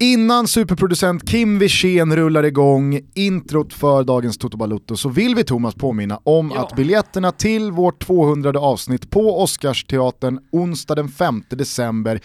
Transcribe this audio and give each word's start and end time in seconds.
Innan 0.00 0.48
superproducent 0.48 1.28
Kim 1.30 1.58
Wirsén 1.58 2.16
rullar 2.16 2.42
igång 2.42 3.00
introt 3.14 3.72
för 3.72 4.04
dagens 4.04 4.38
Toto 4.38 4.56
Balutto 4.56 4.96
så 4.96 5.08
vill 5.08 5.34
vi 5.34 5.44
Thomas 5.44 5.74
påminna 5.74 6.20
om 6.24 6.52
Ja. 6.54 6.60
att 6.62 6.76
biljetterna 6.76 7.32
till 7.32 7.72
vårt 7.72 8.06
200 8.06 8.60
avsnitt 8.60 9.10
på 9.10 9.42
Oscarsteatern 9.42 10.38
onsdag 10.52 10.94
den 10.94 11.08
5 11.08 11.42
december 11.50 12.20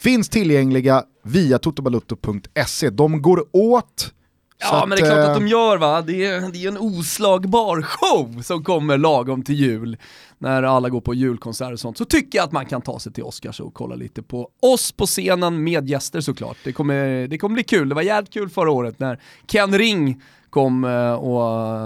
finns 0.00 0.28
tillgängliga 0.28 1.02
via 1.24 1.58
totobalutto.se. 1.58 2.90
De 2.90 3.22
går 3.22 3.44
åt. 3.52 4.12
Ja 4.60 4.86
men 4.86 4.96
det 4.96 5.02
är 5.02 5.06
klart 5.06 5.18
eh, 5.18 5.30
att 5.30 5.34
de 5.34 5.48
gör 5.48 5.76
va, 5.76 6.02
det 6.02 6.26
är, 6.26 6.52
det 6.52 6.64
är 6.64 6.68
en 6.68 6.78
oslagbar 6.78 7.82
show 7.82 8.42
som 8.42 8.64
kommer 8.64 8.98
lagom 8.98 9.42
till 9.42 9.54
jul. 9.54 9.96
När 10.38 10.62
alla 10.62 10.88
går 10.88 11.00
på 11.00 11.14
julkonserter 11.14 11.72
och 11.72 11.80
sånt, 11.80 11.98
så 11.98 12.04
tycker 12.04 12.38
jag 12.38 12.44
att 12.44 12.52
man 12.52 12.66
kan 12.66 12.82
ta 12.82 12.98
sig 12.98 13.12
till 13.12 13.24
Oscars 13.24 13.60
och 13.60 13.74
kolla 13.74 13.94
lite 13.94 14.22
på 14.22 14.50
oss 14.62 14.92
på 14.92 15.06
scenen 15.06 15.64
med 15.64 15.88
gäster 15.88 16.20
såklart. 16.20 16.56
Det 16.64 16.72
kommer, 16.72 17.26
det 17.26 17.38
kommer 17.38 17.54
bli 17.54 17.64
kul, 17.64 17.88
det 17.88 17.94
var 17.94 18.02
jävligt 18.02 18.32
kul 18.32 18.48
förra 18.48 18.70
året 18.70 18.98
när 18.98 19.20
Ken 19.46 19.78
Ring 19.78 20.22
kom 20.50 20.84
eh, 20.84 21.12
och 21.12 21.42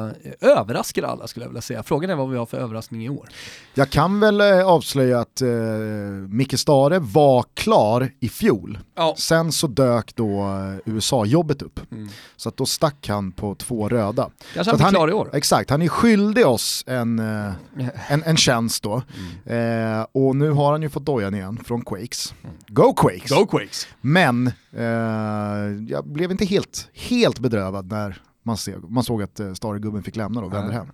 eh, 0.08 0.50
överraskade 0.58 1.08
alla 1.08 1.26
skulle 1.26 1.44
jag 1.44 1.50
vilja 1.50 1.62
säga. 1.62 1.82
Frågan 1.82 2.10
är 2.10 2.14
vad 2.14 2.30
vi 2.30 2.36
har 2.36 2.46
för 2.46 2.58
överraskning 2.58 3.04
i 3.04 3.08
år. 3.08 3.28
Jag 3.74 3.90
kan 3.90 4.20
väl 4.20 4.40
eh, 4.40 4.66
avslöja 4.66 5.20
att 5.20 5.42
eh, 5.42 5.48
Micke 6.28 6.58
Stare 6.58 6.98
var 6.98 7.44
klar 7.54 8.10
i 8.20 8.28
fjol. 8.28 8.78
Ja. 8.94 9.14
Sen 9.18 9.52
så 9.52 9.66
dök 9.66 10.16
då 10.16 10.48
USA-jobbet 10.84 11.62
upp. 11.62 11.80
Mm. 11.92 12.08
Så 12.36 12.48
att 12.48 12.56
då 12.56 12.66
stack 12.66 13.08
han 13.08 13.32
på 13.32 13.54
två 13.54 13.88
röda. 13.88 14.30
Kanske 14.54 14.64
Så 14.64 14.70
han 14.70 14.78
blir 14.78 14.98
klar 14.98 15.08
i 15.08 15.12
år. 15.12 15.30
Exakt, 15.32 15.70
han 15.70 15.82
är 15.82 15.88
skyldig 15.88 16.46
oss 16.46 16.84
en, 16.86 17.18
en, 17.18 18.22
en 18.24 18.36
tjänst 18.36 18.82
då. 18.82 19.02
Mm. 19.46 19.98
Eh, 20.00 20.06
och 20.12 20.36
nu 20.36 20.50
har 20.50 20.72
han 20.72 20.82
ju 20.82 20.88
fått 20.88 21.06
dojan 21.06 21.34
igen 21.34 21.58
från 21.64 21.84
Quakes. 21.84 22.34
Go 22.68 22.94
Quakes! 22.94 23.30
Go 23.30 23.46
Quakes! 23.46 23.86
Men 24.00 24.46
eh, 24.76 24.84
jag 25.88 26.06
blev 26.06 26.30
inte 26.30 26.44
helt, 26.44 26.88
helt 26.92 27.38
bedrövad 27.38 27.90
när 27.90 28.22
man, 28.42 28.56
se, 28.56 28.74
man 28.88 29.04
såg 29.04 29.22
att 29.22 29.40
eh, 29.40 29.52
Stare-gubben 29.52 30.02
fick 30.02 30.16
lämna 30.16 30.40
och 30.40 30.52
vänder 30.52 30.72
hem. 30.72 30.86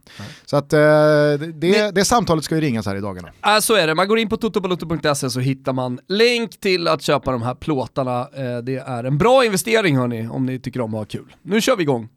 Så 0.44 0.56
att 0.56 0.72
eh, 0.72 0.78
det, 0.78 1.52
det, 1.52 1.94
det 1.94 2.04
samtalet 2.04 2.44
ska 2.44 2.54
ju 2.54 2.60
ringas 2.60 2.86
här 2.86 2.96
i 2.96 3.00
dagarna. 3.00 3.28
Äh, 3.46 3.58
så 3.60 3.74
är 3.74 3.86
det, 3.86 3.94
man 3.94 4.08
går 4.08 4.18
in 4.18 4.28
på 4.28 4.36
totobalutto.se 4.36 5.30
så 5.30 5.40
hittar 5.40 5.72
man 5.72 6.00
länk 6.08 6.60
till 6.60 6.88
att 6.88 7.02
köpa 7.02 7.32
de 7.32 7.42
här 7.42 7.54
plåtarna. 7.54 8.20
Eh, 8.20 8.58
det 8.58 8.76
är 8.76 9.04
en 9.04 9.18
bra 9.18 9.44
investering 9.44 9.96
hörni, 9.96 10.28
om 10.28 10.46
ni 10.46 10.58
tycker 10.60 10.80
om 10.80 10.94
att 10.94 10.98
ha 10.98 11.04
kul. 11.04 11.34
Nu 11.42 11.60
kör 11.60 11.76
vi 11.76 11.82
igång, 11.82 12.08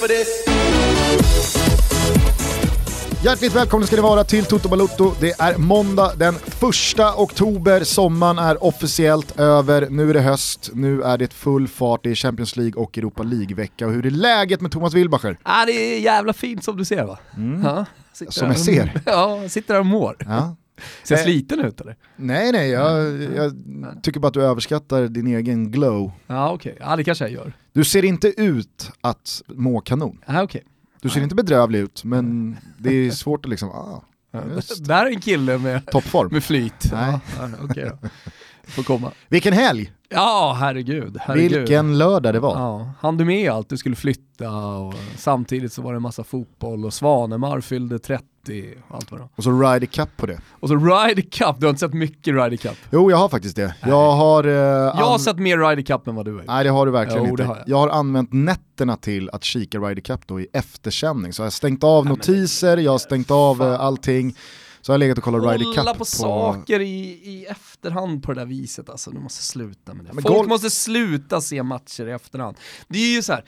Tutski! 0.00 0.50
Hjärtligt 3.24 3.54
välkomna 3.54 3.86
ska 3.86 3.96
ni 3.96 4.02
vara 4.02 4.24
till 4.24 4.44
Toto 4.44 4.68
Balutto. 4.68 5.14
Det 5.20 5.40
är 5.40 5.56
måndag 5.58 6.12
den 6.16 6.34
1 6.34 6.42
oktober, 7.16 7.84
sommaren 7.84 8.38
är 8.38 8.64
officiellt 8.64 9.40
över, 9.40 9.86
nu 9.90 10.10
är 10.10 10.14
det 10.14 10.20
höst, 10.20 10.70
nu 10.74 11.02
är 11.02 11.18
det 11.18 11.32
full 11.32 11.68
fart 11.68 12.06
i 12.06 12.14
Champions 12.14 12.56
League 12.56 12.82
och 12.82 12.98
Europa 12.98 13.22
League-vecka. 13.22 13.86
Och 13.86 13.92
hur 13.92 14.06
är 14.06 14.10
läget 14.10 14.60
med 14.60 14.72
Thomas 14.72 14.94
Wilbacher? 14.94 15.38
Ah, 15.42 15.64
det 15.66 15.72
är 15.72 16.00
jävla 16.00 16.32
fint 16.32 16.64
som 16.64 16.76
du 16.76 16.84
ser 16.84 17.04
va? 17.04 17.18
Ja, 17.64 17.84
sitter 18.12 18.32
Som 18.32 18.48
där 18.48 18.54
jag 18.54 18.60
och- 18.60 18.64
ser. 18.64 19.00
Ja, 19.06 19.48
sitter 19.48 19.74
där 19.74 19.80
och 19.80 19.86
mår. 19.86 20.16
Ja. 20.18 20.56
Ser 21.02 21.14
Eh. 21.14 21.22
sliten 21.22 21.60
ut 21.60 21.80
eller? 21.80 21.96
Nej 22.16 22.52
nej, 22.52 22.70
jag, 22.70 23.22
jag 23.22 23.52
tycker 24.02 24.20
bara 24.20 24.28
att 24.28 24.34
du 24.34 24.42
överskattar 24.42 25.08
din 25.08 25.26
egen 25.26 25.70
glow. 25.70 26.12
Ja 26.26 26.50
okej, 26.52 26.76
ja 26.80 26.96
det 26.96 27.04
kanske 27.04 27.24
jag 27.24 27.32
gör. 27.32 27.52
Du 27.72 27.84
ser 27.84 28.04
inte 28.04 28.28
ut 28.42 28.90
att 29.00 29.42
må 29.46 29.80
kanon. 29.80 30.18
Ja, 30.26 30.42
okej. 30.42 30.64
Du 31.00 31.08
ser 31.08 31.20
inte 31.20 31.34
bedrövlig 31.34 31.78
ut, 31.78 32.04
men 32.04 32.56
det 32.78 32.90
är 32.90 33.10
svårt 33.10 33.44
att 33.44 33.50
liksom, 33.50 33.68
ah, 33.68 34.02
just, 34.56 34.84
Där 34.84 35.06
är 35.06 35.10
en 35.10 35.20
kille 35.20 35.58
med, 35.58 35.86
toppform. 35.86 36.28
med 36.32 36.44
flyt. 36.44 36.92
Nej. 36.92 37.18
Ja, 37.38 37.48
okej 37.62 37.90
då. 38.02 38.08
Får 38.68 38.82
komma. 38.82 39.10
Vilken 39.28 39.52
helg! 39.52 39.92
Ja, 40.10 40.56
herregud. 40.60 41.16
herregud. 41.20 41.52
Vilken 41.58 41.98
lördag 41.98 42.34
det 42.34 42.40
var. 42.40 42.54
Ja, 42.58 42.90
hann 43.00 43.16
du 43.16 43.24
med 43.24 43.50
allt? 43.50 43.68
Du 43.68 43.76
skulle 43.76 43.96
flytta 43.96 44.50
och 44.50 44.94
samtidigt 45.16 45.72
så 45.72 45.82
var 45.82 45.92
det 45.92 45.96
en 45.96 46.02
massa 46.02 46.24
fotboll 46.24 46.84
och 46.84 46.94
Svanemar 46.94 47.60
fyllde 47.60 47.98
30 47.98 48.24
och 48.88 48.94
allt 48.96 49.10
vad 49.10 49.20
det 49.20 49.22
var. 49.22 49.30
Och 49.36 49.44
så 49.44 49.50
Ryder 49.50 49.86
Cup 49.86 50.08
på 50.16 50.26
det. 50.26 50.40
Och 50.60 50.68
så 50.68 50.74
Ryder 50.76 51.22
Cup, 51.22 51.56
du 51.60 51.66
har 51.66 51.70
inte 51.70 51.80
sett 51.80 51.94
mycket 51.94 52.34
Ryder 52.34 52.56
Cup? 52.56 52.76
Jo, 52.90 53.10
jag 53.10 53.16
har 53.16 53.28
faktiskt 53.28 53.56
det. 53.56 53.74
Jag 53.82 54.12
har... 54.12 54.44
eh, 54.44 54.52
Jag 54.52 54.92
har 55.06 55.18
sett 55.18 55.38
mer 55.38 55.58
Ryder 55.58 55.82
Cup 55.82 56.06
än 56.08 56.14
vad 56.14 56.24
du 56.24 56.30
har 56.32 56.38
gjort. 56.38 56.46
Nej 56.48 56.64
det 56.64 56.70
har 56.70 56.86
du 56.86 56.92
verkligen 56.92 57.24
Jo, 57.24 57.30
inte. 57.30 57.42
det 57.42 57.48
Jag. 57.48 57.54
har 57.54 57.62
jag. 57.66 57.76
har 57.78 57.88
använt 57.88 58.32
nätterna 58.32 58.96
till 58.96 59.30
att 59.32 59.44
kika 59.44 59.78
Ryder 59.78 60.02
Cup 60.02 60.20
då 60.26 60.40
i 60.40 60.46
eftersändning. 60.52 61.32
Så 61.32 61.42
jag 61.42 61.46
har 61.46 61.50
stängt 61.50 61.84
av 61.84 62.06
notiser, 62.06 62.76
jag 62.76 62.90
har 62.92 62.98
stängt 62.98 63.30
av 63.30 63.62
eh, 63.62 63.80
allting. 63.80 64.34
Så 64.88 64.92
jag 64.92 64.94
har 64.94 64.98
legat 64.98 65.18
och 65.18 65.24
kollat 65.24 65.42
Ryder 65.42 65.64
Cup 65.64 65.76
Hålla 65.76 65.94
på, 65.94 66.04
saker 66.04 66.80
i, 66.80 67.00
i 67.24 67.46
efterhand 67.46 68.22
på 68.22 68.32
det 68.34 68.40
där 68.40 68.46
viset 68.46 68.90
alltså, 68.90 69.10
du 69.10 69.18
måste 69.18 69.42
sluta 69.42 69.94
med 69.94 70.04
det. 70.04 70.12
Men 70.12 70.22
Folk 70.22 70.34
golf- 70.36 70.48
måste 70.48 70.70
sluta 70.70 71.40
se 71.40 71.62
matcher 71.62 72.06
i 72.08 72.10
efterhand. 72.10 72.56
Det 72.88 72.98
är 72.98 73.14
ju 73.14 73.22
så 73.22 73.32
här, 73.32 73.44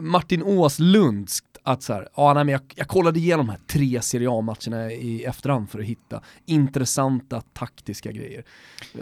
Martin 0.00 0.42
Åslundskt 0.42 1.46
att 1.62 1.82
så 1.82 1.92
här, 1.92 2.08
ja, 2.16 2.34
nej, 2.34 2.44
men 2.44 2.52
jag, 2.52 2.60
jag 2.74 2.88
kollade 2.88 3.18
igenom 3.18 3.46
de 3.46 3.52
här 3.52 3.60
tre 3.66 4.02
Serie 4.02 4.30
A-matcherna 4.30 4.92
i 4.92 5.24
efterhand 5.24 5.70
för 5.70 5.78
att 5.78 5.84
hitta 5.84 6.22
intressanta 6.44 7.40
taktiska 7.40 8.12
grejer. 8.12 8.44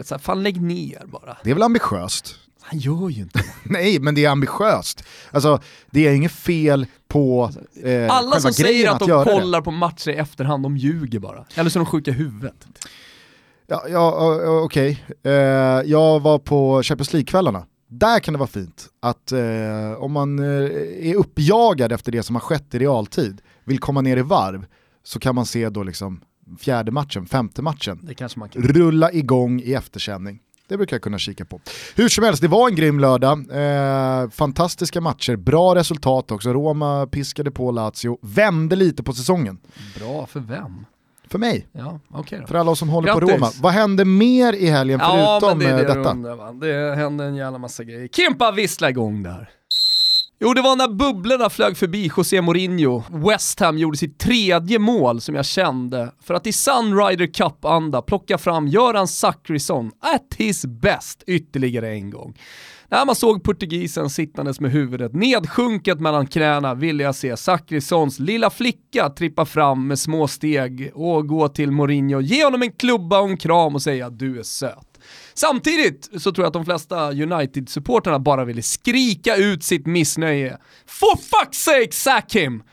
Så 0.01 0.13
här, 0.15 0.19
fan 0.19 0.43
lägg 0.43 0.61
ner 0.61 1.05
bara. 1.05 1.37
Det 1.43 1.49
är 1.49 1.53
väl 1.53 1.63
ambitiöst? 1.63 2.35
Han 2.67 2.79
gör 2.79 3.09
ju 3.09 3.21
inte. 3.21 3.43
Nej, 3.63 3.99
men 3.99 4.15
det 4.15 4.25
är 4.25 4.29
ambitiöst. 4.29 5.03
Alltså, 5.31 5.59
det 5.91 6.07
är 6.07 6.13
inget 6.13 6.31
fel 6.31 6.85
på 7.07 7.51
eh, 7.83 8.09
Alla 8.15 8.39
som 8.39 8.53
säger 8.53 8.87
att 8.89 8.93
att, 8.93 8.99
de 8.99 9.09
göra 9.09 9.23
det. 9.23 9.31
kollar 9.41 9.61
på 9.61 9.71
matcher 9.71 10.09
i 10.09 10.15
efterhand, 10.15 10.63
de 10.63 10.77
ljuger 10.77 11.19
bara. 11.19 11.45
Eller 11.55 11.69
så 11.69 11.79
är 11.79 11.83
de 11.83 11.85
sjuka 11.85 12.11
i 12.11 12.13
huvudet. 12.13 12.67
Ja, 13.67 13.83
ja 13.89 14.39
okej. 14.63 15.03
Eh, 15.23 15.31
jag 15.85 16.19
var 16.19 16.39
på 16.39 16.83
Champions 16.83 17.13
League-kvällarna. 17.13 17.65
Där 17.87 18.19
kan 18.19 18.33
det 18.33 18.37
vara 18.37 18.47
fint 18.49 18.87
att 19.01 19.31
eh, 19.31 19.91
om 19.97 20.11
man 20.11 20.39
eh, 20.39 21.09
är 21.09 21.15
uppjagad 21.15 21.91
efter 21.91 22.11
det 22.11 22.23
som 22.23 22.35
har 22.35 22.41
skett 22.41 22.75
i 22.75 22.79
realtid, 22.79 23.41
vill 23.63 23.79
komma 23.79 24.01
ner 24.01 24.17
i 24.17 24.21
varv, 24.21 24.65
så 25.03 25.19
kan 25.19 25.35
man 25.35 25.45
se 25.45 25.69
då 25.69 25.83
liksom 25.83 26.21
fjärde 26.59 26.91
matchen, 26.91 27.25
femte 27.25 27.61
matchen, 27.61 27.99
Det 28.03 28.13
kanske 28.13 28.39
man 28.39 28.49
kan. 28.49 28.61
rulla 28.63 29.11
igång 29.11 29.61
i 29.61 29.73
eftersändning. 29.73 30.39
Det 30.67 30.77
brukar 30.77 30.95
jag 30.95 31.01
kunna 31.01 31.17
kika 31.17 31.45
på. 31.45 31.59
Hur 31.95 32.09
som 32.09 32.23
helst, 32.23 32.41
det 32.41 32.47
var 32.47 32.69
en 32.69 32.75
grym 32.75 32.99
lördag. 32.99 33.45
Eh, 33.51 34.29
fantastiska 34.29 35.01
matcher, 35.01 35.35
bra 35.35 35.75
resultat 35.75 36.31
också. 36.31 36.49
Roma 36.53 37.07
piskade 37.07 37.51
på 37.51 37.71
Lazio, 37.71 38.17
vände 38.21 38.75
lite 38.75 39.03
på 39.03 39.13
säsongen. 39.13 39.57
Bra 39.99 40.25
för 40.25 40.39
vem? 40.39 40.85
För 41.27 41.39
mig, 41.39 41.67
Ja, 41.71 41.99
okej 42.09 42.39
då. 42.41 42.47
för 42.47 42.55
alla 42.55 42.71
oss 42.71 42.79
som 42.79 42.89
håller 42.89 43.13
på 43.13 43.19
Grattis. 43.19 43.35
Roma. 43.35 43.51
Vad 43.61 43.73
hände 43.73 44.05
mer 44.05 44.53
i 44.53 44.65
helgen 44.69 44.99
Ja, 45.03 45.37
förutom 45.41 45.57
men 45.57 45.67
det 45.67 45.73
är 45.73 45.79
eh, 45.79 45.87
det 45.87 45.93
du 45.93 45.99
detta? 45.99 46.11
undrar? 46.11 46.53
Det 46.89 46.95
hände 46.95 47.25
en 47.25 47.35
jävla 47.35 47.57
massa 47.57 47.83
grejer. 47.83 48.07
Kimpa 48.07 48.51
vissla 48.51 48.89
igång 48.89 49.23
där. 49.23 49.49
Jo, 50.39 50.53
det 50.53 50.61
var 50.61 50.75
när 50.75 50.87
bubblorna 50.87 51.49
flög 51.49 51.77
förbi 51.77 52.11
José 52.17 52.41
Mourinho. 52.41 53.03
West 53.09 53.59
Ham 53.59 53.77
gjorde 53.77 53.97
sitt 53.97 54.19
tredje 54.19 54.79
mål 54.79 55.21
som 55.21 55.35
jag 55.35 55.45
kände 55.45 56.11
för 56.23 56.33
att 56.33 56.47
i 56.47 56.53
Sunrider 56.53 57.33
Cup-anda 57.33 58.01
plocka 58.01 58.37
fram 58.37 58.67
Göran 58.67 59.07
Zachrisson 59.07 59.91
at 59.99 60.35
his 60.37 60.65
best 60.65 61.23
ytterligare 61.27 61.89
en 61.89 62.09
gång. 62.09 62.37
När 62.89 63.05
man 63.05 63.15
såg 63.15 63.43
portugisen 63.43 64.09
sittandes 64.09 64.59
med 64.59 64.71
huvudet 64.71 65.13
nedsjunket 65.13 65.99
mellan 65.99 66.27
knäna 66.27 66.73
ville 66.73 67.03
jag 67.03 67.15
se 67.15 67.37
Zachrissons 67.37 68.19
lilla 68.19 68.49
flicka 68.49 69.09
trippa 69.09 69.45
fram 69.45 69.87
med 69.87 69.99
små 69.99 70.27
steg 70.27 70.91
och 70.93 71.27
gå 71.27 71.47
till 71.47 71.71
Mourinho, 71.71 72.21
ge 72.21 72.43
honom 72.43 72.61
en 72.61 72.71
klubba 72.71 73.19
och 73.19 73.29
en 73.29 73.37
kram 73.37 73.75
och 73.75 73.81
säga 73.81 74.09
du 74.09 74.39
är 74.39 74.43
söt. 74.43 74.94
Samtidigt 75.33 76.09
så 76.21 76.31
tror 76.31 76.43
jag 76.43 76.47
att 76.47 76.53
de 76.53 76.65
flesta 76.65 77.11
United-supporterna 77.11 78.19
bara 78.19 78.45
ville 78.45 78.61
skrika 78.61 79.35
ut 79.35 79.63
sitt 79.63 79.85
missnöje. 79.85 80.57
For 80.85 81.15
fuck's 81.15 81.53
sake, 81.53 81.91
sack 81.91 82.35
him! 82.35 82.63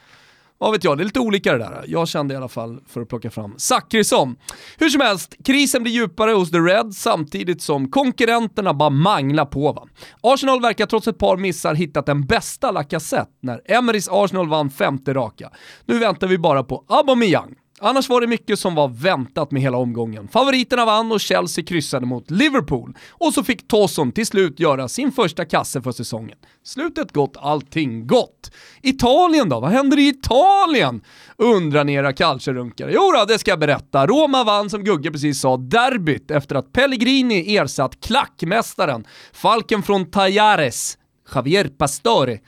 Vad 0.63 0.73
vet 0.73 0.85
jag, 0.85 0.99
det 0.99 1.03
är 1.03 1.05
lite 1.05 1.21
olika 1.21 1.53
det 1.53 1.59
där. 1.59 1.85
Jag 1.87 2.09
kände 2.09 2.35
i 2.35 2.37
alla 2.37 2.49
fall 2.49 2.81
för 2.89 3.01
att 3.01 3.09
plocka 3.09 3.31
fram 3.31 3.55
Zachrisson. 3.57 4.37
Hur 4.79 4.89
som 4.89 5.01
helst, 5.01 5.35
krisen 5.45 5.83
blir 5.83 5.93
djupare 5.93 6.31
hos 6.33 6.51
The 6.51 6.59
Reds 6.59 6.99
samtidigt 6.99 7.63
som 7.63 7.91
konkurrenterna 7.91 8.75
bara 8.75 8.91
manglar 8.91 9.45
på 9.45 9.73
va. 9.73 9.89
Arsenal 10.21 10.61
verkar 10.61 10.87
trots 10.87 11.09
ett 11.09 11.19
par 11.19 11.37
missar 11.37 11.75
hittat 11.75 12.07
den 12.07 12.27
bästa 12.27 12.71
Lacazette 12.71 13.33
när 13.41 13.73
Emerys 13.73 14.09
Arsenal 14.11 14.49
vann 14.49 14.71
femte 14.71 15.15
raka. 15.15 15.51
Nu 15.85 15.99
väntar 15.99 16.27
vi 16.27 16.39
bara 16.39 16.65
på 16.65 16.85
Aubameyang. 16.89 17.55
Annars 17.85 18.09
var 18.09 18.21
det 18.21 18.27
mycket 18.27 18.59
som 18.59 18.75
var 18.75 18.89
väntat 18.89 19.51
med 19.51 19.63
hela 19.63 19.77
omgången. 19.77 20.29
Favoriterna 20.29 20.85
vann 20.85 21.13
och 21.13 21.21
Chelsea 21.21 21.65
kryssade 21.65 22.07
mot 22.07 22.31
Liverpool. 22.31 22.97
Och 23.11 23.35
så 23.35 23.45
fick 23.45 23.69
Tosson 23.69 24.13
till 24.13 24.27
slut 24.27 24.61
göra 24.61 24.89
sin 24.89 25.13
första 25.13 25.45
kasse 25.45 25.83
för 25.83 25.93
säsongen. 25.93 26.39
Slutet 26.65 27.13
gott, 27.13 27.37
allting 27.37 28.07
gott. 28.07 28.51
Italien 28.83 29.49
då? 29.49 29.61
Vad 29.61 29.71
händer 29.71 29.99
i 29.99 30.09
Italien? 30.09 31.03
Undrar 31.37 31.85
ni 31.85 31.93
era 31.93 32.13
calciorunkare. 32.13 32.91
Jo 32.95 33.13
då, 33.13 33.25
det 33.25 33.39
ska 33.39 33.51
jag 33.51 33.61
berätta. 33.61 34.07
Roma 34.07 34.45
vann 34.45 34.71
som 34.71 34.85
Gugge 34.85 35.11
precis 35.11 35.41
sa 35.41 35.57
derbyt 35.57 36.31
efter 36.31 36.55
att 36.55 36.73
Pellegrini 36.73 37.57
ersatt 37.57 38.01
klackmästaren, 38.01 39.05
Falken 39.33 39.83
från 39.83 40.11
Tajares, 40.11 40.99
Javier 41.35 41.69
Pastore. 41.69 42.39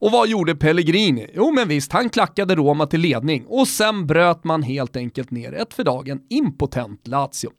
Och 0.00 0.10
vad 0.10 0.28
gjorde 0.28 0.54
Pellegrini? 0.54 1.30
Jo 1.34 1.52
men 1.52 1.68
visst, 1.68 1.92
han 1.92 2.10
klackade 2.10 2.54
Roma 2.54 2.86
till 2.86 3.00
ledning 3.00 3.44
och 3.46 3.68
sen 3.68 4.06
bröt 4.06 4.44
man 4.44 4.62
helt 4.62 4.96
enkelt 4.96 5.30
ner 5.30 5.52
ett 5.52 5.74
för 5.74 5.84
dagen 5.84 6.20
impotent 6.30 7.06
Lazio. 7.06 7.50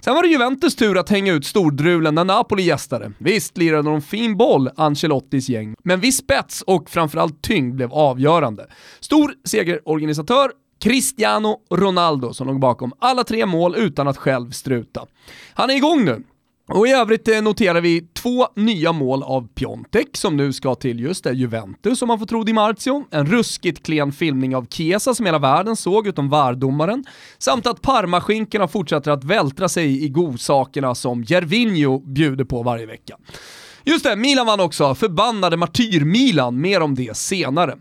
Sen 0.00 0.14
var 0.14 0.22
det 0.22 0.28
Juventus 0.28 0.76
tur 0.76 0.98
att 0.98 1.08
hänga 1.08 1.32
ut 1.32 1.46
stordrulen 1.46 2.14
när 2.14 2.24
Napoli 2.24 2.62
gästade. 2.62 3.12
Visst 3.18 3.56
lirade 3.56 3.90
de 3.90 4.02
fin 4.02 4.36
boll, 4.36 4.70
Ancelottis 4.76 5.48
gäng, 5.48 5.74
men 5.84 6.00
viss 6.00 6.16
spets 6.16 6.62
och 6.62 6.90
framförallt 6.90 7.42
tyngd 7.42 7.74
blev 7.74 7.92
avgörande. 7.92 8.66
Stor 9.00 9.34
segerorganisatör, 9.44 10.50
Cristiano 10.80 11.56
Ronaldo 11.70 12.34
som 12.34 12.46
låg 12.46 12.60
bakom 12.60 12.92
alla 12.98 13.24
tre 13.24 13.46
mål 13.46 13.74
utan 13.76 14.08
att 14.08 14.16
själv 14.16 14.50
struta. 14.50 15.06
Han 15.54 15.70
är 15.70 15.74
igång 15.74 16.04
nu. 16.04 16.22
Och 16.74 16.86
i 16.86 16.90
övrigt 16.90 17.28
eh, 17.28 17.42
noterar 17.42 17.80
vi 17.80 18.00
två 18.00 18.46
nya 18.56 18.92
mål 18.92 19.22
av 19.22 19.48
Piontek 19.54 20.16
som 20.16 20.36
nu 20.36 20.52
ska 20.52 20.74
till 20.74 21.00
just 21.00 21.24
det, 21.24 21.32
Juventus 21.32 22.02
om 22.02 22.08
man 22.08 22.18
får 22.18 22.26
tro 22.26 22.42
Di 22.44 22.52
Marzio. 22.52 23.04
En 23.10 23.26
ruskigt 23.26 23.86
klen 23.86 24.12
filmning 24.12 24.56
av 24.56 24.66
Chiesa 24.70 25.14
som 25.14 25.26
hela 25.26 25.38
världen 25.38 25.76
såg 25.76 26.06
utom 26.06 26.28
vardomaren. 26.28 27.04
Samt 27.38 27.66
att 27.66 27.82
Parmaskinkorna 27.82 28.68
fortsätter 28.68 29.10
att 29.10 29.24
vältra 29.24 29.68
sig 29.68 30.04
i 30.04 30.08
godsakerna 30.08 30.94
som 30.94 31.24
Gervinho 31.24 31.98
bjuder 31.98 32.44
på 32.44 32.62
varje 32.62 32.86
vecka. 32.86 33.16
Just 33.88 34.04
det, 34.04 34.16
Milan 34.16 34.46
vann 34.46 34.60
också. 34.60 34.94
Förbannade 34.94 35.56
martyr-Milan. 35.56 36.60
Mer 36.60 36.80
om 36.80 36.94
det 36.94 37.16
senare. 37.16 37.78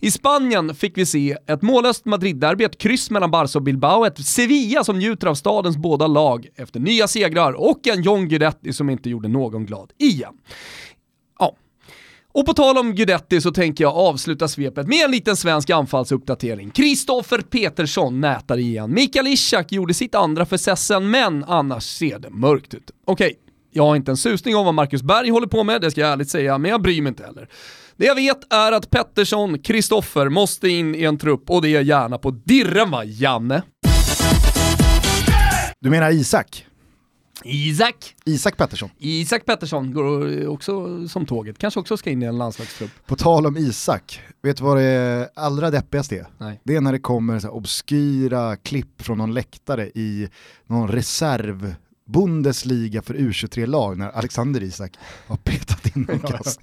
I 0.00 0.10
Spanien 0.10 0.74
fick 0.74 0.98
vi 0.98 1.06
se 1.06 1.36
ett 1.46 1.62
mållöst 1.62 2.04
Madrid-derby, 2.04 2.64
ett 2.64 2.78
kryss 2.78 3.10
mellan 3.10 3.30
Barca 3.30 3.58
och 3.58 3.62
Bilbao, 3.62 4.04
ett 4.04 4.26
Sevilla 4.26 4.84
som 4.84 4.98
njuter 4.98 5.26
av 5.26 5.34
stadens 5.34 5.76
båda 5.76 6.06
lag 6.06 6.46
efter 6.56 6.80
nya 6.80 7.08
segrar 7.08 7.52
och 7.52 7.86
en 7.86 8.02
John 8.02 8.28
Guidetti 8.28 8.72
som 8.72 8.90
inte 8.90 9.10
gjorde 9.10 9.28
någon 9.28 9.66
glad 9.66 9.92
igen. 9.98 10.32
Ja. 11.38 11.56
Och 12.32 12.46
på 12.46 12.52
tal 12.52 12.78
om 12.78 12.94
Guidetti 12.94 13.40
så 13.40 13.50
tänker 13.50 13.84
jag 13.84 13.96
avsluta 13.96 14.48
svepet 14.48 14.86
med 14.86 15.04
en 15.04 15.10
liten 15.10 15.36
svensk 15.36 15.70
anfallsuppdatering. 15.70 16.70
Kristoffer 16.70 17.38
Petersson 17.38 18.20
nätar 18.20 18.58
igen. 18.58 18.94
Mikael 18.94 19.26
Ishak 19.26 19.72
gjorde 19.72 19.94
sitt 19.94 20.14
andra 20.14 20.46
för 20.46 20.56
Sessen, 20.56 21.10
men 21.10 21.44
annars 21.44 21.84
ser 21.84 22.18
det 22.18 22.30
mörkt 22.30 22.74
ut. 22.74 22.90
Okej, 23.04 23.38
jag 23.70 23.86
har 23.86 23.96
inte 23.96 24.10
en 24.10 24.16
susning 24.16 24.56
om 24.56 24.64
vad 24.64 24.74
Marcus 24.74 25.02
Berg 25.02 25.30
håller 25.30 25.46
på 25.46 25.64
med, 25.64 25.80
det 25.80 25.90
ska 25.90 26.00
jag 26.00 26.12
ärligt 26.12 26.30
säga, 26.30 26.58
men 26.58 26.70
jag 26.70 26.82
bryr 26.82 27.02
mig 27.02 27.08
inte 27.08 27.24
heller. 27.24 27.48
Det 27.96 28.06
jag 28.06 28.14
vet 28.14 28.52
är 28.52 28.72
att 28.72 28.90
Pettersson, 28.90 29.58
Kristoffer 29.58 30.28
måste 30.28 30.68
in 30.68 30.94
i 30.94 31.04
en 31.04 31.18
trupp 31.18 31.50
och 31.50 31.62
det 31.62 31.76
är 31.76 31.80
gärna 31.80 32.18
på 32.18 32.30
dirren 32.30 32.90
va, 32.90 33.04
Janne? 33.04 33.62
Du 35.80 35.90
menar 35.90 36.10
Isak? 36.10 36.66
Isak. 37.44 38.14
Isak 38.24 38.56
Pettersson. 38.56 38.90
Isak 38.98 39.44
Pettersson 39.46 39.94
går 39.94 40.46
också 40.46 41.08
som 41.08 41.26
tåget, 41.26 41.58
kanske 41.58 41.80
också 41.80 41.96
ska 41.96 42.10
in 42.10 42.22
i 42.22 42.26
en 42.26 42.38
landslagstrupp. 42.38 42.90
På 43.06 43.16
tal 43.16 43.46
om 43.46 43.56
Isak, 43.56 44.20
vet 44.42 44.56
du 44.56 44.64
vad 44.64 44.76
det 44.76 45.30
allra 45.34 45.70
deppigaste 45.70 46.16
är? 46.16 46.26
Nej. 46.38 46.60
Det 46.64 46.76
är 46.76 46.80
när 46.80 46.92
det 46.92 46.98
kommer 46.98 47.38
så 47.38 47.48
obskyra 47.48 48.56
klipp 48.56 49.02
från 49.02 49.18
någon 49.18 49.34
läktare 49.34 49.86
i 49.86 50.28
någon 50.66 50.88
reserv 50.88 51.74
Bundesliga 52.10 53.02
för 53.02 53.14
U23-lag 53.14 53.98
när 53.98 54.10
Alexander 54.10 54.62
Isak 54.62 54.92
har 55.26 55.36
petat 55.36 55.96
in 55.96 56.06
en 56.10 56.18
kast. 56.32 56.60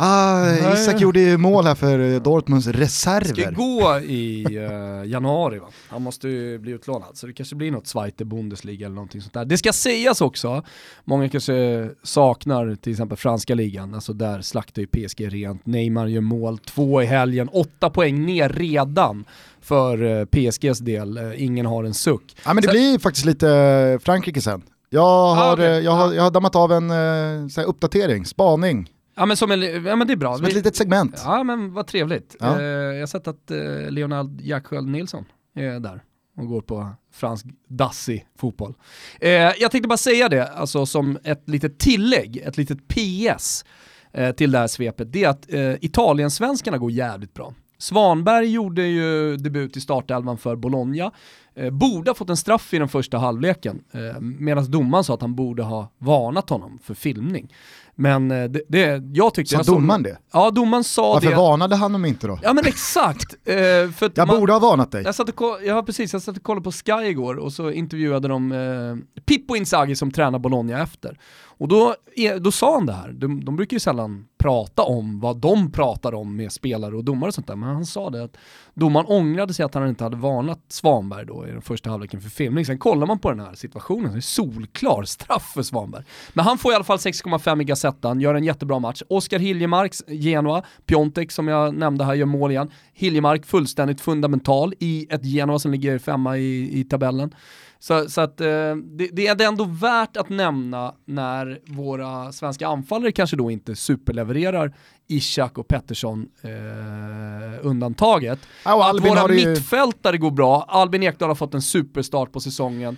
Ah, 0.00 0.72
Isak 0.74 1.00
gjorde 1.00 1.20
ju 1.20 1.36
mål 1.36 1.66
här 1.66 1.74
för 1.74 2.14
eh, 2.14 2.20
Dortmunds 2.20 2.66
reserver. 2.66 3.42
Ska 3.42 3.50
gå 3.50 3.98
i 3.98 4.46
uh, 4.58 5.10
januari 5.10 5.58
va? 5.58 5.66
Han 5.88 6.02
måste 6.02 6.28
ju 6.28 6.58
bli 6.58 6.72
utlånad, 6.72 7.16
så 7.16 7.26
det 7.26 7.32
kanske 7.32 7.56
blir 7.56 7.70
något 7.70 7.86
Zweite 7.86 8.24
Bundesliga 8.24 8.86
eller 8.86 8.94
någonting 8.94 9.20
sånt 9.20 9.34
där. 9.34 9.44
Det 9.44 9.58
ska 9.58 9.72
sägas 9.72 10.20
också, 10.20 10.62
många 11.04 11.28
kanske 11.28 11.88
saknar 12.02 12.74
till 12.74 12.92
exempel 12.92 13.18
franska 13.18 13.54
ligan, 13.54 13.94
alltså 13.94 14.12
där 14.12 14.40
slaktar 14.40 14.82
ju 14.82 14.86
PSG 14.86 15.32
rent. 15.32 15.66
Neymar 15.66 16.06
gör 16.06 16.20
mål, 16.20 16.58
två 16.58 17.02
i 17.02 17.06
helgen, 17.06 17.48
åtta 17.48 17.90
poäng 17.90 18.26
ner 18.26 18.48
redan 18.48 19.24
för 19.60 20.02
uh, 20.02 20.24
PSGs 20.24 20.78
del. 20.78 21.34
Ingen 21.36 21.66
har 21.66 21.84
en 21.84 21.94
suck. 21.94 22.36
Ja 22.44 22.54
men 22.54 22.62
det 22.62 22.68
så... 22.68 22.72
blir 22.72 22.98
faktiskt 22.98 23.26
lite 23.26 23.98
Frankrike 24.02 24.40
sen. 24.40 24.62
Jag 24.90 25.34
har, 25.34 25.50
ah, 25.50 25.52
okay. 25.52 25.80
jag, 25.80 25.92
har, 25.92 26.12
jag 26.12 26.22
har 26.22 26.30
dammat 26.30 26.56
av 26.56 26.72
en 26.72 26.90
uh, 26.90 27.68
uppdatering, 27.68 28.24
spaning 28.24 28.88
Ja 29.18 29.26
men, 29.26 29.36
som 29.36 29.50
en, 29.50 29.62
ja 29.84 29.96
men 29.96 30.06
det 30.06 30.12
är 30.12 30.16
bra. 30.16 30.36
Som 30.36 30.46
ett 30.46 30.54
litet 30.54 30.76
segment. 30.76 31.22
Ja 31.24 31.42
men 31.42 31.72
vad 31.72 31.86
trevligt. 31.86 32.36
Ja. 32.40 32.60
Eh, 32.60 32.64
jag 32.66 33.00
har 33.00 33.06
sett 33.06 33.28
att 33.28 33.50
eh, 33.50 33.90
Leonard 33.90 34.40
Jacksköld 34.40 34.88
Nilsson 34.88 35.24
är 35.54 35.80
där 35.80 36.02
och 36.36 36.46
går 36.46 36.60
på 36.60 36.90
fransk 37.12 37.46
dassig 37.68 38.26
fotboll. 38.36 38.74
Eh, 39.20 39.30
jag 39.30 39.70
tänkte 39.70 39.88
bara 39.88 39.96
säga 39.96 40.28
det, 40.28 40.48
alltså 40.48 40.86
som 40.86 41.18
ett 41.24 41.48
litet 41.48 41.78
tillägg, 41.78 42.36
ett 42.36 42.56
litet 42.56 42.78
PS 42.88 43.64
eh, 44.12 44.32
till 44.32 44.50
det 44.50 44.58
här 44.58 44.66
svepet, 44.66 45.12
det 45.12 45.24
är 45.24 45.28
att 45.28 45.52
eh, 45.52 45.74
Italiensvenskarna 45.80 46.78
går 46.78 46.90
jävligt 46.90 47.34
bra. 47.34 47.54
Svanberg 47.78 48.46
gjorde 48.46 48.82
ju 48.82 49.36
debut 49.36 49.76
i 49.76 49.80
startelvan 49.80 50.38
för 50.38 50.56
Bologna, 50.56 51.12
eh, 51.54 51.70
borde 51.70 52.10
ha 52.10 52.14
fått 52.14 52.30
en 52.30 52.36
straff 52.36 52.74
i 52.74 52.78
den 52.78 52.88
första 52.88 53.18
halvleken, 53.18 53.82
eh, 53.92 54.20
medan 54.20 54.70
domaren 54.70 55.04
sa 55.04 55.14
att 55.14 55.20
han 55.20 55.34
borde 55.34 55.62
ha 55.62 55.92
varnat 55.98 56.50
honom 56.50 56.78
för 56.82 56.94
filmning. 56.94 57.52
Men 58.00 58.30
eh, 58.30 58.44
det, 58.44 58.62
det, 58.68 59.02
jag 59.12 59.34
tyckte... 59.34 59.64
Sa 59.64 59.72
domaren 59.72 60.02
det? 60.02 60.18
Ja, 60.32 60.50
domaren 60.50 60.84
sa 60.84 61.12
Varför 61.12 61.20
det. 61.20 61.34
Varför 61.34 61.50
varnade 61.50 61.76
han 61.76 61.92
dem 61.92 62.04
inte 62.04 62.26
då? 62.26 62.38
Ja 62.42 62.52
men 62.52 62.66
exakt. 62.66 63.34
Eh, 63.44 63.54
för 63.90 64.12
jag 64.14 64.28
man, 64.28 64.40
borde 64.40 64.52
ha 64.52 64.60
varnat 64.60 64.92
dig. 64.92 65.02
Jag 65.04 65.14
satt, 65.14 65.28
och, 65.28 65.58
ja, 65.64 65.82
precis, 65.82 66.12
jag 66.12 66.22
satt 66.22 66.36
och 66.36 66.42
kollade 66.42 66.64
på 66.64 66.72
Sky 66.72 67.06
igår 67.06 67.34
och 67.36 67.52
så 67.52 67.70
intervjuade 67.70 68.28
de 68.28 68.52
eh, 68.52 69.20
Pippo 69.22 69.56
Inzaghi 69.56 69.96
som 69.96 70.10
tränar 70.10 70.38
Bologna 70.38 70.82
efter. 70.82 71.18
Och 71.58 71.68
då, 71.68 71.94
då 72.40 72.52
sa 72.52 72.74
han 72.74 72.86
det 72.86 72.92
här, 72.92 73.12
de, 73.12 73.44
de 73.44 73.56
brukar 73.56 73.74
ju 73.74 73.80
sällan 73.80 74.26
prata 74.38 74.82
om 74.82 75.20
vad 75.20 75.36
de 75.36 75.72
pratar 75.72 76.14
om 76.14 76.36
med 76.36 76.52
spelare 76.52 76.96
och 76.96 77.04
domare 77.04 77.28
och 77.28 77.34
sånt 77.34 77.46
där, 77.46 77.56
men 77.56 77.68
han 77.68 77.86
sa 77.86 78.10
det 78.10 78.24
att 78.24 78.36
domaren 78.74 79.06
ångrade 79.06 79.54
sig 79.54 79.64
att 79.64 79.74
han 79.74 79.88
inte 79.88 80.04
hade 80.04 80.16
varnat 80.16 80.60
Svanberg 80.68 81.26
då 81.26 81.46
i 81.48 81.50
den 81.50 81.62
första 81.62 81.90
halvleken 81.90 82.20
för 82.20 82.30
filmning. 82.30 82.66
Sen 82.66 82.78
kollar 82.78 83.06
man 83.06 83.18
på 83.18 83.30
den 83.30 83.40
här 83.40 83.54
situationen, 83.54 84.12
det 84.12 84.18
är 84.18 84.20
solklar 84.20 85.04
straff 85.04 85.52
för 85.54 85.62
Svanberg. 85.62 86.04
Men 86.32 86.44
han 86.44 86.58
får 86.58 86.72
i 86.72 86.74
alla 86.74 86.84
fall 86.84 86.98
6,5 86.98 87.62
i 87.62 87.64
Gazettan, 87.88 88.20
gör 88.20 88.34
en 88.34 88.44
jättebra 88.44 88.78
match. 88.78 89.02
Oskar 89.08 89.38
Hiljemarks 89.38 90.02
Genoa, 90.08 90.62
Piontek 90.86 91.32
som 91.32 91.48
jag 91.48 91.74
nämnde 91.74 92.04
här 92.04 92.14
gör 92.14 92.26
mål 92.26 92.50
igen. 92.50 92.70
Hiljemark 92.92 93.46
fullständigt 93.46 94.00
fundamental 94.00 94.74
i 94.78 95.06
ett 95.10 95.24
Genoa 95.24 95.58
som 95.58 95.72
ligger 95.72 95.98
femma 95.98 96.38
i, 96.38 96.80
i 96.80 96.84
tabellen. 96.84 97.34
Så, 97.80 98.08
så 98.08 98.20
att 98.20 98.40
eh, 98.40 98.46
det, 98.76 99.08
det, 99.12 99.26
är 99.26 99.48
ändå 99.48 99.64
värt 99.64 100.16
att 100.16 100.28
nämna 100.28 100.94
när 101.04 101.60
våra 101.66 102.32
svenska 102.32 102.68
anfallare 102.68 103.12
kanske 103.12 103.36
då 103.36 103.50
inte 103.50 103.76
superlevererar 103.76 104.74
Ishak 105.06 105.58
och 105.58 105.68
Pettersson 105.68 106.28
eh, 106.42 107.66
undantaget. 107.66 108.38
Ja, 108.64 108.90
att 108.90 109.08
våra 109.08 109.34
ju... 109.34 109.48
mittfältare 109.48 110.18
går 110.18 110.30
bra, 110.30 110.64
Albin 110.68 111.02
Ekdal 111.02 111.28
har 111.28 111.34
fått 111.34 111.54
en 111.54 111.62
superstart 111.62 112.32
på 112.32 112.40
säsongen. 112.40 112.96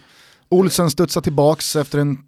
Olsen 0.50 0.90
studsar 0.90 1.20
tillbaks 1.20 1.76
efter 1.76 1.98
en 1.98 2.18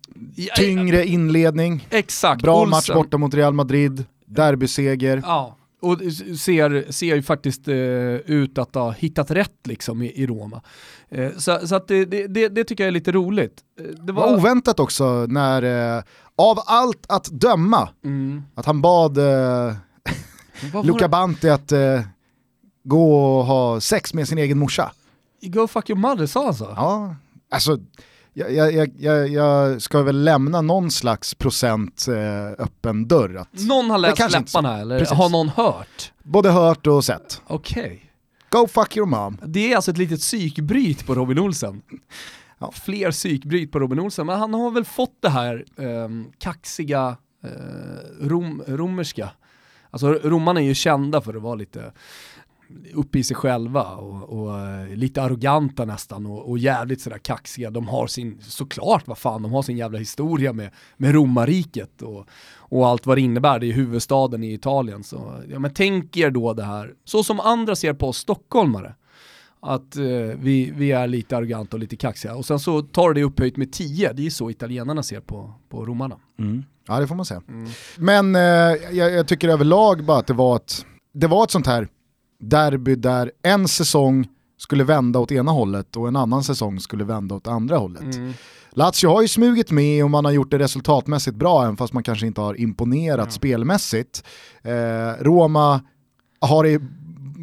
tyngre 0.56 1.06
inledning. 1.06 1.88
Exakt. 1.90 2.42
Bra 2.42 2.56
Olsen. 2.56 2.70
match 2.70 2.90
borta 2.90 3.18
mot 3.18 3.34
Real 3.34 3.54
Madrid, 3.54 4.04
derbyseger. 4.26 5.22
Ja, 5.26 5.56
och 5.82 5.98
ser, 6.38 6.92
ser 6.92 7.16
ju 7.16 7.22
faktiskt 7.22 7.68
eh, 7.68 7.74
ut 8.14 8.58
att 8.58 8.74
ha 8.74 8.90
hittat 8.90 9.30
rätt 9.30 9.66
liksom 9.66 10.02
i, 10.02 10.06
i 10.06 10.26
Roma. 10.26 10.62
Eh, 11.08 11.30
så 11.36 11.66
så 11.66 11.74
att 11.74 11.88
det, 11.88 12.04
det, 12.04 12.48
det, 12.48 12.64
tycker 12.64 12.84
jag 12.84 12.88
är 12.88 12.92
lite 12.92 13.12
roligt. 13.12 13.60
Eh, 13.80 13.86
det 13.86 14.12
var... 14.12 14.26
var 14.26 14.36
oväntat 14.36 14.80
också 14.80 15.26
när, 15.28 15.62
eh, 15.96 16.02
av 16.36 16.58
allt 16.66 17.06
att 17.08 17.24
döma, 17.24 17.88
mm. 18.04 18.42
att 18.54 18.66
han 18.66 18.82
bad 18.82 19.18
eh, 19.18 19.74
Luca 20.84 21.08
Banti 21.08 21.48
att 21.48 21.72
eh, 21.72 22.00
gå 22.84 23.36
och 23.38 23.44
ha 23.44 23.80
sex 23.80 24.14
med 24.14 24.28
sin 24.28 24.38
egen 24.38 24.58
morsa. 24.58 24.92
Go 25.42 25.66
fuck 25.66 25.90
your 25.90 26.00
mother 26.00 26.26
sa 26.26 26.44
han 26.44 26.54
så? 26.54 26.72
Ja, 26.76 27.16
alltså 27.50 27.78
jag, 28.34 28.72
jag, 28.72 28.90
jag, 28.98 29.28
jag, 29.28 29.82
ska 29.82 30.02
väl 30.02 30.24
lämna 30.24 30.60
någon 30.60 30.90
slags 30.90 31.34
procent 31.34 32.06
eh, 32.08 32.64
öppen 32.64 33.08
dörr. 33.08 33.36
Att 33.36 33.48
någon 33.52 33.90
har 33.90 33.98
läst 33.98 34.32
läpparna 34.32 34.78
eller 34.78 34.98
Precis. 34.98 35.16
har 35.16 35.28
någon 35.28 35.48
hört? 35.48 36.12
Både 36.22 36.50
hört 36.50 36.86
och 36.86 37.04
sett. 37.04 37.42
Okej. 37.46 37.82
Okay. 37.82 37.98
Go 38.60 38.68
fuck 38.68 38.96
your 38.96 39.06
mom. 39.06 39.38
Det 39.46 39.72
är 39.72 39.76
alltså 39.76 39.90
ett 39.90 39.98
litet 39.98 40.20
psykbryt 40.20 41.06
på 41.06 41.14
Robin 41.14 41.38
Olsen. 41.38 41.82
Ja. 42.58 42.72
Fler 42.72 43.10
psykbryt 43.10 43.72
på 43.72 43.78
Robin 43.78 44.00
Olsen, 44.00 44.26
men 44.26 44.38
han 44.38 44.54
har 44.54 44.70
väl 44.70 44.84
fått 44.84 45.16
det 45.20 45.28
här 45.28 45.64
eh, 45.76 46.08
kaxiga 46.38 47.16
eh, 47.44 48.26
rom, 48.26 48.62
romerska. 48.66 49.30
Alltså 49.90 50.12
romarna 50.12 50.60
är 50.60 50.64
ju 50.64 50.74
kända 50.74 51.20
för 51.20 51.34
att 51.34 51.42
vara 51.42 51.54
lite 51.54 51.92
uppe 52.94 53.18
i 53.18 53.24
sig 53.24 53.36
själva 53.36 53.82
och, 53.82 54.38
och 54.38 54.58
eh, 54.58 54.96
lite 54.96 55.22
arroganta 55.22 55.84
nästan 55.84 56.26
och, 56.26 56.50
och 56.50 56.58
jävligt 56.58 57.00
sådär 57.00 57.18
kaxiga. 57.18 57.70
De 57.70 57.88
har 57.88 58.06
sin, 58.06 58.38
såklart 58.40 59.06
vad 59.06 59.18
fan, 59.18 59.42
de 59.42 59.52
har 59.52 59.62
sin 59.62 59.76
jävla 59.76 59.98
historia 59.98 60.52
med, 60.52 60.70
med 60.96 61.14
romarriket 61.14 62.02
och, 62.02 62.26
och 62.56 62.86
allt 62.86 63.06
vad 63.06 63.16
det 63.16 63.20
innebär. 63.20 63.58
Det 63.58 63.66
är 63.66 63.72
huvudstaden 63.72 64.44
i 64.44 64.52
Italien. 64.52 65.04
Så, 65.04 65.42
ja, 65.48 65.58
men 65.58 65.74
tänk 65.74 66.16
er 66.16 66.30
då 66.30 66.54
det 66.54 66.64
här, 66.64 66.94
så 67.04 67.24
som 67.24 67.40
andra 67.40 67.76
ser 67.76 67.94
på 67.94 68.08
oss 68.08 68.18
stockholmare 68.18 68.94
att 69.66 69.96
eh, 69.96 70.02
vi, 70.38 70.72
vi 70.76 70.92
är 70.92 71.06
lite 71.06 71.36
arroganta 71.36 71.76
och 71.76 71.80
lite 71.80 71.96
kaxiga. 71.96 72.34
Och 72.34 72.46
sen 72.46 72.60
så 72.60 72.82
tar 72.82 73.14
det 73.14 73.22
upphöjt 73.22 73.56
med 73.56 73.72
10, 73.72 74.12
det 74.12 74.26
är 74.26 74.30
så 74.30 74.50
italienarna 74.50 75.02
ser 75.02 75.20
på, 75.20 75.54
på 75.68 75.84
romarna. 75.84 76.16
Mm. 76.38 76.64
Ja 76.88 77.00
det 77.00 77.06
får 77.06 77.14
man 77.14 77.26
säga. 77.26 77.42
Mm. 77.48 77.70
Men 77.96 78.34
eh, 78.36 78.42
jag, 78.96 79.12
jag, 79.12 79.28
tycker 79.28 79.48
överlag 79.48 80.04
bara 80.04 80.18
att 80.18 80.26
det 80.26 80.32
var 80.32 80.56
ett, 80.56 80.86
det 81.14 81.26
var 81.26 81.44
ett 81.44 81.50
sånt 81.50 81.66
här 81.66 81.88
derby 82.42 82.94
där 82.94 83.32
en 83.42 83.68
säsong 83.68 84.28
skulle 84.58 84.84
vända 84.84 85.18
åt 85.18 85.32
ena 85.32 85.52
hållet 85.52 85.96
och 85.96 86.08
en 86.08 86.16
annan 86.16 86.44
säsong 86.44 86.80
skulle 86.80 87.04
vända 87.04 87.34
åt 87.34 87.46
andra 87.46 87.76
hållet. 87.76 88.16
Mm. 88.16 88.32
Lazio 88.70 89.08
har 89.08 89.22
ju 89.22 89.28
smugit 89.28 89.70
med 89.70 90.04
och 90.04 90.10
man 90.10 90.24
har 90.24 90.32
gjort 90.32 90.50
det 90.50 90.58
resultatmässigt 90.58 91.36
bra 91.36 91.62
även 91.62 91.76
fast 91.76 91.92
man 91.92 92.02
kanske 92.02 92.26
inte 92.26 92.40
har 92.40 92.60
imponerat 92.60 93.18
mm. 93.18 93.30
spelmässigt. 93.30 94.24
Eh, 94.62 95.22
Roma 95.24 95.80
har 96.40 96.66
i 96.66 96.80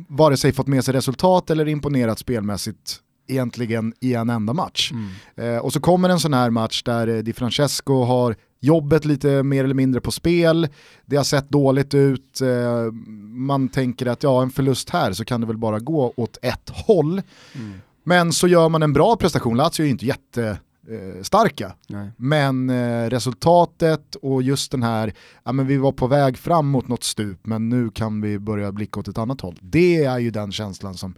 vare 0.10 0.38
sig 0.38 0.54
fått 0.54 0.68
med 0.68 0.86
sig 0.86 0.94
resultat 0.94 1.50
eller 1.50 1.68
imponerat 1.68 2.20
spelmässigt 2.20 3.00
egentligen 3.28 3.94
i 4.00 4.14
en 4.14 4.30
enda 4.30 4.54
match. 4.54 4.92
Mm. 4.92 5.56
Eh, 5.56 5.60
och 5.60 5.74
så 5.74 5.80
kommer 5.80 6.10
en 6.10 6.20
sån 6.20 6.34
här 6.34 6.50
match 6.50 6.84
där 6.84 7.08
eh, 7.08 7.18
Di 7.18 7.34
Francesco 7.34 8.04
har 8.04 8.36
jobbet 8.60 9.06
lite 9.06 9.44
mer 9.44 9.64
eller 9.64 9.76
mindre 9.76 10.02
på 10.02 10.12
spel, 10.12 10.68
det 11.06 11.16
har 11.16 11.24
sett 11.24 11.50
dåligt 11.50 11.94
ut, 11.94 12.42
eh, 12.42 12.92
man 13.34 13.70
tänker 13.70 14.06
att 14.06 14.24
ja 14.24 14.42
en 14.42 14.50
förlust 14.50 14.90
här 14.90 15.14
så 15.14 15.26
kan 15.26 15.42
det 15.42 15.48
väl 15.48 15.58
bara 15.58 15.80
gå 15.80 16.14
åt 16.16 16.38
ett 16.42 16.70
håll. 16.70 17.22
Mm. 17.56 17.74
Men 18.04 18.34
så 18.34 18.48
gör 18.48 18.70
man 18.70 18.84
en 18.84 18.94
bra 18.94 19.16
prestation, 19.16 19.58
Lazio 19.58 19.82
är 19.82 19.86
ju 19.86 19.90
inte 19.90 20.06
jättestarka. 20.06 21.74
Nej. 21.88 22.10
Men 22.18 22.70
eh, 22.70 23.10
resultatet 23.10 24.16
och 24.16 24.44
just 24.44 24.72
den 24.72 24.84
här, 24.84 25.14
ja 25.44 25.52
men 25.52 25.68
vi 25.68 25.78
var 25.78 25.92
på 25.92 26.08
väg 26.08 26.38
fram 26.38 26.68
mot 26.68 26.88
något 26.88 27.04
stup 27.04 27.46
men 27.46 27.70
nu 27.70 27.90
kan 27.90 28.22
vi 28.22 28.40
börja 28.40 28.72
blicka 28.72 29.00
åt 29.00 29.08
ett 29.08 29.18
annat 29.18 29.42
håll. 29.42 29.60
Det 29.62 30.04
är 30.04 30.20
ju 30.20 30.32
den 30.32 30.52
känslan 30.52 30.94
som 30.94 31.16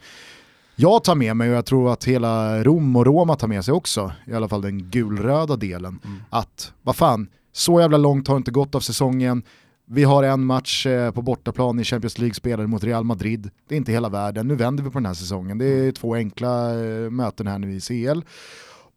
jag 0.82 1.04
tar 1.04 1.16
med 1.16 1.36
mig 1.36 1.50
och 1.50 1.56
jag 1.56 1.66
tror 1.66 1.94
att 1.94 2.04
hela 2.04 2.64
Rom 2.64 2.96
och 2.96 3.06
Roma 3.06 3.36
tar 3.36 3.48
med 3.48 3.66
sig 3.66 3.74
också, 3.74 4.12
i 4.28 4.34
alla 4.34 4.48
fall 4.48 4.62
den 4.62 4.90
gulröda 4.90 5.56
delen, 5.56 6.00
mm. 6.06 6.20
att 6.30 6.74
vad 6.82 6.96
fan, 6.96 7.28
så 7.52 7.82
jävla 7.82 7.98
långt 7.98 8.28
har 8.28 8.36
det 8.36 8.38
inte 8.38 8.52
gått 8.52 8.76
av 8.76 8.80
säsongen, 8.80 9.44
vi 9.86 10.04
har 10.04 10.24
en 10.24 10.46
match 10.46 10.86
eh, 10.86 11.12
på 11.12 11.22
bortaplan 11.22 11.80
i 11.80 11.84
Champions 11.84 12.18
League 12.18 12.34
spelare 12.34 12.68
mot 12.68 12.84
Real 12.84 13.04
Madrid. 13.04 13.50
Det 13.68 13.76
är 13.76 13.78
inte 13.78 13.92
hela 13.92 14.10
världen, 14.10 14.48
nu 14.48 14.56
vänder 14.56 14.84
vi 14.84 14.90
på 14.90 15.00
den 15.00 15.06
här 15.06 15.14
säsongen. 15.14 15.58
Det 15.58 15.66
är 15.66 15.92
två 15.92 16.16
enkla 16.16 16.84
eh, 16.84 17.10
möten 17.10 17.48
här 17.48 17.60
nu 17.60 17.76
i 17.76 17.82
CL. 17.82 18.22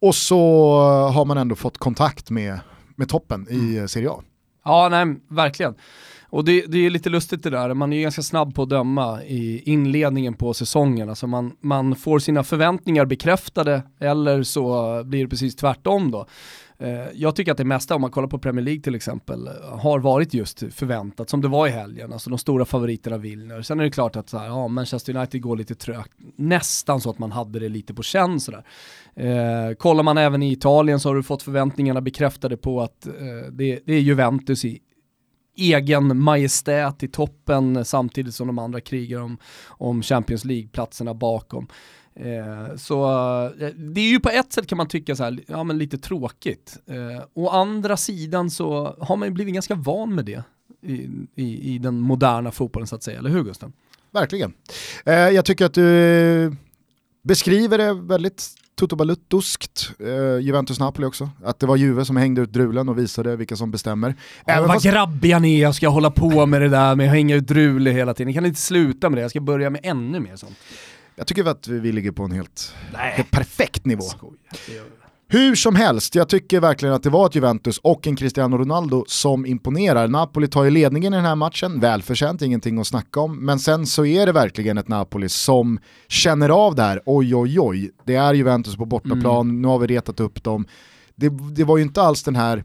Och 0.01 0.15
så 0.15 0.39
har 1.13 1.25
man 1.25 1.37
ändå 1.37 1.55
fått 1.55 1.77
kontakt 1.77 2.29
med, 2.29 2.59
med 2.95 3.09
toppen 3.09 3.47
i 3.49 3.77
mm. 3.77 3.87
Serie 3.87 4.09
A. 4.09 4.21
Ja, 4.65 4.87
nej, 4.91 5.15
verkligen. 5.27 5.75
Och 6.35 6.45
det, 6.45 6.65
det 6.67 6.85
är 6.85 6.89
lite 6.89 7.09
lustigt 7.09 7.43
det 7.43 7.49
där, 7.49 7.73
man 7.73 7.93
är 7.93 7.97
ju 7.97 8.03
ganska 8.03 8.21
snabb 8.21 8.55
på 8.55 8.63
att 8.63 8.69
döma 8.69 9.23
i 9.23 9.61
inledningen 9.65 10.33
på 10.33 10.53
säsongen. 10.53 11.09
Alltså 11.09 11.27
man, 11.27 11.55
man 11.61 11.95
får 11.95 12.19
sina 12.19 12.43
förväntningar 12.43 13.05
bekräftade 13.05 13.83
eller 13.99 14.43
så 14.43 15.03
blir 15.03 15.23
det 15.23 15.29
precis 15.29 15.55
tvärtom 15.55 16.11
då. 16.11 16.27
Eh, 16.79 17.07
jag 17.13 17.35
tycker 17.35 17.51
att 17.51 17.57
det 17.57 17.65
mesta, 17.65 17.95
om 17.95 18.01
man 18.01 18.11
kollar 18.11 18.27
på 18.27 18.39
Premier 18.39 18.65
League 18.65 18.81
till 18.81 18.95
exempel, 18.95 19.49
har 19.71 19.99
varit 19.99 20.33
just 20.33 20.59
förväntat, 20.59 21.29
som 21.29 21.41
det 21.41 21.47
var 21.47 21.67
i 21.67 21.71
helgen. 21.71 22.13
Alltså 22.13 22.29
de 22.29 22.39
stora 22.39 22.65
favoriterna 22.65 23.17
vinner. 23.17 23.61
Sen 23.61 23.79
är 23.79 23.83
det 23.83 23.91
klart 23.91 24.15
att 24.15 24.29
så 24.29 24.37
här, 24.37 24.45
ja, 24.45 24.67
Manchester 24.67 25.15
United 25.15 25.41
går 25.41 25.57
lite 25.57 25.75
trögt, 25.75 26.11
nästan 26.35 27.01
så 27.01 27.09
att 27.09 27.19
man 27.19 27.31
hade 27.31 27.59
det 27.59 27.69
lite 27.69 27.93
på 27.93 28.03
känn. 28.03 28.39
Sådär. 28.39 28.63
Eh, 29.15 29.75
kollar 29.75 30.03
man 30.03 30.17
även 30.17 30.43
i 30.43 30.51
Italien 30.51 30.99
så 30.99 31.09
har 31.09 31.15
du 31.15 31.23
fått 31.23 31.43
förväntningarna 31.43 32.01
bekräftade 32.01 32.57
på 32.57 32.81
att 32.81 33.07
eh, 33.07 33.13
det, 33.51 33.79
det 33.85 33.93
är 33.93 33.99
Juventus 33.99 34.65
i 34.65 34.79
egen 35.55 36.21
majestät 36.21 37.03
i 37.03 37.07
toppen 37.07 37.85
samtidigt 37.85 38.35
som 38.35 38.47
de 38.47 38.59
andra 38.59 38.81
krigar 38.81 39.19
om, 39.19 39.37
om 39.67 40.01
Champions 40.01 40.45
League-platserna 40.45 41.13
bakom. 41.13 41.67
Eh, 42.15 42.75
så 42.75 43.05
eh, 43.59 43.67
det 43.67 44.01
är 44.01 44.09
ju 44.09 44.19
på 44.19 44.29
ett 44.29 44.53
sätt 44.53 44.67
kan 44.67 44.77
man 44.77 44.87
tycka 44.87 45.15
så 45.15 45.23
här, 45.23 45.39
ja 45.47 45.63
men 45.63 45.77
lite 45.77 45.97
tråkigt. 45.97 46.77
Eh, 46.87 47.23
å 47.33 47.49
andra 47.49 47.97
sidan 47.97 48.51
så 48.51 48.95
har 48.99 49.15
man 49.15 49.27
ju 49.27 49.33
blivit 49.33 49.53
ganska 49.53 49.75
van 49.75 50.15
med 50.15 50.25
det 50.25 50.43
i, 50.81 51.09
i, 51.35 51.73
i 51.73 51.77
den 51.77 51.99
moderna 51.99 52.51
fotbollen 52.51 52.87
så 52.87 52.95
att 52.95 53.03
säga, 53.03 53.19
eller 53.19 53.29
hur 53.29 53.43
Gusten? 53.43 53.73
Verkligen. 54.11 54.53
Eh, 55.05 55.13
jag 55.13 55.45
tycker 55.45 55.65
att 55.65 55.73
du 55.73 56.55
beskriver 57.21 57.77
det 57.77 57.93
väldigt 57.93 58.55
Toto 58.75 58.95
Baluttuskt, 58.95 59.91
eh, 59.99 60.39
Juventus-Napoli 60.41 61.07
också. 61.07 61.29
Att 61.43 61.59
det 61.59 61.65
var 61.65 61.75
Juve 61.75 62.05
som 62.05 62.17
hängde 62.17 62.41
ut 62.41 62.53
drulen 62.53 62.89
och 62.89 62.99
visade 62.99 63.35
vilka 63.35 63.55
som 63.55 63.71
bestämmer. 63.71 64.15
Ja, 64.45 64.61
vad 64.61 64.71
fast... 64.71 64.85
grabbiga 64.85 65.39
ni 65.39 65.57
är, 65.57 65.61
jag 65.61 65.75
ska 65.75 65.89
hålla 65.89 66.11
på 66.11 66.45
med 66.45 66.61
det 66.61 66.69
där 66.69 66.95
med 66.95 67.05
att 67.05 67.11
hänga 67.11 67.35
ut 67.35 67.47
drule 67.47 67.91
hela 67.91 68.13
tiden. 68.13 68.27
Ni 68.27 68.33
kan 68.33 68.45
inte 68.45 68.61
sluta 68.61 69.09
med 69.09 69.17
det, 69.17 69.21
jag 69.21 69.31
ska 69.31 69.39
börja 69.39 69.69
med 69.69 69.81
ännu 69.83 70.19
mer 70.19 70.35
sånt. 70.35 70.57
Jag 71.15 71.27
tycker 71.27 71.45
att 71.45 71.67
vi 71.67 71.91
ligger 71.91 72.11
på 72.11 72.23
en 72.23 72.31
helt, 72.31 72.73
helt 72.93 73.31
perfekt 73.31 73.85
nivå. 73.85 74.05
Hur 75.35 75.55
som 75.55 75.75
helst, 75.75 76.15
jag 76.15 76.29
tycker 76.29 76.59
verkligen 76.59 76.95
att 76.95 77.03
det 77.03 77.09
var 77.09 77.25
ett 77.25 77.35
Juventus 77.35 77.77
och 77.77 78.07
en 78.07 78.15
Cristiano 78.15 78.57
Ronaldo 78.57 79.05
som 79.07 79.45
imponerar. 79.45 80.07
Napoli 80.07 80.47
tar 80.47 80.63
ju 80.63 80.69
ledningen 80.69 81.13
i 81.13 81.15
den 81.15 81.25
här 81.25 81.35
matchen, 81.35 81.79
välförtjänt, 81.79 82.41
ingenting 82.41 82.79
att 82.79 82.87
snacka 82.87 83.19
om. 83.19 83.45
Men 83.45 83.59
sen 83.59 83.85
så 83.85 84.05
är 84.05 84.25
det 84.25 84.31
verkligen 84.31 84.77
ett 84.77 84.87
Napoli 84.87 85.29
som 85.29 85.79
känner 86.07 86.49
av 86.49 86.75
det 86.75 86.81
här, 86.81 87.01
oj 87.05 87.35
oj 87.35 87.59
oj, 87.59 87.91
det 88.03 88.15
är 88.15 88.33
Juventus 88.33 88.75
på 88.75 88.85
bortaplan, 88.85 89.49
mm. 89.49 89.61
nu 89.61 89.67
har 89.67 89.79
vi 89.79 89.87
retat 89.87 90.19
upp 90.19 90.43
dem. 90.43 90.65
Det, 91.15 91.29
det 91.29 91.63
var 91.63 91.77
ju 91.77 91.83
inte 91.83 92.01
alls 92.01 92.23
den 92.23 92.35
här, 92.35 92.63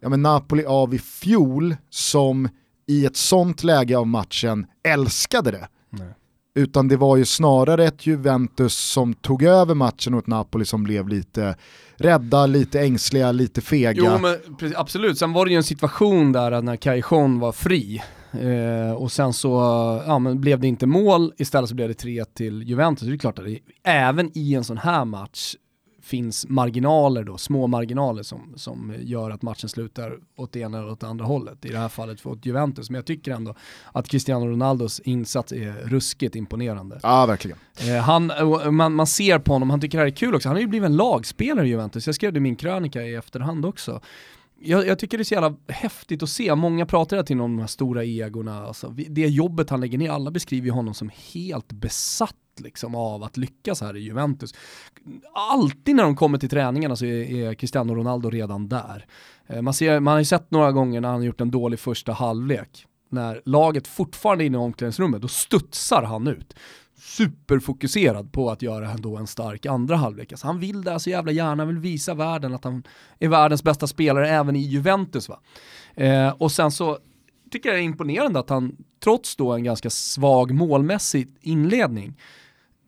ja 0.00 0.08
men 0.08 0.22
Napoli 0.22 0.64
av 0.64 0.94
i 0.94 0.98
fjol 0.98 1.76
som 1.90 2.48
i 2.86 3.06
ett 3.06 3.16
sånt 3.16 3.64
läge 3.64 3.98
av 3.98 4.06
matchen 4.06 4.66
älskade 4.84 5.50
det. 5.50 5.68
Nej 5.90 6.14
utan 6.56 6.88
det 6.88 6.96
var 6.96 7.16
ju 7.16 7.24
snarare 7.24 7.84
ett 7.84 8.06
Juventus 8.06 8.74
som 8.74 9.14
tog 9.14 9.42
över 9.42 9.74
matchen 9.74 10.14
och 10.14 10.20
ett 10.20 10.26
Napoli 10.26 10.64
som 10.64 10.84
blev 10.84 11.08
lite 11.08 11.56
rädda, 11.96 12.46
lite 12.46 12.80
ängsliga, 12.80 13.32
lite 13.32 13.60
fega. 13.60 14.02
Jo 14.04 14.18
men 14.18 14.36
absolut, 14.76 15.18
sen 15.18 15.32
var 15.32 15.44
det 15.44 15.50
ju 15.50 15.56
en 15.56 15.62
situation 15.62 16.32
där 16.32 16.62
när 16.62 16.76
Cajon 16.76 17.38
var 17.38 17.52
fri 17.52 18.02
eh, 18.32 18.92
och 18.96 19.12
sen 19.12 19.32
så 19.32 19.48
ja, 20.06 20.18
men 20.18 20.40
blev 20.40 20.60
det 20.60 20.66
inte 20.66 20.86
mål, 20.86 21.32
istället 21.36 21.68
så 21.68 21.74
blev 21.74 21.88
det 21.88 21.94
3 21.94 22.24
till 22.24 22.62
Juventus. 22.62 23.08
Det 23.08 23.14
är 23.14 23.18
klart 23.18 23.38
att 23.38 23.44
det, 23.44 23.58
även 23.84 24.30
i 24.34 24.54
en 24.54 24.64
sån 24.64 24.78
här 24.78 25.04
match 25.04 25.54
finns 26.06 26.46
marginaler 26.48 27.24
då, 27.24 27.38
små 27.38 27.66
marginaler 27.66 28.22
som, 28.22 28.52
som 28.56 28.94
gör 29.00 29.30
att 29.30 29.42
matchen 29.42 29.68
slutar 29.68 30.18
åt 30.36 30.52
det 30.52 30.60
ena 30.60 30.78
eller 30.78 30.90
åt 30.90 31.02
andra 31.02 31.24
hållet. 31.24 31.64
I 31.64 31.68
det 31.68 31.78
här 31.78 31.88
fallet 31.88 32.20
för 32.20 32.30
åt 32.30 32.46
Juventus, 32.46 32.90
men 32.90 32.94
jag 32.94 33.06
tycker 33.06 33.32
ändå 33.32 33.54
att 33.92 34.08
Cristiano 34.08 34.46
Ronaldos 34.46 35.00
insats 35.00 35.52
är 35.52 35.72
ruskigt 35.72 36.36
imponerande. 36.36 37.00
Ja, 37.02 37.26
verkligen. 37.26 37.58
Eh, 37.80 37.96
han, 37.96 38.32
man, 38.70 38.94
man 38.94 39.06
ser 39.06 39.38
på 39.38 39.52
honom, 39.52 39.70
han 39.70 39.80
tycker 39.80 39.98
det 39.98 40.02
här 40.02 40.06
är 40.06 40.16
kul 40.16 40.34
också, 40.34 40.48
han 40.48 40.56
har 40.56 40.60
ju 40.60 40.66
blivit 40.66 40.86
en 40.86 40.96
lagspelare 40.96 41.66
i 41.66 41.70
Juventus, 41.70 42.06
jag 42.06 42.14
skrev 42.14 42.32
det 42.32 42.36
i 42.36 42.40
min 42.40 42.56
krönika 42.56 43.02
i 43.02 43.14
efterhand 43.14 43.66
också. 43.66 44.00
Jag, 44.60 44.86
jag, 44.86 44.98
tycker 44.98 45.18
det 45.18 45.22
är 45.22 45.24
så 45.24 45.34
jävla 45.34 45.54
häftigt 45.68 46.22
att 46.22 46.28
se, 46.28 46.54
många 46.54 46.86
pratar 46.86 47.16
hela 47.16 47.26
tiden 47.26 47.40
om 47.40 47.56
de 47.56 47.60
här 47.60 47.66
stora 47.66 48.04
egorna, 48.04 48.66
alltså, 48.66 48.88
det 48.88 49.26
jobbet 49.26 49.70
han 49.70 49.80
lägger 49.80 49.98
ner, 49.98 50.10
alla 50.10 50.30
beskriver 50.30 50.70
honom 50.70 50.94
som 50.94 51.10
helt 51.32 51.72
besatt 51.72 52.36
liksom 52.60 52.94
av 52.94 53.22
att 53.22 53.36
lyckas 53.36 53.80
här 53.80 53.96
i 53.96 54.00
Juventus. 54.00 54.54
Alltid 55.32 55.96
när 55.96 56.02
de 56.02 56.16
kommer 56.16 56.38
till 56.38 56.48
träningarna 56.48 56.96
så 56.96 57.04
är, 57.04 57.34
är 57.34 57.54
Cristiano 57.54 57.94
Ronaldo 57.94 58.30
redan 58.30 58.68
där. 58.68 59.06
Eh, 59.46 59.62
man, 59.62 59.74
ser, 59.74 60.00
man 60.00 60.12
har 60.12 60.18
ju 60.18 60.24
sett 60.24 60.50
några 60.50 60.72
gånger 60.72 61.00
när 61.00 61.08
han 61.08 61.18
har 61.18 61.24
gjort 61.24 61.40
en 61.40 61.50
dålig 61.50 61.78
första 61.78 62.12
halvlek, 62.12 62.86
när 63.10 63.42
laget 63.44 63.86
fortfarande 63.86 64.44
är 64.44 64.46
inne 64.46 64.58
i 64.58 64.60
omklädningsrummet, 64.60 65.22
då 65.22 65.28
studsar 65.28 66.02
han 66.02 66.26
ut 66.28 66.54
superfokuserad 66.98 68.32
på 68.32 68.50
att 68.50 68.62
göra 68.62 68.90
ändå 68.90 69.16
en 69.16 69.26
stark 69.26 69.66
andra 69.66 69.96
halvlek. 69.96 70.32
Alltså 70.32 70.46
han 70.46 70.60
vill 70.60 70.82
det 70.82 71.00
så 71.00 71.10
jävla 71.10 71.32
gärna, 71.32 71.64
vill 71.64 71.78
visa 71.78 72.14
världen 72.14 72.54
att 72.54 72.64
han 72.64 72.82
är 73.18 73.28
världens 73.28 73.62
bästa 73.62 73.86
spelare 73.86 74.28
även 74.28 74.56
i 74.56 74.60
Juventus. 74.60 75.28
Va? 75.28 75.40
Eh, 75.94 76.28
och 76.28 76.52
sen 76.52 76.70
så 76.70 76.98
tycker 77.50 77.68
jag 77.68 77.78
det 77.78 77.82
är 77.82 77.84
imponerande 77.84 78.38
att 78.38 78.50
han, 78.50 78.76
trots 79.04 79.36
då 79.36 79.52
en 79.52 79.64
ganska 79.64 79.90
svag 79.90 80.50
målmässig 80.50 81.28
inledning, 81.40 82.14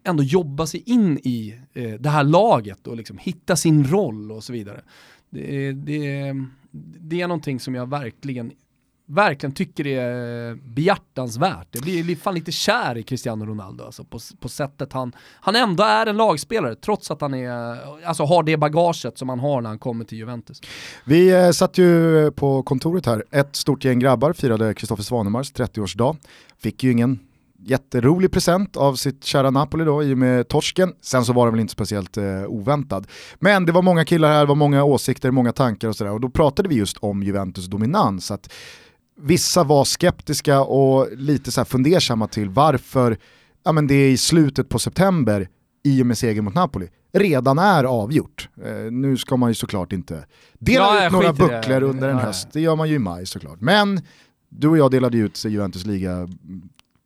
ändå 0.04 0.22
jobba 0.22 0.66
sig 0.66 0.82
in 0.86 1.18
i 1.18 1.60
eh, 1.74 1.92
det 1.92 2.08
här 2.08 2.24
laget 2.24 2.86
och 2.86 2.96
liksom 2.96 3.18
hitta 3.18 3.56
sin 3.56 3.84
roll 3.84 4.32
och 4.32 4.44
så 4.44 4.52
vidare. 4.52 4.80
Det, 5.30 5.72
det, 5.72 6.34
det 7.00 7.20
är 7.20 7.28
någonting 7.28 7.60
som 7.60 7.74
jag 7.74 7.90
verkligen 7.90 8.52
verkligen 9.08 9.54
tycker 9.54 9.84
det 9.84 9.94
är 9.94 10.54
behjärtansvärt. 10.54 11.68
Jag 11.72 11.82
blir 11.82 12.16
fan 12.16 12.34
lite 12.34 12.52
kär 12.52 12.98
i 12.98 13.02
Cristiano 13.02 13.46
Ronaldo 13.46 13.84
alltså, 13.84 14.04
på, 14.04 14.18
på 14.40 14.48
sättet 14.48 14.92
han, 14.92 15.12
han 15.40 15.56
ändå 15.56 15.84
är 15.84 16.06
en 16.06 16.16
lagspelare 16.16 16.74
trots 16.74 17.10
att 17.10 17.20
han 17.20 17.34
är, 17.34 17.78
alltså, 18.06 18.24
har 18.24 18.42
det 18.42 18.56
bagaget 18.56 19.18
som 19.18 19.28
han 19.28 19.38
har 19.38 19.60
när 19.60 19.68
han 19.68 19.78
kommer 19.78 20.04
till 20.04 20.18
Juventus. 20.18 20.60
Vi 21.04 21.30
eh, 21.30 21.50
satt 21.50 21.78
ju 21.78 22.30
på 22.30 22.62
kontoret 22.62 23.06
här, 23.06 23.24
ett 23.30 23.56
stort 23.56 23.84
gäng 23.84 23.98
grabbar 23.98 24.32
firade 24.32 24.74
Kristoffer 24.74 25.02
Svanemars 25.02 25.52
30-årsdag, 25.52 26.16
fick 26.58 26.84
ju 26.84 26.92
ingen 26.92 27.18
jätterolig 27.58 28.32
present 28.32 28.76
av 28.76 28.94
sitt 28.94 29.24
kära 29.24 29.50
Napoli 29.50 29.84
då 29.84 30.02
i 30.02 30.14
och 30.14 30.18
med 30.18 30.48
torsken. 30.48 30.92
Sen 31.00 31.24
så 31.24 31.32
var 31.32 31.46
den 31.46 31.54
väl 31.54 31.60
inte 31.60 31.72
speciellt 31.72 32.16
eh, 32.16 32.44
oväntad. 32.46 33.06
Men 33.40 33.66
det 33.66 33.72
var 33.72 33.82
många 33.82 34.04
killar 34.04 34.28
här, 34.32 34.40
det 34.40 34.46
var 34.46 34.54
många 34.54 34.84
åsikter, 34.84 35.30
många 35.30 35.52
tankar 35.52 35.88
och 35.88 35.96
sådär 35.96 36.12
och 36.12 36.20
då 36.20 36.30
pratade 36.30 36.68
vi 36.68 36.74
just 36.74 36.96
om 36.98 37.22
Juventus 37.22 37.66
dominans. 37.66 38.30
Att 38.30 38.52
vissa 39.20 39.64
var 39.64 39.84
skeptiska 39.84 40.60
och 40.60 41.08
lite 41.16 41.52
så 41.52 41.60
här 41.60 41.64
fundersamma 41.64 42.26
till 42.26 42.48
varför 42.50 43.16
ja, 43.64 43.72
men 43.72 43.86
det 43.86 43.94
är 43.94 44.10
i 44.10 44.16
slutet 44.16 44.68
på 44.68 44.78
september 44.78 45.48
i 45.84 46.02
och 46.02 46.06
med 46.06 46.18
seger 46.18 46.42
mot 46.42 46.54
Napoli 46.54 46.88
redan 47.12 47.58
är 47.58 47.84
avgjort. 47.84 48.48
Eh, 48.64 48.92
nu 48.92 49.16
ska 49.16 49.36
man 49.36 49.50
ju 49.50 49.54
såklart 49.54 49.92
inte 49.92 50.24
dela 50.58 50.84
Ja, 50.84 51.06
ut 51.06 51.12
några 51.12 51.32
bucklor 51.32 51.82
under 51.82 52.08
en 52.08 52.16
Ja, 52.16 52.22
höst, 52.22 52.48
det 52.52 52.60
gör 52.60 52.76
man 52.76 52.88
ju 52.88 52.94
i 52.94 52.98
maj 52.98 53.26
såklart. 53.26 53.60
Men 53.60 54.00
du 54.48 54.68
och 54.68 54.78
jag 54.78 54.90
delade 54.90 55.18
ut 55.18 55.44
Juventus 55.44 55.86
liga 55.86 56.28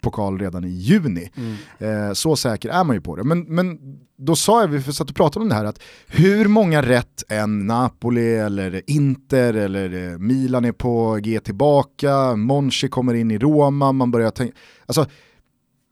pokal 0.02 0.38
redan 0.38 0.64
i 0.64 0.68
juni. 0.68 1.30
Mm. 1.37 2.09
Eh, 2.09 2.12
så 2.12 2.37
säker 2.37 2.68
är 2.68 2.85
man 2.85 2.97
ju 2.97 3.00
på 3.00 3.16
det. 3.16 3.25
Men, 3.25 3.40
men 3.40 3.78
då 4.18 4.37
sa 4.37 4.61
jag, 4.61 4.68
vi 4.68 4.82
satt 4.82 5.11
och 5.11 5.16
pratade 5.16 5.42
om 5.42 5.49
det 5.49 5.54
här, 5.54 5.64
att 5.64 5.82
hur 6.06 6.49
många 6.49 6.82
rätt 6.82 7.25
än 7.28 7.66
Napoli 7.66 8.37
eller 8.37 8.82
Inter 8.87 9.54
eller 9.54 10.12
eh, 10.12 10.18
Milan 10.18 10.64
är 10.64 10.73
på 10.73 11.18
G 11.23 11.40
tillbaka, 11.40 12.37
Monchi 12.37 12.88
kommer 12.88 13.14
in 13.14 13.30
i 13.30 13.38
Roma, 13.38 13.92
man 13.92 14.11
börjar 14.11 14.30
tänka, 14.30 14.54
alltså 14.87 15.06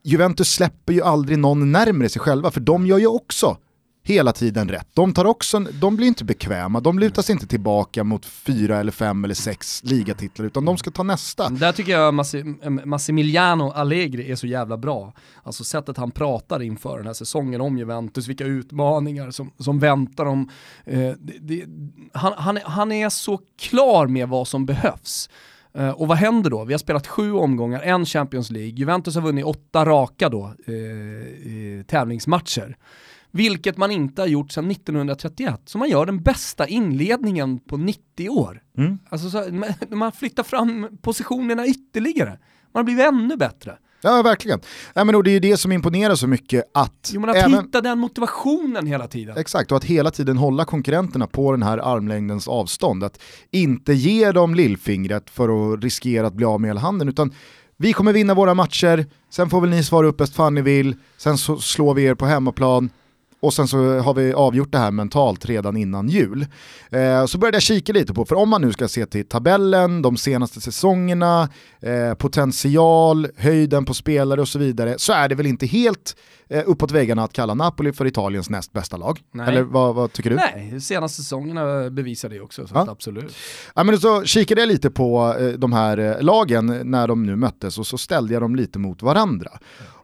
Juventus 0.05 0.52
släpper 0.52 0.93
ju 0.93 1.02
aldrig 1.02 1.38
någon 1.38 1.73
närmare 1.73 2.09
sig 2.09 2.21
själva, 2.21 2.50
för 2.50 2.61
de 2.61 2.87
gör 2.87 2.99
ju 2.99 3.07
också 3.07 3.57
hela 4.02 4.33
tiden 4.33 4.69
rätt. 4.69 4.88
De, 4.95 5.12
tar 5.14 5.25
också, 5.25 5.59
de 5.59 5.97
blir 5.97 6.07
inte 6.07 6.25
bekväma, 6.25 6.80
de 6.80 6.99
lutar 6.99 7.23
sig 7.23 7.33
inte 7.33 7.47
tillbaka 7.47 8.04
mot 8.04 8.26
fyra 8.26 8.78
eller 8.80 8.92
fem 8.92 9.25
eller 9.25 9.35
sex 9.35 9.80
ligatitlar, 9.85 10.47
utan 10.47 10.64
de 10.64 10.76
ska 10.78 10.90
ta 10.90 11.02
nästa. 11.02 11.49
Där 11.49 11.73
tycker 11.73 11.92
jag 11.92 12.14
eh, 12.35 12.71
Massimiliano 12.71 13.71
Allegri 13.71 14.30
är 14.33 14.37
så 14.37 14.47
jävla 14.47 14.76
bra. 14.76 15.12
Alltså 15.42 15.64
sättet 15.64 15.97
han 15.97 16.11
pratar 16.11 16.62
inför 16.62 16.97
den 16.99 17.07
här 17.07 17.14
säsongen 17.14 17.61
om 17.61 17.78
Juventus, 17.78 18.28
vilka 18.28 18.45
utmaningar 18.45 19.30
som, 19.30 19.50
som 19.59 19.78
väntar 19.78 20.25
dem. 20.25 20.50
Eh, 20.85 21.11
det, 21.40 21.64
han, 22.12 22.33
han, 22.37 22.57
är- 22.57 22.62
han 22.64 22.92
är 22.92 23.09
så 23.09 23.40
klar 23.59 24.07
med 24.07 24.28
vad 24.28 24.49
som 24.49 24.66
behövs. 24.66 25.30
Eh, 25.75 25.90
och 25.90 26.09
vad 26.09 26.16
händer 26.19 26.50
då? 26.50 26.64
Vi 26.64 26.73
har 26.73 26.78
spelat 26.78 27.07
sju 27.07 27.33
omgångar, 27.33 27.80
en 27.83 28.07
Champions 28.07 28.50
League. 28.50 28.71
Juventus 28.71 29.14
har 29.14 29.23
vunnit 29.23 29.45
åtta 29.45 29.85
raka 29.85 30.28
då, 30.28 30.45
eh, 30.66 30.75
eh, 30.75 31.83
tävlingsmatcher. 31.87 32.76
Vilket 33.31 33.77
man 33.77 33.91
inte 33.91 34.23
har 34.23 34.27
gjort 34.27 34.53
sedan 34.53 34.71
1931. 34.71 35.61
Så 35.65 35.79
man 35.79 35.89
gör 35.89 36.07
den 36.07 36.23
bästa 36.23 36.67
inledningen 36.67 37.59
på 37.59 37.77
90 37.77 38.29
år. 38.29 38.63
Mm. 38.79 38.99
Alltså 39.09 39.31
så, 39.31 39.45
man- 39.97 40.13
flyttar 40.13 40.43
fram 40.43 40.89
positionerna 41.03 41.67
ytterligare. 41.67 42.31
Man 42.73 42.81
har 42.81 42.83
blivit 42.85 43.07
ännu 43.07 43.37
bättre. 43.37 43.77
Ja, 44.03 44.23
verkligen. 44.23 44.61
Ja, 44.95 45.05
men 45.05 45.15
och 45.15 45.25
det 45.25 45.31
är 45.31 45.33
ju 45.33 45.41
det 45.41 45.57
som 45.57 45.73
imponerar 45.73 46.15
så 46.15 46.27
mycket 46.27 46.65
att 46.75 47.11
Jo 47.15 47.21
men 47.21 47.31
att 47.31 47.37
även, 47.37 47.65
hitta 47.65 47.81
den 47.81 47.99
motivationen 47.99 48.87
hela 48.87 49.09
tiden. 49.09 49.37
Exakt, 49.39 49.71
och 49.71 49.77
att 49.77 49.85
hela 49.85 50.11
tiden 50.11 50.37
hålla 50.37 50.65
konkurrenterna 50.65 51.27
på 51.27 51.53
den 51.53 51.63
här 51.63 51.79
armlängdens 51.79 52.49
avstånd. 52.49 53.05
Att 53.05 53.23
inte 53.51 53.93
ge 53.93 54.33
dem 54.33 54.55
lillfingret 54.55 55.31
för 55.31 55.75
att 55.75 55.85
riskera 55.85 56.27
att 56.27 56.35
bli 56.35 56.45
av 56.45 56.61
med 56.61 56.69
hela 56.71 56.81
handen, 56.81 57.09
utan 57.09 57.33
vi 57.77 57.93
kommer 57.93 58.13
vinna 58.13 58.35
våra 58.35 58.55
matcher, 58.55 59.07
sen 59.31 59.51
får 59.51 59.61
väl 59.61 59.71
ni 59.71 59.85
svara 59.85 60.07
upp 60.07 60.17
bäst 60.17 60.35
fan 60.35 60.55
ni 60.55 60.63
vill, 60.63 60.97
sen 61.17 61.39
så 61.39 61.59
slår 61.59 61.95
vi 61.95 62.05
er 62.05 62.15
på 62.15 62.27
hemmaplan, 62.27 62.91
och 63.41 63.55
sen 63.55 63.69
så 63.69 63.99
har 63.99 64.15
vi 64.15 64.33
avgjort 64.33 64.73
det 64.73 64.79
här 64.79 64.91
mentalt 64.91 65.47
redan 65.47 65.77
innan 65.77 66.09
jul. 66.09 66.47
Eh, 66.91 67.27
så 67.27 67.39
började 67.39 67.57
jag 67.57 67.63
kika 67.63 67.93
lite 67.93 68.15
på, 68.15 68.25
för 68.25 68.35
om 68.37 68.49
man 68.49 68.63
nu 68.63 68.73
ska 68.73 68.89
se 68.89 69.07
till 69.07 69.29
tabellen, 69.29 70.03
de 70.03 70.17
senaste 70.17 70.61
säsongerna, 70.61 71.49
eh, 71.81 72.15
potential, 72.15 73.29
höjden 73.37 73.85
på 73.85 73.95
spelare 73.95 74.41
och 74.41 74.49
så 74.49 74.59
vidare, 74.59 74.95
så 74.99 75.13
är 75.13 75.29
det 75.29 75.35
väl 75.35 75.47
inte 75.47 75.67
helt 75.67 76.17
eh, 76.49 76.63
uppåt 76.67 76.91
väggarna 76.91 77.25
att 77.25 77.33
kalla 77.33 77.55
Napoli 77.55 77.93
för 77.93 78.07
Italiens 78.07 78.51
näst 78.51 78.73
bästa 78.73 78.97
lag. 78.97 79.21
Nej. 79.33 79.49
Eller 79.49 79.63
vad, 79.63 79.95
vad 79.95 80.13
tycker 80.13 80.31
du? 80.31 80.37
Nej, 80.37 80.81
senaste 80.81 81.23
säsongerna 81.23 81.91
bevisar 81.91 82.29
det 82.29 82.41
också, 82.41 82.67
så 82.67 82.75
Ja. 82.75 82.87
absolut. 82.91 83.37
Ja, 83.75 83.85
men 83.85 83.99
så 83.99 84.25
kikade 84.25 84.61
jag 84.61 84.69
lite 84.69 84.91
på 84.91 85.37
eh, 85.41 85.47
de 85.47 85.73
här 85.73 85.99
eh, 85.99 86.23
lagen 86.23 86.81
när 86.85 87.09
de 87.09 87.27
nu 87.27 87.37
möttes 87.37 87.79
och 87.79 87.87
så 87.87 87.99
ställde 87.99 88.33
jag 88.33 88.43
dem 88.43 88.57
lite 88.57 88.79
mot 88.79 89.03
varandra. 89.03 89.51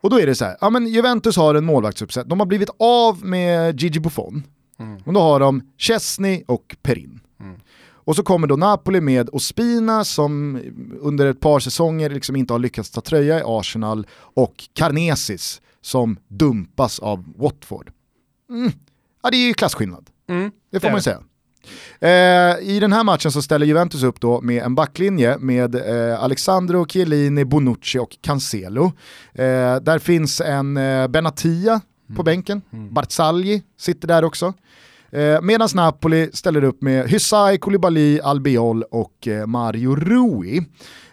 Och 0.06 0.10
då 0.10 0.20
är 0.20 0.26
det 0.26 0.34
så 0.34 0.44
här, 0.44 0.56
ja 0.60 0.70
men 0.70 0.86
Juventus 0.86 1.36
har 1.36 1.54
en 1.54 1.64
målvaktsuppsättning, 1.64 2.28
de 2.28 2.40
har 2.40 2.46
blivit 2.46 2.70
av 2.78 3.24
med 3.24 3.80
Gigi 3.80 4.00
Buffon, 4.00 4.42
Mm. 4.78 4.96
och 5.06 5.12
då 5.12 5.20
har 5.20 5.40
de 5.40 5.62
Chesney 5.78 6.42
och 6.46 6.76
Perin. 6.82 7.20
Mm. 7.40 7.56
Och 7.88 8.16
så 8.16 8.22
kommer 8.22 8.46
då 8.46 8.56
Napoli 8.56 9.00
med 9.00 9.28
Ospina 9.32 10.04
som 10.04 10.60
under 11.00 11.26
ett 11.26 11.40
par 11.40 11.60
säsonger 11.60 12.10
liksom 12.10 12.36
inte 12.36 12.54
har 12.54 12.58
lyckats 12.58 12.90
ta 12.90 13.00
tröja 13.00 13.38
i 13.38 13.42
Arsenal 13.46 14.06
och 14.16 14.68
Carnesis 14.72 15.60
som 15.80 16.16
dumpas 16.28 16.98
av 16.98 17.24
Watford. 17.36 17.90
Mm. 18.50 18.72
Ja 19.22 19.30
det 19.30 19.36
är 19.36 19.46
ju 19.46 19.54
klasskillnad. 19.54 20.10
Mm. 20.28 20.50
Det 20.70 20.80
får 20.80 20.88
Det 20.88 20.92
man 20.92 20.98
ju 20.98 21.02
säga. 21.02 21.22
Eh, 22.00 22.10
I 22.68 22.78
den 22.80 22.92
här 22.92 23.04
matchen 23.04 23.32
så 23.32 23.42
ställer 23.42 23.66
Juventus 23.66 24.02
upp 24.02 24.20
då 24.20 24.40
med 24.40 24.62
en 24.62 24.74
backlinje 24.74 25.38
med 25.38 25.74
eh, 25.74 26.22
Alexandro 26.22 26.86
Chiellini, 26.86 27.44
Bonucci 27.44 27.98
och 27.98 28.16
Cancelo. 28.20 28.84
Eh, 29.34 29.76
där 29.76 29.98
finns 29.98 30.40
en 30.40 30.74
Benatia 31.08 31.80
på 32.16 32.22
bänken, 32.22 32.62
Barzagli 32.90 33.62
sitter 33.78 34.08
där 34.08 34.24
också. 34.24 34.54
Eh, 35.10 35.40
Medan 35.42 35.68
Napoli 35.74 36.30
ställer 36.32 36.64
upp 36.64 36.82
med 36.82 37.08
Hysaj, 37.08 37.58
Koulibaly, 37.58 38.20
Albiol 38.20 38.82
och 38.82 39.28
eh, 39.28 39.46
Mario 39.46 39.96
Rui. 39.96 40.56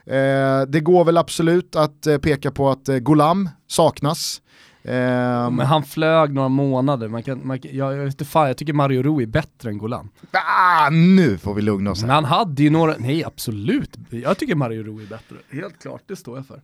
Eh, 0.06 0.62
det 0.68 0.80
går 0.80 1.06
väl 1.06 1.18
absolut 1.18 1.76
att 1.76 2.08
peka 2.22 2.52
på 2.52 2.70
att 2.70 2.90
Golam 3.02 3.50
saknas. 3.68 4.42
Eh, 4.86 5.50
Men 5.52 5.60
han 5.60 5.84
flög 5.84 6.34
några 6.34 6.50
månader, 6.50 7.08
man 7.08 7.24
kan, 7.24 7.48
man, 7.48 7.60
jag, 7.64 7.94
jag, 7.94 7.98
vet 8.04 8.14
inte 8.14 8.26
fan, 8.26 8.48
jag 8.48 8.58
tycker 8.58 8.74
Mario 8.74 9.04
Rui 9.04 9.24
är 9.24 9.28
bättre 9.28 9.70
än 9.70 9.78
Golan. 9.78 10.10
ah, 10.32 10.90
nu 10.90 11.38
får 11.38 11.54
vi 11.54 11.62
lugna 11.62 11.92
oss 11.92 12.00
här. 12.02 12.08
Men 12.08 12.16
han 12.16 12.26
hade 12.26 12.64
ju 12.64 12.70
några, 12.70 12.96
nej 12.98 13.24
absolut, 13.24 13.98
jag 14.10 14.38
tycker 14.38 14.56
Mario 14.56 14.84
Rui 14.84 15.04
är 15.04 15.08
bättre. 15.10 15.36
Helt 15.52 15.82
klart, 15.82 16.02
det 16.08 16.16
står 16.16 16.38
jag 16.38 16.46
för. 16.48 16.62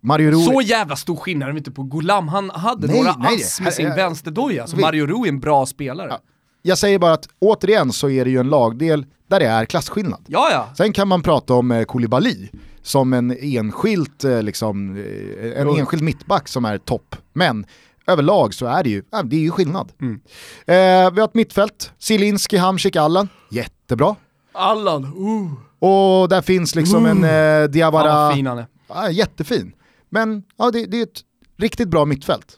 Mario 0.00 0.30
Rui, 0.30 0.44
Så 0.44 0.60
jävla 0.60 0.96
stor 0.96 1.16
skillnad 1.16 1.48
är 1.48 1.52
det 1.52 1.58
inte 1.58 1.70
på 1.70 1.82
Golam, 1.82 2.28
han 2.28 2.50
hade 2.50 2.86
Nej, 2.86 2.96
några 2.96 3.16
nej, 3.18 3.34
ass 3.34 3.60
med 3.60 3.72
sin 3.72 3.94
vänsterdoja, 3.94 4.66
så 4.66 4.76
vi- 4.76 4.82
Mario 4.82 5.06
Rui 5.06 5.24
är 5.28 5.32
en 5.32 5.40
bra 5.40 5.66
spelare. 5.66 6.08
Ja. 6.10 6.18
jag 6.62 6.78
säger 6.78 6.98
bara 6.98 7.12
att 7.12 7.28
återigen 7.38 7.92
så 7.92 8.08
är 8.10 8.24
det 8.24 8.30
ju 8.30 8.38
en 8.40 8.48
lagdel 8.48 9.06
där 9.28 9.40
det 9.40 9.46
är 9.46 9.64
klasskillnad. 9.64 10.20
Ja, 10.26 10.48
ja. 10.52 10.68
Sen 10.76 10.92
kan 10.92 11.08
man 11.08 11.22
prata 11.22 11.54
om 11.54 11.70
eh, 11.70 11.84
Koulibaly 11.84 12.48
som 12.86 13.12
en 13.12 13.36
enskild, 13.40 14.24
eh, 14.24 14.42
liksom, 14.42 14.96
eh, 14.96 15.60
en 15.60 15.68
enskild 15.68 16.02
mittback 16.02 16.48
som 16.48 16.64
är 16.64 16.78
topp. 16.78 17.16
Men 17.32 17.66
överlag 18.06 18.54
så 18.54 18.66
är 18.66 18.82
det 18.82 18.90
ju, 18.90 19.02
ja, 19.10 19.22
det 19.22 19.36
är 19.36 19.40
ju 19.40 19.50
skillnad. 19.50 19.92
Mm. 20.00 20.20
Eh, 20.66 21.14
vi 21.14 21.20
har 21.20 21.24
ett 21.24 21.34
mittfält, 21.34 21.92
Zielinski, 21.98 22.56
Hamsik, 22.56 22.96
Allan, 22.96 23.28
jättebra. 23.50 24.16
Allan, 24.52 25.04
uh. 25.04 25.52
Och 25.78 26.28
där 26.28 26.42
finns 26.42 26.74
liksom 26.74 27.06
en 27.06 27.24
eh, 27.24 27.68
Diawara, 27.68 28.34
fin 28.34 28.46
han 28.46 28.58
är. 28.58 28.66
ja, 28.88 29.10
jättefin. 29.10 29.72
Men 30.08 30.42
ja, 30.56 30.70
det, 30.70 30.86
det 30.86 30.98
är 30.98 31.02
ett 31.02 31.20
riktigt 31.58 31.88
bra 31.88 32.04
mittfält. 32.04 32.56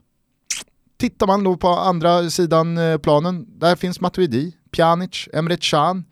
Tittar 0.98 1.26
man 1.26 1.44
då 1.44 1.56
på 1.56 1.68
andra 1.68 2.30
sidan 2.30 2.78
eh, 2.78 2.98
planen, 2.98 3.58
där 3.58 3.76
finns 3.76 4.00
Matuidi, 4.00 4.52
Pjanic, 4.70 5.28
Emre 5.32 5.56
Can. 5.60 6.04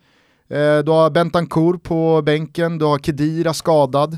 Eh, 0.49 0.77
du 0.83 0.91
har 0.91 1.09
Bentancourt 1.09 1.83
på 1.83 2.21
bänken, 2.21 2.77
du 2.77 2.85
har 2.85 2.99
Kedira 2.99 3.53
skadad. 3.53 4.17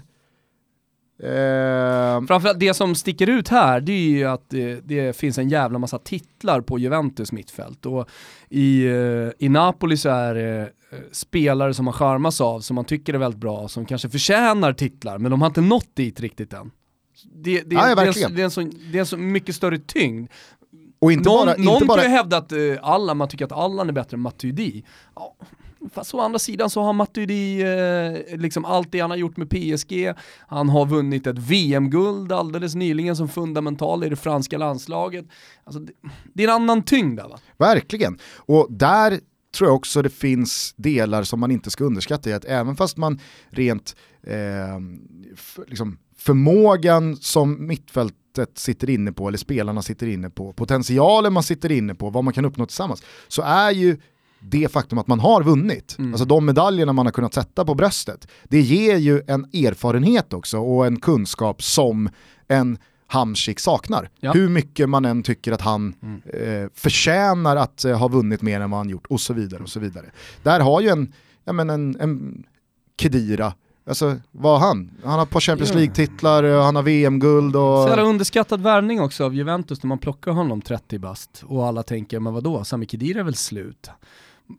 Eh, 1.24 2.26
Framförallt 2.28 2.60
det 2.60 2.74
som 2.74 2.96
sticker 2.96 3.30
ut 3.30 3.48
här, 3.48 3.82
det 3.82 3.92
är 3.92 4.10
ju 4.10 4.26
att 4.26 4.50
det, 4.50 4.80
det 4.84 5.16
finns 5.16 5.38
en 5.38 5.50
jävla 5.50 5.80
massa 5.80 6.00
titlar 6.00 6.62
på 6.62 6.80
Juventus 6.80 7.32
mittfält. 7.32 7.86
Och 7.86 8.10
i, 8.50 8.86
eh, 8.86 9.30
i 9.46 9.50
Napoli 9.50 9.98
så 9.98 10.10
är 10.10 10.36
det 10.36 10.62
eh, 10.92 11.00
spelare 11.12 11.74
som 11.74 11.86
man 11.86 11.94
charmas 11.94 12.42
av, 12.42 12.60
som 12.60 12.76
man 12.76 12.86
tycker 12.86 13.14
är 13.14 13.18
väldigt 13.18 13.40
bra, 13.40 13.68
som 13.68 13.86
kanske 13.86 14.10
förtjänar 14.10 14.74
titlar, 14.74 15.18
men 15.18 15.32
de 15.32 15.42
har 15.42 15.48
inte 15.48 15.62
nått 15.62 15.96
dit 15.96 16.20
riktigt 16.20 16.54
än. 16.54 16.72
Det, 17.34 17.62
det, 17.62 17.76
ja, 17.76 17.96
det, 17.96 18.02
är, 18.02 18.26
en, 18.26 18.36
det, 18.36 18.42
är 18.42 18.46
en 18.46 18.52
så, 18.52 18.62
det 18.62 18.98
är 18.98 19.00
en 19.00 19.06
så 19.06 19.18
mycket 19.18 19.56
större 19.56 19.78
tyngd. 19.78 20.30
och 21.00 21.12
inte 21.12 21.30
någon 21.30 21.46
bara... 21.46 21.56
någon 21.58 21.74
Inte 21.74 21.86
bara 21.86 22.02
kan 22.02 22.12
ju 22.12 22.18
hävda 22.18 22.38
att 22.38 22.52
eh, 22.52 22.60
alla, 22.82 23.14
man 23.14 23.28
tycker 23.28 23.46
att 23.46 23.52
Allan 23.52 23.90
är 23.90 23.94
bättre 23.94 24.16
än 24.16 24.22
Matuidi. 24.22 24.84
Ja, 25.16 25.36
fast 25.94 26.14
å 26.14 26.20
andra 26.20 26.40
sidan 26.40 26.70
så 26.70 26.82
har 26.82 26.94
Matuidi 26.94 27.62
eh, 27.62 28.38
liksom 28.38 28.66
allt 28.66 28.92
det 28.92 29.00
han 29.00 29.10
har 29.10 29.18
gjort 29.18 29.38
med 29.38 29.50
PSG, 29.50 30.14
han 30.48 30.70
har 30.70 30.86
vunnit 30.86 31.28
ett 31.28 31.38
VM-guld 31.38 32.32
alldeles 32.32 32.76
nyligen 32.76 33.16
som 33.16 33.30
fundamental 33.30 34.04
i 34.04 34.10
det 34.10 34.16
franska 34.16 34.58
landslaget. 34.58 35.26
Alltså, 35.64 35.80
det, 35.80 35.94
det 36.34 36.44
är 36.44 36.48
en 36.48 36.54
annan 36.54 36.84
tyngd 36.84 37.18
där 37.18 37.28
va? 37.28 37.40
Verkligen. 37.58 38.20
Och 38.36 38.68
där 38.70 39.20
tror 39.52 39.70
jag 39.70 39.76
också 39.76 40.02
det 40.02 40.10
finns 40.10 40.74
delar 40.78 41.24
som 41.24 41.40
man 41.40 41.52
inte 41.52 41.72
ska 41.72 41.84
underskatta 41.84 42.30
i 42.30 42.34
att 42.34 42.46
även 42.46 42.76
fast 42.76 42.98
man 42.98 43.20
rent 43.50 43.96
eh, 44.24 44.80
för, 45.36 45.66
liksom 45.68 45.98
förmågan 46.18 47.18
som 47.18 47.68
mittfältet 47.68 48.58
sitter 48.58 48.90
inne 48.90 49.12
på, 49.12 49.28
eller 49.28 49.38
spelarna 49.38 49.82
sitter 49.82 50.08
inne 50.08 50.30
på, 50.30 50.54
potentialen 50.54 51.34
man 51.34 51.44
sitter 51.44 51.72
inne 51.72 51.96
på, 51.96 52.10
vad 52.10 52.24
man 52.24 52.34
kan 52.34 52.46
uppnå 52.46 52.66
tillsammans, 52.66 53.04
så 53.28 53.42
är 53.42 53.72
ju 53.72 53.98
det 54.40 54.72
faktum 54.72 54.98
att 54.98 55.08
man 55.08 55.20
har 55.20 55.44
vunnit, 55.44 55.96
Mm. 56.00 56.12
alltså 56.14 56.26
de 56.26 56.46
medaljerna 56.46 56.94
man 56.94 57.06
har 57.06 57.14
kunnat 57.14 57.34
sätta 57.34 57.66
på 57.66 57.76
bröstet, 57.76 58.28
det 58.44 58.62
ger 58.62 58.98
ju 58.98 59.22
en 59.28 59.44
erfarenhet 59.54 60.34
också 60.34 60.58
och 60.60 60.86
en 60.86 61.00
kunskap 61.00 61.64
som 61.64 62.10
en 62.48 62.78
Hamsik 63.08 63.60
saknar. 63.60 64.10
Ja. 64.20 64.32
Hur 64.34 64.50
mycket 64.50 64.90
man 64.90 65.06
än 65.06 65.24
tycker 65.24 65.52
att 65.52 65.62
han 65.62 65.94
Mm. 66.02 66.22
eh, 66.64 66.70
förtjänar 66.74 67.56
att 67.56 67.86
eh, 67.86 67.98
ha 68.00 68.08
vunnit 68.08 68.42
mer 68.42 68.62
än 68.62 68.70
vad 68.72 68.78
han 68.80 68.90
gjort 68.90 69.06
och 69.10 69.22
så 69.22 69.34
vidare. 69.34 69.64
och 69.64 69.70
så 69.70 69.80
vidare. 69.80 70.06
Där 70.44 70.60
har 70.60 70.82
ju 70.82 70.90
en, 70.90 71.14
ja, 71.46 71.54
men 71.54 71.70
en, 71.70 71.96
en 72.00 72.44
Kedira, 73.02 73.54
alltså 73.88 74.18
vad 74.32 74.60
har 74.60 74.68
han? 74.68 74.92
Han 75.04 75.14
har 75.14 75.24
ett 75.24 75.30
par 75.30 75.40
Champions. 75.40 75.74
League-titlar, 75.74 76.44
eh, 76.44 76.64
han 76.64 76.76
har 76.76 76.84
VM-guld 76.84 77.56
och... 77.56 77.84
Så 77.84 77.88
jävla 77.90 78.04
underskattad 78.04 78.62
värvning 78.62 79.02
också 79.02 79.26
av 79.26 79.36
Juventus 79.36 79.84
när 79.84 79.88
man 79.88 79.98
plockar 79.98 80.32
honom 80.32 80.62
30 80.62 81.00
bast 81.00 81.44
och 81.48 81.68
alla 81.68 81.84
tänker, 81.84 82.20
men 82.20 82.34
vadå, 82.34 82.64
Sami 82.64 82.86
Khedira 82.86 83.20
är 83.20 83.24
väl 83.24 83.36
slut? 83.36 83.90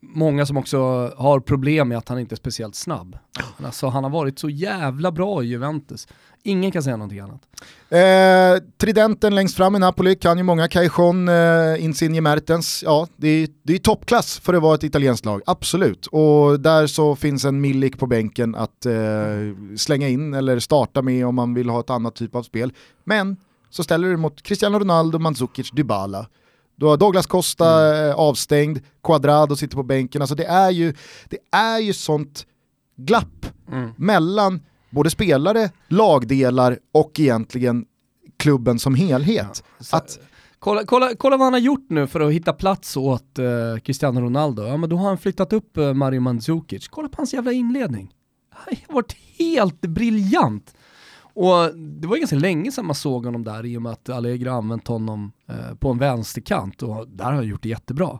Många 0.03 0.47
som 0.47 0.57
också 0.57 0.79
har 1.17 1.41
problem 1.41 1.89
med 1.89 1.99
att 1.99 2.09
han 2.09 2.19
inte 2.19 2.35
är 2.35 2.37
speciellt 2.37 2.75
snabb. 2.75 3.19
Alltså, 3.65 3.87
han 3.87 4.05
har 4.05 4.11
varit 4.11 4.39
så 4.39 4.49
jävla 4.49 5.13
bra 5.13 5.43
i 5.43 5.47
Juventus. 5.47 6.09
Ingen 6.43 6.71
kan 6.71 6.83
säga 6.83 6.97
någonting 6.97 7.21
annat. 7.21 7.41
Eh, 7.89 8.65
tridenten 8.79 9.35
längst 9.35 9.57
fram 9.57 9.77
i 9.77 9.79
Napoli 9.79 10.17
kan 10.17 10.39
ju 10.39 10.45
många, 10.45 10.69
Cajon, 10.69 11.29
eh, 11.29 11.85
Insigne 11.85 12.21
Mertens, 12.21 12.83
ja 12.87 13.07
det 13.17 13.29
är, 13.29 13.49
det 13.63 13.75
är 13.75 13.79
toppklass 13.79 14.39
för 14.39 14.55
att 14.55 14.63
vara 14.63 14.75
ett 14.75 14.85
italienskt 14.85 15.27
lag, 15.27 15.43
absolut. 15.47 16.07
Och 16.07 16.61
där 16.61 16.87
så 16.87 17.17
finns 17.17 17.45
en 17.45 17.61
Milik 17.61 17.99
på 17.99 18.07
bänken 18.07 18.55
att 18.55 18.87
eh, 18.87 18.93
slänga 19.77 20.09
in 20.09 20.35
eller 20.35 20.59
starta 20.59 21.03
med 21.03 21.27
om 21.27 21.35
man 21.35 21.55
vill 21.55 21.71
ha 21.71 21.81
ett 21.81 21.91
annat 21.91 22.15
typ 22.15 22.35
av 22.35 22.43
spel. 22.43 22.73
Men 23.05 23.37
så 23.71 23.85
ställer 23.85 24.09
du 24.09 24.17
mot 24.17 24.43
Cristiano 24.43 24.79
Ronaldo, 24.79 25.19
Mandzukic, 25.19 25.71
Dybala. 25.71 26.27
Du 26.81 26.87
har 26.87 26.97
Douglas 26.97 27.27
Costa 27.27 27.97
eh, 28.09 28.15
avstängd, 28.15 28.79
Quadrado 29.03 29.57
sitter 29.57 29.77
på 29.77 29.83
bänken. 29.83 30.23
Alltså 30.23 30.35
det 30.35 30.45
är 30.45 30.71
ju, 30.71 30.95
det 31.29 31.39
är 31.51 31.79
ju 31.79 31.93
sånt 31.93 32.47
glapp 32.97 33.47
mellan 33.97 34.61
både 34.91 35.11
spelare, 35.11 35.71
lagdelar 35.89 36.79
och 36.93 37.21
egentligen 37.21 37.85
klubben 38.37 38.79
som 38.79 38.95
helhet. 38.95 39.65
Så, 39.81 39.97
Att, 39.97 40.19
kolla, 40.59 40.85
kolla, 40.85 41.11
kolla 41.19 41.37
vad 41.37 41.47
han 41.47 41.53
har 41.53 41.61
gjort 41.61 41.87
nu 41.89 42.07
för 42.07 42.21
att 42.21 42.33
hitta 42.33 42.53
plats 42.53 42.97
åt 42.97 43.39
eh, 43.39 43.81
Cristiano 43.85 44.21
Ronaldo. 44.21 44.67
Ja 44.67 44.77
men 44.77 44.91
då 44.91 44.97
har 44.97 45.09
han 45.09 45.19
flyttat 45.19 45.53
upp 45.53 45.79
uh, 45.79 45.95
Mario 45.95 46.21
Mandzukic. 46.21 46.89
Kolla 46.89 47.09
på 47.09 47.17
hans 47.17 47.35
jävla 47.35 47.53
inledning. 47.53 48.15
Han 48.51 48.75
har 48.87 48.95
varit 48.95 49.17
helt 49.39 49.81
briljant. 49.81 50.75
Och 51.35 51.75
det 51.77 52.07
var 52.09 52.17
ju 52.17 52.21
ganska 52.21 52.37
länge 52.37 52.73
sedan 52.73 52.87
man 52.87 52.95
såg 52.95 53.25
honom 53.25 53.45
där 53.45 53.67
i 53.67 53.77
och 53.77 53.83
med 53.83 53.93
att 53.93 54.09
Allegri 54.09 54.49
har 54.49 54.57
använt 54.59 54.89
honom 54.89 55.33
eh, 55.49 55.75
på 55.79 55.91
en 55.91 55.99
vänsterkant 55.99 56.83
och 56.83 57.09
där 57.09 57.25
har 57.25 57.33
han 57.33 57.47
gjort 57.47 57.63
det 57.63 57.69
jättebra. 57.69 58.19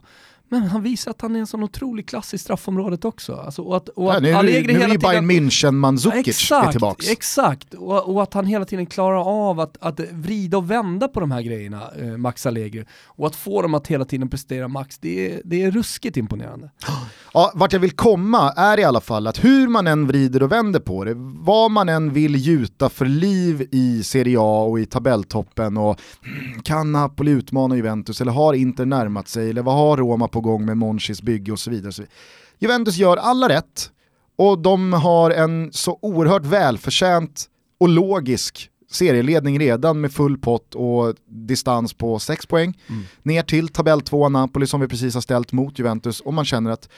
Men 0.49 0.63
han 0.63 0.83
visar 0.83 1.11
att 1.11 1.21
han 1.21 1.35
är 1.35 1.39
en 1.39 1.47
sån 1.47 1.63
otrolig 1.63 2.07
klass 2.07 2.33
i 2.33 2.37
straffområdet 2.37 3.05
också. 3.05 3.35
Alltså, 3.35 3.61
och 3.61 3.77
att, 3.77 3.89
och 3.89 4.05
ja, 4.05 4.17
att 4.17 4.23
nu 4.23 4.29
är 4.29 4.35
Allegri 4.35 4.73
det- 4.73 4.87
nu 4.87 4.93
är 4.93 4.97
Bayern 4.97 5.31
München 5.31 5.71
Mandzukic 5.71 6.27
exakt, 6.27 6.71
tillbaks. 6.71 7.09
Exakt, 7.11 7.73
och, 7.73 8.09
och 8.15 8.23
att 8.23 8.33
han 8.33 8.45
hela 8.45 8.65
tiden 8.65 8.85
klarar 8.85 9.47
av 9.49 9.59
att, 9.59 9.77
att 9.81 9.99
vrida 10.11 10.57
och 10.57 10.71
vända 10.71 11.07
på 11.07 11.19
de 11.19 11.31
här 11.31 11.41
grejerna, 11.41 11.81
eh, 11.99 12.17
Max 12.17 12.45
Allegri. 12.45 12.85
Och 13.05 13.27
att 13.27 13.35
få 13.35 13.61
dem 13.61 13.73
att 13.73 13.87
hela 13.87 14.05
tiden 14.05 14.29
prestera 14.29 14.67
max, 14.67 14.97
det 14.99 15.31
är, 15.31 15.41
det 15.45 15.63
är 15.63 15.71
ruskigt 15.71 16.17
imponerande. 16.17 16.69
Ja, 17.33 17.51
vart 17.55 17.73
jag 17.73 17.79
vill 17.79 17.91
komma 17.91 18.51
är 18.51 18.79
i 18.79 18.83
alla 18.83 19.01
fall 19.01 19.27
att 19.27 19.43
hur 19.43 19.67
man 19.67 19.87
än 19.87 20.07
vrider 20.07 20.43
och 20.43 20.51
vänder 20.51 20.79
på 20.79 21.03
det, 21.03 21.13
vad 21.17 21.71
man 21.71 21.89
än 21.89 22.13
vill 22.13 22.35
gjuta 22.35 22.89
för 22.89 23.05
liv 23.05 23.67
i 23.71 24.03
Serie 24.03 24.37
A 24.39 24.63
och 24.63 24.79
i 24.79 24.85
tabelltoppen 24.85 25.77
och 25.77 25.99
mm, 26.25 26.61
kan 26.61 26.91
Napoli 26.91 27.31
utmana 27.31 27.75
Juventus 27.75 28.21
eller 28.21 28.31
har 28.31 28.53
Inter 28.53 28.85
närmat 28.85 29.27
sig 29.27 29.49
eller 29.49 29.61
vad 29.61 29.75
har 29.75 29.97
Roma 29.97 30.27
på 30.27 30.41
gång 30.41 30.65
med 30.65 30.77
Monchis 30.77 31.21
bygge 31.21 31.51
och 31.51 31.59
så 31.59 31.69
vidare. 31.69 31.87
och 31.87 31.93
så 31.93 32.01
vidare. 32.01 32.15
Juventus 32.59 32.97
gör 32.97 33.17
alla 33.17 33.49
rätt 33.49 33.91
och 34.37 34.59
de 34.59 34.93
har 34.93 35.31
en 35.31 35.69
så 35.73 35.99
oerhört 36.01 36.45
välförtjänt 36.45 37.45
och 37.79 37.89
logisk 37.89 38.70
serieledning 38.91 39.59
redan 39.59 40.01
med 40.01 40.11
full 40.13 40.37
pott 40.37 40.75
och 40.75 41.15
distans 41.25 41.93
på 41.93 42.19
6 42.19 42.45
poäng. 42.45 42.77
Ner 43.23 43.43
till 43.43 43.67
tabell 43.67 44.01
2 44.01 44.29
Napoli 44.29 44.67
som 44.67 44.81
vi 44.81 44.87
precis 44.87 45.13
har 45.13 45.21
ställt 45.21 45.51
mot 45.51 45.79
Juventus 45.79 46.19
och 46.19 46.33
man 46.33 46.45
känner 46.45 46.71
att 46.71 46.89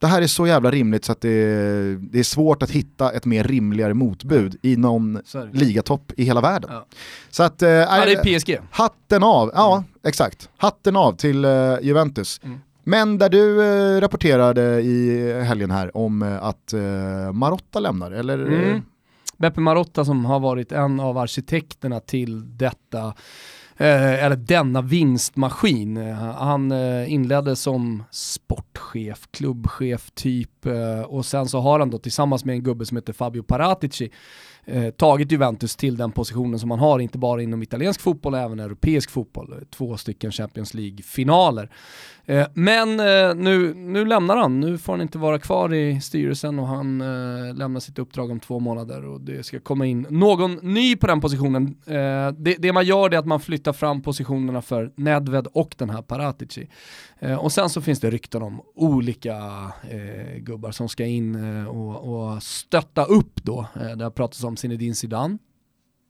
det 0.00 0.06
här 0.06 0.22
är 0.22 0.26
så 0.26 0.46
jävla 0.46 0.70
rimligt 0.70 1.04
så 1.04 1.12
att 1.12 1.20
det 1.20 1.28
är, 1.30 1.98
det 2.12 2.18
är 2.18 2.22
svårt 2.22 2.62
att 2.62 2.70
hitta 2.70 3.12
ett 3.12 3.24
mer 3.24 3.44
rimligare 3.44 3.94
motbud 3.94 4.56
i 4.62 4.76
någon 4.76 5.20
ligatopp 5.52 6.12
i 6.16 6.24
hela 6.24 6.40
världen. 6.40 6.70
Ja. 6.72 6.86
Så 7.30 7.42
att, 7.42 7.62
eh, 7.62 7.68
Ja, 7.70 8.04
det 8.04 8.12
är 8.12 8.38
PSG. 8.38 8.58
hatten 8.70 9.22
av, 9.22 9.50
ja 9.54 9.84
exakt, 10.04 10.48
hatten 10.56 10.96
av 10.96 11.12
till 11.12 11.44
eh, 11.44 11.50
Juventus. 11.82 12.40
Mm. 12.44 12.58
Men 12.84 13.18
där 13.18 13.28
du 13.28 13.62
eh, 13.62 14.00
rapporterade 14.00 14.80
i 14.80 15.32
helgen 15.42 15.70
här 15.70 15.96
om 15.96 16.22
eh, 16.22 16.42
att 16.42 16.72
eh, 16.72 17.32
Marotta 17.32 17.80
lämnar, 17.80 18.10
eller? 18.10 18.38
Mm. 18.46 18.82
Beppe 19.38 19.60
Marotta 19.60 20.04
som 20.04 20.24
har 20.24 20.40
varit 20.40 20.72
en 20.72 21.00
av 21.00 21.18
arkitekterna 21.18 22.00
till 22.00 22.56
detta, 22.56 23.06
eh, 23.76 24.24
eller 24.24 24.36
denna 24.36 24.82
vinstmaskin. 24.82 25.96
Eh, 25.96 26.14
han 26.16 26.72
eh, 26.72 27.12
inledde 27.12 27.56
som 27.56 28.02
sportchef, 28.10 29.28
klubbchef 29.30 30.10
typ 30.10 30.66
eh, 30.66 31.00
och 31.00 31.26
sen 31.26 31.46
så 31.46 31.60
har 31.60 31.78
han 31.80 31.90
då 31.90 31.98
tillsammans 31.98 32.44
med 32.44 32.52
en 32.52 32.62
gubbe 32.62 32.86
som 32.86 32.96
heter 32.96 33.12
Fabio 33.12 33.42
Paratici 33.42 34.10
eh, 34.64 34.90
tagit 34.90 35.32
Juventus 35.32 35.76
till 35.76 35.96
den 35.96 36.12
positionen 36.12 36.58
som 36.58 36.68
man 36.68 36.78
har, 36.78 36.98
inte 36.98 37.18
bara 37.18 37.42
inom 37.42 37.62
italiensk 37.62 38.00
fotboll, 38.00 38.34
även 38.34 38.60
europeisk 38.60 39.10
fotboll. 39.10 39.64
Två 39.70 39.96
stycken 39.96 40.32
Champions 40.32 40.74
League-finaler. 40.74 41.70
Eh, 42.28 42.46
men 42.54 43.00
eh, 43.00 43.34
nu, 43.34 43.74
nu 43.74 44.04
lämnar 44.04 44.36
han, 44.36 44.60
nu 44.60 44.78
får 44.78 44.92
han 44.92 45.02
inte 45.02 45.18
vara 45.18 45.38
kvar 45.38 45.74
i 45.74 46.00
styrelsen 46.00 46.58
och 46.58 46.66
han 46.66 47.00
eh, 47.00 47.54
lämnar 47.54 47.80
sitt 47.80 47.98
uppdrag 47.98 48.30
om 48.30 48.40
två 48.40 48.60
månader 48.60 49.06
och 49.06 49.20
det 49.20 49.46
ska 49.46 49.60
komma 49.60 49.86
in 49.86 50.06
någon 50.10 50.54
ny 50.54 50.96
på 50.96 51.06
den 51.06 51.20
positionen. 51.20 51.76
Eh, 51.86 52.32
det, 52.38 52.56
det 52.58 52.72
man 52.72 52.84
gör 52.84 53.14
är 53.14 53.18
att 53.18 53.26
man 53.26 53.40
flyttar 53.40 53.72
fram 53.72 54.02
positionerna 54.02 54.62
för 54.62 54.92
Nedved 54.96 55.46
och 55.46 55.74
den 55.78 55.90
här 55.90 56.02
Paratici. 56.02 56.68
Eh, 57.18 57.34
och 57.34 57.52
sen 57.52 57.70
så 57.70 57.80
finns 57.80 58.00
det 58.00 58.10
rykten 58.10 58.42
om 58.42 58.60
olika 58.74 59.36
eh, 59.90 60.38
gubbar 60.38 60.70
som 60.70 60.88
ska 60.88 61.04
in 61.04 61.36
och, 61.66 62.32
och 62.34 62.42
stötta 62.42 63.04
upp 63.04 63.44
då. 63.44 63.66
Eh, 63.80 63.96
det 63.96 64.04
har 64.04 64.10
pratats 64.10 64.44
om 64.44 64.56
Zinedine 64.56 64.94
Zidane, 64.94 65.38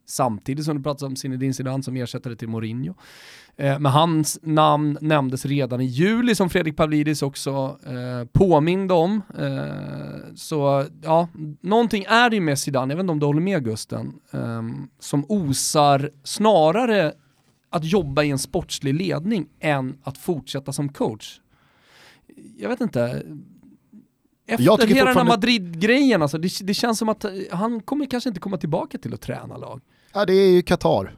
samtidigt 0.09 0.65
som 0.65 0.77
det 0.77 0.83
pratas 0.83 1.03
om 1.03 1.17
Zinedine 1.17 1.55
Zidane 1.55 1.83
som 1.83 1.97
ersättare 1.97 2.37
till 2.37 2.49
Mourinho. 2.49 2.95
Eh, 3.57 3.79
men 3.79 3.93
hans 3.93 4.39
namn 4.43 4.99
nämndes 5.01 5.47
redan 5.47 5.81
i 5.81 5.85
juli 5.85 6.35
som 6.35 6.51
Fredrik 6.51 6.77
Pavlidis 6.77 7.23
också 7.23 7.79
eh, 7.87 8.29
påminde 8.33 8.95
om. 8.95 9.23
Eh, 9.39 10.35
så 10.35 10.87
ja, 11.03 11.29
någonting 11.61 12.05
är 12.09 12.31
det 12.31 12.37
ju 12.37 12.43
med 12.43 12.59
Zidane, 12.59 12.93
jag 12.93 12.97
vet 12.97 13.03
inte 13.03 13.13
om 13.13 13.19
du 13.19 13.27
håller 13.27 13.41
med 13.41 13.65
Gusten, 13.65 14.21
eh, 14.31 14.63
som 14.99 15.25
osar 15.29 16.11
snarare 16.25 17.13
att 17.71 17.85
jobba 17.85 18.23
i 18.23 18.31
en 18.31 18.39
sportslig 18.39 18.95
ledning 18.95 19.47
än 19.61 19.99
att 20.03 20.19
fortsätta 20.19 20.73
som 20.73 20.89
coach. 20.89 21.41
Jag 22.57 22.69
vet 22.69 22.81
inte. 22.81 23.23
Efter 24.47 24.65
Jag 24.65 24.87
hela 24.87 25.05
den 25.05 25.17
här 25.17 25.25
Madrid-grejen, 25.25 26.23
alltså, 26.23 26.39
det, 26.39 26.51
det 26.63 26.75
känns 26.75 26.99
som 26.99 27.09
att 27.09 27.25
han 27.51 27.81
kommer 27.81 28.07
kanske 28.07 28.29
inte 28.29 28.41
komma 28.41 28.57
tillbaka 28.57 28.99
till 28.99 29.15
att 29.15 29.21
träna 29.21 29.57
lag. 29.57 29.81
Ja 30.19 30.25
det 30.25 30.35
är 30.35 30.51
ju 30.51 30.63
Qatar. 30.63 31.17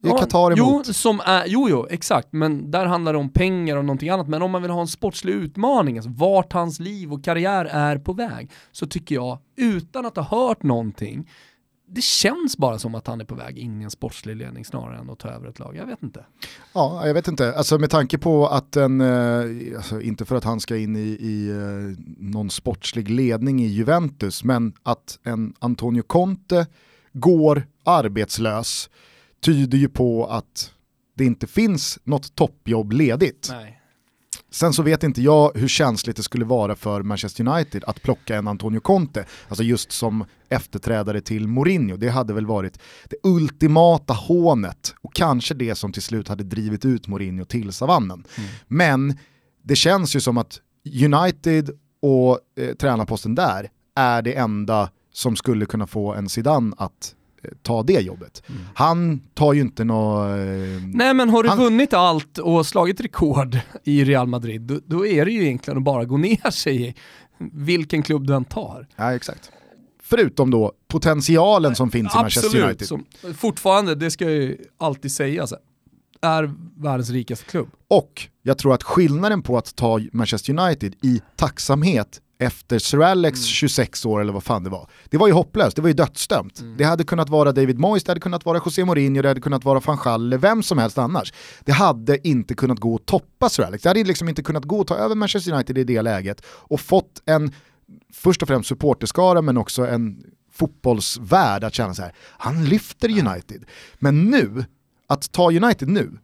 Det 0.00 0.08
är 0.08 0.12
Ja, 0.12 0.18
Qatar 0.18 0.54
jo, 0.56 0.68
emot. 0.68 0.96
som 0.96 1.20
är, 1.24 1.44
jo, 1.46 1.68
jo, 1.70 1.86
exakt, 1.90 2.28
men 2.30 2.70
där 2.70 2.86
handlar 2.86 3.12
det 3.12 3.18
om 3.18 3.28
pengar 3.30 3.76
och 3.76 3.84
någonting 3.84 4.08
annat. 4.08 4.28
Men 4.28 4.42
om 4.42 4.50
man 4.50 4.62
vill 4.62 4.70
ha 4.70 4.80
en 4.80 4.86
sportslig 4.86 5.32
utmaning, 5.32 5.98
alltså 5.98 6.10
vart 6.16 6.52
hans 6.52 6.80
liv 6.80 7.12
och 7.12 7.24
karriär 7.24 7.64
är 7.64 7.98
på 7.98 8.12
väg, 8.12 8.50
så 8.72 8.86
tycker 8.86 9.14
jag, 9.14 9.38
utan 9.56 10.06
att 10.06 10.16
ha 10.16 10.22
hört 10.48 10.62
någonting, 10.62 11.30
det 11.88 12.02
känns 12.02 12.56
bara 12.56 12.78
som 12.78 12.94
att 12.94 13.06
han 13.06 13.20
är 13.20 13.24
på 13.24 13.34
väg 13.34 13.58
in 13.58 13.80
i 13.80 13.84
en 13.84 13.90
sportslig 13.90 14.36
ledning 14.36 14.64
snarare 14.64 14.98
än 14.98 15.10
att 15.10 15.18
ta 15.18 15.28
över 15.28 15.48
ett 15.48 15.58
lag. 15.58 15.76
Jag 15.76 15.86
vet 15.86 16.02
inte. 16.02 16.24
Ja, 16.72 17.06
jag 17.06 17.14
vet 17.14 17.28
inte. 17.28 17.54
Alltså 17.54 17.78
med 17.78 17.90
tanke 17.90 18.18
på 18.18 18.46
att 18.46 18.76
en, 18.76 19.00
eh, 19.00 19.76
alltså, 19.76 20.00
inte 20.00 20.24
för 20.24 20.36
att 20.36 20.44
han 20.44 20.60
ska 20.60 20.76
in 20.76 20.96
i, 20.96 21.00
i 21.20 21.48
eh, 21.50 22.04
någon 22.18 22.50
sportslig 22.50 23.10
ledning 23.10 23.62
i 23.62 23.66
Juventus, 23.66 24.44
men 24.44 24.72
att 24.82 25.18
en 25.22 25.54
Antonio 25.58 26.02
Conte 26.02 26.66
går 27.20 27.66
arbetslös 27.84 28.90
tyder 29.40 29.78
ju 29.78 29.88
på 29.88 30.26
att 30.26 30.72
det 31.16 31.24
inte 31.24 31.46
finns 31.46 31.98
något 32.04 32.34
toppjobb 32.34 32.92
ledigt. 32.92 33.48
Nej. 33.50 33.80
Sen 34.50 34.72
så 34.72 34.82
vet 34.82 35.02
inte 35.02 35.22
jag 35.22 35.52
hur 35.54 35.68
känsligt 35.68 36.16
det 36.16 36.22
skulle 36.22 36.44
vara 36.44 36.76
för 36.76 37.02
Manchester 37.02 37.48
United 37.48 37.84
att 37.86 38.02
plocka 38.02 38.36
en 38.36 38.48
Antonio 38.48 38.80
Conte, 38.80 39.24
alltså 39.48 39.64
just 39.64 39.92
som 39.92 40.24
efterträdare 40.48 41.20
till 41.20 41.48
Mourinho. 41.48 41.96
Det 41.96 42.08
hade 42.08 42.32
väl 42.32 42.46
varit 42.46 42.78
det 43.10 43.16
ultimata 43.22 44.14
hånet 44.14 44.94
och 45.00 45.14
kanske 45.14 45.54
det 45.54 45.74
som 45.74 45.92
till 45.92 46.02
slut 46.02 46.28
hade 46.28 46.44
drivit 46.44 46.84
ut 46.84 47.08
Mourinho 47.08 47.44
till 47.44 47.72
savannen. 47.72 48.24
Men 48.66 49.18
det 49.62 49.76
känns 49.76 50.16
ju 50.16 50.20
som 50.20 50.38
att 50.38 50.60
United 51.04 51.70
och 52.02 52.38
eh, 52.58 52.74
tränarposten 52.74 53.34
där 53.34 53.70
är 53.94 54.22
det 54.22 54.34
enda 54.34 54.90
som 55.16 55.36
skulle 55.36 55.66
kunna 55.66 55.86
få 55.86 56.14
en 56.14 56.28
Zidane 56.28 56.74
att 56.78 57.14
eh, 57.42 57.50
ta 57.62 57.82
det 57.82 58.00
jobbet. 58.00 58.42
Han 58.74 59.20
tar 59.34 59.52
ju 59.52 59.60
inte 59.60 59.84
något... 59.84 60.28
Eh, 60.30 60.36
Nej 60.94 61.14
men 61.14 61.28
har 61.30 61.42
du 61.42 61.48
Han- 61.48 61.58
vunnit 61.58 61.92
allt 61.94 62.38
och 62.38 62.66
slagit 62.66 63.00
rekord 63.00 63.58
i 63.84 64.04
Real 64.04 64.26
Madrid, 64.26 64.60
då, 64.62 64.80
då 64.86 65.06
är 65.06 65.24
det 65.24 65.30
ju 65.30 65.42
egentligen 65.44 65.78
att 65.78 65.84
bara 65.84 66.04
gå 66.04 66.16
ner 66.16 66.50
sig 66.50 66.88
i 66.88 66.94
vilken 67.52 68.02
klubb 68.02 68.26
du 68.26 68.34
än 68.34 68.44
tar. 68.44 68.86
Ja, 68.96 69.14
exakt. 69.14 69.50
Förutom 70.02 70.50
då 70.50 70.72
potentialen 70.88 71.74
som 71.74 71.90
finns 71.90 72.14
i 72.14 72.18
Manchester 72.18 72.62
United. 72.64 72.88
Som, 72.88 73.04
fortfarande, 73.36 73.94
det 73.94 74.10
ska 74.10 74.30
ju 74.30 74.58
alltid 74.78 75.12
sägas, 75.12 75.52
är 76.22 76.54
världens 76.76 77.10
rikaste 77.10 77.44
klubb. 77.44 77.68
Och 77.88 78.28
jag 78.42 78.58
tror 78.58 78.74
att 78.74 78.82
skillnaden 78.82 79.42
på 79.42 79.58
att 79.58 79.76
ta 79.76 80.00
Manchester 80.12 80.60
United 80.60 80.94
i 81.02 81.20
tacksamhet 81.36 82.20
efter 82.38 82.78
Sir 82.78 83.02
Alex 83.02 83.38
mm. 83.38 83.46
26 83.46 84.06
år 84.06 84.20
eller 84.20 84.32
vad 84.32 84.44
fan 84.44 84.64
det 84.64 84.70
var. 84.70 84.90
Det 85.10 85.16
var 85.16 85.26
ju 85.26 85.32
hopplöst, 85.32 85.76
det 85.76 85.82
var 85.82 85.88
ju 85.88 85.94
dödsdömt. 85.94 86.60
Mm. 86.60 86.76
Det 86.76 86.84
hade 86.84 87.04
kunnat 87.04 87.28
vara 87.28 87.52
David 87.52 87.78
Moyes, 87.78 88.04
det 88.04 88.10
hade 88.10 88.20
kunnat 88.20 88.44
vara 88.44 88.60
José 88.64 88.84
Mourinho, 88.84 89.22
det 89.22 89.28
hade 89.28 89.40
kunnat 89.40 89.64
vara 89.64 89.80
van 89.80 89.98
Gaal, 90.04 90.38
vem 90.38 90.62
som 90.62 90.78
helst 90.78 90.98
annars. 90.98 91.32
Det 91.60 91.72
hade 91.72 92.28
inte 92.28 92.54
kunnat 92.54 92.78
gå 92.78 92.94
att 92.94 93.06
toppa 93.06 93.48
Sir 93.48 93.62
Alex, 93.62 93.82
det 93.82 93.88
hade 93.88 94.04
liksom 94.04 94.28
inte 94.28 94.42
kunnat 94.42 94.64
gå 94.64 94.80
att 94.80 94.86
ta 94.86 94.96
över 94.96 95.14
Manchester 95.14 95.52
United 95.52 95.78
i 95.78 95.84
det 95.84 96.02
läget 96.02 96.42
och 96.46 96.80
fått 96.80 97.22
en, 97.26 97.52
först 98.12 98.42
och 98.42 98.48
främst 98.48 98.68
supporterskara 98.68 99.42
men 99.42 99.56
också 99.56 99.86
en 99.86 100.22
fotbollsvärld 100.52 101.64
att 101.64 101.74
känna 101.74 101.94
så 101.94 102.02
här, 102.02 102.12
han 102.18 102.64
lyfter 102.64 103.08
United. 103.08 103.64
Men 103.98 104.24
nu, 104.30 104.64
att 105.06 105.32
ta 105.32 105.50
United 105.50 105.88
nu, 105.88 106.18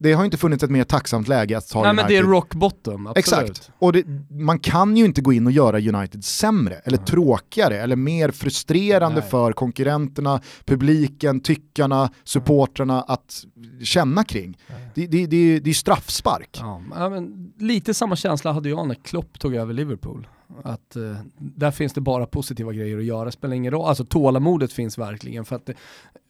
det 0.00 0.12
har 0.12 0.24
inte 0.24 0.36
funnits 0.36 0.64
ett 0.64 0.70
mer 0.70 0.84
tacksamt 0.84 1.28
läge 1.28 1.58
att 1.58 1.68
ta 1.68 1.80
Nej, 1.80 1.90
United. 1.90 2.04
men 2.04 2.12
det 2.12 2.16
är 2.16 2.22
rock 2.22 2.54
bottom, 2.54 3.06
absolut. 3.06 3.18
Exakt, 3.18 3.70
och 3.78 3.92
det, 3.92 4.04
man 4.30 4.58
kan 4.58 4.96
ju 4.96 5.04
inte 5.04 5.20
gå 5.20 5.32
in 5.32 5.46
och 5.46 5.52
göra 5.52 5.78
United 5.78 6.24
sämre, 6.24 6.74
eller 6.74 6.98
mm. 6.98 7.06
tråkigare, 7.06 7.80
eller 7.80 7.96
mer 7.96 8.30
frustrerande 8.30 9.20
Nej. 9.20 9.30
för 9.30 9.52
konkurrenterna, 9.52 10.40
publiken, 10.64 11.40
tyckarna, 11.40 12.10
supportrarna 12.24 13.02
att 13.02 13.44
känna 13.82 14.24
kring. 14.24 14.58
Det, 14.94 15.06
det, 15.06 15.26
det, 15.26 15.60
det 15.60 15.70
är 15.70 15.74
straffspark. 15.74 16.58
Ja, 16.60 17.08
men 17.10 17.52
lite 17.58 17.94
samma 17.94 18.16
känsla 18.16 18.52
hade 18.52 18.68
jag 18.68 18.88
när 18.88 18.94
Klopp 18.94 19.38
tog 19.38 19.54
över 19.54 19.74
Liverpool. 19.74 20.26
Att 20.62 20.96
uh, 20.96 21.16
där 21.38 21.70
finns 21.70 21.92
det 21.92 22.00
bara 22.00 22.26
positiva 22.26 22.72
grejer 22.72 22.98
att 22.98 23.04
göra, 23.04 23.30
spelar 23.30 23.54
ingen 23.54 23.72
roll. 23.72 23.88
Alltså 23.88 24.04
tålamodet 24.04 24.72
finns 24.72 24.98
verkligen 24.98 25.44
för 25.44 25.56
att 25.56 25.66
det, 25.66 25.74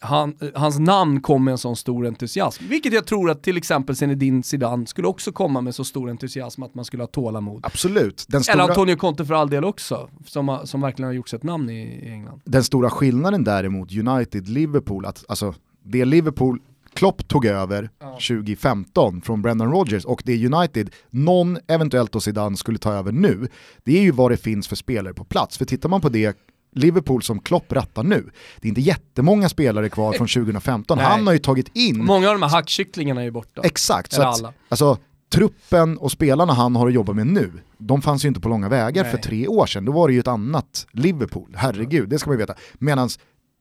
han, 0.00 0.37
hans 0.54 0.78
namn 0.78 1.20
kom 1.20 1.44
med 1.44 1.52
en 1.52 1.59
sån 1.59 1.76
stor 1.76 2.07
entusiasm. 2.07 2.64
Vilket 2.68 2.92
jag 2.92 3.07
tror 3.07 3.31
att 3.31 3.42
till 3.42 3.57
exempel 3.57 3.96
Zinedine 3.96 4.42
Zidane 4.42 4.87
skulle 4.87 5.09
också 5.09 5.33
komma 5.33 5.61
med 5.61 5.74
så 5.74 5.85
stor 5.85 6.11
entusiasm 6.11 6.62
att 6.62 6.74
man 6.74 6.85
skulle 6.85 7.02
ha 7.02 7.09
tålamod. 7.09 7.66
Absolut. 7.66 8.24
Den 8.28 8.42
stora... 8.42 8.54
Eller 8.54 8.68
Antonio 8.68 8.96
Conte 8.96 9.24
för 9.24 9.35
all 9.35 9.50
del 9.50 9.64
också, 9.64 10.11
som, 10.26 10.59
som 10.64 10.81
verkligen 10.81 11.07
har 11.07 11.14
gjort 11.14 11.28
sig 11.28 11.37
ett 11.37 11.42
namn 11.42 11.70
i, 11.70 11.83
i 11.83 12.11
England. 12.11 12.40
Den 12.44 12.64
stora 12.64 12.90
skillnaden 12.90 13.44
däremot, 13.44 13.92
United-Liverpool, 13.92 15.07
att 15.07 15.24
alltså, 15.28 15.54
det 15.83 16.04
Liverpool 16.04 16.61
Klopp 16.94 17.29
tog 17.29 17.46
över 17.46 17.90
ja. 17.98 18.07
2015 18.07 19.22
från 19.22 19.42
Brendan 19.42 19.72
Rodgers 19.72 20.05
och 20.05 20.22
det 20.24 20.46
United, 20.46 20.90
någon 21.11 21.59
eventuellt 21.68 22.12
då 22.12 22.20
Zidane 22.20 22.57
skulle 22.57 22.79
ta 22.79 22.92
över 22.92 23.12
nu, 23.12 23.48
det 23.85 23.98
är 23.98 24.03
ju 24.03 24.11
vad 24.11 24.31
det 24.31 24.37
finns 24.37 24.68
för 24.68 24.77
spelare 24.77 25.14
på 25.14 25.24
plats. 25.24 25.59
För 25.59 25.64
tittar 25.64 25.88
man 25.88 26.01
på 26.01 26.09
det 26.09 26.37
Liverpool 26.72 27.22
som 27.22 27.40
Klopp 27.40 27.72
rattar 27.72 28.03
nu, 28.03 28.31
det 28.61 28.66
är 28.66 28.68
inte 28.68 28.81
jättemånga 28.81 29.48
spelare 29.48 29.88
kvar 29.88 30.12
från 30.12 30.27
2015. 30.29 30.98
Han 30.98 31.27
har 31.27 31.35
ju 31.35 31.38
tagit 31.38 31.77
in... 31.77 32.05
Många 32.05 32.29
av 32.29 32.35
de 32.35 32.42
här 32.42 32.51
hackkycklingarna 32.51 33.20
är 33.20 33.24
ju 33.24 33.31
borta. 33.31 33.62
Exakt, 33.64 34.12
så 34.12 34.22
att, 34.22 34.55
alltså, 34.68 34.98
truppen 35.33 35.98
och 35.98 36.12
spelarna 36.12 36.53
han 36.53 36.77
har 36.77 36.87
att 36.87 36.94
jobba 36.94 37.12
med 37.12 37.27
nu, 37.27 37.53
de 37.79 38.03
fanns 38.03 38.24
ju 38.24 38.29
inte 38.29 38.40
på 38.40 38.48
långa 38.48 38.68
vägar 38.68 39.03
Nej. 39.03 39.12
för 39.12 39.18
tre 39.18 39.48
år 39.48 39.66
sedan. 39.66 39.85
Då 39.85 39.92
var 39.92 40.09
det 40.09 40.14
ju 40.14 40.20
ett 40.20 40.29
annat 40.29 40.87
Liverpool, 40.92 41.55
herregud, 41.57 42.09
det 42.09 42.18
ska 42.18 42.31
man 42.31 42.35
ju 42.37 42.40
veta. 42.40 42.55
Medan 42.74 43.09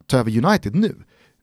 ta 0.06 0.18
över 0.18 0.46
United 0.46 0.76
nu, 0.76 0.96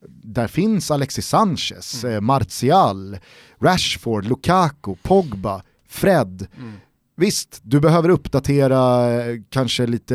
där 0.09 0.47
finns 0.47 0.91
Alexis 0.91 1.29
Sanchez, 1.29 2.05
mm. 2.05 2.15
Eh, 2.15 2.21
Martial, 2.21 3.19
Rashford, 3.61 4.25
Lukaku, 4.25 4.95
Pogba, 5.03 5.63
Fred. 5.89 6.47
Mm. 6.59 6.73
Visst, 7.17 7.61
du 7.63 7.81
behöver 7.81 8.09
uppdatera 8.09 9.13
eh, 9.13 9.37
kanske 9.51 9.87
lite 9.87 10.15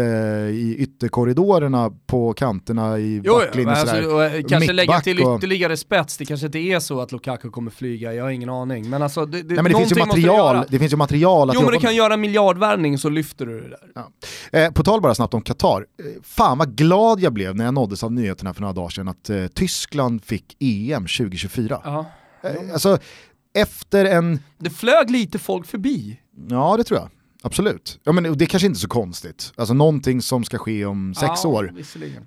i 0.53 0.75
ytterkorridorerna 0.79 1.91
på 2.07 2.33
kanterna 2.33 2.99
i 2.99 3.21
jo, 3.23 3.33
backlinjen. 3.33 3.75
Alltså, 3.75 4.23
eh, 4.23 4.43
kanske 4.49 4.73
lägga 4.73 5.01
till 5.01 5.19
ytterligare 5.19 5.77
spets, 5.77 6.17
det 6.17 6.25
kanske 6.25 6.45
inte 6.45 6.59
är 6.59 6.79
så 6.79 7.01
att 7.01 7.11
Lukaku 7.11 7.49
kommer 7.49 7.71
flyga, 7.71 8.13
jag 8.13 8.23
har 8.23 8.31
ingen 8.31 8.49
aning. 8.49 8.89
Men 8.89 9.01
alltså, 9.01 9.25
det, 9.25 9.41
det, 9.41 9.53
Nej, 9.53 9.63
men 9.63 9.71
det, 9.71 9.77
finns, 9.77 9.91
ju 9.91 10.05
material, 10.05 10.65
det 10.69 10.79
finns 10.79 10.93
ju 10.93 10.97
material 10.97 11.49
att 11.49 11.55
Jo 11.55 11.61
men 11.61 11.71
du 11.71 11.79
kan 11.79 11.95
göra 11.95 12.17
miljardvärvning 12.17 12.97
så 12.97 13.09
lyfter 13.09 13.45
du 13.45 13.61
det 13.61 13.69
där. 13.69 13.79
Ja. 13.95 14.11
Eh, 14.59 14.71
på 14.71 14.83
tal 14.83 15.01
bara 15.01 15.15
snabbt 15.15 15.33
om 15.33 15.41
Qatar, 15.41 15.81
eh, 15.81 16.05
fan 16.23 16.57
vad 16.57 16.75
glad 16.75 17.19
jag 17.19 17.33
blev 17.33 17.55
när 17.55 17.65
jag 17.65 17.73
nåddes 17.73 18.03
av 18.03 18.11
nyheterna 18.11 18.53
för 18.53 18.61
några 18.61 18.73
dagar 18.73 18.89
sedan 18.89 19.07
att 19.07 19.29
eh, 19.29 19.47
Tyskland 19.47 20.23
fick 20.23 20.57
EM 20.59 21.03
2024. 21.03 21.81
Ja. 21.83 22.05
Eh, 22.43 22.73
alltså, 22.73 22.97
efter 23.53 24.05
en... 24.05 24.39
Det 24.57 24.69
flög 24.69 25.09
lite 25.09 25.39
folk 25.39 25.65
förbi. 25.65 26.19
Ja 26.49 26.77
det 26.77 26.83
tror 26.83 26.99
jag. 26.99 27.09
Absolut. 27.41 27.99
Ja, 28.03 28.11
men 28.11 28.37
det 28.37 28.45
är 28.45 28.47
kanske 28.47 28.67
inte 28.67 28.77
är 28.77 28.79
så 28.79 28.87
konstigt. 28.87 29.53
Alltså 29.55 29.73
någonting 29.73 30.21
som 30.21 30.43
ska 30.43 30.57
ske 30.57 30.85
om 30.85 31.13
sex 31.13 31.31
ja, 31.43 31.49
år. 31.49 31.73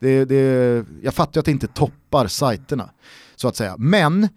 Det, 0.00 0.24
det, 0.24 0.84
jag 1.02 1.14
fattar 1.14 1.40
att 1.40 1.44
det 1.44 1.52
inte 1.52 1.66
toppar 1.66 2.26
sajterna. 2.26 2.90
Så 3.36 3.48
att 3.48 3.56
säga. 3.56 3.74
Men 3.78 4.28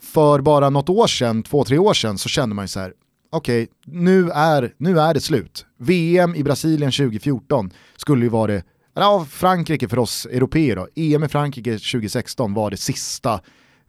för 0.00 0.40
bara 0.40 0.70
något 0.70 0.88
år 0.88 1.06
sedan, 1.06 1.42
två, 1.42 1.64
tre 1.64 1.78
år 1.78 1.94
sedan 1.94 2.18
så 2.18 2.28
kände 2.28 2.54
man 2.54 2.64
ju 2.64 2.68
så 2.68 2.80
här, 2.80 2.92
okej, 3.30 3.62
okay, 3.62 4.00
nu, 4.00 4.30
är, 4.30 4.74
nu 4.78 5.00
är 5.00 5.14
det 5.14 5.20
slut. 5.20 5.66
VM 5.78 6.34
i 6.34 6.42
Brasilien 6.42 6.92
2014 6.92 7.70
skulle 7.96 8.24
ju 8.24 8.28
vara 8.28 8.52
det, 8.52 8.62
ja 8.94 9.26
Frankrike 9.30 9.88
för 9.88 9.98
oss 9.98 10.26
europeer 10.26 10.76
då, 10.76 10.88
EM 10.94 11.24
i 11.24 11.28
Frankrike 11.28 11.70
2016 11.70 12.54
var 12.54 12.70
det 12.70 12.76
sista 12.76 13.40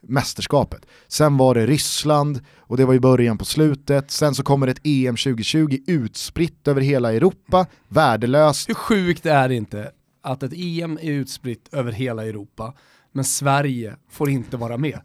mästerskapet. 0.01 0.85
Sen 1.07 1.37
var 1.37 1.55
det 1.55 1.65
Ryssland 1.65 2.39
och 2.57 2.77
det 2.77 2.85
var 2.85 2.93
i 2.93 2.99
början 2.99 3.37
på 3.37 3.45
slutet. 3.45 4.11
Sen 4.11 4.35
så 4.35 4.43
kommer 4.43 4.67
ett 4.67 4.79
EM 4.83 5.15
2020 5.15 5.77
utspritt 5.87 6.67
över 6.67 6.81
hela 6.81 7.13
Europa, 7.13 7.65
värdelöst. 7.87 8.69
Hur 8.69 8.73
sjukt 8.73 9.25
är 9.25 9.49
det 9.49 9.55
inte 9.55 9.91
att 10.21 10.43
ett 10.43 10.53
EM 10.55 10.99
är 11.01 11.11
utspritt 11.11 11.69
över 11.73 11.91
hela 11.91 12.25
Europa, 12.25 12.73
men 13.11 13.25
Sverige 13.25 13.95
får 14.09 14.29
inte 14.29 14.57
vara 14.57 14.77
med? 14.77 14.99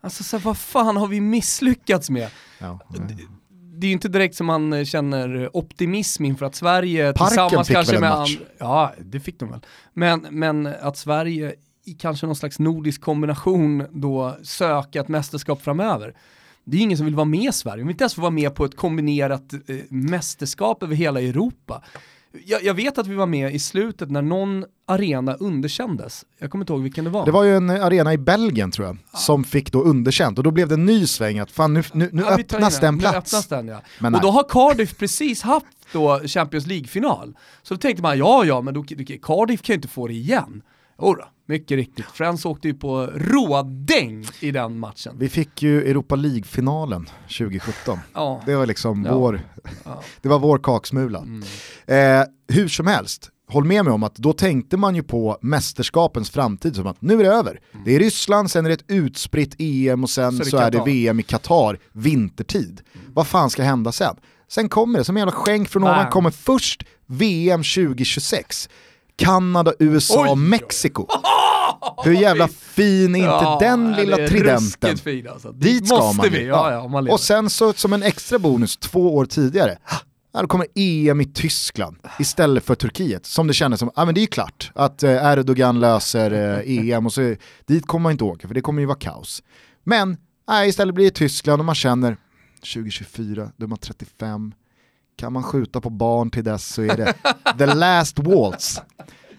Alltså 0.00 0.24
så 0.24 0.38
vad 0.38 0.58
fan 0.58 0.96
har 0.96 1.06
vi 1.06 1.20
misslyckats 1.20 2.10
med? 2.10 2.28
Ja, 2.58 2.80
det, 3.80 3.86
är 3.86 3.88
ju 3.88 3.92
inte 3.92 4.08
direkt 4.08 4.34
som 4.34 4.46
man 4.46 4.84
känner 4.84 5.56
optimism 5.56 6.24
inför 6.24 6.46
att 6.46 6.54
Sverige 6.54 7.12
Parken 7.12 7.26
tillsammans 7.28 7.68
kanske 7.68 8.00
med 8.00 8.10
match? 8.10 8.38
Ja, 8.58 8.92
det 8.98 9.20
fick 9.20 9.40
de 9.40 9.50
väl. 9.50 9.60
Men, 9.94 10.26
men 10.30 10.66
att 10.66 10.96
Sverige 10.96 11.54
i 11.90 11.94
kanske 11.94 12.26
någon 12.26 12.36
slags 12.36 12.58
nordisk 12.58 13.00
kombination 13.00 13.86
då 13.90 14.36
söka 14.42 15.00
ett 15.00 15.08
mästerskap 15.08 15.62
framöver. 15.62 16.14
Det 16.64 16.76
är 16.76 16.80
ingen 16.80 16.96
som 16.96 17.06
vill 17.06 17.14
vara 17.14 17.24
med 17.24 17.48
i 17.48 17.52
Sverige, 17.52 17.76
de 17.76 17.86
vill 17.86 17.94
inte 17.94 18.04
ens 18.04 18.14
få 18.14 18.20
vara 18.20 18.30
med 18.30 18.54
på 18.54 18.64
ett 18.64 18.76
kombinerat 18.76 19.52
eh, 19.52 19.76
mästerskap 19.88 20.82
över 20.82 20.94
hela 20.94 21.20
Europa. 21.20 21.82
Jag, 22.46 22.64
jag, 22.64 22.74
vet 22.74 22.98
att 22.98 23.06
vi 23.06 23.14
var 23.14 23.26
med 23.26 23.54
i 23.54 23.58
slutet 23.58 24.10
när 24.10 24.22
någon 24.22 24.64
arena 24.86 25.34
underkändes. 25.34 26.24
Jag 26.38 26.50
kommer 26.50 26.62
inte 26.62 26.72
ihåg 26.72 26.82
vilken 26.82 27.04
det 27.04 27.10
var. 27.10 27.24
Det 27.24 27.30
var 27.30 27.44
ju 27.44 27.56
en 27.56 27.70
arena 27.70 28.12
i 28.12 28.18
Belgien 28.18 28.70
tror 28.70 28.86
jag, 28.86 28.96
ja. 29.12 29.18
som 29.18 29.44
fick 29.44 29.72
då 29.72 29.82
underkänt 29.82 30.38
och 30.38 30.44
då 30.44 30.50
blev 30.50 30.68
det 30.68 30.74
en 30.74 30.86
ny 30.86 31.06
sväng 31.06 31.38
att 31.38 31.50
fan 31.50 31.74
nu, 31.74 31.82
nu, 31.92 32.08
nu 32.12 32.22
ja, 32.22 32.38
öppnas 32.38 32.80
den 32.80 32.98
plats. 32.98 33.12
Nu 33.12 33.18
öppnas 33.18 33.46
den, 33.46 33.68
ja. 33.68 33.82
Men 33.98 34.14
och 34.14 34.20
då 34.20 34.30
har 34.30 34.44
Cardiff 34.48 34.96
precis 34.96 35.42
haft 35.42 35.66
då 35.92 36.20
Champions 36.26 36.66
League-final. 36.66 37.36
Så 37.62 37.74
då 37.74 37.78
tänkte 37.78 38.02
man, 38.02 38.18
ja 38.18 38.44
ja, 38.44 38.60
men 38.60 38.74
då, 38.74 38.84
Cardiff 39.22 39.62
kan 39.62 39.72
ju 39.72 39.76
inte 39.76 39.88
få 39.88 40.06
det 40.06 40.14
igen. 40.14 40.62
Jodå, 41.02 41.24
mycket 41.46 41.76
riktigt. 41.76 42.06
Friends 42.06 42.44
åkte 42.44 42.68
ju 42.68 42.74
på 42.74 43.06
rådäng 43.06 44.26
i 44.40 44.50
den 44.50 44.78
matchen. 44.78 45.16
Vi 45.18 45.28
fick 45.28 45.62
ju 45.62 45.90
Europa 45.90 46.16
League-finalen 46.16 47.06
2017. 47.38 47.98
Ja. 48.14 48.42
Det 48.46 48.56
var 48.56 48.66
liksom 48.66 49.04
ja. 49.04 49.18
vår, 49.18 49.40
ja. 49.84 50.02
det 50.22 50.28
var 50.28 50.38
vår 50.38 50.58
kaksmula. 50.58 51.18
Mm. 51.18 51.42
Eh, 51.86 52.26
hur 52.48 52.68
som 52.68 52.86
helst, 52.86 53.30
håll 53.48 53.64
med 53.64 53.84
mig 53.84 53.94
om 53.94 54.02
att 54.02 54.14
då 54.14 54.32
tänkte 54.32 54.76
man 54.76 54.94
ju 54.94 55.02
på 55.02 55.38
mästerskapens 55.42 56.30
framtid 56.30 56.76
som 56.76 56.86
att 56.86 57.02
nu 57.02 57.20
är 57.20 57.24
det 57.24 57.30
över. 57.30 57.60
Mm. 57.72 57.84
Det 57.84 57.94
är 57.94 57.98
Ryssland, 57.98 58.50
sen 58.50 58.64
är 58.64 58.68
det 58.68 58.74
ett 58.74 58.90
utspritt 58.90 59.54
EM 59.58 60.04
och 60.04 60.10
sen 60.10 60.32
så, 60.32 60.44
så 60.44 60.56
är 60.56 60.70
det 60.70 60.82
VM 60.86 61.20
i 61.20 61.22
Qatar 61.22 61.78
vintertid. 61.92 62.80
Mm. 62.94 63.12
Vad 63.14 63.26
fan 63.26 63.50
ska 63.50 63.62
hända 63.62 63.92
sen? 63.92 64.16
Sen 64.48 64.68
kommer 64.68 64.98
det, 64.98 65.04
som 65.04 65.16
en 65.16 65.20
jävla 65.20 65.32
skänk 65.32 65.68
från 65.68 65.82
ovan, 65.82 66.10
kommer 66.10 66.30
först 66.30 66.84
VM 67.06 67.62
2026. 67.62 68.68
Kanada, 69.20 69.72
USA, 69.78 70.32
Oj. 70.32 70.38
Mexiko. 70.38 71.06
Hur 72.04 72.12
jävla 72.12 72.48
fin 72.48 73.14
är 73.14 73.18
inte 73.18 73.28
ja, 73.28 73.58
den 73.60 73.92
lilla 73.92 74.16
tridenten? 74.16 74.96
Fin 74.96 75.28
alltså. 75.28 75.52
Dit 75.52 75.86
ska 75.86 76.12
man. 76.12 76.28
Vi. 76.30 76.46
Ja, 76.46 76.72
ja, 76.72 77.12
och 77.12 77.20
sen 77.20 77.50
så 77.50 77.72
som 77.72 77.92
en 77.92 78.02
extra 78.02 78.38
bonus 78.38 78.76
två 78.76 79.16
år 79.16 79.24
tidigare, 79.24 79.78
då 80.32 80.46
kommer 80.46 80.66
EM 80.74 81.20
i 81.20 81.24
Tyskland 81.24 81.96
istället 82.18 82.64
för 82.64 82.74
Turkiet. 82.74 83.26
Som 83.26 83.46
det 83.46 83.54
kändes 83.54 83.80
som, 83.80 83.90
ja 83.96 84.04
men 84.04 84.14
det 84.14 84.20
är 84.20 84.22
ju 84.22 84.26
klart 84.26 84.70
att 84.74 85.02
eh, 85.02 85.32
Erdogan 85.32 85.80
löser 85.80 86.60
eh, 86.66 86.90
EM 86.90 87.06
och 87.06 87.12
så 87.12 87.34
dit 87.66 87.86
kommer 87.86 88.02
man 88.02 88.12
inte 88.12 88.24
åka 88.24 88.48
för 88.48 88.54
det 88.54 88.60
kommer 88.60 88.80
ju 88.80 88.86
vara 88.86 88.98
kaos. 88.98 89.42
Men 89.84 90.16
nej, 90.48 90.68
istället 90.68 90.94
blir 90.94 91.04
det 91.04 91.10
Tyskland 91.10 91.60
och 91.60 91.66
man 91.66 91.74
känner 91.74 92.16
2024, 92.74 93.50
då 93.56 93.64
är 93.64 93.68
man 93.68 93.78
35, 93.78 94.52
kan 95.20 95.32
man 95.32 95.42
skjuta 95.42 95.80
på 95.80 95.90
barn 95.90 96.30
till 96.30 96.44
dess 96.44 96.66
så 96.74 96.82
är 96.82 96.96
det 96.96 97.14
the 97.58 97.66
last 97.66 98.18
waltz. 98.18 98.80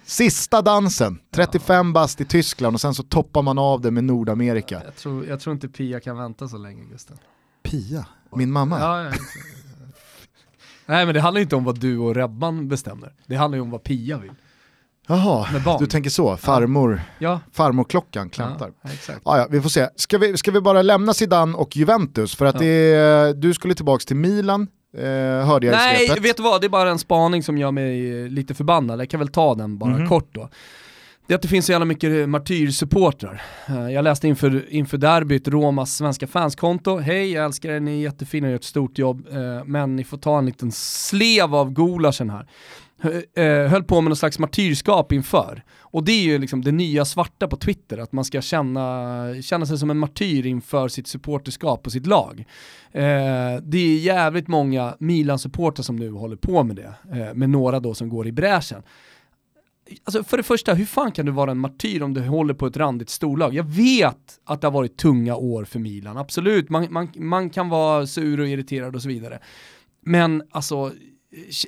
Sista 0.05 0.61
dansen, 0.61 1.19
35 1.33 1.93
bast 1.93 2.21
i 2.21 2.25
Tyskland 2.25 2.75
och 2.75 2.81
sen 2.81 2.93
så 2.93 3.03
toppar 3.03 3.41
man 3.41 3.57
av 3.57 3.81
det 3.81 3.91
med 3.91 4.03
Nordamerika. 4.03 4.81
Jag 4.85 4.95
tror, 4.95 5.25
jag 5.25 5.39
tror 5.39 5.53
inte 5.53 5.67
Pia 5.67 5.99
kan 5.99 6.17
vänta 6.17 6.47
så 6.47 6.57
länge 6.57 6.83
Gusten. 6.91 7.17
Pia? 7.63 8.05
Min 8.35 8.51
mamma? 8.51 8.79
Ja, 8.79 9.03
ja, 9.03 9.11
Nej 10.85 11.05
men 11.05 11.15
det 11.15 11.21
handlar 11.21 11.41
inte 11.41 11.55
om 11.55 11.63
vad 11.63 11.79
du 11.79 11.97
och 11.97 12.15
Rebban 12.15 12.67
bestämmer, 12.67 13.13
det 13.25 13.35
handlar 13.35 13.55
ju 13.55 13.61
om 13.61 13.71
vad 13.71 13.83
Pia 13.83 14.17
vill. 14.17 14.31
Jaha, 15.07 15.77
du 15.79 15.87
tänker 15.87 16.09
så, 16.09 16.37
farmor, 16.37 17.01
Ja, 17.19 17.39
farmorklockan 17.51 18.29
klantar. 18.29 18.71
ja 18.81 18.89
exakt. 18.93 19.21
Ja, 19.25 19.37
ja, 19.37 19.47
vi 19.49 19.61
får 19.61 19.69
se. 19.69 19.87
Ska 19.95 20.17
vi, 20.17 20.37
ska 20.37 20.51
vi 20.51 20.61
bara 20.61 20.81
lämna 20.81 21.13
Zidane 21.13 21.53
och 21.57 21.75
Juventus? 21.77 22.35
För 22.35 22.45
att 22.45 22.55
Ja. 22.55 22.63
är, 22.67 23.33
du 23.33 23.53
skulle 23.53 23.73
tillbaka 23.75 24.01
till 24.07 24.15
Milan, 24.15 24.67
eh, 24.97 25.03
hörde 25.47 25.67
jag 25.67 25.73
i 25.73 25.77
Nej, 25.77 26.07
svepet. 26.07 26.23
vet 26.25 26.37
du 26.37 26.43
vad? 26.43 26.61
Det 26.61 26.67
är 26.67 26.69
bara 26.69 26.89
en 26.91 26.99
spaning 26.99 27.43
som 27.43 27.57
gör 27.57 27.71
mig 27.71 28.21
eh, 28.23 28.27
lite 28.29 28.53
förbannad. 28.53 28.99
Jag 28.99 29.09
kan 29.09 29.19
väl 29.19 29.27
ta 29.29 29.55
den 29.55 29.77
bara 29.77 29.97
Mhm. 29.97 30.07
kort 30.09 30.29
då. 30.31 30.49
Det 31.27 31.33
är 31.33 31.35
att 31.35 31.41
det 31.41 31.47
finns 31.47 31.65
så 31.65 31.71
jävla 31.71 31.85
mycket 31.85 32.29
martyrsupportrar. 32.29 33.41
Eh, 33.67 33.89
Jag 33.91 34.03
läste 34.03 34.27
inför, 34.27 34.73
inför 34.73 34.97
derbyt 34.97 35.47
Romas 35.47 35.95
svenska 35.97 36.27
fanskonto. 36.27 36.97
Hej, 36.97 37.31
jag 37.31 37.45
älskar 37.45 37.69
er, 37.69 37.79
ni 37.79 37.91
är 37.99 38.03
jättefina 38.03 38.47
och 38.47 38.51
gör 38.51 38.55
ett 38.55 38.63
stort 38.63 38.97
jobb. 38.97 39.27
eh, 39.31 39.63
Men 39.65 39.95
ni 39.95 40.03
får 40.03 40.17
ta 40.17 40.37
en 40.37 40.45
liten 40.45 40.71
slev 40.71 41.55
av 41.55 41.71
gulaschen 41.73 42.29
här. 42.29 42.47
Eh, 43.35 43.67
höll 43.67 43.83
på 43.83 44.01
med 44.01 44.09
någon 44.09 44.15
slags 44.15 44.39
martyrskap 44.39 45.11
inför. 45.11 45.63
Och 45.79 46.03
det 46.03 46.11
är 46.11 46.23
ju 46.23 46.37
liksom 46.37 46.61
det 46.61 46.71
nya 46.71 47.05
svarta 47.05 47.47
på 47.47 47.57
Twitter, 47.57 47.97
att 47.97 48.11
man 48.11 48.25
ska 48.25 48.41
känna, 48.41 49.25
känna 49.41 49.65
sig 49.65 49.77
som 49.77 49.89
en 49.89 49.97
martyr 49.97 50.45
inför 50.45 50.87
sitt 50.87 51.07
supporterskap 51.07 51.85
och 51.85 51.91
sitt 51.91 52.05
lag. 52.05 52.45
Eh, 52.91 53.03
det 53.63 53.77
är 53.77 53.99
jävligt 53.99 54.47
många 54.47 54.95
Milan-supportrar 54.99 55.83
som 55.83 55.95
nu 55.95 56.11
håller 56.11 56.35
på 56.35 56.63
med 56.63 56.75
det, 56.75 56.93
eh, 57.11 57.33
med 57.33 57.49
några 57.49 57.79
då 57.79 57.93
som 57.93 58.09
går 58.09 58.27
i 58.27 58.31
bräschen. 58.31 58.83
Alltså 60.03 60.23
för 60.23 60.37
det 60.37 60.43
första, 60.43 60.73
hur 60.73 60.85
fan 60.85 61.11
kan 61.11 61.25
du 61.25 61.31
vara 61.31 61.51
en 61.51 61.57
martyr 61.57 62.01
om 62.01 62.13
du 62.13 62.21
håller 62.21 62.53
på 62.53 62.67
ett 62.67 62.77
randigt 62.77 63.09
storlag? 63.09 63.53
Jag 63.53 63.63
vet 63.63 64.39
att 64.45 64.61
det 64.61 64.67
har 64.67 64.71
varit 64.71 64.97
tunga 64.97 65.35
år 65.35 65.65
för 65.65 65.79
Milan, 65.79 66.17
absolut, 66.17 66.69
man, 66.69 66.87
man, 66.89 67.09
man 67.15 67.49
kan 67.49 67.69
vara 67.69 68.07
sur 68.07 68.39
och 68.39 68.47
irriterad 68.47 68.95
och 68.95 69.01
så 69.01 69.07
vidare. 69.07 69.39
Men 70.01 70.43
alltså, 70.51 70.91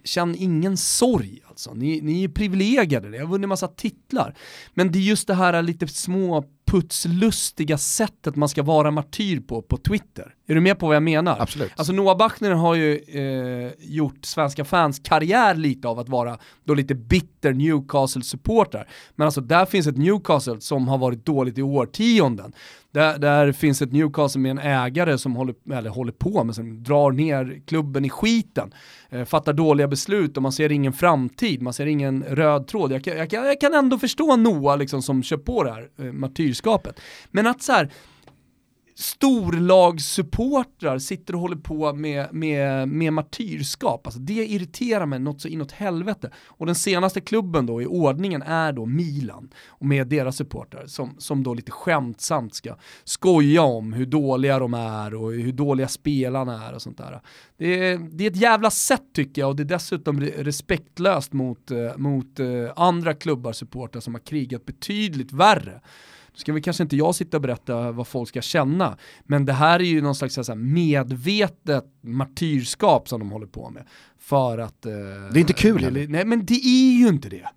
känn 0.04 0.36
ingen 0.36 0.78
sorg 0.78 1.42
alltså. 1.46 1.74
Ni, 1.74 2.02
ni 2.02 2.24
är 2.24 2.28
privilegierade, 2.28 3.10
ni 3.10 3.18
har 3.18 3.28
vunnit 3.28 3.50
massa 3.50 3.68
titlar. 3.68 4.36
Men 4.74 4.92
det 4.92 5.00
är 5.00 5.04
just 5.04 5.28
det 5.28 5.34
här 5.34 5.62
lite 5.62 5.88
små 5.88 6.46
putslustiga 6.66 7.78
sättet 7.78 8.36
man 8.36 8.50
ska 8.50 8.64
vara 8.64 8.92
martyr 8.92 9.40
på 9.40 9.62
på 9.62 9.78
Twitter. 9.78 10.36
Är 10.48 10.56
du 10.56 10.62
med 10.62 10.80
på 10.80 10.88
vad 10.88 10.96
jag 10.96 11.04
menar? 11.04 11.38
Absolut. 11.40 11.72
Alltså 11.76 11.94
Noah 11.94 12.18
Bachner 12.18 12.52
har 12.52 12.76
ju 12.76 12.98
eh, 12.98 13.72
gjort 13.80 14.26
svenska 14.26 14.66
fans 14.66 15.00
karriär 15.04 15.56
lite 15.56 15.88
av 15.88 16.00
att 16.00 16.10
vara 16.10 16.38
då 16.64 16.74
lite 16.74 16.96
bitter 16.96 17.54
Newcastle-supportrar. 17.54 18.88
Men 19.16 19.26
alltså 19.26 19.42
där 19.42 19.66
finns 19.66 19.88
ett 19.88 19.98
Newcastle 19.98 20.62
som 20.62 20.88
har 20.88 20.98
varit 20.98 21.26
dåligt 21.26 21.58
i 21.58 21.62
årtionden. 21.62 22.54
Där, 22.92 23.18
där 23.18 23.52
finns 23.52 23.82
ett 23.82 23.92
Newcastle 23.92 24.42
med 24.42 24.52
en 24.52 24.60
ägare 24.60 25.18
som 25.18 25.36
håller, 25.36 25.56
eller 25.74 25.90
håller 25.90 26.12
på 26.12 26.44
med, 26.44 26.56
som 26.56 26.84
drar 26.84 27.12
ner 27.12 27.62
klubben 27.66 28.06
i 28.06 28.10
skiten. 28.10 28.74
Eh, 29.10 29.26
fattar 29.26 29.54
dåliga 29.54 29.88
beslut 29.88 30.38
och 30.38 30.44
man 30.44 30.52
ser 30.52 30.72
ingen 30.72 30.94
framtid, 30.94 31.62
man 31.62 31.74
ser 31.74 31.86
ingen 31.86 32.24
röd 32.24 32.68
tråd. 32.68 32.92
Jag 32.92 33.04
kan, 33.04 33.18
jag 33.18 33.34
jag 33.34 33.62
kan 33.62 33.74
ändå 33.74 34.00
förstå 34.00 34.36
Noah 34.36 34.78
liksom 34.78 35.02
som 35.02 35.24
kör 35.24 35.38
på 35.38 35.64
det 35.64 35.72
här 35.72 35.90
eh, 36.00 36.06
martyrskapet. 36.06 37.00
Men 37.32 37.48
att 37.48 37.62
så 37.62 37.72
här, 37.72 37.90
storlagssupportrar 38.96 41.00
sitter 41.00 41.36
och 41.36 41.42
håller 41.42 41.56
på 41.56 41.94
med, 41.94 42.34
med, 42.34 42.88
med 42.88 43.14
martyrskap. 43.14 44.08
Alltså 44.08 44.20
det 44.20 44.48
irriterar 44.48 45.06
mig 45.06 45.20
något 45.20 45.42
så 45.42 45.48
inåt 45.48 45.72
helvete. 45.72 46.32
Och 46.46 46.66
den 46.66 46.76
senaste 46.76 47.22
klubben 47.22 47.66
då 47.66 47.82
i 47.82 47.86
ordningen 47.86 48.42
är 48.42 48.74
då 48.74 48.86
Milan 48.86 49.50
och 49.68 49.86
med 49.86 50.08
deras 50.08 50.38
supportrar 50.38 50.88
som, 50.88 51.16
som 51.18 51.44
då 51.44 51.54
lite 51.54 51.72
skämtsamt 51.72 52.56
ska 52.56 52.76
skoja 53.04 53.62
om 53.62 53.94
hur 53.94 54.06
dåliga 54.06 54.60
de 54.60 54.74
är 54.74 55.16
och 55.16 55.32
hur 55.32 55.54
dåliga 55.54 55.88
spelarna 55.88 56.68
är 56.68 56.74
och 56.74 56.82
sånt 56.82 56.98
där. 56.98 57.22
Det 57.58 57.88
är, 57.88 57.98
det 57.98 58.26
är 58.26 58.30
ett 58.30 58.42
jävla 58.42 58.72
sätt 58.72 59.04
tycker 59.14 59.42
jag 59.42 59.50
och 59.50 59.56
det 59.56 59.64
är 59.64 59.66
dessutom 59.66 60.22
respektlöst 60.22 61.34
mot, 61.34 61.72
eh, 61.72 61.98
mot 61.98 62.40
eh, 62.40 62.46
andra 62.76 63.14
klubbar 63.14 63.52
supportrar 63.52 64.02
som 64.02 64.14
har 64.14 64.22
krigat 64.22 64.66
betydligt 64.66 65.32
värre. 65.32 65.82
Nu 66.34 66.38
ska 66.40 66.54
vi 66.54 66.62
kanske 66.62 66.84
inte 66.84 66.96
jag 66.96 67.16
sitta 67.16 67.38
och 67.38 67.42
berätta 67.42 67.92
vad 67.92 68.08
folk 68.08 68.30
ska 68.30 68.42
känna, 68.42 68.98
men 69.24 69.46
det 69.46 69.54
här 69.54 69.80
är 69.80 69.84
ju 69.84 70.02
någon 70.02 70.16
slags 70.16 70.38
här, 70.38 70.56
medvetet 70.56 71.86
martyrskap 72.02 73.10
som 73.10 73.20
de 73.20 73.32
håller 73.32 73.48
på 73.48 73.70
med. 73.70 73.84
För 74.20 74.58
att... 74.58 74.86
eh, 74.86 74.92
Det 75.34 75.38
är 75.38 75.42
inte 75.42 75.54
kul 75.54 75.84
heller. 75.84 76.08
Nej 76.08 76.26
men 76.26 76.46
det 76.46 76.54
är 76.66 76.98
ju 77.00 77.08
inte 77.08 77.30
det. 77.30 77.48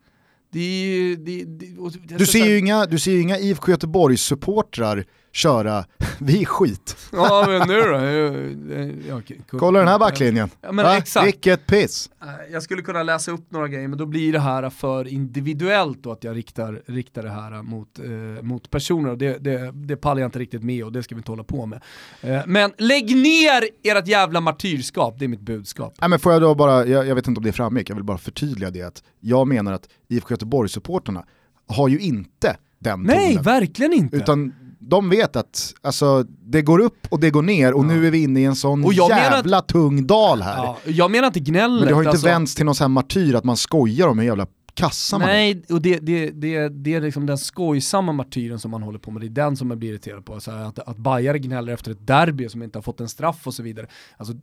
Det 0.53 0.61
är 0.61 0.87
ju... 0.87 1.17
Det, 1.17 1.45
det, 1.45 2.17
Du 2.19 2.27
ser 2.27 2.47
ju 2.47 2.59
inga, 2.59 2.87
du 2.87 2.99
ser 2.99 3.13
ju 3.13 3.21
inga 3.21 3.39
IFK 3.39 3.71
Göteborgs-supportrar 3.73 5.05
köra, 5.37 5.85
vi 6.19 6.45
skit. 6.45 6.97
Ja 7.13 7.45
men 7.49 7.69
nu 7.69 7.81
då? 7.81 7.95
Jag- 7.97 8.95
jag- 9.09 9.41
Kolla 9.61 9.79
den 9.79 9.89
här 9.89 9.99
backlinjen. 9.99 10.51
Ja, 10.61 10.73
men 10.73 10.85
Va? 10.85 10.97
exakt. 10.97 11.27
Vilket 11.27 11.67
piss. 11.67 12.11
Eh, 12.23 12.53
Jag 12.53 12.63
skulle 12.63 12.83
kunna 12.83 13.03
läsa 13.03 13.31
upp 13.33 13.51
några 13.51 13.69
grejer 13.69 13.89
men 13.89 13.99
då 13.99 14.07
blir 14.07 14.33
det 14.33 14.41
här 14.41 14.71
för 14.71 15.09
individuellt 15.09 16.03
då 16.03 16.13
att 16.13 16.25
jag 16.25 16.37
riktar, 16.37 16.83
riktar 16.87 17.23
det 17.23 17.31
här 17.31 17.63
mot, 17.63 17.99
eh, 17.99 18.43
mot 18.43 18.71
personer 18.71 19.11
och 19.11 19.19
det, 19.19 19.39
det, 19.45 19.71
det 19.75 19.97
pallar 19.97 20.21
jag 20.21 20.29
inte 20.29 20.39
riktigt 20.39 20.63
med 20.63 20.85
och 20.85 20.93
det 20.93 21.03
ska 21.03 21.15
vi 21.15 21.19
inte 21.19 21.33
hålla 21.33 21.45
på 21.45 21.67
med. 21.67 21.81
Eh, 22.21 22.41
men 22.47 22.73
lägg 22.79 23.17
ner 23.17 23.63
ert 23.83 24.09
jävla 24.09 24.41
martyrskap, 24.41 25.15
det 25.19 25.25
är 25.25 25.29
mitt 25.29 25.41
budskap. 25.41 25.95
Nej, 26.01 26.11
men 26.11 26.19
får 26.19 26.33
jag 26.33 26.43
då 26.43 26.55
bara, 26.55 26.87
jag, 26.87 27.07
jag 27.07 27.15
vet 27.15 27.27
inte 27.29 27.39
om 27.39 27.45
det 27.45 27.53
framgick, 27.53 27.91
jag 27.91 27.95
vill 27.95 28.05
bara 28.05 28.19
förtydliga 28.19 28.71
det 28.71 28.83
att 28.83 29.03
jag 29.21 29.49
menar 29.49 29.73
att 29.73 29.89
IFK 30.09 30.31
Göteborgs-supporterna 30.35 31.25
har 31.69 31.89
ju 31.89 31.99
inte 31.99 32.57
den 32.79 33.03
Nej, 33.03 33.29
tonen. 33.31 33.43
verkligen 33.43 33.93
inte. 33.93 34.17
Utan 34.17 34.53
de 34.79 35.09
vet 35.11 35.37
att 35.37 35.75
alltså, 35.83 36.23
det 36.47 36.63
går 36.63 36.79
upp 36.79 37.07
och 37.11 37.21
det 37.21 37.31
går 37.31 37.43
ner 37.43 37.73
och 37.75 37.85
Ja. 37.85 37.89
nu 37.89 38.07
är 38.07 38.11
vi 38.11 38.23
inne 38.23 38.41
i 38.41 38.45
en 38.45 38.57
sån 38.57 38.81
menar 38.81 38.93
att- 38.93 39.09
jävla 39.11 39.61
tung 39.61 40.07
dal 40.07 40.43
här. 40.43 40.57
ja, 40.57 40.79
jag 40.85 41.11
menar 41.11 41.27
inte 41.27 41.41
gnället. 41.41 41.81
men 41.81 41.89
det 41.89 41.95
har 41.95 42.03
inte 42.03 42.11
alltså. 42.11 42.27
vänts 42.27 42.55
till 42.55 42.65
någon 42.65 42.75
sån 42.75 42.85
här 42.85 42.89
martyr 42.89 43.35
att 43.35 43.45
man 43.45 43.57
skojar 43.57 44.09
om 44.09 44.19
hur 44.19 44.27
jävla 44.27 44.47
kassa 44.75 45.19
man 45.19 45.29
är. 45.29 45.33
Nej, 45.33 45.63
och 45.71 45.83
det, 45.83 45.99
det, 45.99 46.31
det, 46.31 46.69
det 46.69 46.95
är 46.95 47.01
liksom 47.01 47.27
den 47.27 47.39
skojsamma 47.39 48.13
martyren 48.13 48.59
som 48.59 48.71
man 48.71 48.83
håller 48.83 48.99
på 48.99 49.11
med, 49.11 49.23
det 49.23 49.27
är 49.27 49.47
den 49.47 49.57
som 49.57 49.69
man 49.69 49.79
blir 49.79 49.91
irriterad 49.91 50.25
på. 50.25 50.41
Så 50.41 50.51
att, 50.51 50.79
att 50.79 50.97
Bajare 50.97 51.39
gnäller 51.39 51.73
efter 51.73 51.91
ett 51.91 52.07
derby 52.07 52.49
som 52.49 52.63
inte 52.63 52.79
har 52.79 52.83
fått 52.83 53.01
en 53.01 53.09
straff 53.09 53.47
och 53.47 53.55
så 53.55 53.63
vidare. 53.63 53.87
Alltså 54.17 54.35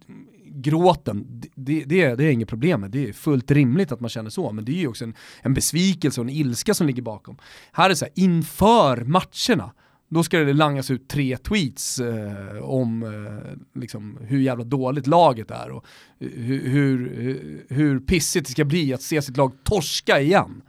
gråten, 0.55 1.41
det, 1.55 1.83
det, 1.85 2.01
är, 2.01 2.15
det 2.15 2.23
är 2.23 2.29
inget 2.31 2.49
problem 2.49 2.81
med, 2.81 2.91
det 2.91 3.09
är 3.09 3.13
fullt 3.13 3.51
rimligt 3.51 3.91
att 3.91 3.99
man 3.99 4.09
känner 4.09 4.29
så, 4.29 4.51
men 4.51 4.65
det 4.65 4.71
är 4.71 4.79
ju 4.79 4.87
också 4.87 5.03
en, 5.03 5.13
en 5.41 5.53
besvikelse 5.53 6.21
och 6.21 6.25
en 6.25 6.33
ilska 6.33 6.73
som 6.73 6.87
ligger 6.87 7.01
bakom. 7.01 7.37
Här 7.71 7.85
är 7.85 7.89
det 7.89 7.95
så 7.95 8.05
här, 8.05 8.11
inför 8.15 8.97
matcherna, 8.97 9.71
då 10.13 10.23
ska 10.23 10.39
det 10.39 10.53
langas 10.53 10.91
ut 10.91 11.07
tre 11.07 11.37
tweets 11.37 11.99
eh, 11.99 12.63
om 12.63 13.03
eh, 13.03 13.79
liksom, 13.81 14.17
hur 14.21 14.39
jävla 14.39 14.63
dåligt 14.63 15.07
laget 15.07 15.51
är 15.51 15.71
och 15.71 15.85
hur, 16.19 16.69
hur, 16.69 17.65
hur 17.69 17.99
pissigt 17.99 18.45
det 18.45 18.51
ska 18.51 18.65
bli 18.65 18.93
att 18.93 19.01
se 19.01 19.21
sitt 19.21 19.37
lag 19.37 19.51
torska 19.63 20.19
igen. 20.19 20.61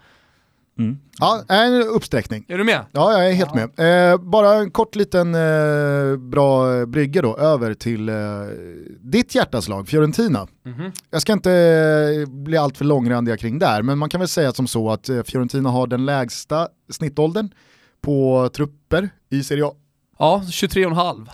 Ja, 1.18 1.44
en 1.48 1.82
uppsträckning. 1.82 2.44
Är 2.48 2.58
du 2.58 2.64
med? 2.64 2.84
Ja, 2.92 3.12
jag 3.12 3.30
är 3.30 3.32
helt 3.32 3.54
med. 3.54 4.10
Eh, 4.12 4.18
bara 4.18 4.54
en 4.54 4.70
kort 4.70 4.94
liten 4.94 5.34
eh, 5.34 6.16
bra 6.16 6.86
brygga 6.86 7.22
då, 7.22 7.36
över 7.36 7.74
till 7.74 8.08
eh, 8.08 8.14
ditt 9.00 9.34
hjärtas 9.34 9.68
lag, 9.68 9.88
Fiorentina. 9.88 10.46
Mhm. 10.64 10.92
Jag 11.10 11.22
ska 11.22 11.32
inte 11.32 11.52
eh, 11.52 12.28
bli 12.28 12.56
allt 12.56 12.76
för 12.76 12.84
långrandiga 12.84 13.36
kring 13.36 13.58
där, 13.58 13.82
men 13.82 13.98
man 13.98 14.08
kan 14.08 14.20
väl 14.20 14.28
säga 14.28 14.52
som 14.52 14.66
så 14.66 14.90
att 14.90 15.08
eh, 15.08 15.22
Fiorentina 15.22 15.70
har 15.70 15.86
den 15.86 16.06
lägsta 16.06 16.68
snittåldern 16.90 17.50
på 18.04 18.48
trupper 18.56 19.08
i 19.30 19.42
Serie 19.42 19.66
A. 19.66 19.72
Ja, 20.18 20.42
23,5. 20.46 21.28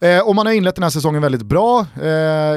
Eh, 0.00 0.28
och 0.28 0.34
man 0.34 0.46
har 0.46 0.52
inlett 0.52 0.74
den 0.74 0.82
här 0.82 0.90
säsongen 0.90 1.22
väldigt 1.22 1.42
bra. 1.42 1.86
Eh, 2.02 2.08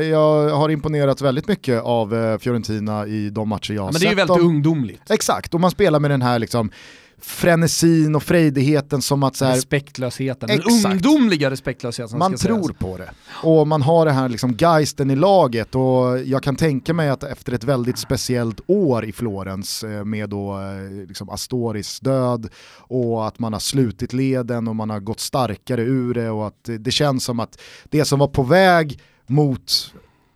jag 0.09 0.49
har 0.49 0.69
imponerat 0.69 1.21
väldigt 1.21 1.47
mycket 1.47 1.81
av 1.83 2.15
eh, 2.15 2.37
Fiorentina 2.37 3.07
i 3.07 3.29
de 3.29 3.49
matcher 3.49 3.73
jag 3.73 3.81
har 3.83 3.91
Men 3.91 3.99
det 3.99 4.05
är 4.05 4.09
ju 4.09 4.09
sett 4.09 4.17
väldigt 4.17 4.37
dem. 4.37 4.47
ungdomligt. 4.47 5.11
Exakt, 5.11 5.53
och 5.53 5.59
man 5.59 5.71
spelar 5.71 5.99
med 5.99 6.11
den 6.11 6.21
här 6.21 6.39
liksom 6.39 6.71
frenesin 7.17 8.15
och 8.15 8.23
frejdigheten 8.23 9.01
som 9.01 9.23
att 9.23 9.35
så 9.35 9.45
här, 9.45 9.55
Respektlösheten, 9.55 10.49
den 10.49 10.61
ungdomliga 10.91 11.51
respektlösheten 11.51 12.17
man 12.19 12.35
tror 12.37 12.63
sägas. 12.63 12.77
på 12.77 12.97
det. 12.97 13.09
Och 13.43 13.67
man 13.67 13.81
har 13.81 14.05
det 14.05 14.11
här 14.11 14.29
liksom 14.29 14.55
geisten 14.59 15.11
i 15.11 15.15
laget 15.15 15.75
och 15.75 16.19
jag 16.25 16.43
kan 16.43 16.55
tänka 16.55 16.93
mig 16.93 17.09
att 17.09 17.23
efter 17.23 17.53
ett 17.53 17.63
väldigt 17.63 17.97
speciellt 17.97 18.61
år 18.67 19.05
i 19.05 19.11
Florens 19.11 19.83
eh, 19.83 20.05
med 20.05 20.29
då 20.29 20.53
eh, 20.61 21.07
liksom 21.07 21.29
Astoris 21.29 21.99
död 21.99 22.49
och 22.77 23.27
att 23.27 23.39
man 23.39 23.53
har 23.53 23.59
slutit 23.59 24.13
leden 24.13 24.67
och 24.67 24.75
man 24.75 24.89
har 24.89 24.99
gått 24.99 25.19
starkare 25.19 25.81
ur 25.81 26.13
det 26.13 26.29
och 26.29 26.47
att 26.47 26.63
det- 26.63 26.77
det 26.77 26.91
känns 26.91 27.23
som 27.23 27.39
att 27.39 27.59
det 27.89 28.05
som 28.05 28.19
var 28.19 28.27
på 28.27 28.43
väg 28.43 28.99
mot 29.27 29.93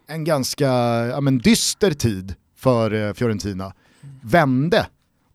en 0.08 0.24
ganska 0.24 0.68
ja, 1.08 1.22
men 1.22 1.38
dyster 1.38 1.92
tid 1.92 2.36
för 2.58 2.94
eh, 3.08 3.14
Fiorentina 3.14 3.74
vände 4.22 4.88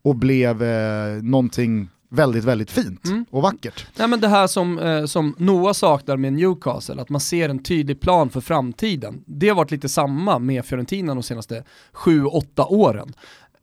och 0.05 0.15
blev 0.15 0.63
eh, 0.63 1.23
någonting 1.23 1.89
väldigt, 2.09 2.43
väldigt 2.43 2.71
fint 2.71 3.05
Mm. 3.05 3.25
och 3.29 3.41
vackert. 3.41 3.85
Nej 3.97 4.07
men 4.07 4.19
det 4.19 4.27
här 4.27 4.47
som, 4.47 4.79
eh, 4.79 5.05
som 5.05 5.35
Noah 5.37 5.73
saknar 5.73 6.17
med 6.17 6.33
Newcastle, 6.33 7.01
att 7.01 7.09
man 7.09 7.21
ser 7.21 7.49
en 7.49 7.63
tydlig 7.63 7.99
plan 7.99 8.29
för 8.29 8.41
framtiden. 8.41 9.23
Det 9.25 9.49
har 9.49 9.55
varit 9.55 9.71
lite 9.71 9.89
samma 9.89 10.39
med 10.39 10.65
Fiorentina 10.65 11.13
de 11.13 11.23
senaste 11.23 11.63
7-8 11.93 12.65
åren. 12.69 13.13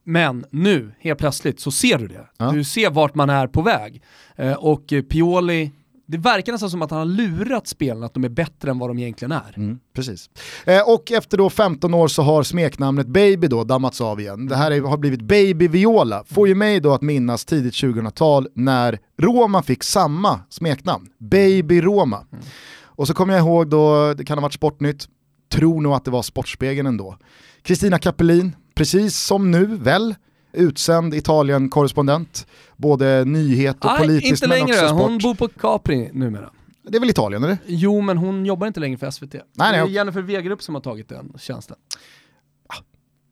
Men 0.05 0.45
nu, 0.51 0.93
helt 1.01 1.19
plötsligt, 1.19 1.61
så 1.61 1.71
ser 1.71 1.99
du 1.99 2.09
det. 2.09 2.27
Ja. 2.39 2.51
Du 2.51 2.65
ser 2.65 2.91
vart 2.91 3.15
man 3.15 3.31
är 3.31 3.47
på 3.47 3.63
väg. 3.63 4.03
Eh, 4.37 4.53
och 4.53 4.93
Pioli, 5.09 5.71
Det 6.13 6.19
verkar 6.19 6.53
nästan 6.53 6.71
som 6.71 6.83
att 6.83 6.91
han 6.91 6.99
har 6.99 7.07
lurat 7.07 7.67
spelarna 7.67 8.07
att 8.07 8.15
de 8.15 8.25
är 8.25 8.29
bättre 8.29 8.71
än 8.71 8.79
vad 8.79 8.91
de 8.91 8.99
egentligen 8.99 9.33
är. 9.33 9.55
Mm, 9.57 9.79
precis. 9.95 10.31
Eh, 10.65 10.89
och 10.89 11.13
efter 11.13 11.39
då 11.39 11.51
15 11.51 11.95
år 11.95 12.09
så 12.09 12.23
har 12.23 12.43
smeknamnet 12.43 13.07
Baby 13.07 13.47
då 13.47 13.65
dammats 13.65 14.01
av 14.01 14.21
igen. 14.21 14.47
Det 14.47 14.57
här 14.57 14.71
är, 14.71 14.81
har 14.81 14.97
blivit 14.97 15.23
Baby 15.23 15.69
Viola. 15.69 16.25
Får 16.27 16.49
ju 16.49 16.55
mig 16.55 16.81
då 16.81 16.93
att 16.93 17.03
minnas 17.03 17.45
tidigt 17.45 17.75
2000-tal 17.75 18.49
när 18.55 18.99
Roma 19.19 19.63
fick 19.63 19.83
samma 19.83 20.41
smeknamn. 20.49 21.07
Baby 21.19 21.81
Roma. 21.81 22.27
Mm. 22.33 22.45
Och 22.83 23.07
så 23.07 23.15
kommer 23.15 23.35
jag 23.35 23.41
ihåg 23.41 23.69
då, 23.69 24.15
det 24.15 24.25
kan 24.25 24.39
ha 24.39 24.43
varit 24.43 24.55
Sportnytt, 24.55 25.09
tror 25.53 25.81
nog 25.81 25.93
att 25.93 26.05
det 26.05 26.11
var 26.11 26.23
Sportspegeln 26.23 26.87
ändå. 26.87 27.17
Kristina 27.63 27.99
Kappelin, 27.99 28.57
precis 28.75 29.19
som 29.19 29.51
nu 29.51 29.67
väl, 29.67 30.15
utsänd 30.53 31.15
Italien-korrespondent. 31.15 32.47
Både 32.77 33.25
nyhet 33.25 33.77
och 33.85 33.85
Nej, 33.91 33.99
politiskt 33.99 34.31
inte 34.33 34.49
men 34.49 34.59
längre. 34.59 34.75
också 34.75 34.89
sport. 34.89 35.01
Hon 35.01 35.19
bor 35.19 35.35
på 35.35 35.49
Capri 35.49 36.11
numera. 36.13 36.51
Det 36.89 36.97
är 36.97 37.01
väl 37.01 37.11
Italien 37.11 37.45
eller? 37.45 37.59
Jo, 37.67 38.01
men 38.01 38.19
hon 38.19 38.47
jobbar 38.47 38.67
inte 38.67 38.81
längre 38.81 38.99
för 38.99 39.11
SVT. 39.11 39.35
nej, 39.53 39.73
det 39.73 39.79
är. 39.79 39.87
Jennifer 39.87 40.23
Wegerup 40.23 40.63
som 40.63 40.75
har 40.75 40.83
tagit 40.83 41.09
den 41.09 41.33
tjänsten. 41.39 41.77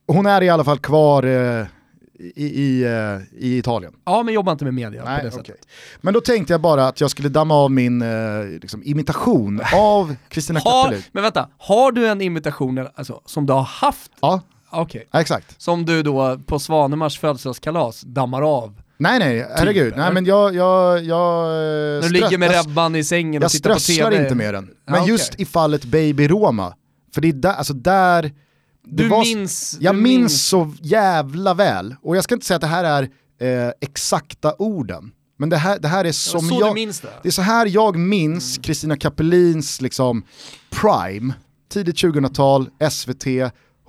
Hon 0.06 0.26
är 0.26 0.42
i 0.42 0.48
alla 0.48 0.64
fall 0.64 0.78
kvar 0.78 1.22
eh, 1.22 1.66
i, 2.18 2.44
i, 2.44 2.82
eh, 2.82 3.38
i 3.44 3.58
Italien. 3.58 3.92
Ja, 4.04 4.22
men 4.22 4.34
jobbar 4.34 4.52
inte 4.52 4.64
med 4.64 4.74
media 4.74 5.04
Nej, 5.04 5.18
på 5.18 5.24
det 5.24 5.30
sättet. 5.32 5.66
Men 6.00 6.14
då 6.14 6.20
tänkte 6.20 6.52
jag 6.52 6.60
bara 6.60 6.86
att 6.88 7.00
jag 7.00 7.10
skulle 7.10 7.28
damma 7.28 7.54
av 7.54 7.70
min 7.70 8.02
eh, 8.02 8.08
liksom, 8.62 8.82
imitation 8.84 9.60
av 9.74 10.16
Kristina 10.28 10.60
Kappelin. 10.60 11.02
men 11.12 11.22
vänta, 11.22 11.48
har 11.58 11.92
du 11.92 12.08
en 12.08 12.20
imitation 12.20 12.88
alltså, 12.94 13.20
som 13.24 13.46
du 13.46 13.52
har 13.52 13.62
haft? 13.62 14.12
Ja, 14.20 14.40
Okej. 14.72 15.08
ja, 15.12 15.20
exakt. 15.20 15.60
Som 15.62 15.84
du 15.86 16.02
då 16.02 16.38
på 16.46 16.58
Svanemars 16.58 17.18
födelsedagskalas 17.18 18.00
dammar 18.00 18.42
av? 18.42 18.80
Nej 18.98 19.18
nej, 19.18 19.46
herregud. 19.56 19.94
Nej 19.96 20.12
men 20.12 20.24
jag, 20.24 20.54
jag, 20.54 21.04
jag, 21.04 21.44
När 21.48 22.02
du 22.02 22.08
ligger 22.08 22.38
med 22.38 22.52
jag, 22.52 22.66
Rebban 22.66 22.96
i 22.96 23.04
sängen 23.04 23.42
och 23.42 23.44
jag 23.44 23.50
tittar 23.50 23.74
på 23.74 23.80
strösslar 23.80 24.10
TV? 24.10 24.22
inte 24.22 24.34
med 24.34 24.54
den. 24.54 24.64
Men 24.64 24.94
Ja, 24.94 25.00
okej. 25.00 25.12
just 25.12 25.40
i 25.40 25.44
fallet 25.44 25.84
Baby 25.84 26.28
Roma, 26.28 26.74
för 27.14 27.20
det 27.20 27.28
är 27.28 27.32
där, 27.32 27.52
alltså 27.52 27.72
där, 27.74 28.32
Du 28.84 29.08
var- 29.08 29.20
minns... 29.24 29.76
jag 29.80 29.94
du 29.94 30.00
minns 30.00 30.46
så 30.48 30.72
jävla 30.82 31.54
väl, 31.54 31.94
och 32.02 32.16
jag 32.16 32.24
ska 32.24 32.34
inte 32.34 32.46
säga 32.46 32.54
att 32.56 32.60
det 32.60 32.66
här 32.66 32.84
är 32.84 33.02
eh, 33.66 33.72
exakta 33.80 34.54
orden, 34.58 35.10
men 35.38 35.48
det 35.48 35.56
här, 35.56 35.78
det 35.78 35.88
här 35.88 36.04
är 36.04 36.12
som 36.12 36.40
så 36.48 36.56
jag... 36.60 36.76
det? 36.76 37.08
Det 37.22 37.28
är 37.28 37.32
så 37.32 37.42
här 37.42 37.66
jag 37.66 37.96
minns 37.96 38.58
Kristina 38.58 38.96
Kappelins 38.96 39.80
liksom 39.80 40.22
prime, 40.70 41.34
tidigt 41.72 41.96
2000-tal, 41.96 42.68
SVT, 42.90 43.24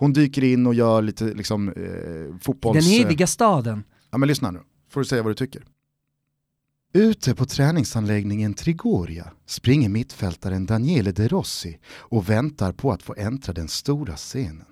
hon 0.01 0.13
dyker 0.13 0.43
in 0.43 0.67
och 0.67 0.73
gör 0.73 1.01
lite 1.01 1.23
liksom 1.23 1.69
eh, 1.69 2.39
fotbolls... 2.41 2.85
Den 2.85 3.05
eviga 3.05 3.27
staden. 3.27 3.83
Ja 4.11 4.17
men 4.17 4.27
lyssna 4.27 4.51
nu, 4.51 4.59
får 4.89 5.01
du 5.01 5.05
säga 5.05 5.23
vad 5.23 5.31
du 5.31 5.35
tycker. 5.35 5.63
Ute 6.93 7.35
på 7.35 7.45
träningsanläggningen 7.45 8.53
Trigoria 8.53 9.27
springer 9.45 9.89
mittfältaren 9.89 10.65
Daniele 10.65 11.11
De 11.11 11.27
Rossi 11.27 11.79
och 11.97 12.29
väntar 12.29 12.71
på 12.71 12.91
att 12.91 13.03
få 13.03 13.15
äntra 13.17 13.53
den 13.53 13.67
stora 13.67 14.15
scenen. 14.15 14.65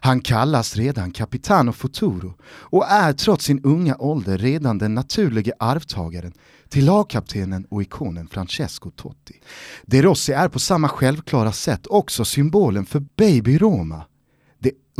Han 0.00 0.20
kallas 0.20 0.76
redan 0.76 1.10
Capitano 1.10 1.72
Futuro 1.72 2.34
och 2.44 2.86
är 2.88 3.12
trots 3.12 3.44
sin 3.44 3.64
unga 3.64 3.96
ålder 3.98 4.38
redan 4.38 4.78
den 4.78 4.94
naturliga 4.94 5.52
arvtagaren 5.58 6.32
till 6.68 6.84
lagkaptenen 6.84 7.66
och 7.70 7.82
ikonen 7.82 8.28
Francesco 8.28 8.90
Totti. 8.90 9.40
De 9.86 10.02
Rossi 10.02 10.32
är 10.32 10.48
på 10.48 10.58
samma 10.58 10.88
självklara 10.88 11.52
sätt 11.52 11.86
också 11.86 12.24
symbolen 12.24 12.86
för 12.86 13.00
Baby 13.16 13.58
Roma. 13.58 14.04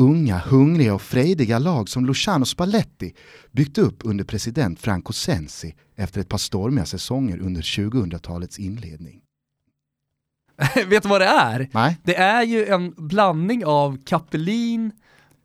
Unga, 0.03 0.39
hungriga 0.39 0.95
och 0.95 1.03
frejdiga 1.03 1.59
lag 1.59 1.89
som 1.89 2.07
Luciano 2.07 2.45
Spalletti 2.45 3.15
byggt 3.51 3.79
upp 3.79 3.97
under 4.05 4.25
president 4.25 4.81
Franco 4.81 5.13
Sensi 5.13 5.75
efter 5.97 6.21
ett 6.21 6.29
par 6.29 6.39
stormiga 6.39 6.85
säsonger 6.85 7.39
under 7.39 7.63
2000-talets 7.63 8.59
inledning. 8.59 9.21
Vet 10.87 11.03
du 11.03 11.09
vad 11.09 11.21
det 11.21 11.27
är? 11.27 11.69
Nej. 11.73 11.99
Det 12.05 12.17
är 12.17 12.43
ju 12.43 12.67
en 12.67 12.95
blandning 12.97 13.65
av 13.65 13.99
Kapelin 14.05 14.93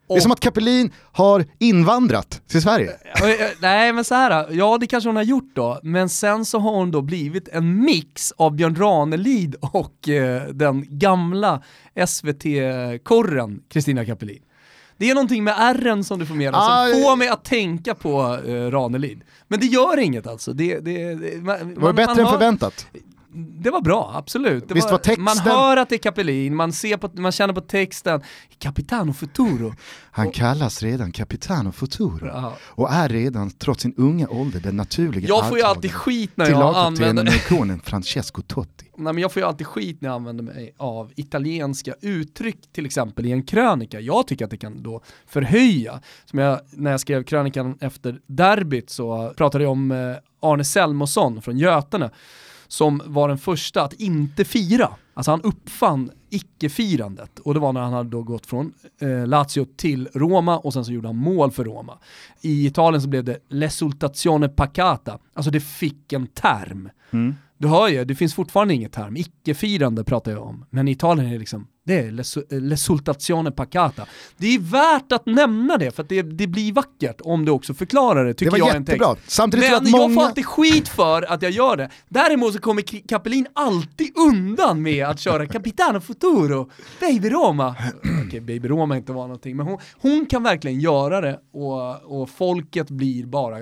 Det 0.07 0.15
är 0.15 0.19
som 0.19 0.31
att 0.31 0.39
Kapelin 0.39 0.91
har 1.11 1.45
invandrat 1.59 2.41
till 2.47 2.61
Sverige. 2.61 2.91
Nej 3.61 3.93
men 3.93 4.03
så 4.03 4.15
här, 4.15 4.47
ja 4.51 4.77
det 4.77 4.87
kanske 4.87 5.09
hon 5.09 5.15
har 5.15 5.23
gjort 5.23 5.55
då, 5.55 5.79
men 5.83 6.09
sen 6.09 6.45
så 6.45 6.59
har 6.59 6.71
hon 6.71 6.91
då 6.91 7.01
blivit 7.01 7.47
en 7.47 7.79
mix 7.85 8.31
av 8.31 8.55
Björn 8.55 8.75
Ranelid 8.75 9.55
och 9.61 10.09
eh, 10.09 10.47
den 10.47 10.85
gamla 10.89 11.63
SVT-korren 12.07 13.63
Kristina 13.69 14.05
Kapelin. 14.05 14.43
Det 14.97 15.09
är 15.09 15.13
någonting 15.15 15.43
med 15.43 15.53
R'n 15.53 16.03
som 16.03 16.19
du 16.19 16.25
får 16.25 16.35
med 16.35 16.53
dig 16.53 16.61
Ah, 16.63 16.89
som 16.89 17.01
får 17.01 17.15
mig 17.15 17.27
att 17.27 17.43
tänka 17.43 17.95
på 17.95 18.39
eh, 18.47 18.71
Ranelid. 18.71 19.21
Men 19.47 19.59
det 19.59 19.65
gör 19.65 19.99
inget 19.99 20.27
alltså. 20.27 20.53
Det, 20.53 20.79
det, 20.79 21.15
det, 21.15 21.43
man, 21.43 21.73
var 21.75 21.93
bättre 21.93 22.21
än 22.21 22.27
förväntat. 22.27 22.87
Det 23.37 23.69
var 23.69 23.81
bra, 23.81 24.11
absolut. 24.15 24.67
Det 24.67 24.73
Visst 24.73 24.91
var 24.91 24.97
texten- 24.97 25.23
Man 25.23 25.37
hör 25.37 25.77
att 25.77 25.89
det 25.89 25.95
är 25.95 25.99
Kapelin, 25.99 26.55
man, 26.55 26.73
ser 26.73 26.97
på, 26.97 27.09
man 27.13 27.31
känner 27.31 27.53
på 27.53 27.61
texten, 27.61 28.21
Capitano 28.59 29.13
Futuro. 29.13 29.73
Han 30.11 30.31
kallas 30.31 30.83
redan 30.83 31.11
Capitano 31.11 31.71
Futuro 31.71 32.27
Ja. 32.27 32.53
och 32.61 32.91
är 32.91 33.09
redan, 33.09 33.49
trots 33.49 33.81
sin 33.81 33.93
unga 33.97 34.27
ålder, 34.29 34.59
den 34.59 34.75
naturliga 34.77 35.27
Jag 35.27 35.49
får 35.49 35.57
ju 35.57 35.63
alltid 35.63 35.91
skit 35.91 36.31
när 36.35 36.45
till 36.45 36.53
jag 36.53 36.75
använder... 36.75 37.27
och 37.27 37.33
ikonen 37.33 37.79
Francesco 37.83 38.41
Totti. 38.41 38.85
Nej, 38.97 39.13
men 39.13 39.21
jag 39.21 39.31
får 39.33 39.41
ju 39.41 39.47
alltid 39.47 39.67
skit 39.67 40.01
när 40.01 40.09
jag 40.09 40.15
använder 40.15 40.43
mig 40.43 40.73
av 40.77 41.11
italienska 41.15 41.93
uttryck, 42.01 42.57
till 42.73 42.85
exempel 42.85 43.25
i 43.25 43.31
en 43.31 43.43
krönika. 43.43 43.99
Jag 43.99 44.27
tycker 44.27 44.45
att 44.45 44.51
det 44.51 44.57
kan 44.57 44.83
då 44.83 45.01
förhöja. 45.27 45.99
Som 46.25 46.39
jag, 46.39 46.59
när 46.71 46.91
jag 46.91 46.99
skrev 46.99 47.23
krönikan 47.23 47.77
efter 47.81 48.19
derbyt 48.27 48.89
så 48.89 49.33
pratade 49.37 49.63
jag 49.63 49.71
om 49.71 49.91
eh, 49.91 49.97
Arne 50.41 50.63
Selmosson 50.63 51.41
från 51.41 51.57
Götene 51.57 52.09
som 52.67 53.01
var 53.05 53.27
den 53.27 53.37
första 53.37 53.83
att 53.83 53.93
inte 53.93 54.45
fira. 54.45 54.89
Alltså 55.13 55.31
han 55.31 55.41
uppfann 55.41 56.11
icke-firandet 56.29 57.39
och 57.39 57.53
det 57.53 57.59
var 57.59 57.73
när 57.73 57.81
han 57.81 57.93
hade 57.93 58.09
då 58.09 58.23
gått 58.23 58.45
från 58.45 58.73
eh, 59.01 59.27
Lazio 59.27 59.65
till 59.77 60.09
Roma 60.13 60.57
och 60.57 60.73
sen 60.73 60.85
så 60.85 60.91
gjorde 60.91 61.07
han 61.07 61.15
mål 61.17 61.51
för 61.51 61.63
Roma. 61.63 61.97
I 62.41 62.67
Italien 62.67 63.01
så 63.01 63.07
blev 63.07 63.23
det 63.23 63.39
l'esultazione 63.49 64.49
pacata, 64.49 65.19
alltså 65.33 65.51
det 65.51 65.59
fick 65.59 66.13
en 66.13 66.27
term. 66.27 66.89
Du 67.57 67.67
hör 67.67 67.87
ju, 67.87 68.05
det 68.05 68.15
finns 68.15 68.33
fortfarande 68.33 68.73
inget 68.73 68.93
term, 68.93 69.17
icke-firande 69.17 70.03
pratar 70.03 70.31
jag 70.31 70.43
om. 70.43 70.65
Men 70.69 70.87
i 70.87 70.91
Italien 70.91 71.27
är 71.27 71.33
det 71.33 71.39
liksom, 71.39 71.67
det 71.87 71.99
är 71.99 72.11
l'es- 72.11 72.59
l'esultazione 72.59 73.51
pacata. 73.51 74.05
Det 74.37 74.47
är 74.55 74.59
värt 74.59 75.11
att 75.11 75.25
nämna 75.25 75.77
det 75.77 75.91
för 75.91 76.03
att 76.03 76.09
det, 76.09 76.21
det 76.21 76.47
blir 76.47 76.73
vackert 76.73 77.21
om 77.21 77.45
du 77.45 77.51
också 77.51 77.73
förklarar 77.73 78.23
det, 78.23 78.29
Det 78.29 78.33
tycker 78.33 78.51
var 78.51 78.57
jag 78.57 78.73
jättebra. 78.79 79.15
Samtidigt 79.27 79.63
Men 79.63 79.71
jag 79.73 79.83
jag 79.83 79.91
får 79.91 80.15
många... 80.15 80.27
alltid 80.27 80.45
skit 80.45 80.87
för 80.87 81.21
att 81.33 81.41
jag 81.41 81.51
gör 81.51 81.77
det. 81.77 81.89
Däremot 82.09 82.53
så 82.53 82.59
kommer 82.59 83.07
Kapelin 83.07 83.47
alltid 83.53 84.17
undan 84.17 84.81
med 84.81 85.05
att 85.05 85.19
köra 85.19 85.45
Capitano 85.45 85.99
Futuro, 86.01 86.69
Baby 86.99 87.29
Roma. 87.29 87.75
Okej, 88.27 88.41
Baby 88.41 88.67
Roma 88.67 88.97
inte 88.97 89.11
var 89.13 89.23
någonting, 89.23 89.57
men 89.57 89.65
hon, 89.65 89.77
hon 90.01 90.25
kan 90.25 90.43
verkligen 90.43 90.79
göra 90.79 91.21
det 91.21 91.39
och, 91.53 92.21
och 92.21 92.29
folket 92.29 92.89
blir 92.89 93.25
bara 93.25 93.57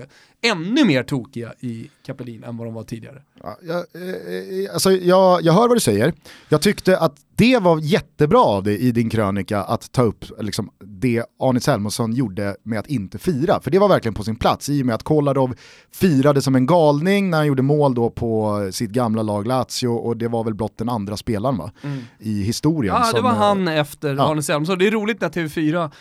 ännu 0.49 0.85
mer 0.85 1.03
tokiga 1.03 1.53
i 1.59 1.89
Kapelin 2.05 2.43
än 2.43 2.57
vad 2.57 2.67
de 2.67 2.73
var 2.73 2.83
tidigare. 2.83 3.21
Ja, 3.43 3.57
jag, 3.61 3.75
eh, 3.75 4.65
eh, 4.65 4.73
alltså, 4.73 4.91
jag, 4.91 5.41
jag 5.41 5.53
hör 5.53 5.67
vad 5.67 5.75
du 5.75 5.79
säger. 5.79 6.13
Jag 6.49 6.61
tyckte 6.61 6.99
att 6.99 7.15
det 7.35 7.59
var 7.59 7.79
jättebra 7.79 8.39
av 8.39 8.63
dig 8.63 8.79
i 8.79 8.91
din 8.91 9.09
krönika 9.09 9.63
att 9.63 9.91
ta 9.91 10.01
upp 10.01 10.25
liksom, 10.39 10.69
det 10.79 11.23
Arne 11.39 11.59
Selmosson 11.59 12.13
gjorde 12.13 12.55
med 12.63 12.79
att 12.79 12.87
inte 12.87 13.17
fira. 13.17 13.61
För 13.61 13.71
det 13.71 13.79
var 13.79 13.87
verkligen 13.87 14.13
på 14.13 14.23
sin 14.23 14.35
plats 14.35 14.69
i 14.69 14.81
och 14.81 14.85
med 14.85 14.95
att 14.95 15.03
Kolarov 15.03 15.55
firade 15.93 16.41
som 16.41 16.55
en 16.55 16.65
galning 16.65 17.29
när 17.29 17.37
han 17.37 17.47
gjorde 17.47 17.61
mål 17.61 17.95
då 17.95 18.09
på 18.09 18.69
sitt 18.71 18.89
gamla 18.89 19.23
lag 19.23 19.47
Lazio 19.47 19.87
och 19.87 20.17
det 20.17 20.27
var 20.27 20.43
väl 20.43 20.53
blott 20.53 20.77
den 20.77 20.89
andra 20.89 21.17
spelaren 21.17 21.57
va? 21.57 21.71
i 22.19 22.43
historien. 22.43 22.95
Ja, 22.95 23.01
det 23.01 23.17
som, 23.17 23.23
var 23.23 23.31
eh, 23.31 23.37
han 23.37 23.67
efter 23.67 24.15
ja. 24.15 24.31
Arne 24.31 24.43
Selmsson. 24.43 24.79
Det 24.79 24.87
är 24.87 24.91
roligt 24.91 25.21
när 25.21 25.29
TV4 25.29 25.91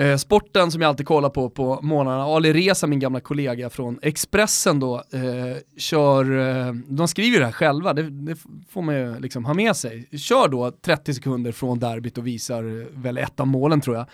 Eh, 0.00 0.16
sporten 0.16 0.70
som 0.70 0.82
jag 0.82 0.88
alltid 0.88 1.06
kollar 1.06 1.28
på 1.28 1.50
på 1.50 1.78
morgnarna, 1.82 2.22
Ali 2.24 2.52
Reza, 2.52 2.86
min 2.86 2.98
gamla 2.98 3.20
kollega 3.20 3.70
från 3.70 3.98
Expressen 4.02 4.80
då, 4.80 4.96
eh, 4.96 5.56
kör, 5.76 6.38
eh, 6.68 6.72
de 6.72 7.08
skriver 7.08 7.38
det 7.38 7.44
här 7.44 7.52
själva, 7.52 7.92
det, 7.92 8.10
det 8.10 8.36
får 8.70 8.82
man 8.82 8.94
ju 8.94 9.18
liksom 9.20 9.44
ha 9.44 9.54
med 9.54 9.76
sig. 9.76 10.08
Kör 10.18 10.48
då 10.48 10.70
30 10.70 11.14
sekunder 11.14 11.52
från 11.52 11.78
derbyt 11.78 12.18
och 12.18 12.26
visar 12.26 12.80
eh, 12.80 12.86
väl 12.94 13.18
ett 13.18 13.40
av 13.40 13.46
målen 13.46 13.80
tror 13.80 13.96
jag. 13.96 14.06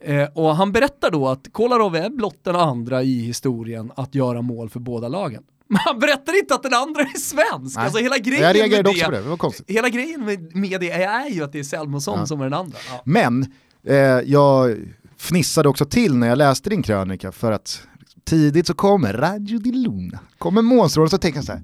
Eh, 0.00 0.28
och 0.34 0.56
han 0.56 0.72
berättar 0.72 1.10
då 1.10 1.28
att 1.28 1.52
Kolarov 1.52 1.96
är 1.96 2.10
blott 2.10 2.38
den 2.44 2.56
andra 2.56 3.02
i 3.02 3.20
historien 3.20 3.92
att 3.96 4.14
göra 4.14 4.42
mål 4.42 4.70
för 4.70 4.80
båda 4.80 5.08
lagen. 5.08 5.42
Men 5.68 5.78
han 5.84 5.98
berättar 5.98 6.38
inte 6.38 6.54
att 6.54 6.62
den 6.62 6.74
andra 6.74 7.00
är 7.02 7.18
svensk. 7.18 7.76
Nej. 7.76 7.84
Alltså 7.84 7.98
hela 8.02 8.18
grejen 8.18 8.42
jag 8.42 8.56
reagerade 8.56 8.82
med 8.82 8.86
också 8.90 9.00
det, 9.00 9.04
på 9.06 9.10
det, 9.12 9.22
det 9.22 9.28
var 9.28 9.36
konstigt. 9.36 9.70
hela 9.70 9.88
grejen 9.88 10.24
med, 10.24 10.56
med 10.56 10.80
det 10.80 10.90
är 10.90 11.28
ju 11.28 11.44
att 11.44 11.52
det 11.52 11.58
är 11.58 11.62
Selmonsson 11.62 12.18
Ja. 12.18 12.26
som 12.26 12.40
är 12.40 12.44
den 12.44 12.54
andra. 12.54 12.78
Ja. 12.90 13.00
Men 13.04 13.46
eh, 13.86 13.96
jag 14.24 14.76
fnissade 15.20 15.68
också 15.68 15.84
till 15.84 16.16
när 16.16 16.28
jag 16.28 16.38
läste 16.38 16.70
din 16.70 16.82
krönika 16.82 17.32
för 17.32 17.52
att 17.52 17.82
tidigt 18.24 18.66
så 18.66 18.74
kommer 18.74 19.12
Radio 19.12 19.58
di 19.58 19.72
Luna, 19.72 20.18
kommer 20.38 20.62
Månsrådet 20.62 21.06
och 21.06 21.10
så 21.10 21.18
tänker 21.18 21.38
jag 21.38 21.44
så 21.44 21.52
här, 21.52 21.62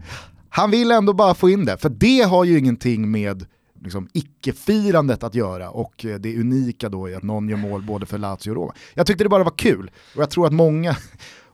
han 0.48 0.70
vill 0.70 0.90
ändå 0.90 1.12
bara 1.12 1.34
få 1.34 1.50
in 1.50 1.64
det, 1.64 1.76
för 1.76 1.88
det 1.88 2.20
har 2.20 2.44
ju 2.44 2.58
ingenting 2.58 3.10
med 3.10 3.46
liksom, 3.82 4.08
icke-firandet 4.12 5.22
att 5.22 5.34
göra 5.34 5.70
och 5.70 6.04
eh, 6.04 6.18
det 6.18 6.40
unika 6.40 6.88
då 6.88 7.08
i 7.08 7.14
att 7.14 7.22
någon 7.22 7.48
gör 7.48 7.56
mål 7.56 7.82
både 7.82 8.06
för 8.06 8.18
Lazio 8.18 8.50
och 8.50 8.56
Roma. 8.56 8.74
Jag 8.94 9.06
tyckte 9.06 9.24
det 9.24 9.28
bara 9.28 9.44
var 9.44 9.58
kul 9.58 9.90
och 10.16 10.22
jag 10.22 10.30
tror 10.30 10.46
att 10.46 10.52
många, 10.52 10.96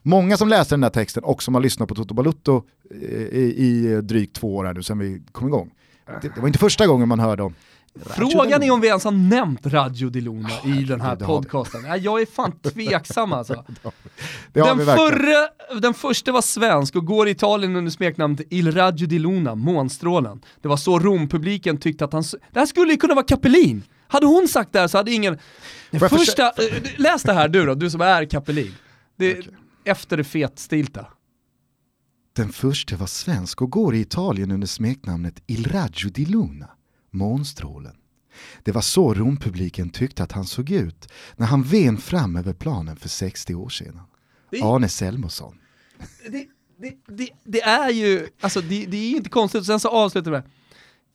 Många 0.05 0.37
som 0.37 0.47
läser 0.47 0.69
den 0.75 0.81
där 0.81 0.89
texten 0.89 1.23
och 1.23 1.43
som 1.43 1.55
har 1.55 1.61
lyssnat 1.61 1.89
på 1.89 1.95
Toto 1.95 2.13
Balutto 2.13 2.63
eh, 2.91 2.97
i, 2.99 3.55
i 3.57 4.01
drygt 4.01 4.35
två 4.35 4.55
år 4.55 4.65
här 4.65 4.73
nu 4.73 4.83
sedan 4.83 4.99
vi 4.99 5.21
kom 5.31 5.47
igång. 5.47 5.71
Det, 6.21 6.35
det 6.35 6.41
var 6.41 6.47
inte 6.47 6.59
första 6.59 6.87
gången 6.87 7.07
man 7.07 7.19
hörde 7.19 7.43
om 7.43 7.53
Frågan 7.99 8.63
är 8.63 8.71
om 8.71 8.81
vi 8.81 8.87
ens 8.87 9.03
har 9.03 9.11
nämnt 9.11 9.65
Radio 9.65 10.09
Di 10.09 10.21
Luna 10.21 10.49
i 10.65 10.83
den 10.83 11.01
här 11.01 11.15
podcasten. 11.15 11.81
Nej, 11.81 11.99
Jag 11.99 12.21
är 12.21 12.25
fan 12.25 12.51
tveksam 12.73 13.33
alltså. 13.33 13.65
Det 14.53 14.59
har 14.59 14.67
Den, 14.67 14.77
vi 14.77 14.85
förre, 14.85 15.49
den 15.81 15.93
första 15.93 16.31
var 16.31 16.41
svensk 16.41 16.95
och 16.95 17.05
går 17.05 17.27
i 17.27 17.31
Italien 17.31 17.75
under 17.75 17.91
smeknamnet 17.91 18.41
Il 18.49 18.71
Radio 18.71 19.07
di 19.07 19.19
Luna, 19.19 19.55
månstrålen. 19.55 20.41
Det 20.61 20.67
var 20.67 20.77
så 20.77 20.99
Rompubliken 20.99 21.77
tyckte 21.77 22.05
att 22.05 22.13
han... 22.13 22.23
Det 22.51 22.59
här 22.59 22.65
skulle 22.65 22.91
ju 22.91 22.97
kunna 22.97 23.13
vara 23.13 23.25
Kapelin. 23.25 23.83
Hade 24.07 24.25
hon 24.25 24.47
sagt 24.47 24.73
det 24.73 24.79
här 24.79 24.87
så 24.87 24.97
hade 24.97 25.11
ingen... 25.11 25.37
Första, 26.09 26.47
eh, 26.47 26.83
läs 26.97 27.23
det 27.23 27.33
här 27.33 27.47
du 27.47 27.65
då, 27.65 27.75
du 27.75 27.89
som 27.89 28.01
är 28.01 28.25
Kapelin. 28.25 28.75
Det, 29.17 29.47
Efter 29.85 30.17
det 30.17 30.23
fetstilta. 30.23 31.05
Den 32.35 32.49
första 32.49 32.95
var 32.95 33.07
svensk 33.07 33.61
och 33.61 33.71
går 33.71 33.95
i 33.95 33.99
Italien 33.99 34.51
under 34.51 34.67
smeknamnet 34.67 35.43
Il 35.47 35.67
Raggio 35.71 36.09
di 36.09 36.25
Luna, 36.25 36.69
månstrålen. 37.13 37.95
Det 38.63 38.71
var 38.71 38.81
så 38.81 39.13
Rompubliken 39.13 39.89
tyckte 39.89 40.23
att 40.23 40.31
han 40.31 40.45
såg 40.45 40.71
ut 40.71 41.07
när 41.35 41.45
han 41.47 41.63
ven 41.63 41.97
fram 41.97 42.35
över 42.35 42.53
planen 42.53 42.95
för 42.95 43.09
60 43.09 43.55
år 43.55 43.69
sedan. 43.69 43.99
Det- 44.49 44.61
Arne 44.63 44.89
Selmosson. 44.89 45.55
det, 46.31 46.47
det, 47.07 47.29
det, 47.43 47.61
är 47.61 47.89
ju, 47.89 48.27
alltså 48.41 48.61
det, 48.61 48.85
är 48.97 49.15
inte 49.15 49.29
konstigt, 49.29 49.65
sen 49.65 49.79
så 49.79 49.89
avslutar 49.89 50.31
det 50.31 50.37
med 50.37 50.49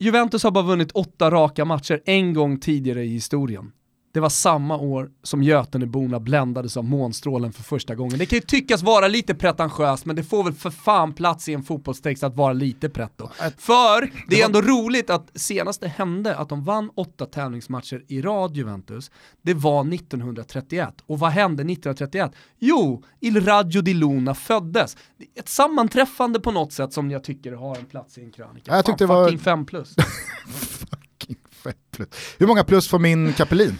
Juventus 0.01 0.43
har 0.43 0.51
bara 0.51 0.65
vunnit 0.65 0.91
åtta 0.93 1.31
raka 1.31 1.65
matcher 1.65 2.03
en 2.05 2.35
gång 2.35 2.59
tidigare 2.61 3.05
i 3.05 3.09
historien. 3.09 3.73
Det 4.13 4.21
var 4.21 4.29
samma 4.29 4.77
år 4.77 5.11
som 5.23 5.43
Göteneborna 5.43 6.21
bländades 6.21 6.77
av 6.77 6.85
månstrålen 6.85 7.53
för 7.53 7.63
första 7.63 7.95
gången. 7.95 8.19
Det 8.19 8.27
kan 8.27 8.37
ju 8.37 8.41
tyckas 8.41 8.83
vara 8.83 9.09
lite 9.09 9.35
pretentiöst, 9.35 10.05
men 10.05 10.17
det 10.17 10.23
får 10.25 10.45
väl 10.45 10.53
för 10.53 10.71
fan 10.71 11.13
plats 11.13 11.49
i 11.49 11.55
en 11.55 11.63
fotbollstext 11.63 12.23
att 12.25 12.37
vara 12.37 12.53
lite 12.53 12.89
pretto. 12.89 13.29
För 13.59 14.11
det 14.29 14.41
är 14.41 14.47
ändå 14.47 14.61
roligt 14.63 15.11
att 15.11 15.31
senast 15.35 15.81
det 15.81 15.89
hände 15.89 16.37
att 16.37 16.49
de 16.49 16.65
vann 16.65 16.91
åtta 16.95 17.27
tävlingsmatcher 17.27 18.05
i 18.09 18.23
rad 18.23 18.57
Juventus, 18.57 19.11
det 19.43 19.55
var 19.55 19.95
1931. 19.95 20.95
Och 21.07 21.19
vad 21.19 21.31
hände 21.31 21.63
1931? 21.63 22.33
Jo, 22.59 23.03
Il 23.21 23.45
Raggio 23.47 23.81
di 23.83 23.95
Luna 23.95 24.35
föddes. 24.35 24.97
Ett 25.39 25.49
sammanträffande 25.49 26.41
på 26.41 26.51
något 26.51 26.73
sätt 26.73 26.93
som 26.93 27.11
jag 27.11 27.25
tycker 27.25 27.53
har 27.53 27.77
en 27.77 27.85
plats 27.85 28.19
i 28.19 28.23
en 28.25 28.31
krönika. 28.33 28.77
Jag 28.77 28.85
tyckte 28.85 29.07
fan, 29.07 29.15
det 29.15 29.21
var- 29.21 29.25
fucking 29.27 29.39
fem 29.39 29.67
plus. 29.67 29.95
Fucking 30.49 31.37
fett 31.51 31.77
plus. 31.97 32.09
Hur 32.39 32.47
många 32.47 32.65
plus 32.65 32.89
får 32.89 32.99
min 32.99 33.33
Kapelin? 33.33 33.79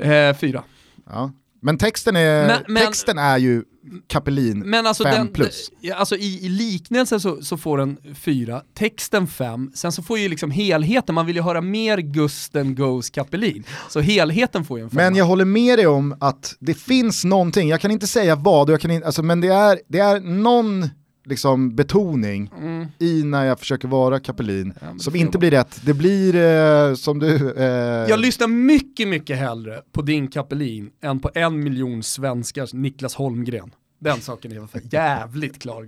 Eh, 0.00 0.36
fyra. 0.36 0.62
Ja. 1.10 1.32
Men 1.62 1.78
texten 1.78 2.16
är, 2.16 2.46
Men- 2.46 2.62
men- 2.68 2.86
texten 2.86 3.18
är 3.18 3.38
ju 3.38 3.64
Kapelin 4.06 4.58
Men 4.58 4.86
alltså, 4.86 5.04
den, 5.04 5.28
plus. 5.28 5.70
alltså 5.94 6.16
i, 6.16 6.44
i 6.46 6.48
liknelse 6.48 7.20
så, 7.20 7.42
så 7.42 7.56
får 7.56 7.78
den 7.78 7.98
fyra, 8.14 8.62
texten 8.74 9.26
fem, 9.26 9.70
sen 9.74 9.92
så 9.92 10.02
får 10.02 10.18
ju 10.18 10.28
liksom 10.28 10.50
helheten, 10.50 11.14
man 11.14 11.26
vill 11.26 11.36
ju 11.36 11.42
höra 11.42 11.60
mer 11.60 11.98
Gusten 11.98 12.74
Goes 12.74 13.10
Kapelin. 13.10 13.64
Så 13.88 14.00
helheten 14.00 14.64
får 14.64 14.78
ju 14.78 14.84
en 14.84 14.90
femma. 14.90 15.02
Men 15.02 15.16
jag 15.16 15.24
håller 15.24 15.44
med 15.44 15.78
dig 15.78 15.86
om 15.86 16.16
att 16.20 16.56
det 16.60 16.74
finns 16.74 17.24
någonting, 17.24 17.68
jag 17.68 17.80
kan 17.80 17.90
inte 17.90 18.06
säga 18.06 18.34
vad, 18.36 18.70
jag 18.70 18.80
kan 18.80 18.90
inte, 18.90 19.06
alltså, 19.06 19.22
men 19.22 19.40
det 19.40 19.48
är, 19.48 19.80
det 19.88 19.98
är 19.98 20.20
någon 20.20 20.88
liksom, 21.28 21.74
betoning 21.76 22.50
Mm. 22.58 22.86
i 22.98 23.22
när 23.24 23.44
jag 23.44 23.58
försöker 23.58 23.88
vara 23.88 24.20
Kapelin 24.20 24.72
men 24.80 25.00
som 25.00 25.16
inte 25.16 25.38
blir 25.38 25.50
rätt. 25.50 25.80
Det 25.84 25.94
blir 25.94 26.34
eh, 26.36 26.94
som 26.94 27.18
du... 27.18 27.52
Eh, 27.56 27.64
Jag 28.10 28.20
lyssnar 28.20 28.46
mycket, 28.48 29.08
mycket 29.08 29.38
hellre 29.38 29.80
på 29.92 30.02
din 30.02 30.28
Kapelin 30.28 30.90
än 31.02 31.20
på 31.20 31.30
en 31.34 31.60
miljon 31.64 32.02
svenskars 32.02 32.72
Niklas 32.74 33.14
Holmgren. 33.14 33.70
Den 34.00 34.20
saken 34.20 34.52
är 34.52 34.66
för 34.66 34.80
jävligt 34.90 35.58
klar. 35.62 35.86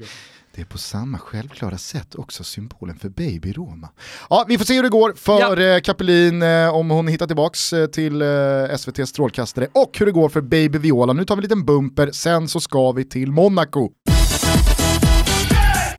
det 0.55 0.61
är 0.61 0.65
på 0.65 0.79
samma 0.79 1.19
självklara 1.19 1.79
sätt 1.79 2.15
också 2.15 2.45
symbolen 2.45 2.97
för 2.99 3.09
Baby 3.09 3.53
Roma. 3.53 3.89
Ja, 4.31 4.45
vi 4.49 4.59
får 4.59 4.65
se 4.65 4.75
hur 4.75 4.83
det 4.83 4.89
går 4.89 5.13
för 5.17 5.61
eh, 5.75 5.81
Kapelin 5.81 6.43
eh, 6.43 6.75
om 6.75 6.91
hon 6.91 7.09
hittar 7.09 7.27
tillbaks 7.27 7.73
eh, 7.73 7.87
till 7.87 8.23
SVT's 8.23 9.05
strålkastare 9.05 9.67
och 9.73 9.99
hur 9.99 10.07
det 10.07 10.13
går 10.13 10.29
för 10.29 10.41
Baby 10.41 10.79
Viola. 10.79 11.13
Nu 11.13 11.25
tar 11.25 11.37
vi 11.37 11.39
en 11.39 11.43
liten 11.43 11.65
bumper, 11.65 12.11
sen 12.13 12.49
så 12.49 12.61
ska 12.61 12.93
vi 12.93 13.05
till 13.05 13.33
Monaco. 13.33 13.91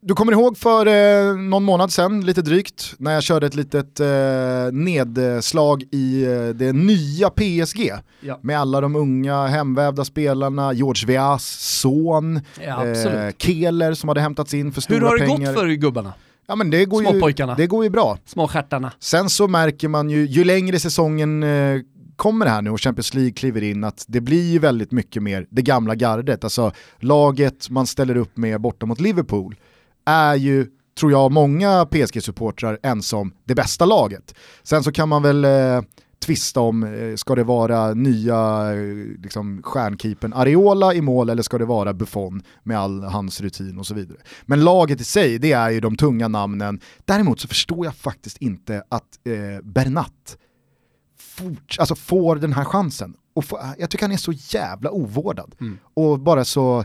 Du 0.04 0.16
kommer 0.16 0.32
ihåg 0.32 0.58
för 0.58 0.86
eh, 0.88 1.36
någon 1.36 1.64
månad 1.64 1.92
sedan, 1.92 2.22
lite 2.22 2.42
drygt, 2.42 2.94
när 2.98 3.14
jag 3.14 3.24
körde 3.24 3.48
ett 3.48 3.56
litet 3.56 4.00
eh, 4.00 4.08
nedslag 4.72 5.84
i 5.92 6.24
eh, 6.24 6.48
det 6.48 6.74
nya 6.74 7.30
PSG. 7.30 7.92
Ja. 8.22 8.40
Med 8.42 8.60
alla 8.60 8.82
de 8.82 8.96
unga 8.96 9.48
hemvävda 9.48 10.06
spelarna, 10.06 10.74
George 10.74 11.08
Weahs 11.08 11.44
son, 11.82 12.40
Ja, 12.66 12.90
absolut. 12.90 13.42
Keller 13.42 13.94
som 13.94 14.10
hade 14.10 14.22
hämtats 14.22 14.54
in 14.54 14.72
för 14.72 14.82
stora 14.82 15.00
Hur 15.00 15.06
har 15.06 15.18
det 15.18 15.26
pengar. 15.26 15.54
gått 15.54 15.62
för 15.62 15.68
gubbarna? 15.70 16.14
Ja 16.48 16.56
men 16.56 16.70
det 16.70 16.86
går, 16.86 17.04
ju, 17.04 17.10
Småpojkarna. 17.10 17.56
det 17.56 17.68
går 17.68 17.84
ju 17.84 17.90
bra. 17.90 18.18
Små 18.26 18.48
stjärtarna. 18.48 18.92
Sen 19.00 19.30
så 19.30 19.48
märker 19.48 19.88
man 19.88 20.10
ju, 20.10 20.26
ju 20.26 20.44
längre 20.44 20.80
säsongen 20.80 21.44
eh, 21.44 21.80
kommer 22.16 22.46
här 22.46 22.62
nu 22.62 22.70
och 22.70 22.82
Champions 22.82 23.14
League 23.14 23.32
kliver 23.32 23.64
in, 23.64 23.84
att 23.84 24.06
det 24.08 24.22
blir 24.22 24.52
ju 24.52 24.60
väldigt 24.60 24.92
mycket 24.92 25.24
mer 25.24 25.46
det 25.50 25.62
gamla 25.62 25.96
gardet. 25.96 26.44
Alltså 26.44 26.72
laget 27.00 27.70
man 27.70 27.88
ställer 27.88 28.18
upp 28.18 28.38
med 28.38 28.62
borta 28.62 28.86
mot 28.86 29.00
Liverpool 29.00 29.56
är 30.06 30.36
ju, 30.36 30.68
tror 31.00 31.12
jag, 31.12 31.32
många 31.32 31.86
PSG-supportrar 31.86 32.78
ensam 32.84 33.34
det 33.46 33.56
bästa 33.56 33.86
laget. 33.86 34.36
Sen 34.64 34.84
så 34.84 34.92
kan 34.92 35.10
man 35.10 35.24
väl 35.24 35.46
eh, 35.46 35.82
tvista 36.22 36.60
om, 36.60 36.84
eh, 36.84 37.16
ska 37.16 37.36
det 37.36 37.44
vara 37.44 37.94
nya 37.94 38.72
eh, 38.74 39.22
liksom, 39.24 39.62
stjärnkeepern 39.64 40.34
Areola 40.34 40.94
i 40.94 41.02
mål 41.02 41.30
eller 41.30 41.44
ska 41.44 41.58
det 41.58 41.66
vara 41.66 41.94
Buffon 41.94 42.44
med 42.64 42.80
all 42.80 43.04
hans 43.04 43.42
rutin 43.42 43.80
och 43.80 43.88
så 43.88 43.94
vidare. 43.94 44.18
Men 44.46 44.64
laget 44.64 45.02
i 45.02 45.04
sig, 45.04 45.40
det 45.40 45.52
är 45.52 45.70
ju 45.70 45.80
de 45.80 45.96
tunga 45.96 46.28
namnen. 46.28 46.80
Däremot 47.06 47.40
så 47.40 47.48
förstår 47.48 47.86
jag 47.86 47.96
faktiskt 47.96 48.38
inte 48.38 48.84
att 48.90 49.20
eh, 49.24 49.64
Bernat 49.64 50.38
fort, 51.20 51.76
alltså 51.80 51.96
får 51.96 52.36
den 52.36 52.54
här 52.54 52.66
chansen. 52.66 53.14
Och 53.34 53.46
få, 53.46 53.60
jag 53.78 53.90
tycker 53.90 54.04
han 54.06 54.12
är 54.12 54.18
så 54.18 54.32
jävla 54.32 54.92
ovårdad. 54.92 55.56
Och 55.94 56.20
bara 56.20 56.46
så, 56.46 56.84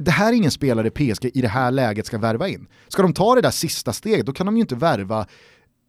det 0.00 0.10
här 0.10 0.32
är 0.32 0.36
ingen 0.36 0.50
spelare 0.50 0.90
PSG 0.90 1.30
i 1.34 1.40
det 1.40 1.48
här 1.48 1.70
läget 1.70 2.06
ska 2.06 2.18
värva 2.18 2.48
in. 2.48 2.66
Ska 2.88 3.02
de 3.02 3.12
ta 3.12 3.34
det 3.34 3.40
där 3.40 3.50
sista 3.50 3.92
steget, 3.92 4.26
då 4.26 4.32
kan 4.32 4.46
de 4.46 4.56
ju 4.56 4.60
inte 4.60 4.74
värva 4.74 5.26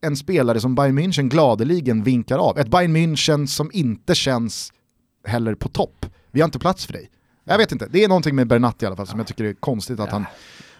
en 0.02 0.16
spelare 0.16 0.60
som 0.60 0.76
Bayern 0.76 1.00
München 1.00 1.30
gladeligen 1.30 2.04
vinkar 2.04 2.38
av. 2.38 2.58
Ett 2.58 2.68
Bayern 2.68 2.98
München 2.98 3.46
som 3.46 3.70
inte 3.74 4.16
känns 4.16 4.74
heller 5.28 5.56
på 5.56 5.70
topp. 5.70 6.06
Vi 6.32 6.42
har 6.42 6.46
inte 6.46 6.60
plats 6.60 6.86
för 6.86 6.94
dig. 6.94 7.10
Jag 7.44 7.58
vet 7.58 7.72
inte, 7.72 7.88
det 7.92 8.04
är 8.04 8.08
någonting 8.08 8.36
med 8.36 8.48
Bernat 8.48 8.84
i 8.84 8.86
alla 8.86 8.96
fall 8.96 9.08
som 9.08 9.20
jag 9.20 9.28
tycker 9.28 9.44
är 9.44 9.54
konstigt 9.54 10.00
att 10.00 10.12
han, 10.12 10.26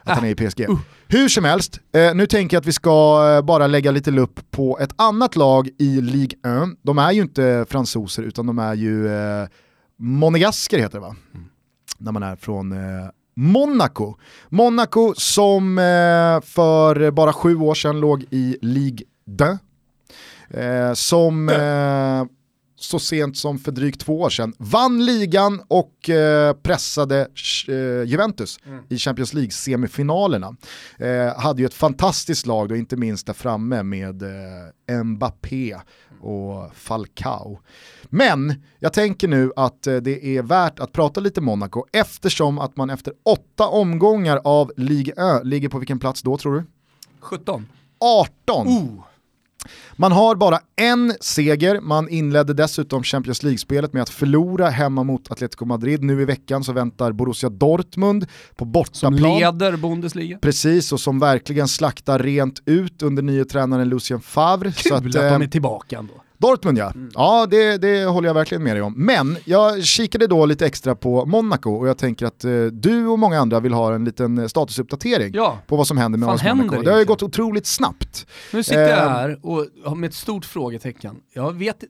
att 0.04 0.18
han 0.18 0.26
är 0.26 0.30
i 0.30 0.36
PSG. 0.36 0.66
Hur 1.08 1.30
som 1.30 1.44
helst, 1.44 1.80
eh, 1.94 2.16
nu 2.16 2.26
tänker 2.26 2.56
jag 2.58 2.62
att 2.62 2.68
vi 2.68 2.74
ska 2.74 3.28
eh, 3.36 3.46
bara 3.46 3.68
lägga 3.68 3.92
lite 3.92 4.12
lupp 4.12 4.52
på 4.52 4.80
ett 4.80 4.94
annat 4.96 5.36
lag 5.36 5.70
i 5.80 6.02
Ligue 6.02 6.38
1. 6.64 6.80
De 6.82 6.98
är 6.98 7.12
ju 7.12 7.22
inte 7.22 7.66
fransoser 7.70 8.24
utan 8.24 8.46
de 8.46 8.60
är 8.60 8.74
ju 8.74 9.08
eh, 9.08 9.48
monegasker 10.00 10.80
heter 10.80 10.94
det 10.94 11.00
va? 11.00 11.16
När 11.98 12.12
man 12.12 12.24
är 12.24 12.36
från 12.36 12.72
eh, 12.72 13.10
Monaco. 13.36 14.16
Monaco 14.50 15.14
som 15.18 15.78
eh, 15.78 16.42
för 16.42 17.12
bara 17.12 17.34
sju 17.34 17.56
år 17.56 17.76
sedan 17.76 18.00
låg 18.00 18.26
i 18.30 18.58
Ligue 18.62 19.06
2. 19.38 19.46
Eh, 20.60 20.94
som 20.94 21.50
eh, 21.50 22.26
så 22.78 23.00
sent 23.00 23.38
som 23.38 23.60
för 23.60 23.72
drygt 23.72 24.02
två 24.02 24.22
år 24.22 24.30
sedan 24.30 24.54
vann 24.58 25.06
ligan 25.06 25.62
och 25.68 26.10
eh, 26.10 26.54
pressade 26.54 27.28
eh, 27.68 28.04
Juventus 28.06 28.60
i 28.90 28.98
Champions 28.98 29.34
League-semifinalerna. 29.34 30.56
Eh, 30.98 31.38
hade 31.40 31.62
ju 31.62 31.66
ett 31.66 31.74
fantastiskt 31.74 32.46
lag 32.46 32.70
då, 32.70 32.76
inte 32.76 32.98
minst 32.98 33.28
där 33.28 33.34
framme 33.34 33.84
med 33.84 34.24
Mbappé 35.04 35.76
och 36.22 36.76
Falcao. 36.76 37.60
Men 38.04 38.64
jag 38.80 38.94
tänker 38.94 39.28
nu 39.28 39.52
att 39.56 39.88
eh, 39.88 39.96
det 39.96 40.38
är 40.38 40.42
värt 40.42 40.80
att 40.80 40.92
prata 40.92 41.20
lite 41.20 41.42
Monaco 41.42 41.86
eftersom 41.92 42.60
att 42.60 42.78
man 42.78 42.90
efter 42.90 43.14
åtta 43.24 43.68
omgångar 43.68 44.42
av 44.44 44.72
Ligue 44.78 45.38
1 45.38 45.46
ligger 45.46 45.70
på 45.70 45.80
vilken 45.80 46.00
plats 46.00 46.22
då 46.22 46.38
tror 46.38 46.54
du? 46.54 46.64
17. 47.20 47.68
18! 48.00 48.68
Oh. 48.68 49.04
Man 49.96 50.12
har 50.12 50.36
bara 50.36 50.60
en 50.76 51.14
seger, 51.22 51.80
man 51.82 52.10
inledde 52.10 52.54
dessutom 52.54 53.04
Champions 53.04 53.44
League-spelet 53.44 53.94
med 53.94 54.02
att 54.02 54.10
förlora 54.10 54.70
hemma 54.70 55.04
mot 55.04 55.32
Atletico 55.32 55.66
Madrid. 55.66 56.04
Nu 56.04 56.22
i 56.22 56.26
veckan 56.26 56.64
så 56.64 56.74
väntar 56.74 57.12
Borussia 57.12 57.50
Dortmund 57.50 58.28
på 58.56 58.64
Som 58.66 58.72
bortaplan. 58.72 59.40
leder 59.40 59.78
Bundesliga. 59.78 60.38
Precis, 60.38 60.92
och 60.92 61.00
som 61.00 61.20
verkligen 61.20 61.68
slaktar 61.68 62.20
rent 62.20 62.62
ut 62.66 63.02
under 63.02 63.24
nye 63.24 63.46
tränaren 63.46 63.90
Lucien 63.90 64.22
Favre. 64.22 64.72
Kul 64.72 64.90
så 64.90 64.96
att, 64.96 65.06
att, 65.06 65.12
de 65.12 65.20
eh, 65.20 65.34
är 65.34 65.48
tillbaka 65.48 65.98
ändå. 65.98 66.14
Dortmund 66.38 66.78
ja, 66.78 66.94
ja 67.14 67.48
det, 67.52 67.78
det 67.78 68.06
håller 68.06 68.30
jag 68.30 68.34
verkligen 68.34 68.64
med 68.64 68.76
dig 68.76 68.82
om. 68.82 68.94
Men 68.98 69.38
jag 69.46 69.84
kikade 69.84 70.28
då 70.28 70.46
lite 70.46 70.66
extra 70.66 70.96
på 70.96 71.26
Monaco 71.26 71.70
och 71.72 71.88
jag 71.88 71.98
tänker 71.98 72.26
att 72.26 72.44
eh, 72.46 72.52
du 72.72 73.08
och 73.08 73.20
många 73.20 73.40
andra 73.40 73.60
vill 73.60 73.74
ha 73.74 73.96
en 73.96 74.06
liten 74.06 74.38
eh, 74.38 74.48
statusuppdatering 74.48 75.32
Ja. 75.34 75.60
på 75.68 75.76
vad 75.76 75.88
som 75.88 75.98
händer 75.98 76.20
med 76.20 76.30
AS 76.30 76.44
Monaco. 76.44 76.58
händer 76.62 76.84
Det 76.84 76.92
har 76.92 77.00
ju 77.00 77.06
gått 77.06 77.24
otroligt 77.24 77.66
snabbt. 77.68 78.26
Nu 78.54 78.64
sitter 78.64 78.82
jag 78.82 79.00
Ehm. 79.02 79.08
här 79.10 79.40
och 79.44 79.98
med 79.98 80.08
ett 80.08 80.14
stort 80.14 80.46
frågetecken. 80.46 81.16
Jag 81.34 81.54
vet 81.54 81.84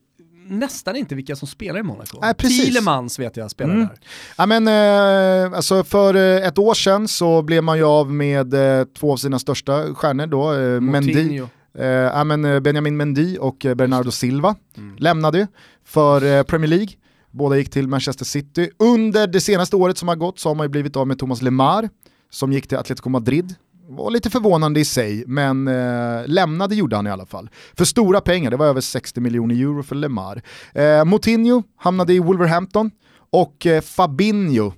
nästan 0.48 0.96
inte 0.96 1.16
vilka 1.16 1.36
som 1.36 1.48
spelar 1.48 1.80
i 1.80 1.84
Monaco. 1.84 2.18
Nej. 2.22 2.34
Thielemans 2.34 3.20
vet 3.20 3.38
jag 3.38 3.52
spelar 3.52 3.74
Mm. 3.74 3.88
där. 3.88 3.98
Ja, 4.38 4.46
men, 4.46 4.68
eh, 4.68 5.58
alltså 5.58 5.84
för 5.84 6.16
eh, 6.16 6.48
ett 6.48 6.58
år 6.58 6.74
sedan 6.74 7.08
så 7.08 7.42
blev 7.42 7.64
man 7.64 7.78
ju 7.78 7.84
av 7.84 8.12
med 8.14 8.54
eh, 8.80 8.86
två 9.00 9.12
av 9.14 9.18
sina 9.18 9.40
största 9.40 9.94
stjärnor 9.96 10.28
då, 10.28 10.54
eh, 10.54 10.82
Mendy. 10.82 11.42
Eh, 11.78 12.24
men, 12.26 12.46
eh, 12.46 12.60
Benjamin 12.60 12.98
Mendy 12.98 13.38
och 13.38 13.66
eh, 13.66 13.76
Bernardo 13.76 14.12
Silva 14.12 14.56
Mm. 14.78 14.96
lämnade 14.98 15.38
ju 15.38 15.48
för 15.86 16.24
eh, 16.38 16.44
Premier 16.44 16.70
League. 16.70 16.88
Båda 17.32 17.58
gick 17.58 17.70
till 17.70 17.88
Manchester 17.88 18.26
City. 18.26 18.70
Under 18.80 19.28
det 19.28 19.42
senaste 19.42 19.76
året 19.76 19.98
som 19.98 20.08
har 20.08 20.16
gått 20.16 20.40
så 20.40 20.50
har 20.50 20.56
man 20.56 20.64
ju 20.66 20.70
blivit 20.70 20.96
av 20.96 21.08
med 21.08 21.20
Thomas 21.20 21.42
Lemar 21.42 21.90
som 22.30 22.54
gick 22.54 22.68
till 22.68 22.78
Atletico 22.78 23.10
Madrid. 23.10 23.56
Var 23.90 24.12
lite 24.12 24.30
förvånande 24.30 24.80
i 24.80 24.86
sig, 24.86 25.24
men 25.28 25.68
eh, 25.68 26.28
lämnade 26.28 26.76
gjorde 26.76 26.96
han 26.96 27.08
i 27.08 27.10
alla 27.10 27.26
fall. 27.26 27.50
För 27.78 27.86
stora 27.86 28.22
pengar, 28.22 28.52
det 28.52 28.58
var 28.58 28.66
över 28.66 28.82
60 28.82 29.20
miljoner 29.22 29.56
euro 29.56 29.84
för 29.84 29.96
Lemar. 29.96 30.42
Eh, 30.74 31.06
Moutinho 31.06 31.64
hamnade 31.78 32.14
i 32.14 32.20
Wolverhampton 32.20 32.92
och 33.32 33.66
eh, 33.66 33.82
Fabinho 33.82 34.74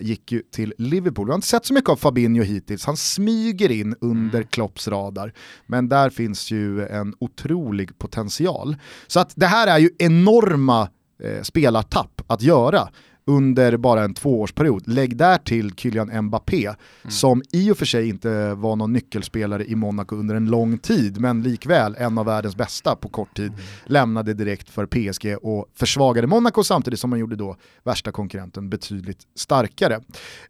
gick 0.00 0.32
ju 0.32 0.42
till 0.42 0.74
Liverpool. 0.78 1.26
Vi 1.26 1.30
har 1.30 1.36
inte 1.36 1.46
sett 1.46 1.66
så 1.66 1.74
mycket 1.74 1.90
av 1.90 1.96
Fabinho 1.96 2.42
hittills, 2.42 2.84
han 2.84 2.96
smyger 2.96 3.70
in 3.70 3.94
under 4.00 4.42
Klopps 4.42 4.88
radar. 4.88 5.32
Men 5.66 5.88
där 5.88 6.10
finns 6.10 6.50
ju 6.50 6.86
en 6.86 7.14
otrolig 7.18 7.98
potential. 7.98 8.76
Så 9.06 9.20
att 9.20 9.32
det 9.36 9.46
här 9.46 9.66
är 9.66 9.78
ju 9.78 9.90
enorma 9.98 10.88
eh, 11.22 11.42
spelartapp 11.42 12.22
att 12.26 12.42
göra 12.42 12.88
under 13.24 13.76
bara 13.76 14.04
en 14.04 14.14
tvåårsperiod. 14.14 14.88
Lägg 14.88 15.16
där 15.16 15.38
till 15.38 15.74
Kylian 15.76 16.22
Mbappé 16.24 16.70
som 17.08 17.42
i 17.52 17.70
och 17.70 17.78
för 17.78 17.86
sig 17.86 18.08
inte 18.08 18.54
var 18.54 18.76
någon 18.76 18.92
nyckelspelare 18.92 19.64
i 19.64 19.74
Monaco 19.74 20.16
under 20.16 20.34
en 20.34 20.46
lång 20.46 20.78
tid 20.78 21.20
men 21.20 21.42
likväl 21.42 21.96
en 21.98 22.18
av 22.18 22.26
världens 22.26 22.56
bästa 22.56 22.96
på 22.96 23.08
kort 23.08 23.36
tid 23.36 23.52
lämnade 23.86 24.34
direkt 24.34 24.70
för 24.70 24.86
PSG 24.86 25.36
och 25.42 25.66
försvagade 25.74 26.26
Monaco 26.26 26.64
samtidigt 26.64 27.00
som 27.00 27.10
man 27.10 27.18
gjorde 27.18 27.36
då 27.36 27.56
värsta 27.84 28.12
konkurrenten 28.12 28.70
betydligt 28.70 29.20
starkare. 29.36 29.94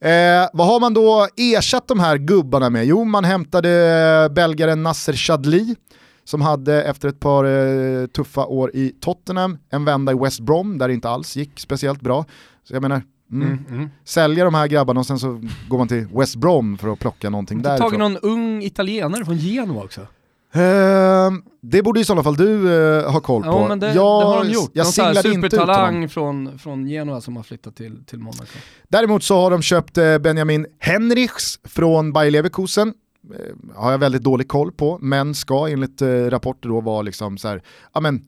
Eh, 0.00 0.48
vad 0.52 0.66
har 0.66 0.80
man 0.80 0.94
då 0.94 1.28
ersatt 1.36 1.88
de 1.88 2.00
här 2.00 2.16
gubbarna 2.16 2.70
med? 2.70 2.86
Jo, 2.86 3.04
man 3.04 3.24
hämtade 3.24 4.30
belgaren 4.34 4.82
Nasser 4.82 5.12
Chadli 5.12 5.76
som 6.24 6.40
hade 6.40 6.82
efter 6.82 7.08
ett 7.08 7.20
par 7.20 7.44
eh, 7.44 8.06
tuffa 8.06 8.46
år 8.46 8.70
i 8.74 8.94
Tottenham 9.00 9.58
en 9.70 9.84
vända 9.84 10.12
i 10.12 10.14
West 10.14 10.40
Brom 10.40 10.78
där 10.78 10.88
det 10.88 10.94
inte 10.94 11.08
alls 11.08 11.36
gick 11.36 11.60
speciellt 11.60 12.00
bra. 12.00 12.24
Så 12.64 12.74
jag 12.74 12.82
menar, 12.82 13.02
mm, 13.32 13.48
Mm. 13.48 13.64
Mm. 13.70 13.90
sälja 14.04 14.44
de 14.44 14.54
här 14.54 14.66
grabbarna 14.66 15.00
och 15.00 15.06
sen 15.06 15.18
så 15.18 15.40
går 15.68 15.78
man 15.78 15.88
till 15.88 16.06
West 16.14 16.36
Brom 16.36 16.78
för 16.78 16.92
att 16.92 16.98
plocka 16.98 17.30
någonting 17.30 17.64
Har 17.64 17.72
du 17.72 17.78
tagit 17.78 17.98
någon 17.98 18.16
ung 18.16 18.62
italienare 18.62 19.24
från 19.24 19.36
Genua 19.38 19.84
också? 19.84 20.06
Ehm, 20.52 21.42
det 21.62 21.82
borde 21.82 22.00
i 22.00 22.04
sådana 22.04 22.22
fall 22.22 22.36
du 22.36 22.74
eh, 22.74 23.12
ha 23.12 23.20
koll 23.20 23.42
på. 23.42 23.48
Ja 23.48 23.68
men 23.68 23.80
det, 23.80 23.86
jag, 23.86 23.94
det 24.22 24.26
har 24.26 24.44
de 24.44 24.50
gjort. 24.50 24.70
Jag 24.72 24.84
någon 24.84 24.92
singlade 24.92 25.22
supertalang 25.22 26.08
från, 26.08 26.58
från 26.58 26.86
Genua 26.86 27.20
som 27.20 27.36
har 27.36 27.42
flyttat 27.42 27.76
till, 27.76 28.04
till 28.04 28.18
Monaco. 28.18 28.58
Däremot 28.88 29.22
så 29.22 29.40
har 29.40 29.50
de 29.50 29.62
köpt 29.62 29.98
eh, 29.98 30.18
Benjamin 30.18 30.66
Henrichs 30.78 31.58
från 31.64 32.12
Bayer 32.12 32.30
Leverkusen. 32.30 32.94
Eh, 33.34 33.74
har 33.76 33.90
jag 33.90 33.98
väldigt 33.98 34.22
dålig 34.22 34.48
koll 34.48 34.72
på, 34.72 34.98
men 35.00 35.34
ska 35.34 35.68
enligt 35.68 36.02
eh, 36.02 36.08
rapporter 36.08 36.68
då 36.68 36.80
vara 36.80 37.02
liksom 37.02 37.38
så 37.38 37.48
här, 37.48 37.62
ja 37.94 38.00
men 38.00 38.24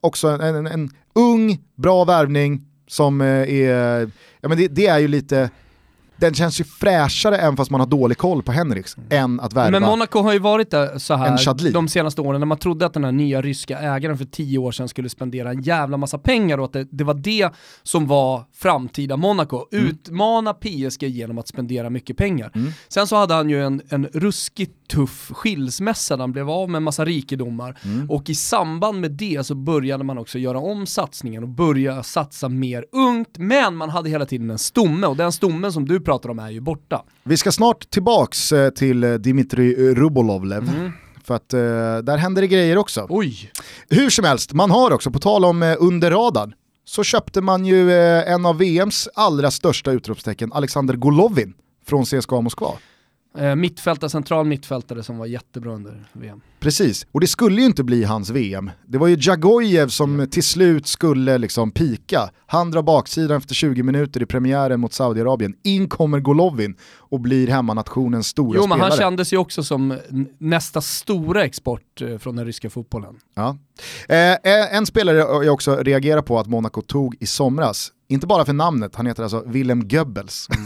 också 0.00 0.28
en, 0.28 0.40
en, 0.40 0.66
en 0.66 0.90
ung, 1.14 1.58
bra 1.76 2.04
värvning 2.04 2.62
som 2.86 3.20
eh, 3.20 3.26
är, 3.26 4.10
ja 4.40 4.48
men 4.48 4.58
det, 4.58 4.68
det 4.68 4.86
är 4.86 4.98
ju 4.98 5.08
lite, 5.08 5.50
den 6.16 6.34
känns 6.34 6.60
ju 6.60 6.64
fräschare 6.64 7.36
än 7.36 7.56
fast 7.56 7.70
man 7.70 7.80
har 7.80 7.86
dålig 7.86 8.18
koll 8.18 8.42
på 8.42 8.52
Henrichs, 8.52 8.96
än 9.10 9.40
att 9.40 9.52
värva. 9.52 9.70
Men 9.70 9.82
Monaco 9.82 10.22
har 10.22 10.32
ju 10.32 10.38
varit 10.38 10.70
där 10.70 10.98
så 10.98 11.14
här 11.14 11.72
de 11.72 11.88
senaste 11.88 12.20
åren 12.20 12.40
när 12.40 12.46
man 12.46 12.58
trodde 12.58 12.86
att 12.86 12.94
den 12.94 13.04
här 13.04 13.12
nya 13.12 13.42
ryska 13.42 13.78
ägaren 13.78 14.18
för 14.18 14.24
tio 14.24 14.58
år 14.58 14.72
sedan 14.72 14.88
skulle 14.88 15.08
spendera 15.08 15.50
en 15.50 15.62
jävla 15.62 15.96
massa 15.96 16.18
pengar 16.18 16.58
och 16.58 16.64
att 16.64 16.72
det, 16.72 16.88
det 16.90 17.04
var 17.04 17.14
det 17.14 17.50
som 17.82 18.06
var 18.06 18.44
framtida 18.52 19.16
Monaco. 19.16 19.64
Mm. 19.72 19.86
Utmana 19.86 20.54
PSG 20.54 21.02
genom 21.02 21.38
att 21.38 21.48
spendera 21.48 21.90
mycket 21.90 22.16
pengar. 22.16 22.50
Mm. 22.54 22.72
Sen 22.88 23.06
så 23.06 23.16
hade 23.16 23.34
han 23.34 23.50
ju 23.50 23.64
en, 23.64 23.82
en 23.88 24.06
ruskigt 24.12 24.88
tuff 24.88 25.30
skilsmässa 25.34 26.16
där 26.16 26.22
han 26.22 26.32
blev 26.32 26.50
av 26.50 26.70
med 26.70 26.76
en 26.76 26.82
massa 26.82 27.04
rikedomar 27.04 27.78
Mm. 27.84 28.10
och 28.10 28.30
i 28.30 28.34
samband 28.34 29.00
med 29.00 29.10
det 29.10 29.46
så 29.46 29.54
började 29.54 30.04
man 30.04 30.18
också 30.18 30.38
göra 30.38 30.58
om 30.58 30.86
satsningen 30.86 31.42
och 31.42 31.48
börja 31.48 32.02
satsa 32.02 32.48
mer 32.48 32.84
ungt 32.92 33.38
men 33.38 33.76
man 33.76 33.90
hade 33.90 34.10
hela 34.10 34.26
tiden 34.26 34.50
en 34.50 34.58
stomme 34.58 35.06
och 35.06 35.16
den 35.16 35.32
stommen 35.32 35.72
som 35.72 35.88
du 35.88 36.00
pratar 36.04 36.28
om 36.28 36.38
är 36.38 36.50
ju 36.50 36.60
borta. 36.60 37.04
Vi 37.22 37.36
ska 37.36 37.52
snart 37.52 37.90
tillbaks 37.90 38.52
eh, 38.52 38.70
till 38.70 39.04
eh, 39.04 39.14
Dimitri 39.14 39.94
Rubolovlev. 39.94 40.68
Mm. 40.68 40.92
För 41.24 41.34
att 41.34 41.54
eh, 41.54 41.58
där 42.02 42.16
händer 42.16 42.42
det 42.42 42.48
grejer 42.48 42.78
också. 42.78 43.06
Oj! 43.08 43.50
Hur 43.88 44.10
som 44.10 44.24
helst, 44.24 44.52
man 44.52 44.70
har 44.70 44.90
också, 44.90 45.10
på 45.10 45.18
tal 45.18 45.44
om 45.44 45.76
under 45.78 46.10
radarn, 46.10 46.54
så 46.84 47.04
köpte 47.04 47.40
man 47.40 47.66
ju 47.66 47.92
en 48.22 48.46
av 48.46 48.58
VMs 48.58 49.08
allra 49.14 49.50
största 49.50 49.90
utropstecken, 49.90 50.52
Alexander 50.52 50.94
Golovin, 50.94 51.54
från 51.86 52.04
CSKA 52.04 52.40
Moskva. 52.40 52.72
Eh, 53.38 53.54
mittfältare, 53.54 54.10
central 54.10 54.46
mittfältare 54.46 55.02
som 55.02 55.18
var 55.18 55.26
jättebra 55.26 55.72
under 55.72 56.04
VM. 56.12 56.40
Precis, 56.60 57.06
och 57.12 57.20
det 57.20 57.26
skulle 57.26 57.60
ju 57.60 57.66
inte 57.66 57.84
bli 57.84 58.04
hans 58.04 58.30
VM. 58.30 58.70
Det 58.86 58.98
var 58.98 59.06
ju 59.08 59.16
Djagojev 59.20 59.88
som 59.88 60.28
till 60.30 60.42
slut 60.42 60.86
skulle 60.86 61.38
liksom 61.38 61.70
pika. 61.70 62.30
Han 62.46 62.70
drar 62.70 62.82
baksidan 62.82 63.36
efter 63.36 63.54
20 63.54 63.82
minuter 63.82 64.22
i 64.22 64.26
premiären 64.26 64.80
mot 64.80 64.92
Saudiarabien. 64.92 65.54
In 65.62 65.88
kommer 65.88 66.20
Golovin 66.20 66.76
och 66.98 67.20
blir 67.20 67.48
hemmanationens 67.48 68.26
stora 68.26 68.56
Jo 68.56 68.66
men 68.66 68.78
spelare. 68.78 68.90
han 68.90 68.98
kändes 68.98 69.32
ju 69.32 69.36
också 69.36 69.62
som 69.62 69.98
nästa 70.38 70.80
stora 70.80 71.44
export 71.44 72.00
eh, 72.02 72.18
från 72.18 72.36
den 72.36 72.46
ryska 72.46 72.70
fotbollen. 72.70 73.14
Ja. 73.34 73.56
Eh, 74.08 74.76
en 74.76 74.86
spelare 74.86 75.16
jag 75.18 75.54
också 75.54 75.76
reagerar 75.76 76.22
på 76.22 76.38
att 76.38 76.46
Monaco 76.46 76.82
tog 76.82 77.16
i 77.20 77.26
somras, 77.26 77.92
inte 78.14 78.26
bara 78.26 78.44
för 78.44 78.52
namnet, 78.52 78.94
han 78.96 79.06
heter 79.06 79.22
alltså 79.22 79.42
Willem 79.46 79.88
Goebbels. 79.88 80.48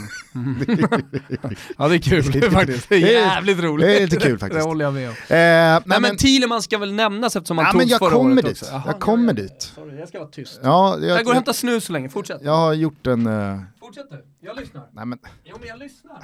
Ja 1.78 1.88
det 1.88 1.94
är 1.94 1.98
kul 1.98 2.22
faktiskt. 2.50 2.88
Det 2.88 2.96
är 2.96 3.00
Det 3.00 3.16
är- 3.16 3.20
jävligt 3.26 3.58
roligt. 3.58 3.86
det 3.86 3.96
är 3.96 4.00
lite 4.00 4.16
kul 4.16 4.38
faktiskt. 4.38 4.60
Det 4.64 4.68
håller 4.68 4.84
jag 4.84 4.94
med 4.94 5.08
om. 5.08 5.14
Eh, 5.14 5.26
Nej 5.28 5.80
nej, 5.86 6.00
men 6.00 6.16
Thielemans 6.16 6.64
ska 6.64 6.78
väl 6.78 6.92
nämnas 6.92 7.36
eftersom 7.36 7.58
han 7.58 7.64
Ja, 7.66 7.72
togs 7.72 7.82
men 7.82 7.88
jag 7.88 7.98
förra 7.98 8.10
kommer 8.10 8.32
året 8.32 8.44
dit. 8.44 8.52
också. 8.62 8.66
Jaha, 8.72 8.82
Jag 8.86 9.00
kommer 9.00 9.32
dit. 9.32 9.62
Sorry, 9.74 9.98
jag 9.98 10.08
ska 10.08 10.18
vara 10.18 10.28
tyst. 10.28 10.60
ja, 10.62 10.98
Jag 11.00 11.18
jag, 11.18 11.24
går 11.24 11.30
och 11.30 11.34
hämtar 11.34 11.52
snus 11.52 11.84
så 11.84 11.92
länge, 11.92 12.08
fortsätt. 12.08 12.40
jag 12.44 12.56
har 12.56 12.74
gjort 12.74 13.06
en... 13.06 13.26
Eh, 13.26 13.60
Fortsätt 13.80 14.06
nu, 14.10 14.22
jag 14.40 14.56
lyssnar. 14.56 14.82
nej, 14.92 15.06
men, 15.06 15.18
Jo 15.44 15.56
men 15.60 15.68
jag 15.68 15.78
lyssnar. 15.78 16.22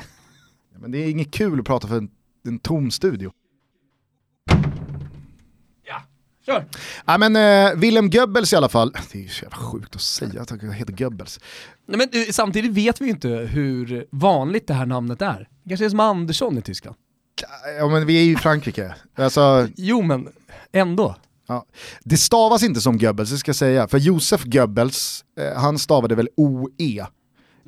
men 0.79 0.91
det 0.91 0.99
är 0.99 1.11
inget 1.11 1.31
kul 1.35 1.61
att 1.61 1.67
prata 1.67 1.89
för 1.89 1.97
en, 1.99 2.11
en 2.47 2.59
tom 2.59 2.91
studio. 2.91 3.33
Ja, 6.45 6.55
kör. 6.55 6.65
Nej 7.05 7.19
men 7.19 7.37
eh, 7.37 7.79
Willem 7.79 8.11
Goebbels 8.11 8.53
i 8.53 8.57
alla 8.57 8.69
fall, 8.69 8.93
det 9.13 9.19
är 9.19 9.23
ju 9.23 9.29
så 9.29 9.45
jävla 9.45 9.57
sjukt 9.57 9.95
att 9.97 10.01
säga 10.03 10.43
att 10.43 10.51
han 10.51 10.71
heter 10.71 10.93
Goebbels. 10.93 11.41
Nej, 11.87 11.99
men 11.99 12.23
eh, 12.23 12.33
samtidigt 12.33 12.73
vet 12.73 13.01
vi 13.01 13.05
ju 13.05 13.11
inte 13.11 13.29
hur 13.29 14.07
vanligt 14.11 14.67
det 14.67 14.75
här 14.75 14.87
namnet 14.87 15.23
är. 15.23 15.49
Det 15.63 15.69
kanske 15.69 15.85
är 15.85 15.91
som 15.91 16.01
Andersson 16.01 16.59
i 16.59 16.63
Tyskland. 16.63 16.97
Ja 17.79 17.89
men 17.89 18.07
vi 18.07 18.19
är 18.21 18.25
ju 18.25 18.33
i 18.33 18.37
Frankrike. 18.37 18.95
Alltså, 19.15 19.69
Jo 19.77 20.03
men 20.03 20.29
ändå. 20.73 21.17
Ja. 21.47 21.67
Det 22.05 22.17
stavas 22.17 22.63
inte 22.63 22.81
som 22.81 22.99
Goebbels, 22.99 23.31
det 23.31 23.39
ska 23.39 23.49
jag 23.49 23.57
säga. 23.57 23.89
För 23.89 23.99
Josef 23.99 24.45
Goebbels, 24.45 25.25
eh, 25.39 25.61
han 25.61 25.79
stavade 25.79 26.15
väl 26.15 26.29
OE. 26.37 27.07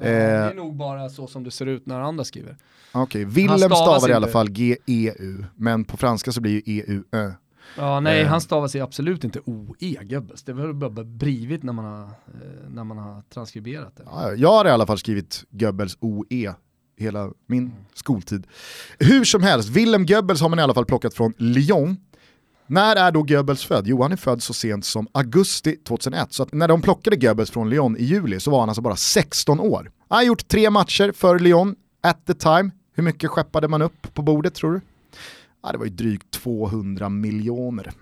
det 0.00 0.08
är 0.08 0.54
nog 0.54 0.76
bara 0.76 1.08
så 1.08 1.26
som 1.26 1.44
det 1.44 1.50
ser 1.50 1.66
ut 1.66 1.86
när 1.86 2.00
andra 2.00 2.24
skriver. 2.24 2.56
Okej, 2.92 3.24
Willem 3.24 3.58
stavas 3.58 3.78
stavar 3.78 4.10
i 4.10 4.12
alla 4.12 4.28
fall 4.28 4.50
G-E-U, 4.50 5.44
men 5.54 5.84
på 5.84 5.96
franska 5.96 6.32
så 6.32 6.40
blir 6.40 6.52
ju 6.52 6.78
E-U-Ö. 6.78 7.32
Ja, 7.76 8.00
nej, 8.00 8.20
Eh. 8.22 8.28
han 8.28 8.40
stavar 8.40 8.68
sig 8.68 8.80
absolut 8.80 9.24
inte 9.24 9.40
OE 9.44 9.98
Goebbels. 10.04 10.42
Det 10.42 10.52
var 10.52 10.72
bara 10.72 11.04
blivit 11.04 11.62
när 11.62 11.72
man 11.72 11.84
har, 11.84 12.02
eh, 12.02 12.10
när 12.70 12.84
man 12.84 12.98
har 12.98 13.22
transkriberat 13.22 13.96
det. 13.96 14.02
Ja, 14.06 14.32
jag 14.34 14.48
har 14.52 14.64
i 14.64 14.70
alla 14.70 14.86
fall 14.86 14.98
skrivit 14.98 15.44
Goebbels 15.50 15.96
OE 16.00 16.54
hela 16.98 17.30
min 17.46 17.72
skoltid. 17.94 18.46
Hur 18.98 19.24
som 19.24 19.42
helst, 19.42 19.68
Willem 19.68 20.06
Goebbels 20.06 20.40
har 20.40 20.48
man 20.48 20.58
i 20.58 20.62
alla 20.62 20.74
fall 20.74 20.84
plockat 20.84 21.14
från 21.14 21.32
Lyon. 21.38 21.96
När 22.66 22.96
är 22.96 23.12
då 23.12 23.22
Goebbels 23.22 23.64
född? 23.64 23.86
Jo, 23.86 24.02
han 24.02 24.12
är 24.12 24.16
född 24.16 24.42
så 24.42 24.54
sent 24.54 24.84
som 24.84 25.06
augusti 25.12 25.76
2001. 25.76 26.32
Så 26.32 26.46
när 26.52 26.68
de 26.68 26.82
plockade 26.82 27.16
Goebbels 27.16 27.50
från 27.50 27.70
Lyon 27.70 27.96
i 27.96 28.04
juli 28.04 28.40
så 28.40 28.50
var 28.50 28.60
han 28.60 28.68
alltså 28.68 28.82
bara 28.82 28.96
16 28.96 29.60
år. 29.60 29.90
Han 30.08 30.16
har 30.16 30.22
gjort 30.24 30.48
tre 30.48 30.70
matcher 30.70 31.12
för 31.12 31.38
Lyon 31.38 31.76
at 32.02 32.26
the 32.26 32.34
time. 32.34 32.70
Hur 32.94 33.02
mycket 33.02 33.30
skeppade 33.30 33.68
man 33.68 33.82
upp 33.82 34.14
på 34.14 34.22
bordet 34.22 34.54
tror 34.54 34.72
du? 34.72 34.80
Ja, 35.66 35.72
det 35.72 35.78
var 35.78 35.84
ju 35.84 35.90
drygt 35.90 36.30
200 36.30 37.08
miljoner. 37.08 37.92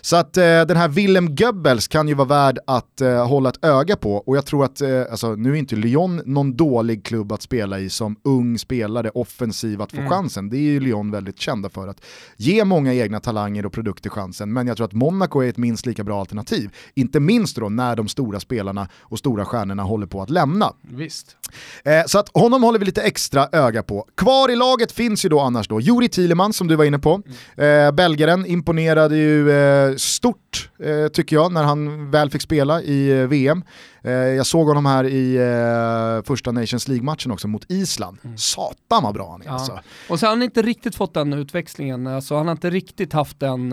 Så 0.00 0.16
att 0.16 0.36
eh, 0.36 0.42
den 0.42 0.76
här 0.76 0.88
Willem 0.88 1.34
Goebbels 1.36 1.88
kan 1.88 2.08
ju 2.08 2.14
vara 2.14 2.28
värd 2.28 2.58
att 2.66 3.00
eh, 3.00 3.26
hålla 3.26 3.48
ett 3.48 3.64
öga 3.64 3.96
på 3.96 4.14
och 4.16 4.36
jag 4.36 4.46
tror 4.46 4.64
att, 4.64 4.80
eh, 4.80 5.02
alltså, 5.10 5.34
nu 5.34 5.52
är 5.52 5.56
inte 5.56 5.76
Lyon 5.76 6.22
någon 6.24 6.56
dålig 6.56 7.04
klubb 7.04 7.32
att 7.32 7.42
spela 7.42 7.78
i 7.78 7.90
som 7.90 8.16
ung 8.24 8.58
spelare, 8.58 9.10
offensiv 9.10 9.82
att 9.82 9.90
få 9.90 9.98
Mm. 9.98 10.10
chansen. 10.10 10.48
Det 10.50 10.56
är 10.56 10.60
ju 10.60 10.80
Lyon 10.80 11.10
väldigt 11.10 11.38
kända 11.40 11.68
för 11.68 11.88
att 11.88 12.00
ge 12.36 12.64
många 12.64 12.94
egna 12.94 13.20
talanger 13.20 13.66
och 13.66 13.72
produkter 13.72 14.10
chansen, 14.10 14.52
men 14.52 14.66
jag 14.66 14.76
tror 14.76 14.86
att 14.86 14.92
Monaco 14.92 15.40
är 15.40 15.48
ett 15.48 15.56
minst 15.56 15.86
lika 15.86 16.04
bra 16.04 16.20
alternativ. 16.20 16.70
Inte 16.94 17.20
minst 17.20 17.56
då 17.56 17.68
när 17.68 17.96
de 17.96 18.08
stora 18.08 18.40
spelarna 18.40 18.88
och 19.00 19.18
stora 19.18 19.44
stjärnorna 19.44 19.82
håller 19.82 20.06
på 20.06 20.22
att 20.22 20.30
lämna. 20.30 20.72
Visst. 20.82 21.36
Eh, 21.84 21.92
så 22.06 22.18
att 22.18 22.30
honom 22.34 22.62
håller 22.62 22.78
vi 22.78 22.84
lite 22.84 23.02
extra 23.02 23.48
öga 23.52 23.82
på. 23.82 24.04
Kvar 24.16 24.50
i 24.50 24.56
laget 24.56 24.92
finns 24.92 25.24
ju 25.24 25.28
då 25.28 25.40
annars 25.40 25.68
då 25.68 25.80
Juri 25.80 26.08
Thielemans 26.08 26.56
som 26.56 26.66
du 26.68 26.76
var 26.76 26.84
inne 26.84 26.98
på. 26.98 27.22
Eh, 27.56 27.90
belgaren 27.92 28.46
imponerade 28.46 29.16
ju 29.16 29.50
stort 29.96 30.70
eh, 30.78 31.08
tycker 31.08 31.36
jag 31.36 31.52
när 31.52 31.62
han 31.62 32.10
väl 32.10 32.30
fick 32.30 32.42
spela 32.42 32.82
i 32.82 33.20
eh, 33.20 33.26
VM. 33.26 33.64
Eh, 34.02 34.12
jag 34.12 34.46
såg 34.46 34.66
honom 34.66 34.86
här 34.86 35.04
i 35.04 35.36
eh, 35.36 36.22
första 36.26 36.52
Nations 36.52 36.88
League-matchen 36.88 37.32
också 37.32 37.48
mot 37.48 37.70
Island. 37.70 38.18
Mm. 38.24 38.38
Satan 38.38 39.02
vad 39.02 39.14
bra 39.14 39.30
han 39.30 39.42
är 39.42 39.46
ja. 39.46 39.52
alltså. 39.52 39.80
Och 40.08 40.20
så 40.20 40.26
har 40.26 40.30
han 40.30 40.42
inte 40.42 40.62
riktigt 40.62 40.94
fått 40.94 41.14
den 41.14 41.32
utväxlingen, 41.32 42.06
alltså, 42.06 42.36
han 42.36 42.46
har 42.46 42.52
inte 42.52 42.70
riktigt 42.70 43.12
haft 43.12 43.40
den 43.40 43.72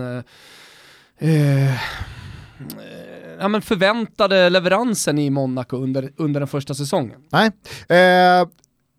eh, 1.17 1.75
ja, 3.39 3.47
men 3.47 3.61
förväntade 3.61 4.49
leveransen 4.49 5.19
i 5.19 5.29
Monaco 5.29 5.77
under, 5.77 6.11
under 6.17 6.39
den 6.39 6.47
första 6.47 6.73
säsongen. 6.73 7.19
Nej, 7.29 7.51
eh, 7.89 8.47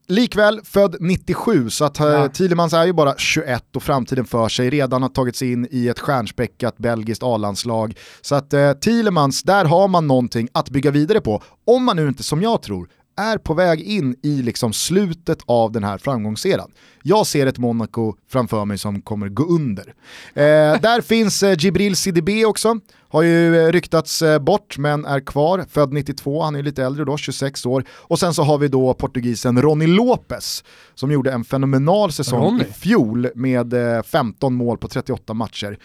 Likväl 0.08 0.60
född 0.64 0.96
97, 1.00 1.70
så 1.70 1.84
att 1.84 2.00
eh, 2.00 2.06
ja. 2.06 2.28
Thielemans 2.28 2.72
är 2.72 2.86
ju 2.86 2.92
bara 2.92 3.14
21 3.16 3.76
och 3.76 3.82
framtiden 3.82 4.24
för 4.24 4.48
sig, 4.48 4.70
redan 4.70 5.02
har 5.02 5.08
tagit 5.08 5.36
sig 5.36 5.52
in 5.52 5.68
i 5.70 5.88
ett 5.88 5.98
stjärnspäckat 5.98 6.78
belgiskt 6.78 7.22
A-landslag. 7.22 7.98
Så 8.20 8.34
att 8.34 8.52
eh, 8.52 8.72
Thielemans, 8.72 9.42
där 9.42 9.64
har 9.64 9.88
man 9.88 10.06
någonting 10.06 10.48
att 10.52 10.70
bygga 10.70 10.90
vidare 10.90 11.20
på, 11.20 11.42
om 11.64 11.84
man 11.84 11.96
nu 11.96 12.08
inte 12.08 12.22
som 12.22 12.42
jag 12.42 12.62
tror 12.62 12.88
är 13.16 13.38
på 13.38 13.54
väg 13.54 13.80
in 13.80 14.16
i 14.22 14.42
liksom 14.42 14.72
slutet 14.72 15.38
av 15.46 15.72
den 15.72 15.84
här 15.84 15.98
framgångseran. 15.98 16.70
Jag 17.02 17.26
ser 17.26 17.46
ett 17.46 17.58
Monaco 17.58 18.14
framför 18.28 18.64
mig 18.64 18.78
som 18.78 19.02
kommer 19.02 19.28
gå 19.28 19.44
under. 19.44 19.94
Eh, 20.34 20.80
där 20.80 21.00
finns 21.02 21.42
eh, 21.42 21.58
Gibril 21.58 21.96
CDB 21.96 22.44
också, 22.46 22.80
har 23.08 23.22
ju 23.22 23.56
eh, 23.56 23.72
ryktats 23.72 24.22
eh, 24.22 24.38
bort 24.38 24.78
men 24.78 25.04
är 25.04 25.20
kvar, 25.20 25.64
född 25.70 25.92
92, 25.92 26.42
han 26.42 26.56
är 26.56 26.62
lite 26.62 26.84
äldre 26.84 27.04
då, 27.04 27.16
26 27.16 27.66
år. 27.66 27.84
Och 27.90 28.18
sen 28.18 28.34
så 28.34 28.42
har 28.42 28.58
vi 28.58 28.68
då 28.68 28.94
portugisen 28.94 29.62
Ronny 29.62 29.86
Lopez 29.86 30.64
som 30.94 31.12
gjorde 31.12 31.32
en 31.32 31.44
fenomenal 31.44 32.12
säsong 32.12 32.44
Ronny. 32.44 32.64
i 32.64 32.72
fjol 32.72 33.28
med 33.34 33.74
15 34.06 34.52
eh, 34.52 34.56
mål 34.56 34.78
på 34.78 34.88
38 34.88 35.34
matcher. 35.34 35.78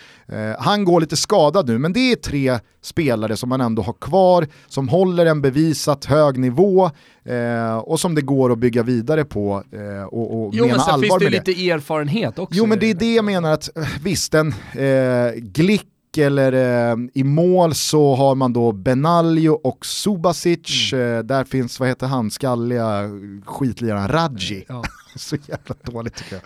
Han 0.60 0.86
går 0.86 1.02
lite 1.02 1.18
skadad 1.18 1.68
nu 1.68 1.78
men 1.78 1.94
det 1.94 2.12
är 2.12 2.16
tre 2.16 2.60
spelare 2.82 3.38
som 3.38 3.50
man 3.50 3.62
ändå 3.62 3.82
har 3.82 3.94
kvar, 3.94 4.48
som 4.68 4.90
håller 4.90 5.26
en 5.26 5.42
bevisat 5.42 6.06
hög 6.06 6.38
nivå 6.38 6.92
och 7.84 8.00
som 8.00 8.16
det 8.16 8.22
går 8.22 8.52
att 8.52 8.58
bygga 8.58 8.84
vidare 8.84 9.26
på 9.26 9.64
och, 10.12 10.46
och 10.46 10.54
jo, 10.54 10.66
mena 10.66 10.78
allvar 10.78 11.00
med 11.00 11.02
det. 11.02 11.08
Jo 11.08 11.18
men 11.18 11.20
sen 11.20 11.22
finns 11.22 11.46
det 11.46 11.52
lite 11.52 11.72
erfarenhet 11.72 12.40
också. 12.40 12.58
Jo 12.58 12.66
men 12.66 12.80
det 12.80 12.90
är 12.90 12.94
det 12.94 13.14
jag 13.14 13.26
menar 13.26 13.52
att 13.52 13.70
visst, 14.04 14.34
en 14.34 14.54
eh, 14.74 15.34
Glick 15.36 15.91
eller 16.18 16.54
eh, 16.92 16.98
i 17.14 17.24
mål 17.24 17.76
så 17.76 18.16
har 18.16 18.36
man 18.36 18.54
då 18.54 18.72
Benaglio 18.72 19.50
och 19.50 19.86
Subasic, 19.86 20.94
mm. 20.94 21.18
eh, 21.18 21.24
där 21.24 21.44
finns, 21.44 21.80
vad 21.80 21.90
heter 21.90 22.08
han, 22.08 22.32
skalliga 22.32 23.10
skitliraren 23.46 24.08
Radji. 24.08 24.66
Ja. 24.68 24.84
så 25.16 25.36
jävla 25.36 25.76
dåligt 25.84 26.16
tycker 26.16 26.42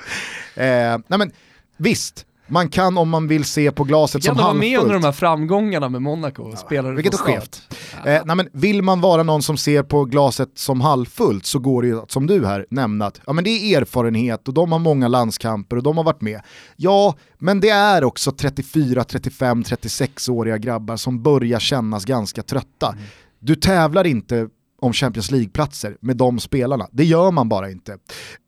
jag. 0.56 0.94
Eh, 0.94 1.00
nej 1.08 1.20
men 1.20 1.32
visst, 1.78 2.26
man 2.48 2.70
kan 2.70 2.98
om 2.98 3.10
man 3.10 3.28
vill 3.28 3.44
se 3.44 3.72
på 3.72 3.84
glaset 3.84 4.24
som 4.24 4.38
halvfullt. 4.38 4.60
med 4.60 4.80
under 4.80 4.94
de 4.94 5.04
här 5.04 5.12
framgångarna 5.12 5.90
med 5.90 6.02
Monaco 6.02 6.44
och 6.44 6.54
ja, 6.54 6.58
spelade 6.58 6.96
Vilket 6.96 7.14
är 7.14 7.18
skevt. 7.18 7.62
Ja. 8.06 8.12
Eh, 8.12 8.22
nej 8.26 8.36
men 8.36 8.50
vill 8.54 8.82
man 8.82 9.02
vara 9.02 9.24
någon 9.24 9.42
som 9.42 9.58
ser 9.58 9.84
på 9.84 10.06
glaset 10.06 10.50
som 10.56 10.82
halvfullt 10.82 11.46
så 11.46 11.60
går 11.60 11.82
det 11.82 11.88
ju 11.88 12.02
som 12.08 12.28
du 12.28 12.46
här 12.46 12.66
nämna 12.70 13.06
att 13.06 13.22
ja, 13.26 13.34
men 13.34 13.44
det 13.44 13.50
är 13.50 13.82
erfarenhet 13.82 14.48
och 14.48 14.54
de 14.54 14.72
har 14.72 14.80
många 14.80 15.08
landskamper 15.08 15.76
och 15.78 15.84
de 15.84 15.98
har 15.98 16.04
varit 16.04 16.22
med. 16.22 16.42
Ja, 16.76 17.16
men 17.38 17.60
det 17.60 17.70
är 17.70 18.04
också 18.04 18.32
34, 18.32 19.04
35, 19.04 19.64
36-åriga 19.64 20.58
grabbar 20.58 20.98
som 20.98 21.24
börjar 21.24 21.60
kännas 21.60 22.06
ganska 22.06 22.44
trötta. 22.44 22.88
Mm. 22.92 23.04
Du 23.40 23.56
tävlar 23.56 24.08
inte 24.08 24.48
om 24.80 24.94
Champions 24.94 25.32
League-platser 25.32 25.98
med 26.00 26.18
de 26.18 26.40
spelarna. 26.40 26.88
Det 26.92 27.06
gör 27.06 27.32
man 27.32 27.50
bara 27.50 27.72
inte. 27.72 27.98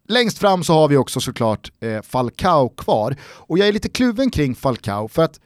Längst 0.08 0.38
fram 0.38 0.64
så 0.64 0.74
har 0.74 0.88
vi 0.88 0.98
också 0.98 1.20
såklart 1.20 1.72
eh, 1.80 2.02
Falcao 2.02 2.70
kvar. 2.70 3.16
Och 3.22 3.58
jag 3.58 3.68
är 3.68 3.72
lite 3.72 3.90
kluven 3.90 4.32
kring 4.32 4.56
Falcao 4.56 5.08
för 5.08 5.24
att 5.24 5.40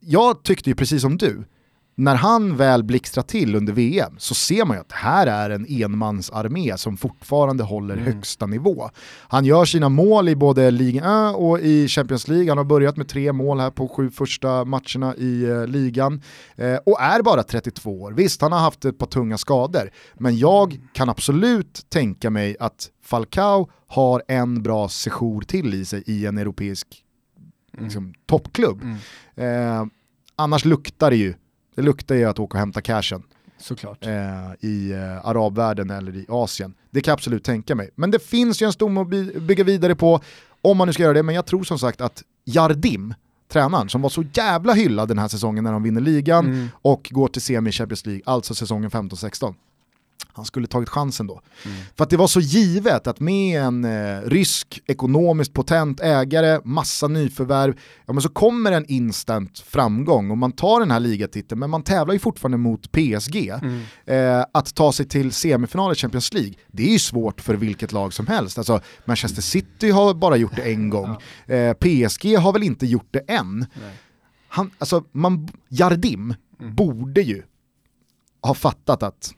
jag 0.00 0.42
tyckte 0.42 0.70
ju 0.70 0.76
precis 0.76 1.02
som 1.02 1.16
du, 1.16 1.44
när 2.00 2.14
han 2.14 2.56
väl 2.56 2.84
blixtrar 2.84 3.22
till 3.22 3.54
under 3.54 3.72
VM 3.72 4.14
så 4.18 4.34
ser 4.34 4.64
man 4.64 4.76
ju 4.76 4.80
att 4.80 4.88
det 4.88 4.94
här 4.94 5.26
är 5.26 5.50
en 5.50 5.66
enmansarmé 5.68 6.76
som 6.76 6.96
fortfarande 6.96 7.64
håller 7.64 7.94
mm. 7.94 8.06
högsta 8.06 8.46
nivå. 8.46 8.90
Han 9.28 9.44
gör 9.44 9.64
sina 9.64 9.88
mål 9.88 10.28
i 10.28 10.36
både 10.36 10.70
Liga 10.70 11.30
1 11.30 11.36
och 11.36 11.60
i 11.60 11.88
Champions 11.88 12.28
League, 12.28 12.48
han 12.48 12.58
har 12.58 12.64
börjat 12.64 12.96
med 12.96 13.08
tre 13.08 13.32
mål 13.32 13.60
här 13.60 13.70
på 13.70 13.88
sju 13.88 14.10
första 14.10 14.64
matcherna 14.64 15.16
i 15.16 15.44
eh, 15.44 15.66
ligan 15.66 16.22
eh, 16.56 16.76
och 16.76 17.00
är 17.00 17.22
bara 17.22 17.42
32 17.42 18.02
år. 18.02 18.12
Visst, 18.12 18.42
han 18.42 18.52
har 18.52 18.60
haft 18.60 18.84
ett 18.84 18.98
par 18.98 19.06
tunga 19.06 19.38
skador, 19.38 19.90
men 20.14 20.38
jag 20.38 20.80
kan 20.92 21.08
absolut 21.08 21.86
tänka 21.88 22.30
mig 22.30 22.56
att 22.60 22.90
Falcao 23.02 23.70
har 23.86 24.22
en 24.28 24.62
bra 24.62 24.88
sejour 24.88 25.40
till 25.40 25.74
i 25.74 25.84
sig 25.84 26.02
i 26.06 26.26
en 26.26 26.38
europeisk 26.38 27.04
mm. 27.72 27.84
liksom, 27.84 28.14
toppklubb. 28.26 28.82
Mm. 28.82 28.96
Eh, 29.36 29.86
annars 30.36 30.64
luktar 30.64 31.10
det 31.10 31.16
ju 31.16 31.34
det 31.80 31.84
luktar 31.84 32.14
ju 32.14 32.24
att 32.24 32.38
åka 32.38 32.56
och 32.56 32.60
hämta 32.60 32.80
cashen. 32.80 33.22
Såklart. 33.58 34.06
Eh, 34.06 34.10
I 34.60 34.92
eh, 34.92 35.26
arabvärlden 35.26 35.90
eller 35.90 36.16
i 36.16 36.26
Asien. 36.28 36.74
Det 36.90 37.00
kan 37.00 37.12
jag 37.12 37.16
absolut 37.16 37.44
tänka 37.44 37.74
mig. 37.74 37.90
Men 37.94 38.10
det 38.10 38.18
finns 38.18 38.62
ju 38.62 38.66
en 38.66 38.72
stomme 38.72 39.00
att 39.00 39.08
bygga 39.42 39.64
vidare 39.64 39.94
på 39.94 40.20
om 40.62 40.76
man 40.76 40.86
nu 40.86 40.92
ska 40.92 41.02
göra 41.02 41.12
det. 41.12 41.22
Men 41.22 41.34
jag 41.34 41.46
tror 41.46 41.64
som 41.64 41.78
sagt 41.78 42.00
att 42.00 42.22
Jardim, 42.44 43.14
tränaren, 43.48 43.88
som 43.88 44.02
var 44.02 44.08
så 44.08 44.24
jävla 44.32 44.72
hyllad 44.72 45.08
den 45.08 45.18
här 45.18 45.28
säsongen 45.28 45.64
när 45.64 45.72
de 45.72 45.82
vinner 45.82 46.00
ligan 46.00 46.46
mm. 46.46 46.68
och 46.74 47.08
går 47.10 47.28
till 47.28 47.42
semi 47.42 47.72
Champions 47.72 48.06
League, 48.06 48.22
alltså 48.24 48.54
säsongen 48.54 48.90
15-16 48.90 49.54
han 50.34 50.44
skulle 50.44 50.66
tagit 50.66 50.88
chansen 50.88 51.26
då. 51.26 51.40
Mm. 51.64 51.76
För 51.96 52.04
att 52.04 52.10
det 52.10 52.16
var 52.16 52.26
så 52.26 52.40
givet 52.40 53.06
att 53.06 53.20
med 53.20 53.62
en 53.62 53.84
eh, 53.84 54.20
rysk 54.22 54.80
ekonomiskt 54.86 55.52
potent 55.52 56.00
ägare, 56.00 56.60
massa 56.64 57.08
nyförvärv, 57.08 57.78
ja 58.06 58.12
men 58.12 58.22
så 58.22 58.28
kommer 58.28 58.72
en 58.72 58.86
instant 58.86 59.58
framgång 59.58 60.30
och 60.30 60.38
man 60.38 60.52
tar 60.52 60.80
den 60.80 60.90
här 60.90 61.00
ligatiteln 61.00 61.58
men 61.58 61.70
man 61.70 61.82
tävlar 61.82 62.12
ju 62.12 62.18
fortfarande 62.18 62.58
mot 62.58 62.92
PSG. 62.92 63.48
Mm. 63.48 63.82
Eh, 64.04 64.44
att 64.52 64.74
ta 64.74 64.92
sig 64.92 65.08
till 65.08 65.32
semifinal 65.32 65.92
i 65.92 65.94
Champions 65.94 66.34
League, 66.34 66.54
det 66.66 66.82
är 66.88 66.92
ju 66.92 66.98
svårt 66.98 67.40
för 67.40 67.54
vilket 67.54 67.92
lag 67.92 68.12
som 68.12 68.26
helst. 68.26 68.58
Alltså, 68.58 68.80
Manchester 69.04 69.42
City 69.42 69.90
har 69.90 70.14
bara 70.14 70.36
gjort 70.36 70.56
det 70.56 70.62
en 70.62 70.90
gång, 70.96 71.16
ja. 71.46 71.54
eh, 71.54 71.72
PSG 71.74 72.36
har 72.36 72.52
väl 72.52 72.62
inte 72.62 72.86
gjort 72.86 73.08
det 73.10 73.20
än. 73.28 73.66
Han, 74.48 74.70
alltså, 74.78 75.04
man, 75.12 75.48
Jardim 75.68 76.34
mm. 76.60 76.74
borde 76.74 77.22
ju 77.22 77.42
ha 78.42 78.54
fattat 78.54 79.02
att 79.02 79.34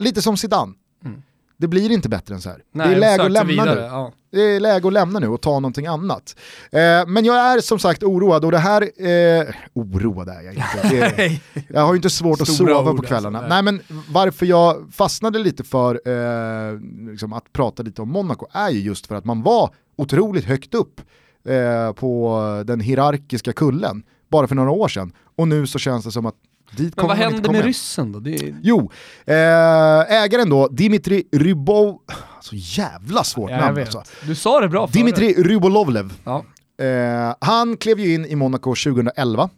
lite 0.00 0.22
som 0.22 0.36
Zidane. 0.36 0.74
Mm. 1.04 1.22
Det 1.56 1.68
blir 1.68 1.90
inte 1.90 2.08
bättre 2.08 2.34
än 2.34 2.40
så 2.40 2.48
här. 2.48 2.62
Nej, 2.72 2.88
det 2.88 2.94
är 2.94 2.98
läge 2.98 3.22
att 3.22 3.30
lämna 3.30 3.48
vidare, 3.48 3.74
nu. 3.74 3.80
Ja. 3.80 4.12
Det 4.30 4.40
är 4.40 4.60
läge 4.60 4.86
att 4.86 4.92
lämna 4.92 5.18
nu 5.18 5.28
och 5.28 5.40
ta 5.40 5.50
någonting 5.50 5.86
annat. 5.86 6.36
Eh, 6.72 7.06
men 7.06 7.24
jag 7.24 7.36
är 7.36 7.60
som 7.60 7.78
sagt 7.78 8.02
oroad 8.02 8.44
och 8.44 8.52
det 8.52 8.58
här, 8.58 8.82
eh, 8.82 9.54
oroad 9.72 10.28
är 10.28 10.40
jag 10.42 10.54
inte. 10.54 10.88
Det, 10.90 11.40
jag 11.68 11.80
har 11.80 11.92
ju 11.92 11.96
inte 11.96 12.10
svårt 12.10 12.40
att 12.40 12.48
sova 12.48 12.82
på 12.82 12.88
alltså. 12.88 13.02
kvällarna. 13.02 13.38
Alltså, 13.38 13.54
nej. 13.54 13.62
nej. 13.62 13.80
men 13.86 14.02
varför 14.08 14.46
jag 14.46 14.92
fastnade 14.92 15.38
lite 15.38 15.64
för 15.64 16.00
eh, 16.08 16.80
liksom 17.10 17.32
att 17.32 17.52
prata 17.52 17.82
lite 17.82 18.02
om 18.02 18.08
Monaco 18.08 18.46
är 18.52 18.70
ju 18.70 18.80
just 18.80 19.06
för 19.06 19.14
att 19.14 19.24
man 19.24 19.42
var 19.42 19.74
otroligt 19.96 20.44
högt 20.44 20.74
upp 20.74 21.00
eh, 21.44 21.92
på 21.92 22.62
den 22.66 22.80
hierarkiska 22.80 23.52
kullen 23.52 24.02
bara 24.28 24.46
för 24.46 24.54
några 24.54 24.70
år 24.70 24.88
sedan. 24.88 25.12
Och 25.36 25.48
nu 25.48 25.66
så 25.66 25.78
känns 25.78 26.04
det 26.04 26.12
som 26.12 26.26
att 26.26 26.36
Dit 26.76 26.96
Men 26.96 27.06
vad 27.06 27.16
händer 27.16 27.52
med 27.52 27.64
ryssen 27.64 28.12
då? 28.12 28.30
Är... 28.30 28.56
Jo, 28.62 28.90
eh, 29.24 29.34
ägaren 30.22 30.50
då, 30.50 30.68
Dimitri 30.68 31.24
Rybov, 31.32 31.98
så 32.40 32.56
jävla 32.56 33.24
svårt 33.24 33.50
namn 33.50 33.78
alltså. 33.78 34.02
Du 34.26 34.34
sa 34.34 34.60
det 34.60 34.68
bra 34.68 34.88
Dimitri 34.92 35.32
Rybolovlev. 35.32 36.12
Ja. 36.24 36.44
Eh, 36.80 37.34
han 37.40 37.76
klev 37.76 38.00
ju 38.00 38.14
in 38.14 38.26
i 38.26 38.36
Monaco 38.36 38.74
2011. 38.74 39.50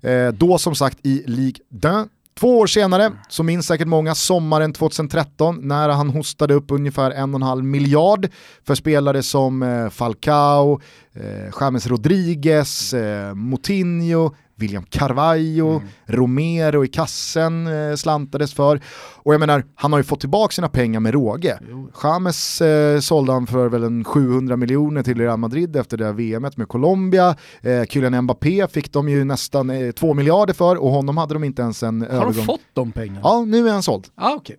Eh, 0.00 0.28
då 0.28 0.58
som 0.58 0.74
sagt 0.74 0.98
i 1.02 1.22
Ligue 1.26 1.64
1. 2.02 2.08
Två 2.40 2.58
år 2.58 2.66
senare 2.66 3.12
så 3.28 3.42
minns 3.42 3.66
säkert 3.66 3.88
många 3.88 4.14
sommaren 4.14 4.72
2013 4.72 5.58
när 5.62 5.88
han 5.88 6.10
hostade 6.10 6.54
upp 6.54 6.70
ungefär 6.70 7.10
en 7.10 7.34
och 7.34 7.38
en 7.38 7.46
halv 7.46 7.64
miljard 7.64 8.28
för 8.66 8.74
spelare 8.74 9.22
som 9.22 9.90
Falcao, 9.92 10.80
eh, 11.14 11.54
James 11.60 11.86
Rodriguez, 11.86 12.94
eh, 12.94 13.34
Moutinho, 13.34 14.34
William 14.56 14.84
Carvalho, 14.84 15.70
mm. 15.70 15.88
Romero 16.06 16.84
i 16.84 16.88
kassen 16.88 17.66
eh, 17.66 17.96
slantades 17.96 18.54
för. 18.54 18.80
Och 19.16 19.34
jag 19.34 19.40
menar, 19.40 19.64
han 19.74 19.92
har 19.92 19.98
ju 19.98 20.04
fått 20.04 20.20
tillbaka 20.20 20.52
sina 20.52 20.68
pengar 20.68 21.00
med 21.00 21.12
råge. 21.12 21.58
Jo. 21.70 21.90
James 22.02 22.60
eh, 22.60 23.00
sålde 23.00 23.32
han 23.32 23.46
för 23.46 23.68
väl 23.68 23.82
en 23.82 24.04
700 24.04 24.56
miljoner 24.56 25.02
till 25.02 25.18
Real 25.18 25.38
Madrid 25.38 25.76
efter 25.76 25.96
det 25.96 26.04
här 26.04 26.12
VMet 26.12 26.56
med 26.56 26.68
Colombia. 26.68 27.36
Eh, 27.60 27.84
Kylian 27.84 28.20
Mbappé 28.24 28.66
fick 28.68 28.92
de 28.92 29.08
ju 29.08 29.24
nästan 29.24 29.70
eh, 29.70 29.90
2 29.90 30.14
miljarder 30.14 30.54
för 30.54 30.76
och 30.76 30.90
honom 30.90 31.16
hade 31.16 31.34
de 31.34 31.44
inte 31.44 31.62
ens 31.62 31.82
en 31.82 32.00
har 32.00 32.08
övergång. 32.08 32.26
Har 32.26 32.32
de 32.34 32.44
fått 32.44 32.60
de 32.72 32.92
pengarna? 32.92 33.20
Ja, 33.22 33.44
nu 33.44 33.68
är 33.68 33.72
han 33.72 33.82
såld. 33.82 34.06
Ah, 34.14 34.34
okay. 34.34 34.56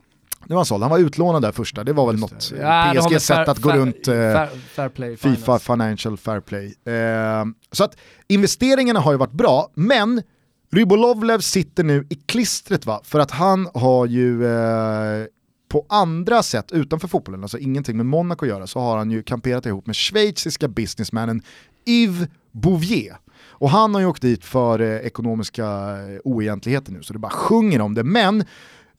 Nu 0.47 0.55
var 0.55 0.59
han 0.59 0.65
såld, 0.65 0.83
han 0.83 0.91
var 0.91 0.99
utlånad 0.99 1.41
där 1.41 1.51
första, 1.51 1.83
det 1.83 1.93
var 1.93 2.07
väl 2.07 2.19
något 2.19 2.53
ja, 2.59 2.93
PSG 2.95 3.21
sätt 3.21 3.47
att 3.47 3.57
gå 3.57 3.69
fair, 3.69 3.79
runt 3.79 4.07
eh, 4.07 4.13
fair, 4.13 4.49
fair 4.75 4.89
play, 4.89 5.17
Fifa 5.17 5.59
Financial 5.59 6.17
Fair 6.17 6.39
Play. 6.39 6.65
Eh, 6.65 7.45
så 7.71 7.83
att 7.83 7.97
investeringarna 8.27 8.99
har 8.99 9.11
ju 9.11 9.17
varit 9.17 9.31
bra, 9.31 9.71
men 9.73 10.21
Rybolovlev 10.71 11.39
sitter 11.39 11.83
nu 11.83 12.07
i 12.09 12.15
klistret 12.15 12.85
va, 12.85 13.01
för 13.03 13.19
att 13.19 13.31
han 13.31 13.69
har 13.73 14.05
ju 14.05 14.45
eh, 14.45 15.25
på 15.69 15.85
andra 15.89 16.43
sätt 16.43 16.71
utanför 16.71 17.07
fotbollen, 17.07 17.43
alltså 17.43 17.57
ingenting 17.57 17.97
med 17.97 18.05
Monaco 18.05 18.45
att 18.45 18.49
göra, 18.49 18.67
så 18.67 18.79
har 18.79 18.97
han 18.97 19.11
ju 19.11 19.23
kamperat 19.23 19.65
ihop 19.65 19.85
med 19.87 19.95
schweiziska 19.95 20.67
businessmannen 20.67 21.41
Yves 21.85 22.27
Bouvier. 22.51 23.17
Och 23.63 23.69
han 23.69 23.93
har 23.93 24.01
ju 24.01 24.07
åkt 24.07 24.21
dit 24.21 24.45
för 24.45 24.81
eh, 24.81 24.97
ekonomiska 24.97 25.65
eh, 25.65 26.19
oegentligheter 26.23 26.91
nu, 26.91 27.03
så 27.03 27.13
det 27.13 27.19
bara 27.19 27.31
sjunger 27.31 27.81
om 27.81 27.93
det. 27.93 28.03
Men 28.03 28.45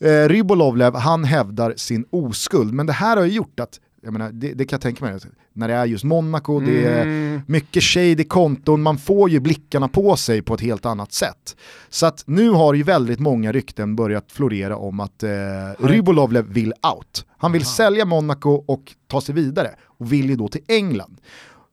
eh, 0.01 0.29
Rybolovlev, 0.29 0.95
han 0.95 1.25
hävdar 1.25 1.75
sin 1.77 2.05
oskuld. 2.11 2.75
Men 2.75 2.87
det 2.87 2.93
här 2.93 3.17
har 3.17 3.25
ju 3.25 3.33
gjort 3.33 3.61
att 3.61 3.81
jag 4.05 4.13
menar, 4.13 4.31
det, 4.33 4.53
det, 4.53 4.65
kan 4.65 4.77
jag 4.77 4.81
tänka 4.81 5.05
mig, 5.05 5.21
när 5.53 5.69
det 5.69 5.75
är 5.75 5.87
just 5.87 6.05
Monaco, 6.05 6.59
mm. 6.59 6.71
det 6.71 6.85
är 6.85 7.03
mm. 7.03 7.43
mycket 7.47 7.83
shady 7.83 8.25
konton, 8.25 8.83
man 8.83 8.99
får 8.99 9.31
ju 9.31 9.41
blickarna 9.41 9.89
på 9.89 10.17
sig 10.17 10.43
på 10.43 10.55
ett 10.55 10.61
helt 10.61 10.87
annat 10.87 11.13
sätt. 11.13 11.57
Så 11.89 12.07
att 12.07 12.25
nu 12.27 12.51
har 12.51 12.75
ju 12.75 12.83
väldigt 12.83 13.21
många 13.21 13.53
rykten 13.53 13.97
börjat 13.97 14.33
florera 14.33 14.77
om 14.77 15.01
att 15.01 15.23
eh, 15.23 15.31
Rybolovlev 15.79 16.45
vill 16.45 16.73
out. 16.95 17.27
Han 17.39 17.53
vill 17.53 17.63
Aha. 17.63 17.71
sälja 17.71 18.05
Monaco 18.05 18.51
och 18.67 18.95
ta 19.07 19.21
sig 19.21 19.35
vidare 19.35 19.71
och 19.83 20.13
vill 20.13 20.31
ju 20.31 20.37
då 20.37 20.49
till 20.49 20.63
England. 20.69 21.21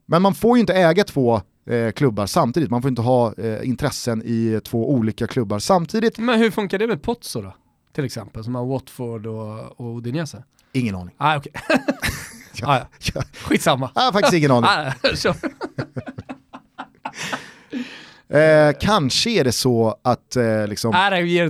Men 0.05 0.21
man 0.21 0.33
får 0.33 0.57
ju 0.57 0.61
inte 0.61 0.73
äga 0.73 1.03
två 1.03 1.41
eh, 1.69 1.91
klubbar 1.91 2.25
samtidigt, 2.25 2.69
man 2.69 2.81
får 2.81 2.89
inte 2.89 3.01
ha 3.01 3.33
eh, 3.33 3.67
intressen 3.67 4.21
i 4.25 4.59
två 4.63 4.91
olika 4.91 5.27
klubbar 5.27 5.59
samtidigt. 5.59 6.17
Men 6.17 6.39
hur 6.39 6.51
funkar 6.51 6.79
det 6.79 6.87
med 6.87 7.01
Pozzo 7.01 7.41
då? 7.41 7.53
Till 7.93 8.05
exempel, 8.05 8.43
som 8.43 8.55
har 8.55 8.65
Watford 8.65 9.25
och, 9.25 9.81
och 9.81 9.97
Udinese? 9.97 10.43
Ingen 10.73 10.95
aning. 10.95 11.15
Ah, 11.17 11.37
okay. 11.37 11.51
ja, 12.53 12.67
ah, 12.67 12.87
ja. 13.13 13.23
Skitsamma. 13.33 13.91
Jag 13.95 14.01
har 14.01 14.11
faktiskt 14.11 14.33
ingen 14.33 14.51
aning. 14.51 14.69
eh, 18.39 18.71
kanske 18.79 19.29
är 19.29 19.43
det 19.43 19.51
så 19.51 19.95
att 20.01 20.35
eh, 20.35 20.67
liksom, 20.67 20.95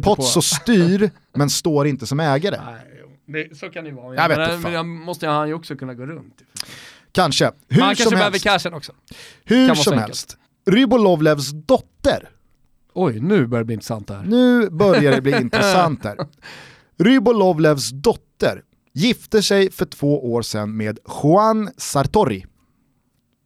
Pozzo 0.04 0.42
styr 0.42 1.12
men 1.34 1.50
står 1.50 1.88
inte 1.88 2.06
som 2.08 2.20
ägare. 2.20 2.60
Nej, 2.66 2.92
det, 3.26 3.58
så 3.58 3.70
kan 3.70 3.84
det 3.84 3.92
vara. 3.92 4.16
Jag, 4.16 4.32
jag 4.32 4.38
vet 4.38 4.62
men, 4.62 4.72
men 4.72 4.88
måste 4.88 5.28
han 5.28 5.48
ju 5.48 5.54
också 5.54 5.76
kunna 5.76 5.94
gå 5.94 6.06
runt. 6.06 6.42
Kanske. 7.12 7.52
Hur 7.68 7.80
Man 7.80 7.96
kanske 7.96 8.16
behöver 8.16 8.40
cashen 8.40 8.74
också. 8.74 8.92
Hur 9.44 9.76
som 9.76 9.98
helst. 9.98 10.38
Rybolovlevs 10.66 11.52
dotter. 11.52 12.30
Oj, 12.94 13.20
nu 13.20 13.48
börjar 13.48 13.62
det 13.62 13.66
bli 13.66 13.74
intressant 13.74 14.10
här. 14.10 14.24
Nu 14.24 14.70
börjar 14.70 15.12
det 15.12 15.22
bli 15.22 15.42
intressant 15.42 16.04
här. 16.04 16.18
Rybolovlevs 16.98 17.90
dotter 17.90 18.62
gifte 18.94 19.44
sig 19.44 19.72
för 19.72 19.86
två 19.86 20.34
år 20.34 20.42
sedan 20.42 20.78
med 20.78 21.00
Juan 21.24 21.70
Sartori. 21.78 22.46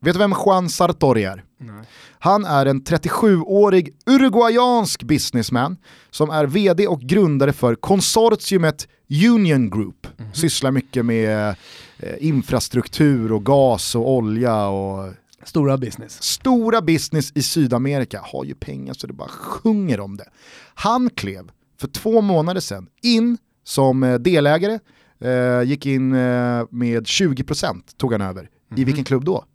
Vet 0.02 0.14
du 0.14 0.20
vem 0.20 0.34
Juan 0.46 0.70
Sartori 0.70 1.24
är? 1.24 1.44
Nej. 1.58 1.86
Han 2.20 2.46
är 2.46 2.66
en 2.66 2.82
37-årig 2.82 3.96
uruguayansk 4.06 5.04
businessman 5.04 5.78
som 6.10 6.30
är 6.30 6.46
vd 6.46 6.88
och 6.88 7.02
grundare 7.02 7.54
för 7.54 7.76
konsortiumet 7.76 8.88
Union 9.10 9.70
Group. 9.70 10.08
Mm 10.18 10.32
-hmm. 10.32 10.36
Sysslar 10.36 10.72
mycket 10.72 11.06
med 11.06 11.56
eh, 11.98 12.16
infrastruktur 12.20 13.32
och 13.32 13.46
gas 13.46 13.96
och 13.96 14.12
olja 14.12 14.68
och 14.68 15.14
Stora 15.46 15.78
business. 15.78 16.24
Stora 16.24 16.82
business 16.82 17.32
i 17.36 17.44
Sydamerika, 17.44 18.22
har 18.24 18.46
ju 18.46 18.56
pengar 18.56 18.94
så 18.94 19.08
det 19.08 19.14
bara 19.14 19.30
sjunger 19.30 20.00
om 20.00 20.18
det. 20.18 20.30
Han 20.74 21.10
klev 21.10 21.52
för 21.80 21.88
två 21.88 22.22
månader 22.22 22.62
sedan 22.62 22.88
in 23.02 23.38
som 23.64 24.04
eh, 24.04 24.16
delägare 24.16 24.80
Eh, 25.22 25.64
gick 25.64 25.86
in 25.86 26.14
eh, 26.14 26.64
med 26.70 27.04
20% 27.04 27.82
tog 27.98 28.12
han 28.12 28.22
över. 28.22 28.42
Mm 28.42 28.52
-hmm. 28.70 28.78
I 28.78 28.80
mhm. 28.80 28.86
vilken 28.86 29.04
klubb 29.04 29.26
då? 29.26 29.46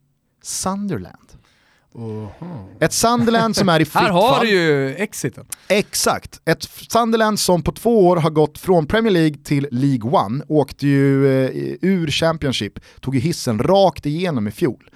Sunderland. 0.43 1.17
-huh. 1.95 2.67
Ett 2.81 2.93
Sunderland 2.93 3.57
som 3.57 3.69
är 3.69 3.81
i 3.81 3.85
fritt 3.85 4.03
Här 4.03 4.11
har 4.11 4.45
du 4.45 4.51
ju 4.51 4.95
exiten. 4.95 5.47
Exakt. 5.69 6.41
Ett 6.45 6.63
Sunderland 6.63 7.41
som 7.41 7.63
på 7.63 7.73
två 7.73 8.07
år 8.09 8.17
har 8.17 8.31
gått 8.31 8.59
från 8.59 8.87
Premier 8.87 9.13
League 9.13 9.37
till 9.45 9.69
League 9.71 10.11
One, 10.11 10.45
åkte 10.49 10.87
ju 10.87 11.27
eh, 11.27 11.77
ur 11.81 12.11
Championship, 12.11 12.79
tog 13.01 13.15
ju 13.15 13.21
hissen 13.21 13.59
rakt 13.59 14.07
igenom 14.07 14.49
i 14.49 14.51
fjol 14.51 14.91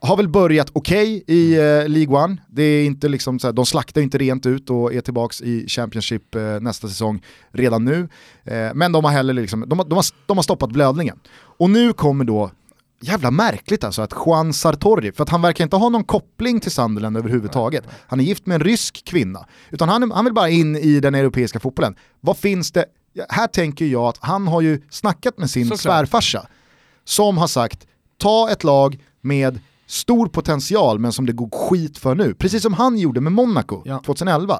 har 0.00 0.16
väl 0.16 0.28
börjat 0.28 0.70
okej 0.72 1.22
okay 1.22 1.36
i 1.36 1.54
eh, 1.54 1.88
League 1.88 2.24
One. 2.24 2.36
Det 2.46 2.62
är 2.62 2.84
inte 2.84 3.08
liksom 3.08 3.38
så 3.38 3.52
de 3.52 3.66
slaktar 3.66 4.00
inte 4.00 4.18
rent 4.18 4.46
ut 4.46 4.70
och 4.70 4.94
är 4.94 5.00
tillbaka 5.00 5.44
i 5.44 5.68
Championship 5.68 6.34
eh, 6.34 6.60
nästa 6.60 6.88
säsong 6.88 7.22
redan 7.52 7.84
nu. 7.84 8.08
Eh, 8.44 8.74
men 8.74 8.92
de 8.92 9.04
har 9.04 9.12
heller 9.12 9.34
liksom, 9.34 9.60
de, 9.60 9.66
de, 9.66 9.94
har, 9.94 10.04
de 10.26 10.36
har 10.36 10.42
stoppat 10.42 10.70
blödningen. 10.70 11.18
Och 11.58 11.70
nu 11.70 11.92
kommer 11.92 12.24
då 12.24 12.50
jävla 13.00 13.30
märkligt 13.30 13.84
alltså 13.84 14.02
att 14.02 14.12
Juan 14.26 14.52
Sartori, 14.52 15.12
för 15.12 15.22
att 15.22 15.28
han 15.28 15.42
verkar 15.42 15.64
inte 15.64 15.76
ha 15.76 15.88
någon 15.88 16.04
koppling 16.04 16.60
till 16.60 16.70
Sunderland 16.70 17.16
överhuvudtaget. 17.16 17.84
Han 18.06 18.20
är 18.20 18.24
gift 18.24 18.46
med 18.46 18.54
en 18.54 18.60
rysk 18.60 19.04
kvinna, 19.04 19.46
utan 19.70 19.88
han, 19.88 20.10
han 20.10 20.24
vill 20.24 20.34
bara 20.34 20.48
in 20.48 20.76
i 20.76 21.00
den 21.00 21.14
europeiska 21.14 21.60
fotbollen. 21.60 21.96
Vad 22.20 22.36
finns 22.36 22.72
det? 22.72 22.84
Här 23.28 23.46
tänker 23.46 23.84
jag 23.84 24.04
att 24.04 24.18
han 24.20 24.48
har 24.48 24.60
ju 24.60 24.82
snackat 24.90 25.38
med 25.38 25.50
sin 25.50 25.64
Såklart. 25.64 25.80
svärfarsa 25.80 26.46
som 27.04 27.38
har 27.38 27.46
sagt 27.46 27.86
ta 28.18 28.50
ett 28.50 28.64
lag 28.64 28.98
med 29.20 29.60
stor 29.88 30.26
potential 30.26 30.98
men 30.98 31.12
som 31.12 31.26
det 31.26 31.32
går 31.32 31.50
skit 31.50 31.98
för 31.98 32.14
nu. 32.14 32.34
Precis 32.34 32.62
som 32.62 32.74
han 32.74 32.98
gjorde 32.98 33.20
med 33.20 33.32
Monaco 33.32 33.82
ja. 33.84 34.02
2011. 34.06 34.58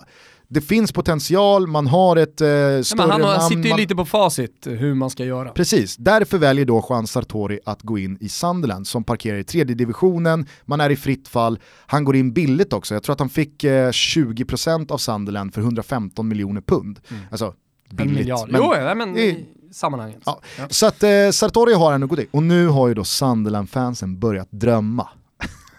Det 0.50 0.60
finns 0.60 0.92
potential, 0.92 1.66
man 1.66 1.86
har 1.86 2.16
ett 2.16 2.40
eh, 2.40 2.46
större 2.46 2.82
men 2.96 3.10
Han 3.10 3.22
har, 3.22 3.32
namn, 3.32 3.48
sitter 3.48 3.62
ju 3.62 3.68
man... 3.68 3.80
lite 3.80 3.96
på 3.96 4.04
facit 4.04 4.66
hur 4.66 4.94
man 4.94 5.10
ska 5.10 5.24
göra. 5.24 5.48
Precis, 5.48 5.96
därför 5.96 6.38
väljer 6.38 6.64
då 6.64 6.86
Juan 6.90 7.06
Sartori 7.06 7.60
att 7.64 7.82
gå 7.82 7.98
in 7.98 8.18
i 8.20 8.28
Sunderland 8.28 8.86
som 8.86 9.04
parkerar 9.04 9.38
i 9.38 9.44
tredje 9.44 9.74
divisionen, 9.74 10.46
man 10.64 10.80
är 10.80 10.90
i 10.90 10.96
fritt 10.96 11.28
fall, 11.28 11.58
han 11.86 12.04
går 12.04 12.16
in 12.16 12.32
billigt 12.32 12.72
också, 12.72 12.94
jag 12.94 13.02
tror 13.02 13.12
att 13.12 13.20
han 13.20 13.28
fick 13.28 13.64
eh, 13.64 13.88
20% 13.88 14.92
av 14.92 14.98
Sunderland 14.98 15.54
för 15.54 15.60
115 15.60 16.28
miljoner 16.28 16.60
pund. 16.60 17.00
Mm. 17.10 17.22
Alltså, 17.30 17.54
billigt. 17.90 18.28
Men, 18.48 18.62
jo, 18.62 18.94
men 18.96 19.16
i 19.16 19.46
sammanhanget. 19.72 20.22
Ja. 20.26 20.40
Ja. 20.58 20.66
Så 20.70 20.86
att 20.86 21.02
eh, 21.02 21.30
Sartori 21.32 21.74
har 21.74 21.92
en 21.92 22.08
god 22.08 22.24
och 22.30 22.42
nu 22.42 22.66
har 22.66 22.88
ju 22.88 22.94
då 22.94 23.04
Sunderland-fansen 23.04 24.18
börjat 24.18 24.48
drömma. 24.50 25.08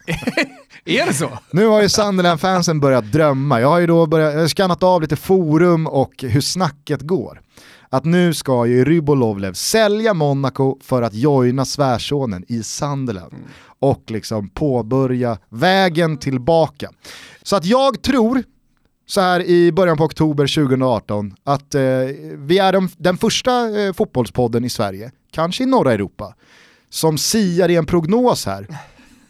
är 0.86 1.06
det 1.06 1.14
så? 1.14 1.30
Nu 1.52 1.66
har 1.66 1.82
ju 1.82 1.90
Sunderland-fansen 1.90 2.80
börjat 2.80 3.12
drömma. 3.12 3.62
Jag 3.62 3.68
har 3.68 3.80
ju 3.80 3.88
då 3.88 4.06
börjat, 4.06 4.52
skannat 4.52 4.84
av 4.84 5.02
lite 5.02 5.16
forum 5.16 5.88
och 5.88 6.14
hur 6.18 6.42
snacket 6.42 7.02
går. 7.02 7.42
Att 7.90 8.06
nu 8.06 8.34
ska 8.34 8.66
ju 8.66 8.86
Rybolovlev 8.86 9.54
sälja 9.54 10.14
Monaco 10.14 10.78
för 10.82 11.02
att 11.02 11.14
joina 11.14 11.66
svärsonen 11.66 12.46
i 12.48 12.64
Sunderland. 12.64 13.34
Mm. 13.34 13.46
Och 13.80 14.04
liksom 14.08 14.50
påbörja 14.50 15.38
vägen 15.50 16.18
tillbaka. 16.18 16.90
Så 17.44 17.56
att 17.56 17.66
jag 17.66 18.02
tror, 18.02 18.44
så 19.10 19.22
här 19.22 19.43
i 19.43 19.72
början 19.72 19.97
på 19.97 20.03
oktober 20.03 20.55
2018, 20.55 21.36
att 21.43 21.76
eh, 21.76 21.82
vi 22.36 22.57
är 22.57 22.74
de, 22.74 22.89
den 22.97 23.18
första 23.18 23.80
eh, 23.80 23.93
fotbollspodden 23.93 24.66
i 24.66 24.70
Sverige, 24.70 25.12
kanske 25.32 25.64
i 25.64 25.66
norra 25.66 25.93
Europa, 25.93 26.36
som 26.89 27.18
siar 27.18 27.70
i 27.70 27.76
en 27.76 27.86
prognos 27.86 28.45
här 28.45 28.68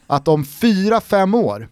att 0.06 0.28
om 0.28 0.44
fyra, 0.44 1.00
fem 1.00 1.34
år 1.34 1.68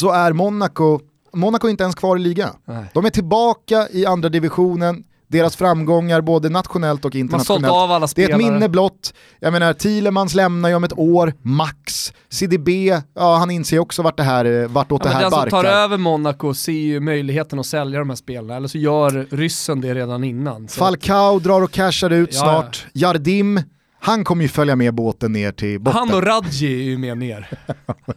så 0.00 0.10
är 0.10 0.32
Monaco, 0.32 1.00
Monaco 1.32 1.66
är 1.66 1.70
inte 1.70 1.82
ens 1.82 1.94
kvar 1.94 2.16
i 2.16 2.20
ligan. 2.20 2.56
De 2.94 3.04
är 3.04 3.10
tillbaka 3.10 3.88
i 3.90 4.06
andra 4.06 4.28
divisionen, 4.28 5.04
deras 5.32 5.56
framgångar 5.56 6.20
både 6.20 6.48
nationellt 6.48 7.04
och 7.04 7.14
internationellt. 7.14 7.74
Av 7.74 7.92
alla 7.92 8.08
det 8.14 8.24
är 8.24 8.30
ett 8.30 8.36
minne 8.36 8.68
blott. 8.68 9.14
Jag 9.40 9.52
menar, 9.52 9.72
Thielemans 9.72 10.34
lämnar 10.34 10.68
ju 10.68 10.74
om 10.74 10.84
ett 10.84 10.98
år, 10.98 11.34
max. 11.42 12.12
CDB, 12.28 12.68
ja 13.14 13.36
han 13.36 13.50
inser 13.50 13.78
också 13.78 14.02
vart 14.02 14.16
det 14.16 14.22
här, 14.22 14.66
vartåt 14.68 15.02
ja, 15.04 15.10
det 15.10 15.14
här 15.14 15.22
den 15.22 15.30
barkar. 15.30 15.44
Den 15.44 15.50
som 15.50 15.62
tar 15.62 15.70
över 15.70 15.96
Monaco 15.96 16.54
ser 16.54 16.72
ju 16.72 17.00
möjligheten 17.00 17.58
att 17.58 17.66
sälja 17.66 17.98
de 17.98 18.08
här 18.08 18.16
spelarna, 18.16 18.56
eller 18.56 18.68
så 18.68 18.78
gör 18.78 19.26
ryssen 19.30 19.80
det 19.80 19.94
redan 19.94 20.24
innan. 20.24 20.68
Falcao 20.68 21.38
drar 21.38 21.62
och 21.62 21.70
cashar 21.70 22.10
ut 22.10 22.30
ja, 22.32 22.40
snart. 22.40 22.86
Ja. 22.92 23.08
Jardim, 23.08 23.60
han 24.04 24.24
kommer 24.24 24.42
ju 24.42 24.48
följa 24.48 24.76
med 24.76 24.94
båten 24.94 25.32
ner 25.32 25.52
till 25.52 25.80
botten. 25.80 25.98
Han 25.98 26.14
och 26.14 26.22
Radji 26.22 26.80
är 26.80 26.84
ju 26.84 26.98
med 26.98 27.18
ner. 27.18 27.50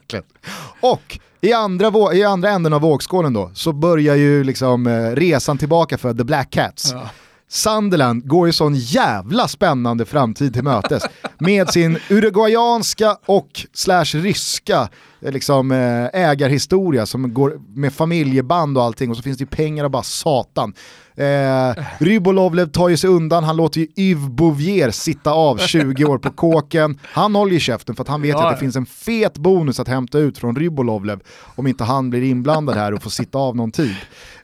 och 0.81 1.19
i 1.41 1.53
andra, 1.53 2.13
i 2.13 2.23
andra 2.23 2.49
änden 2.49 2.73
av 2.73 2.81
vågskålen 2.81 3.33
då 3.33 3.51
så 3.53 3.73
börjar 3.73 4.15
ju 4.15 4.43
liksom 4.43 4.87
eh, 4.87 5.11
resan 5.11 5.57
tillbaka 5.57 5.97
för 5.97 6.13
The 6.13 6.23
Black 6.23 6.49
Cats. 6.49 6.91
Ja. 6.91 7.09
Sunderland 7.47 8.27
går 8.27 8.47
ju 8.47 8.53
sån 8.53 8.75
jävla 8.75 9.47
spännande 9.47 10.05
framtid 10.05 10.53
till 10.53 10.63
mötes 10.63 11.03
med 11.39 11.69
sin 11.69 11.97
uruguayanska 12.09 13.17
och 13.25 13.65
slash 13.73 14.05
ryska 14.05 14.89
eh, 15.21 15.31
liksom, 15.31 15.71
eh, 15.71 16.05
ägarhistoria 16.13 17.05
som 17.05 17.33
går 17.33 17.61
med 17.75 17.93
familjeband 17.93 18.77
och 18.77 18.83
allting 18.83 19.11
och 19.11 19.17
så 19.17 19.23
finns 19.23 19.37
det 19.37 19.41
ju 19.41 19.47
pengar 19.47 19.83
och 19.83 19.91
bara 19.91 20.03
satan. 20.03 20.73
Eh, 21.17 21.83
Rybolovlev 21.97 22.71
tar 22.71 22.89
ju 22.89 22.97
sig 22.97 23.09
undan, 23.09 23.43
han 23.43 23.57
låter 23.57 23.79
ju 23.79 23.87
Yves 23.95 24.29
Bouvier 24.29 24.91
sitta 24.91 25.31
av 25.31 25.57
20 25.57 26.05
år 26.05 26.17
på 26.17 26.29
kåken. 26.29 26.99
Han 27.03 27.35
håller 27.35 27.53
ju 27.53 27.59
käften 27.59 27.95
för 27.95 28.01
att 28.01 28.07
han 28.07 28.21
vet 28.21 28.31
ja. 28.31 28.47
att 28.47 28.55
det 28.55 28.59
finns 28.59 28.75
en 28.75 28.85
fet 28.85 29.37
bonus 29.37 29.79
att 29.79 29.87
hämta 29.87 30.17
ut 30.17 30.37
från 30.37 30.55
Rybolovlev 30.55 31.19
om 31.55 31.67
inte 31.67 31.83
han 31.83 32.09
blir 32.09 32.23
inblandad 32.23 32.75
här 32.75 32.93
och 32.93 33.03
får 33.03 33.09
sitta 33.09 33.37
av 33.37 33.55
någon 33.55 33.71
tid. 33.71 33.95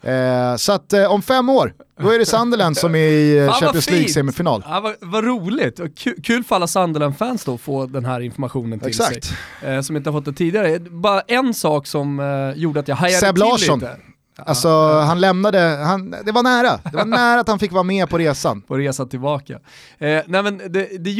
Eh, 0.02 0.56
så 0.56 0.72
att 0.72 0.94
eh, 0.94 1.14
om 1.14 1.22
fem 1.22 1.50
år, 1.50 1.74
då 2.00 2.10
är 2.10 2.20
det 2.20 2.26
Sunderland 2.26 2.78
som 2.78 2.96
är 2.96 3.00
i 3.00 3.38
eh, 3.38 3.54
Champions 3.54 3.90
League-semifinal. 3.90 4.64
Ja, 4.68 4.80
vad, 4.80 4.96
vad, 5.00 5.24
roligt, 5.24 5.80
kul, 5.96 6.16
kul 6.24 6.44
för 6.44 6.56
alla 6.56 6.68
Sunderland-fans 6.68 7.46
då 7.46 7.54
att 7.54 7.62
få 7.62 7.86
den 7.86 8.06
här 8.06 8.20
informationen 8.20 8.80
till 8.80 8.88
Exakt. 8.88 9.26
sig. 9.26 9.38
Eh, 9.70 9.82
som 9.82 9.96
inte 9.96 10.10
har 10.10 10.20
fått 10.20 10.26
det 10.26 10.34
tidigare. 10.34 10.80
Bara 10.80 11.22
en 11.22 11.54
sak 11.54 11.88
som 11.88 12.20
eh, 12.20 12.62
gjorde 12.62 12.80
att 12.80 12.88
jag 12.88 12.96
hajade 12.96 13.20
Seb 13.20 13.36
till 13.36 13.44
Larsson. 13.44 13.80
lite. 13.80 13.98
Alltså 14.46 14.68
ja. 14.68 15.02
han 15.02 15.22
lämnade, 15.22 15.60
han, 15.60 16.16
det 16.26 16.32
var 16.32 16.44
nära. 16.44 16.80
Det 16.92 16.98
var 16.98 17.06
nära 17.20 17.40
att 17.40 17.48
han 17.48 17.60
fick 17.60 17.72
vara 17.72 17.84
med 17.84 18.10
på 18.10 18.18
resan. 18.18 18.62
På 18.62 18.78
resan 18.78 19.10
tillbaka. 19.10 19.54
Eh, 19.98 20.22
nej 20.28 20.44
men 20.44 20.58
det, 20.58 20.98
det, 21.00 21.16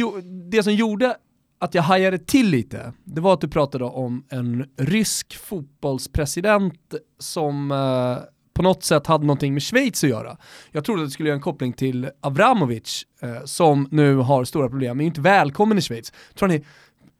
det 0.50 0.62
som 0.62 0.74
gjorde 0.74 1.16
att 1.60 1.74
jag 1.74 1.82
hajade 1.82 2.18
till 2.18 2.48
lite, 2.48 2.92
det 3.04 3.20
var 3.20 3.34
att 3.34 3.40
du 3.40 3.48
pratade 3.48 3.84
om 3.84 4.24
en 4.28 4.66
rysk 4.76 5.36
fotbollspresident 5.36 6.94
som 7.18 7.70
eh, 7.70 8.24
på 8.54 8.62
något 8.62 8.84
sätt 8.84 9.06
hade 9.06 9.26
någonting 9.26 9.54
med 9.54 9.62
Schweiz 9.62 10.04
att 10.04 10.10
göra. 10.10 10.36
Jag 10.72 10.84
trodde 10.84 11.02
att 11.02 11.08
det 11.08 11.12
skulle 11.12 11.28
göra 11.28 11.36
en 11.36 11.42
koppling 11.42 11.72
till 11.72 12.10
Avramovic 12.20 13.06
eh, 13.20 13.44
som 13.44 13.88
nu 13.90 14.16
har 14.16 14.44
stora 14.44 14.68
problem, 14.68 14.96
men 14.96 15.04
är 15.04 15.08
inte 15.08 15.20
välkommen 15.20 15.78
i 15.78 15.80
Schweiz. 15.80 16.12
Tror 16.34 16.52
är 16.52 16.62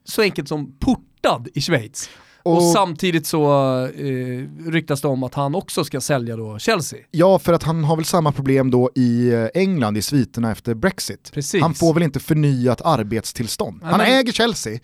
så 0.03 0.21
enkelt 0.21 0.47
som 0.47 0.77
portad 0.79 1.47
i 1.53 1.61
Schweiz. 1.61 2.09
Och, 2.43 2.57
och, 2.57 2.63
samtidigt 2.63 3.27
så 3.27 3.45
eh, 3.85 4.71
ryktas 4.71 5.01
det 5.01 5.07
om 5.07 5.23
att 5.23 5.33
han 5.33 5.55
också 5.55 5.83
ska 5.83 6.01
sälja 6.01 6.35
då 6.35 6.59
Chelsea. 6.59 6.99
Ja, 7.11 7.39
för 7.39 7.53
att 7.53 7.63
han 7.63 7.83
har 7.83 7.95
väl 7.95 8.05
samma 8.05 8.31
problem 8.31 8.71
då 8.71 8.89
i 8.95 9.29
eh, 9.33 9.47
England 9.53 9.97
i 9.97 10.01
sviterna 10.01 10.51
efter 10.51 10.73
Brexit. 10.73 11.31
Precis. 11.33 11.61
Han 11.61 11.73
får 11.73 11.93
väl 11.93 12.03
inte 12.03 12.19
förnyat 12.19 12.81
arbetstillstånd. 12.81 13.83
Han 13.83 13.97
men... 13.97 14.07
äger 14.07 14.31
Chelsea, 14.31 14.79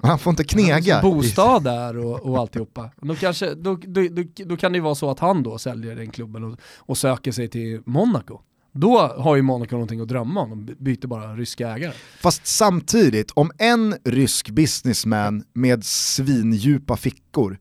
men 0.00 0.10
han 0.10 0.18
får 0.18 0.30
inte 0.30 0.44
knega. 0.44 1.02
Bostad 1.02 1.64
där 1.64 1.96
och, 1.96 2.20
och 2.20 2.38
alltihopa. 2.38 2.90
Då, 3.00 3.14
kanske, 3.14 3.54
då, 3.54 3.78
då, 3.82 4.02
då, 4.10 4.22
då, 4.44 4.56
kan 4.56 4.72
det 4.72 4.76
ju 4.76 4.82
vara 4.82 4.94
så 4.94 5.10
att 5.10 5.18
han 5.18 5.42
då 5.42 5.58
säljer 5.58 5.96
den 5.96 6.10
klubben 6.10 6.44
och, 6.44 6.58
och 6.76 6.98
söker 6.98 7.32
sig 7.32 7.48
till 7.48 7.82
Monaco. 7.84 8.40
Då 8.72 8.98
har 8.98 9.36
ju 9.36 9.42
Monaco 9.42 9.72
någonting 9.72 10.00
att 10.00 10.08
drömma 10.08 10.40
om, 10.40 10.66
de 10.66 10.74
byter 10.74 11.06
bara 11.06 11.36
ryska 11.36 11.68
ägare. 11.68 11.92
Fast 12.20 12.46
samtidigt, 12.46 13.30
om 13.30 13.50
en 13.58 13.94
rysk 14.04 14.50
businessman 14.50 15.44
med 15.52 15.84
svindjupa 15.84 16.96
fickor 16.96 17.58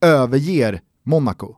överger 0.00 0.80
Monaco, 1.02 1.56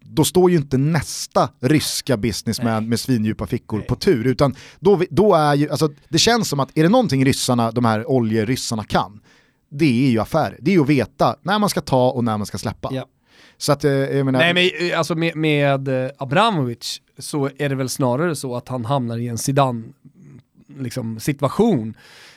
då 0.00 0.24
står 0.24 0.50
ju 0.50 0.56
inte 0.56 0.78
nästa 0.78 1.48
ryska 1.60 2.16
businessman 2.16 2.82
Nej. 2.82 2.88
med 2.88 3.00
svindjupa 3.00 3.46
fickor 3.46 3.78
Nej. 3.78 3.86
på 3.86 3.96
tur, 3.96 4.26
utan 4.26 4.54
då, 4.80 5.02
då 5.10 5.34
är 5.34 5.54
ju, 5.54 5.70
alltså, 5.70 5.90
det 6.08 6.18
känns 6.18 6.48
som 6.48 6.60
att 6.60 6.78
är 6.78 6.82
det 6.82 6.88
någonting 6.88 7.24
ryssarna, 7.24 7.70
de 7.70 7.84
här 7.84 8.10
oljeryssarna 8.10 8.84
kan, 8.84 9.20
det 9.70 10.06
är 10.06 10.10
ju 10.10 10.18
affärer. 10.18 10.58
Det 10.60 10.70
är 10.70 10.74
ju 10.74 10.82
att 10.82 10.88
veta 10.88 11.36
när 11.42 11.58
man 11.58 11.68
ska 11.68 11.80
ta 11.80 12.10
och 12.10 12.24
när 12.24 12.36
man 12.38 12.46
ska 12.46 12.58
släppa. 12.58 12.88
Ja. 12.92 13.06
Så 13.58 13.72
att, 13.72 13.84
eh, 13.84 13.92
jag 13.92 14.24
menar... 14.24 14.38
Nej 14.38 14.54
men 14.54 14.90
eh, 14.90 14.98
alltså 14.98 15.14
med, 15.14 15.36
med 15.36 15.88
eh, 15.88 16.10
Abramovic 16.18 17.00
så 17.18 17.50
är 17.58 17.68
det 17.68 17.74
väl 17.74 17.88
snarare 17.88 18.36
så 18.36 18.56
att 18.56 18.68
han 18.68 18.84
hamnar 18.84 19.18
i 19.18 19.28
en 19.28 19.38
Zidane 19.38 19.84
liksom, 20.78 21.20
situation 21.20 21.94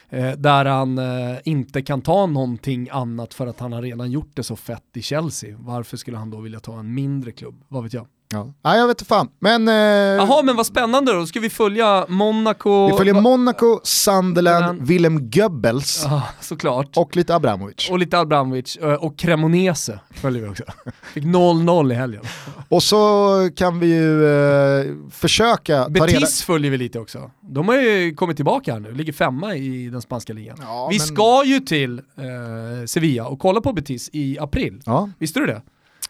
eh, 0.08 0.32
där 0.32 0.64
han 0.64 0.98
eh, 0.98 1.38
inte 1.44 1.82
kan 1.82 2.00
ta 2.00 2.26
någonting 2.26 2.88
annat 2.92 3.34
för 3.34 3.46
att 3.46 3.60
han 3.60 3.72
har 3.72 3.82
redan 3.82 4.10
gjort 4.10 4.30
det 4.34 4.42
så 4.42 4.56
fett 4.56 4.96
i 4.96 5.02
Chelsea. 5.02 5.56
Varför 5.60 5.96
skulle 5.96 6.16
han 6.16 6.30
då 6.30 6.40
vilja 6.40 6.60
ta 6.60 6.78
en 6.78 6.94
mindre 6.94 7.32
klubb? 7.32 7.64
Vad 7.68 7.82
vet 7.82 7.92
jag? 7.92 8.06
Ja. 8.32 8.54
Nej 8.64 8.78
jag 8.78 8.86
vet 8.86 9.00
inte 9.00 9.04
fan. 9.08 9.28
Men... 9.38 9.68
Eh... 9.68 9.74
Jaha 9.74 10.42
men 10.42 10.56
vad 10.56 10.66
spännande 10.66 11.12
då, 11.12 11.26
ska 11.26 11.40
vi 11.40 11.50
följa 11.50 12.06
Monaco? 12.08 12.86
Vi 12.86 12.96
följer 12.96 13.14
Monaco, 13.14 13.80
Sunderland, 13.82 14.82
Willem 14.82 15.30
Goebbels. 15.30 16.02
Ja, 16.04 16.22
såklart. 16.40 16.96
Och 16.96 17.16
lite 17.16 17.34
Abramovic. 17.34 17.90
Och 17.90 17.98
lite 17.98 18.18
Abramovic, 18.18 18.76
eh, 18.76 18.92
och 18.92 19.18
Cremonese 19.18 20.00
följer 20.14 20.42
vi 20.42 20.48
också. 20.48 20.64
Fick 21.14 21.24
0-0 21.24 21.92
i 21.92 21.94
helgen. 21.94 22.22
Och 22.68 22.82
så 22.82 23.50
kan 23.56 23.80
vi 23.80 23.86
ju 23.86 24.26
eh, 24.26 24.86
försöka 25.10 25.88
Betis 25.88 26.12
ta 26.12 26.20
reda... 26.20 26.26
följer 26.26 26.70
vi 26.70 26.78
lite 26.78 26.98
också. 26.98 27.30
De 27.40 27.68
har 27.68 27.76
ju 27.76 28.14
kommit 28.14 28.36
tillbaka 28.36 28.72
här 28.72 28.80
nu, 28.80 28.94
ligger 28.94 29.12
femma 29.12 29.56
i 29.56 29.88
den 29.88 30.02
spanska 30.02 30.32
ligan. 30.32 30.56
Ja, 30.60 30.88
vi 30.90 30.98
men... 30.98 31.06
ska 31.06 31.44
ju 31.44 31.60
till 31.60 31.98
eh, 31.98 32.86
Sevilla 32.86 33.26
och 33.26 33.38
kolla 33.38 33.60
på 33.60 33.72
Betis 33.72 34.10
i 34.12 34.38
april. 34.38 34.82
Ja. 34.86 35.10
Visste 35.18 35.40
du 35.40 35.46
det? 35.46 35.62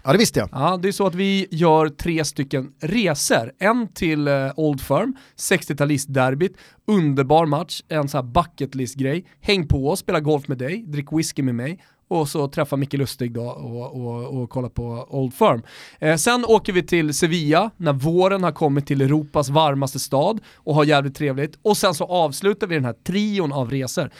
Ja 0.04 0.12
det 0.12 0.18
visste 0.18 0.40
jag. 0.40 0.48
Ja, 0.52 0.78
det 0.82 0.88
är 0.88 0.92
så 0.92 1.06
att 1.06 1.14
vi 1.14 1.46
gör 1.50 1.88
tre 1.88 2.24
stycken 2.24 2.72
resor. 2.80 3.52
En 3.58 3.88
till 3.88 4.28
eh, 4.28 4.50
Old 4.56 4.80
Firm, 4.80 5.16
60-talistderbyt, 5.36 6.54
underbar 6.86 7.46
match, 7.46 7.82
en 7.88 8.08
sån 8.08 8.18
här 8.18 8.32
bucket 8.32 8.74
list-grej. 8.74 9.24
Häng 9.40 9.68
på 9.68 9.90
oss, 9.90 9.98
spela 9.98 10.20
golf 10.20 10.48
med 10.48 10.58
dig, 10.58 10.84
drick 10.86 11.12
whisky 11.12 11.42
med 11.42 11.54
mig 11.54 11.78
och 12.10 12.28
så 12.28 12.48
träffa 12.48 12.76
Micke 12.76 12.92
Lustig 12.92 13.32
då 13.32 13.42
och, 13.42 14.06
och, 14.06 14.42
och 14.42 14.50
kolla 14.50 14.68
på 14.68 15.06
Old 15.10 15.34
Firm. 15.34 15.62
Eh, 15.98 16.16
sen 16.16 16.44
åker 16.44 16.72
vi 16.72 16.82
till 16.82 17.14
Sevilla 17.14 17.70
när 17.76 17.92
våren 17.92 18.42
har 18.42 18.52
kommit 18.52 18.86
till 18.86 19.00
Europas 19.00 19.48
varmaste 19.48 19.98
stad 19.98 20.40
och 20.54 20.74
har 20.74 20.84
jävligt 20.84 21.14
trevligt. 21.14 21.58
Och 21.62 21.76
sen 21.76 21.94
så 21.94 22.04
avslutar 22.04 22.66
vi 22.66 22.74
den 22.74 22.84
här 22.84 22.92
trion 22.92 23.52
av 23.52 23.70
resor 23.70 24.10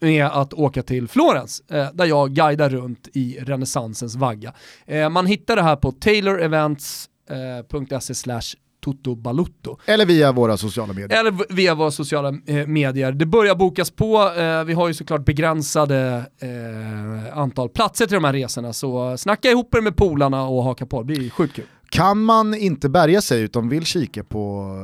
med 0.00 0.26
att 0.26 0.54
åka 0.54 0.82
till 0.82 1.08
Florens, 1.08 1.62
eh, 1.70 1.88
där 1.92 2.04
jag 2.04 2.30
guidar 2.30 2.70
runt 2.70 3.08
i 3.12 3.38
renässansens 3.40 4.16
vagga. 4.16 4.52
Eh, 4.86 5.08
man 5.08 5.26
hittar 5.26 5.56
det 5.56 5.62
här 5.62 5.76
på 5.76 5.92
taylorevents.se 5.92 8.14
slash 8.14 8.54
Toto 8.80 9.14
Balutto. 9.14 9.76
Eller 9.86 10.06
via 10.06 10.32
våra 10.32 10.56
sociala 10.56 10.92
medier. 10.92 11.20
Eller 11.20 11.54
via 11.54 11.74
våra 11.74 11.90
sociala 11.90 12.28
eh, 12.46 12.66
medier. 12.66 13.12
Det 13.12 13.26
börjar 13.26 13.54
bokas 13.54 13.90
på, 13.90 14.32
eh, 14.36 14.64
vi 14.64 14.72
har 14.72 14.88
ju 14.88 14.94
såklart 14.94 15.24
begränsade 15.24 16.26
eh, 16.40 17.38
antal 17.38 17.68
platser 17.68 18.06
till 18.06 18.14
de 18.14 18.24
här 18.24 18.32
resorna, 18.32 18.72
så 18.72 19.16
snacka 19.16 19.50
ihop 19.50 19.74
er 19.74 19.80
med 19.80 19.96
polarna 19.96 20.42
och 20.42 20.62
haka 20.62 20.86
på, 20.86 21.02
det 21.02 21.14
blir 21.14 21.30
sjukt 21.30 21.56
kul. 21.56 21.64
Kan 21.90 22.22
man 22.22 22.54
inte 22.54 22.88
bärga 22.88 23.20
sig 23.20 23.42
utan 23.42 23.68
vill 23.68 23.84
kika 23.84 24.24
på 24.24 24.76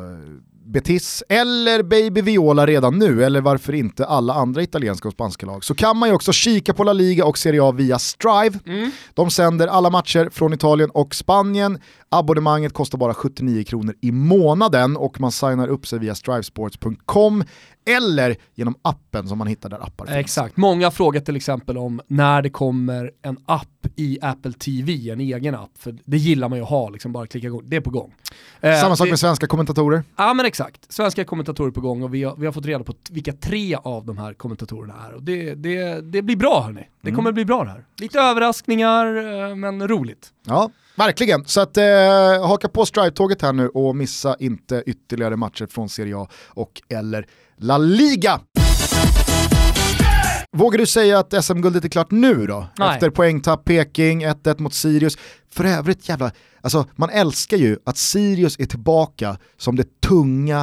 Betis 0.77 1.23
eller 1.29 1.83
Baby 1.83 2.21
Viola 2.21 2.67
redan 2.67 2.99
nu, 2.99 3.25
eller 3.25 3.41
varför 3.41 3.73
inte 3.73 4.07
alla 4.07 4.35
andra 4.35 4.63
italienska 4.63 5.09
och 5.09 5.15
spanska 5.15 5.47
lag, 5.47 5.65
så 5.65 5.75
kan 5.75 5.97
man 5.97 6.09
ju 6.09 6.15
också 6.15 6.33
kika 6.33 6.75
på 6.75 6.85
La 6.85 6.93
Liga 6.93 7.25
och 7.25 7.39
Serie 7.39 7.63
A 7.63 7.73
via 7.73 7.99
Strive. 7.99 8.59
Mm. 8.67 8.91
De 9.15 9.31
sänder 9.31 9.67
alla 9.67 9.91
matcher 9.91 10.29
från 10.33 10.53
Italien 10.53 10.91
och 10.91 11.15
Spanien. 11.15 11.79
Abonnemanget 12.19 12.73
kostar 12.73 12.99
bara 12.99 13.15
79 13.15 13.65
kronor 13.65 13.95
i 14.01 14.13
månaden 14.13 14.97
och 14.97 15.21
man 15.21 15.33
signar 15.33 15.69
upp 15.69 15.87
sig 15.87 15.99
via 15.99 16.15
strivesports.com 16.15 17.45
eller 17.87 18.37
genom 18.55 18.75
appen 18.83 19.29
som 19.29 19.39
man 19.39 19.47
hittar 19.47 19.69
där 19.69 19.87
appar 19.87 20.07
finns. 20.07 20.17
Exakt, 20.17 20.57
många 20.57 20.91
frågar 20.91 21.21
till 21.21 21.37
exempel 21.37 21.79
om 21.79 22.01
när 22.07 22.43
det 22.43 22.51
kommer 22.51 23.11
en 23.23 23.39
app 23.47 23.69
i 23.97 24.19
Apple 24.23 24.53
TV, 24.53 25.11
en 25.11 25.21
egen 25.21 25.55
app, 25.55 25.71
för 25.79 25.99
det 26.05 26.17
gillar 26.17 26.49
man 26.49 26.59
ju 26.59 26.63
att 26.63 26.71
ha, 26.71 26.89
liksom 26.89 27.13
bara 27.13 27.27
klicka 27.27 27.47
igång, 27.47 27.63
det 27.65 27.77
är 27.77 27.81
på 27.81 27.91
gång. 27.91 28.15
Eh, 28.61 28.81
Samma 28.81 28.97
sak 28.97 29.09
med 29.09 29.19
svenska 29.19 29.47
kommentatorer. 29.47 30.03
Ja 30.17 30.35
men 30.35 30.47
exakt, 30.47 30.93
svenska 30.93 31.25
kommentatorer 31.25 31.71
på 31.71 31.81
gång 31.81 32.03
och 32.03 32.15
vi 32.15 32.25
har, 32.25 32.37
vi 32.37 32.47
har 32.47 32.53
fått 32.53 32.67
reda 32.67 32.85
på 32.85 32.95
vilka 33.11 33.33
tre 33.33 33.75
av 33.75 34.07
de 34.07 34.19
här 34.19 34.35
kommentatorerna 34.35 34.95
är. 35.09 35.15
Och 35.15 35.23
det, 35.23 35.55
det, 35.55 36.01
det 36.01 36.23
blir 36.23 36.37
bra 36.37 36.63
hörni, 36.63 36.89
det 37.01 37.09
mm. 37.09 37.17
kommer 37.17 37.33
bli 37.33 37.45
bra 37.45 37.65
det 37.65 37.71
här. 37.71 37.85
Lite 38.01 38.21
överraskningar, 38.21 39.07
eh, 39.17 39.57
men 39.57 39.89
roligt. 39.89 40.33
Ja, 40.47 40.71
Verkligen, 40.97 41.45
så 41.45 41.61
att 41.61 41.77
eh, 41.77 42.47
haka 42.47 42.69
på 42.69 42.87
Strive-tåget 42.87 43.43
här 43.43 43.53
nu 43.53 43.69
och 43.69 43.97
missa 43.97 44.37
inte 44.39 44.83
ytterligare 44.87 45.37
matcher 45.37 45.67
från 45.67 45.89
Serie 45.89 46.17
A 46.17 46.29
och 46.49 46.83
eller 46.89 47.27
La 47.57 47.79
Liga. 47.79 48.41
Vågar 50.53 50.79
du 50.79 50.87
säga 50.87 51.19
att 51.19 51.45
SM-guldet 51.45 51.85
är 51.85 51.89
klart 51.89 52.11
nu 52.11 52.47
då? 52.47 52.67
Nej. 52.79 52.95
Efter 52.95 53.11
poängtapp 53.11 53.65
Peking, 53.65 54.27
1-1 54.27 54.61
mot 54.61 54.75
Sirius. 54.75 55.19
För 55.51 55.65
övrigt 55.65 56.09
jävla, 56.09 56.31
alltså 56.61 56.87
man 56.95 57.11
älskar 57.11 57.57
ju 57.57 57.79
att 57.85 57.97
Sirius 57.97 58.61
är 58.61 58.67
tillbaka 58.67 59.39
som 59.57 59.77
det 59.77 60.01
tunga 60.01 60.61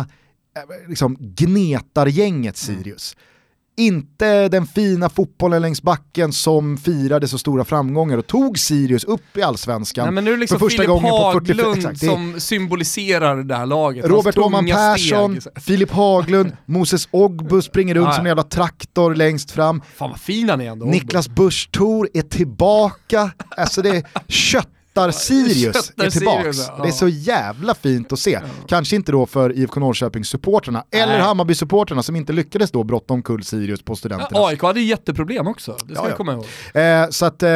eh, 0.58 0.90
liksom, 0.90 1.18
gnetargänget 1.20 2.58
Sirius. 2.58 3.16
Mm 3.16 3.33
inte 3.78 4.50
den 4.50 4.68
fina 4.68 5.10
fotbollen 5.10 5.62
längs 5.62 5.82
backen 5.82 6.34
som 6.34 6.78
firade 6.78 7.28
så 7.28 7.38
stora 7.38 7.66
framgångar 7.66 8.18
och 8.18 8.28
tog 8.28 8.60
Sirius 8.60 9.04
upp 9.04 9.38
i 9.38 9.42
allsvenskan. 9.42 10.06
Nej, 10.06 10.14
men 10.14 10.24
nu 10.24 10.32
är 10.32 10.36
det 10.36 10.40
liksom 10.40 10.60
för 10.60 10.66
första 10.66 10.84
Filip 10.84 10.90
gången 10.90 11.12
Haglund 11.12 11.60
på 11.60 11.82
45, 11.82 11.96
som 11.96 12.40
symboliserar 12.40 13.44
det 13.44 13.56
här 13.56 13.66
laget. 13.66 14.06
Robert 14.06 14.38
Åman 14.38 14.66
Persson, 14.66 15.40
Filip 15.56 15.92
Haglund, 15.92 16.52
Moses 16.66 17.08
Ogbu 17.12 17.62
springer 17.62 17.96
runt 17.96 18.14
som 18.14 18.22
en 18.26 18.30
jävla 18.30 18.44
traktor 18.44 19.16
längst 19.16 19.52
fram. 19.52 19.82
Fan 19.96 20.10
vad 20.10 20.20
fin 20.20 20.50
han 20.50 20.62
är 20.62 20.72
ändå. 20.72 20.86
Niklas 20.86 21.30
Busch 21.30 21.70
Thor 21.72 22.10
är 22.14 22.22
tillbaka. 22.22 23.32
Alltså 23.58 23.82
det 23.82 23.90
är 23.90 24.04
kött 24.28 24.70
Köttar-Sirius 24.94 25.92
är 25.98 26.10
tillbaks. 26.10 26.42
Sirius, 26.42 26.68
ja. 26.78 26.84
Det 26.84 26.90
är 26.90 26.92
så 26.92 27.08
jävla 27.08 27.74
fint 27.74 28.14
att 28.14 28.20
se. 28.20 28.32
Ja. 28.32 28.42
Kanske 28.68 28.96
inte 28.96 29.12
då 29.12 29.26
för 29.26 29.58
IFK 29.58 29.80
Norrköping-supporterna, 29.80 30.84
eller 30.92 31.20
Hammarby-supporterna 31.20 32.02
som 32.02 32.16
inte 32.16 32.34
lyckades 32.34 32.72
då 32.72 32.84
brotta 32.84 33.14
omkull 33.14 33.44
Sirius 33.44 33.82
på 33.82 33.96
studenterna. 33.96 34.30
Ja, 34.40 34.50
AIK 34.50 34.62
hade 34.62 34.82
jätteproblem 34.82 35.48
också, 35.48 35.72
det 35.72 35.96
ska 35.96 36.04
ja, 36.04 36.10
jag 36.10 36.18
komma 36.18 36.34
ihåg. 36.34 36.46
Eh, 36.74 37.10
så 37.10 37.26
att 37.26 37.44
eh, 37.44 37.50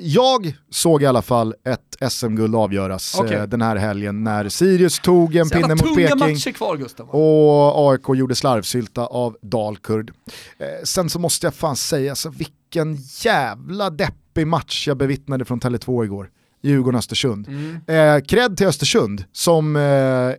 jag 0.00 0.56
såg 0.70 1.02
i 1.02 1.06
alla 1.06 1.22
fall 1.22 1.54
ett 1.64 2.12
SM-guld 2.12 2.56
avgöras 2.56 3.20
okay. 3.20 3.36
eh, 3.36 3.42
den 3.42 3.62
här 3.62 3.76
helgen 3.76 4.24
när 4.24 4.48
Sirius 4.48 4.98
tog 4.98 5.36
en 5.36 5.48
pinne 5.48 5.74
mot 5.74 5.96
Peking 5.96 6.52
kvar, 6.52 6.76
Gustav, 6.76 7.08
och 7.08 7.90
AIK 7.90 8.18
gjorde 8.18 8.34
slarvsylta 8.34 9.06
av 9.06 9.36
Dalkurd. 9.42 10.12
Eh, 10.58 10.66
sen 10.84 11.10
så 11.10 11.18
måste 11.18 11.46
jag 11.46 11.54
fan 11.54 11.76
säga, 11.76 12.12
alltså, 12.12 12.28
vilken 12.28 12.98
jävla 13.20 13.90
deppig 13.90 14.46
match 14.46 14.88
jag 14.88 14.96
bevittnade 14.96 15.44
från 15.44 15.60
Tele2 15.60 16.04
igår. 16.04 16.30
Djurgården-Östersund. 16.62 17.48
Mm. 17.48 17.80
Eh, 18.16 18.54
till 18.56 18.66
Östersund 18.66 19.24
som, 19.32 19.76
eh, 19.76 19.82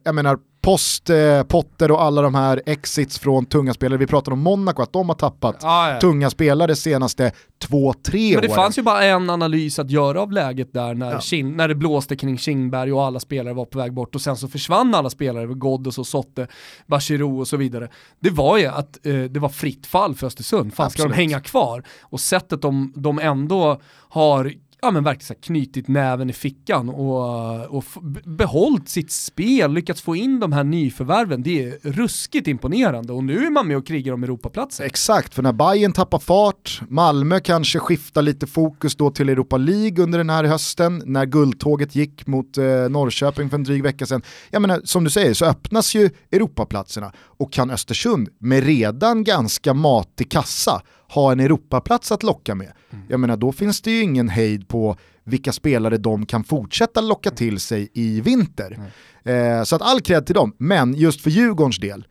jag 0.04 0.16
menar, 0.16 0.38
post 0.62 1.10
eh, 1.10 1.44
Potter 1.44 1.92
och 1.92 2.02
alla 2.02 2.22
de 2.22 2.36
här 2.36 2.62
exits 2.66 3.20
från 3.20 3.46
tunga 3.46 3.74
spelare. 3.74 3.98
Vi 4.00 4.08
pratar 4.08 4.32
om 4.32 4.40
Monaco, 4.40 4.82
att 4.82 4.94
de 4.94 5.10
har 5.10 5.16
tappat 5.16 5.64
Ah, 5.64 5.92
ja. 5.94 6.00
tunga 6.00 6.30
spelare 6.30 6.76
senaste 6.76 7.32
två, 7.60 7.94
tre 7.94 8.32
Men 8.34 8.42
det 8.42 8.48
åren. 8.48 8.56
fanns 8.56 8.78
ju 8.78 8.82
bara 8.82 9.04
en 9.04 9.30
analys 9.30 9.80
att 9.80 9.92
göra 9.92 10.22
av 10.22 10.32
läget 10.32 10.74
där 10.74 10.94
när, 10.94 11.12
Ja. 11.12 11.18
Kin- 11.18 11.56
när 11.56 11.68
det 11.68 11.76
blåste 11.76 12.16
kring 12.16 12.38
Kindberg 12.38 12.94
och 12.94 13.04
alla 13.04 13.20
spelare 13.20 13.54
var 13.54 13.66
på 13.66 13.78
väg 13.80 13.94
bort 13.94 14.16
och 14.16 14.22
sen 14.22 14.38
så 14.38 14.48
försvann 14.48 14.96
alla 14.96 15.10
spelare, 15.10 15.46
Ghoddos 15.48 15.98
och 15.98 16.08
Sotte, 16.08 16.48
Bachirou 16.88 17.40
och 17.40 17.48
så 17.48 17.58
vidare. 17.58 17.90
Det 18.20 18.30
var 18.30 18.58
ju 18.58 18.66
att 18.66 19.06
eh, 19.06 19.14
det 19.20 19.40
var 19.40 19.50
fritt 19.50 19.88
fall 19.88 20.16
för 20.16 20.28
Östersund, 20.28 20.74
fan 20.74 20.90
ska 20.90 21.04
de 21.04 21.14
hänga 21.14 21.40
kvar? 21.40 21.84
Och 22.02 22.20
sättet 22.20 22.62
de, 22.62 22.94
de 22.96 23.20
ändå 23.20 23.82
har 24.10 24.54
ja 24.82 24.92
men 24.92 25.04
verkligen 25.04 25.26
så 25.26 25.34
här 25.34 25.42
knutit 25.42 25.88
näven 25.88 26.30
i 26.30 26.34
fickan 26.34 26.90
och, 26.90 27.78
och 27.78 27.84
behållit 28.26 28.90
sitt 28.90 29.12
spel, 29.12 29.74
lyckats 29.74 30.02
få 30.02 30.16
in 30.16 30.40
de 30.40 30.52
här 30.52 30.64
nyförvärven. 30.64 31.44
Det 31.44 31.64
är 31.64 31.78
ruskigt 31.82 32.48
imponerande 32.48 33.14
och 33.14 33.24
nu 33.24 33.46
är 33.46 33.50
man 33.50 33.68
med 33.68 33.78
och 33.78 33.88
krigar 33.88 34.14
om 34.14 34.24
Europaplatser. 34.24 34.84
Exakt, 34.84 35.34
för 35.34 35.44
när 35.44 35.54
Bayern 35.54 35.94
tappar 35.94 36.20
fart, 36.20 36.82
Malmö 36.90 37.40
kanske 37.40 37.80
skiftar 37.80 38.22
lite 38.22 38.48
fokus 38.48 38.96
då 38.96 39.12
till 39.12 39.30
Europa 39.30 39.58
League 39.58 40.04
under 40.04 40.18
den 40.18 40.30
här 40.30 40.44
hösten, 40.44 41.02
när 41.06 41.26
guldtåget 41.26 41.96
gick 41.96 42.28
mot 42.28 42.58
eh, 42.58 42.64
Norrköping 42.66 43.50
för 43.50 43.58
en 43.58 43.64
dryg 43.64 43.84
vecka 43.84 44.06
sedan. 44.06 44.22
Jag 44.50 44.62
menar, 44.62 44.82
som 44.84 45.04
du 45.04 45.10
säger 45.10 45.34
så 45.34 45.46
öppnas 45.46 45.96
ju 45.96 46.10
Europaplatserna 46.32 47.12
och 47.18 47.54
kan 47.54 47.70
Östersund 47.70 48.30
med 48.40 48.64
redan 48.64 49.24
ganska 49.24 49.74
matig 49.74 50.32
kassa 50.32 50.82
ha 51.10 51.32
en 51.32 51.40
Europaplats 51.40 52.12
att 52.12 52.24
locka 52.24 52.56
med. 52.56 52.72
Jag 53.08 53.20
menar, 53.20 53.38
då 53.38 53.52
finns 53.52 53.82
det 53.82 53.92
ju 53.92 54.02
ingen 54.02 54.30
hejd 54.30 54.68
på 54.68 54.98
vilka 55.24 55.52
spelare 55.52 55.98
de 55.98 56.26
kan 56.26 56.44
fortsätta 56.44 57.02
locka 57.02 57.32
till 57.32 57.60
sig 57.60 57.90
i 57.94 58.22
vinter. 58.22 58.92
Eh, 59.24 59.64
så 59.64 59.76
att 59.76 59.82
all 59.82 60.02
cred 60.02 60.26
till 60.26 60.36
dem, 60.36 60.56
men 60.58 60.94
just 60.94 61.22
för 61.22 61.30
Djurgårdens 61.30 61.78
del, 61.80 62.08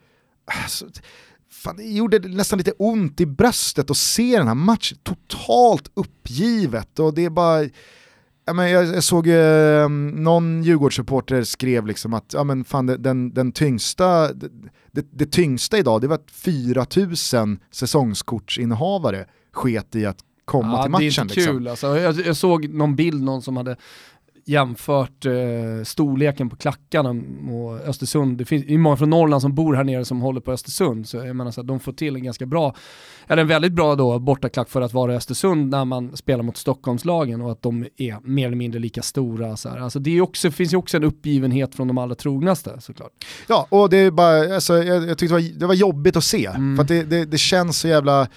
alltså, 0.64 0.86
fan, 1.50 1.76
det 1.76 1.82
gjorde 1.82 2.18
nästan 2.18 2.58
lite 2.58 2.72
ont 2.72 3.20
i 3.20 3.26
bröstet 3.26 3.90
att 3.90 3.96
se 3.96 4.38
den 4.38 4.46
här 4.46 4.54
matchen 4.54 4.98
totalt 5.02 5.90
uppgivet. 5.94 6.98
Och 6.98 7.14
det 7.14 7.24
är 7.24 7.30
bara 7.30 7.64
Ja, 8.48 8.52
men 8.52 8.70
jag, 8.70 9.04
såg 9.04 9.28
eh, 9.28 9.88
någon 9.88 10.62
Djurgårdssupporter 10.62 11.42
skrev 11.42 11.86
liksom 11.86 12.14
att 12.14 12.32
ja, 12.32 12.44
men 12.44 12.64
fan, 12.64 12.86
den, 12.86 13.34
den 13.34 13.52
tyngsta, 13.52 14.30
det, 14.96 15.06
det, 15.10 15.26
tyngsta 15.26 15.78
idag 15.78 16.00
det 16.00 16.08
var 16.08 16.14
att 16.14 16.30
4000 16.30 17.58
säsongskortsinnehavare 17.70 19.26
sket 19.52 19.96
i 19.96 20.06
att 20.06 20.18
komma 20.44 20.82
till 20.82 20.90
matchen. 20.90 21.00
Det 21.00 21.18
är 21.18 21.22
inte 21.22 21.34
liksom. 21.34 21.54
kul 21.54 21.68
alltså. 21.68 21.98
jag, 21.98 22.20
jag 22.26 22.36
såg 22.36 22.68
någon 22.68 22.96
bild, 22.96 23.22
någon 23.22 23.42
som 23.42 23.56
hade 23.56 23.76
jämfört 24.48 25.26
eh, 25.26 25.32
storleken 25.84 26.50
på 26.50 26.56
klackarna 26.56 27.10
och 27.52 27.80
Östersund. 27.88 28.38
Det 28.38 28.44
finns 28.44 28.66
det 28.66 28.74
är 28.74 28.78
många 28.78 28.96
från 28.96 29.10
Norrland 29.10 29.42
som 29.42 29.54
bor 29.54 29.74
här 29.74 29.84
nere 29.84 30.04
som 30.04 30.20
håller 30.20 30.40
på 30.40 30.52
Östersund, 30.52 31.08
så 31.08 31.16
jag 31.16 31.36
menar 31.36 31.50
så 31.50 31.60
att 31.60 31.66
de 31.66 31.80
får 31.80 31.92
till 31.92 32.16
en 32.16 32.24
ganska 32.24 32.46
bra, 32.46 32.74
eller 33.26 33.42
en 33.42 33.48
väldigt 33.48 33.72
bra 33.72 33.94
då 33.94 34.18
bortaklack 34.18 34.70
för 34.70 34.80
att 34.80 34.92
vara 34.92 35.14
Östersund 35.14 35.70
när 35.70 35.84
man 35.84 36.16
spelar 36.16 36.42
mot 36.42 36.56
Stockholmslagen 36.56 37.42
och 37.42 37.52
att 37.52 37.62
de 37.62 37.86
är 37.96 38.28
mer 38.28 38.46
eller 38.46 38.56
mindre 38.56 38.80
lika 38.80 39.02
stora. 39.02 39.56
Så 39.56 39.68
här. 39.68 39.78
Alltså 39.78 39.98
det 39.98 40.10
är 40.10 40.20
också, 40.20 40.50
finns 40.50 40.72
ju 40.72 40.76
också 40.76 40.96
en 40.96 41.04
uppgivenhet 41.04 41.74
från 41.74 41.88
de 41.88 41.98
allra 41.98 42.14
trognaste 42.14 42.80
såklart. 42.80 43.12
Ja, 43.48 43.66
och 43.70 43.90
det 43.90 43.96
är 43.96 44.10
bara, 44.10 44.54
alltså, 44.54 44.82
jag, 44.82 45.08
jag 45.08 45.18
tyckte 45.18 45.36
det 45.36 45.42
var, 45.42 45.58
det 45.58 45.66
var 45.66 45.74
jobbigt 45.74 46.16
att 46.16 46.24
se. 46.24 46.46
Mm. 46.46 46.76
För 46.76 46.82
att 46.82 46.88
det, 46.88 47.02
det, 47.02 47.24
det 47.24 47.38
känns 47.38 47.78
så 47.78 47.88
jävla, 47.88 48.28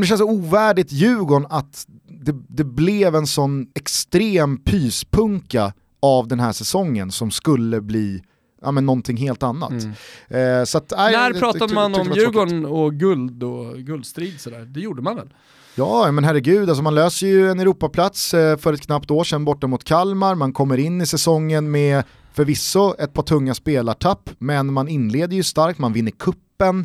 det 0.00 0.06
känns 0.06 0.20
så 0.20 0.30
ovärdigt 0.30 0.92
Djurgården 0.92 1.46
att 1.50 1.86
det, 2.20 2.34
det 2.48 2.64
blev 2.64 3.14
en 3.14 3.26
sån 3.26 3.66
extrem 3.74 4.56
pyspunka 4.56 5.72
av 6.02 6.28
den 6.28 6.40
här 6.40 6.52
säsongen 6.52 7.10
som 7.10 7.30
skulle 7.30 7.80
bli 7.80 8.22
ja, 8.62 8.70
men 8.70 8.86
någonting 8.86 9.16
helt 9.16 9.42
annat. 9.42 9.70
Mm. 9.70 10.60
Eh, 10.60 10.64
så 10.64 10.78
att, 10.78 10.92
nej, 10.96 11.12
När 11.12 11.32
pratade 11.32 11.74
man 11.74 11.94
om. 11.94 12.12
Djurgården 12.14 12.66
och 12.66 12.94
guld 12.94 13.42
och 13.42 13.76
guldstrid 13.76 14.40
sådär? 14.40 14.60
Det 14.60 14.80
gjorde 14.80 15.02
man 15.02 15.16
väl? 15.16 15.28
Ja, 15.74 16.12
men 16.12 16.24
herregud, 16.24 16.68
alltså 16.68 16.82
man 16.82 16.94
löser 16.94 17.26
ju 17.26 17.50
en 17.50 17.60
Europaplats 17.60 18.34
eh, 18.34 18.56
för 18.56 18.72
ett 18.72 18.80
knappt 18.80 19.10
år 19.10 19.24
sedan 19.24 19.44
borta 19.44 19.66
mot 19.66 19.84
Kalmar, 19.84 20.34
man 20.34 20.52
kommer 20.52 20.78
in 20.78 21.00
i 21.00 21.06
säsongen 21.06 21.70
med 21.70 22.04
förvisso 22.32 22.94
ett 22.98 23.12
par 23.12 23.22
tunga 23.22 23.54
spelartapp, 23.54 24.30
men 24.38 24.72
man 24.72 24.88
inleder 24.88 25.36
ju 25.36 25.42
starkt, 25.42 25.78
man 25.78 25.92
vinner 25.92 26.10
kuppen 26.10 26.84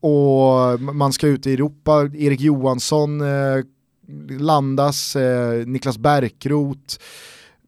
och 0.00 0.80
man 0.80 1.12
ska 1.12 1.26
ut 1.26 1.46
i 1.46 1.52
Europa, 1.52 2.10
Erik 2.14 2.40
Johansson 2.40 3.20
eh, 3.20 3.26
landas, 4.38 5.16
eh, 5.16 5.66
Niklas 5.66 5.98
Bärkroth, 5.98 6.96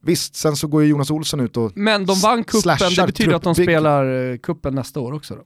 visst, 0.01 0.37
sen 0.37 0.57
så 0.57 0.67
går 0.67 0.83
ju 0.83 0.89
Jonas 0.89 1.11
Olsson 1.11 1.41
ut 1.41 1.57
och 1.57 1.73
Men 1.77 2.07
de 2.07 2.19
vann 2.21 2.45
kuppen, 2.45 2.77
det 2.97 3.07
betyder 3.07 3.35
att 3.35 3.43
de 3.43 3.55
spelar 3.55 4.31
eh, 4.33 4.37
kuppen 4.39 4.75
nästa 4.75 5.01
år 5.01 5.13
också 5.13 5.35
då? 5.35 5.43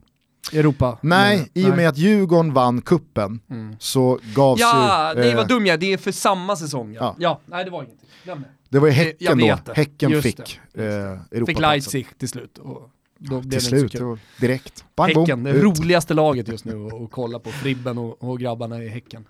Europa? 0.59 0.97
Nej, 1.01 1.35
Mm, 1.35 1.47
i 1.53 1.65
och 1.71 1.77
med 1.77 1.89
att 1.89 1.97
Djurgården 1.97 2.53
vann 2.53 2.81
kuppen 2.81 3.39
Mm. 3.49 3.75
så 3.79 4.19
gavs 4.35 4.59
Ja, 4.61 5.13
ju... 5.15 5.19
nej 5.19 5.29
eh, 5.29 5.35
vad 5.35 5.47
dum 5.47 5.65
jag 5.65 5.79
det 5.79 5.93
är 5.93 5.97
för 5.97 6.11
samma 6.11 6.55
säsong 6.55 6.93
ja. 6.93 6.99
Ja. 7.01 7.15
Ja, 7.19 7.39
nej 7.45 7.65
det 7.65 7.71
var 7.71 7.83
ingenting. 7.83 8.09
Glöm 8.23 8.41
det. 8.41 8.47
Det 8.69 8.79
var 8.79 8.87
ju 8.87 8.93
Häcken 8.93 9.37
då, 9.39 9.57
det. 9.65 9.73
Häcken 9.75 10.11
Just 10.11 10.23
fick 10.23 10.59
det. 10.73 10.83
eh, 10.85 10.87
Europaplatsen. 10.93 11.45
Fick 11.45 11.59
Leipzig 11.59 12.07
till 12.17 12.27
slut. 12.29 12.57
Och 12.57 12.89
då 13.19 13.41
Till 13.41 13.61
slut, 13.61 13.95
direkt. 14.39 14.85
Bang, 14.95 15.13
boom, 15.13 15.23
Häcken, 15.25 15.43
det 15.43 15.49
ut. 15.51 15.63
roligaste 15.63 16.13
laget 16.13 16.47
just 16.47 16.65
nu 16.65 16.85
att 16.87 16.93
att 16.93 17.11
kolla 17.11 17.39
på. 17.39 17.51
Fribben 17.51 17.97
och, 17.97 18.23
och 18.23 18.39
grabbarna 18.39 18.83
i 18.83 18.87
Häcken. 18.89 19.25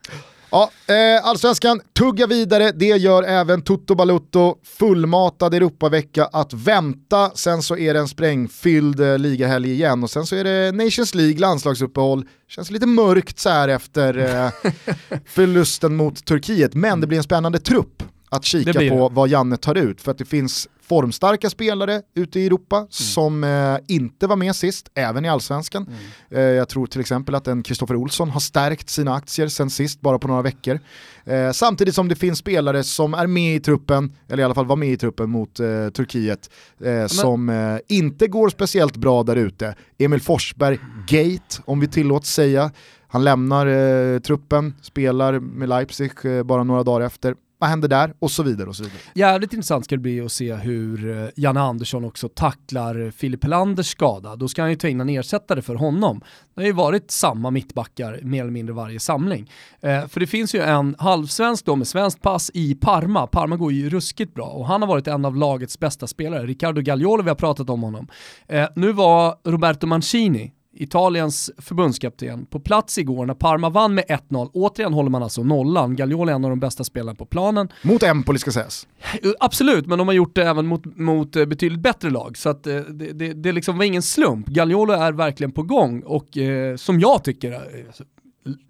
Ja, 0.52 0.72
eh, 0.88 1.26
allsvenskan 1.26 1.82
tuggar 1.94 2.28
vidare, 2.28 2.72
det 2.72 2.86
gör 2.86 3.24
även 3.24 3.62
Toto 3.62 3.96
Balutto. 3.96 4.56
Fullmatad 4.64 5.54
Europavecka 5.54 6.26
att 6.26 6.54
vänta, 6.54 7.32
sen 7.36 7.62
så 7.62 7.78
är 7.78 7.94
det 7.94 8.00
en 8.00 8.08
sprängfylld 8.08 9.00
eh, 9.00 9.18
ligahelg 9.18 9.72
igen 9.72 10.04
och 10.04 10.10
sen 10.10 10.26
så 10.26 10.36
är 10.36 10.44
det 10.44 10.72
Nations 10.72 11.16
League, 11.16 11.40
landslagsuppehåll. 11.40 12.26
Känns 12.48 12.72
lite 12.72 12.86
mörkt 12.86 13.40
så 13.40 13.50
här 13.50 13.68
efter 13.68 14.18
eh, 14.18 14.72
förlusten 15.26 15.96
mot 15.96 16.26
Turkiet, 16.26 16.74
men 16.74 17.02
det 17.02 17.08
blir 17.08 17.18
en 17.18 17.24
spännande 17.24 17.60
trupp 17.60 18.04
att 18.30 18.46
kika 18.46 18.90
på 18.90 19.10
vad 19.10 19.30
Janne 19.30 19.58
tar 19.58 19.76
ut 19.76 20.02
för 20.02 20.12
att 20.12 20.18
det 20.18 20.26
finns 20.26 20.68
formstarka 20.90 21.50
spelare 21.50 22.02
ute 22.16 22.40
i 22.40 22.46
Europa 22.46 22.78
Mm. 22.78 22.88
som 22.90 23.44
eh, 23.44 23.78
inte 23.88 24.28
var 24.28 24.36
med 24.36 24.56
sist, 24.56 24.90
även 24.96 25.26
i 25.26 25.30
allsvenskan. 25.30 25.84
Mm. 25.88 25.98
Eh, 26.32 26.56
jag 26.58 26.70
tror 26.70 26.88
till 26.88 27.02
exempel 27.02 27.36
att 27.36 27.48
en 27.48 27.64
Kristoffer 27.64 27.96
Olsson 27.96 28.30
har 28.30 28.40
stärkt 28.40 28.90
sina 28.90 29.14
aktier 29.14 29.48
sen 29.48 29.70
sist, 29.70 30.02
bara 30.02 30.20
på 30.20 30.28
några 30.28 30.42
veckor. 30.42 30.80
Eh, 31.26 31.52
samtidigt 31.52 31.96
som 31.96 32.08
det 32.08 32.16
finns 32.16 32.40
spelare 32.40 32.84
som 32.84 33.14
är 33.14 33.28
med 33.28 33.56
i 33.56 33.60
truppen, 33.60 34.16
eller 34.30 34.42
i 34.42 34.46
alla 34.46 34.56
fall 34.56 34.66
var 34.66 34.76
med 34.76 34.90
i 34.90 34.98
truppen 34.98 35.30
mot 35.30 35.60
eh, 35.60 35.90
Turkiet, 35.90 36.50
eh, 36.84 37.08
som 37.08 37.50
eh, 37.50 37.78
inte 37.88 38.28
går 38.28 38.50
speciellt 38.50 38.96
bra 38.98 39.24
där 39.24 39.36
ute. 39.36 39.76
Emil 39.98 40.22
Forsberg, 40.22 40.80
gate 41.08 41.62
om 41.66 41.80
vi 41.80 41.88
tillåts 41.88 42.34
säga. 42.34 42.72
Han 43.08 43.24
lämnar 43.24 44.20
truppen, 44.20 44.74
spelar 44.82 45.40
med 45.40 45.70
Leipzig 45.70 46.12
bara 46.46 46.64
några 46.64 46.84
dagar 46.84 47.06
efter. 47.06 47.36
Vad 47.60 47.70
händer 47.70 47.88
där? 47.88 48.14
Och 48.20 48.32
så 48.32 48.44
vidare 48.44 48.70
och 48.70 48.76
så 48.76 48.84
vidare. 48.84 49.00
Jävligt 49.14 49.54
intressant 49.54 49.86
ska 49.86 49.96
det 49.96 50.02
bli 50.02 50.22
att 50.22 50.32
se 50.32 50.54
hur 50.54 51.18
eh, 51.24 51.30
Janne 51.36 51.60
Andersson 51.60 52.06
också 52.06 52.30
tacklar 52.30 53.12
Filip 53.12 53.44
Helanders 53.44 53.88
skada. 53.88 54.36
Då 54.36 54.48
ska 54.48 54.62
han 54.62 54.70
ju 54.70 54.76
ta 54.76 54.88
in 54.88 55.02
en 55.02 55.10
ersättare 55.10 55.62
för 55.62 55.76
honom. 55.76 56.22
Det 56.56 56.62
har 56.62 56.66
ju 56.66 56.74
varit 56.74 57.12
samma 57.12 57.52
mittbackar 57.52 58.20
mer 58.24 58.42
eller 58.42 58.52
mindre 58.52 58.74
varje 58.74 59.00
samling. 59.00 59.52
Eh, 59.82 60.08
för 60.08 60.20
det 60.20 60.28
finns 60.28 60.56
ju 60.56 60.62
en 60.62 60.96
halvsvensk 61.00 61.66
då 61.66 61.76
med 61.76 61.88
svenskt 61.88 62.22
pass 62.22 62.52
i 62.54 62.76
Parma. 62.76 63.28
Parma 63.28 63.56
går 63.56 63.72
ju 63.72 63.90
ruskigt 63.90 64.34
bra 64.34 64.48
och 64.48 64.68
han 64.68 64.82
har 64.82 64.88
varit 64.88 65.08
en 65.08 65.26
av 65.26 65.36
lagets 65.36 65.80
bästa 65.80 66.08
spelare. 66.08 66.46
Riccardo 66.46 66.82
Gagliolo, 66.82 67.24
vi 67.24 67.30
har 67.30 67.36
pratat 67.36 67.70
om 67.70 67.84
honom. 67.84 68.08
Eh, 68.48 68.68
nu 68.76 68.92
var 68.92 69.36
Roberto 69.44 69.88
Mancini 69.88 70.52
Italiens 70.80 71.52
förbundskapten, 71.58 72.46
på 72.46 72.60
plats 72.60 72.98
igår 72.98 73.26
när 73.26 73.34
Parma 73.34 73.70
vann 73.70 73.96
med 73.96 74.06
1-0. 74.06 74.50
Återigen 74.54 74.94
håller 74.94 75.10
man 75.10 75.24
alltså 75.24 75.44
nollan. 75.44 75.96
Gagliolo 75.96 76.32
är 76.32 76.36
en 76.36 76.46
av 76.46 76.50
de 76.50 76.60
bästa 76.60 76.84
spelarna 76.84 77.16
på 77.16 77.26
planen. 77.26 77.70
Mot 77.82 78.04
Empoli 78.04 78.40
ska 78.40 78.52
sägas. 78.52 78.88
Uh, 79.26 79.32
Absolut, 79.40 79.86
men 79.88 79.98
de 79.98 80.08
har 80.08 80.16
gjort 80.16 80.36
det 80.36 80.44
även 80.44 80.68
mot, 80.68 80.86
mot 80.86 81.36
eh, 81.36 81.46
betydligt 81.46 81.80
bättre 81.80 82.10
lag. 82.10 82.38
Så 82.38 82.50
att, 82.50 82.68
eh, 82.68 82.80
det, 82.80 83.12
det, 83.12 83.34
det 83.34 83.52
liksom 83.52 83.78
var 83.78 83.86
ingen 83.86 84.02
slump. 84.02 84.48
Gagliolo 84.48 84.94
är 84.94 85.12
verkligen 85.12 85.52
på 85.52 85.64
gång 85.64 86.02
och 86.02 86.38
eh, 86.38 86.76
som 86.76 87.00
jag 87.00 87.24
tycker 87.24 87.52
alltså, 87.88 88.04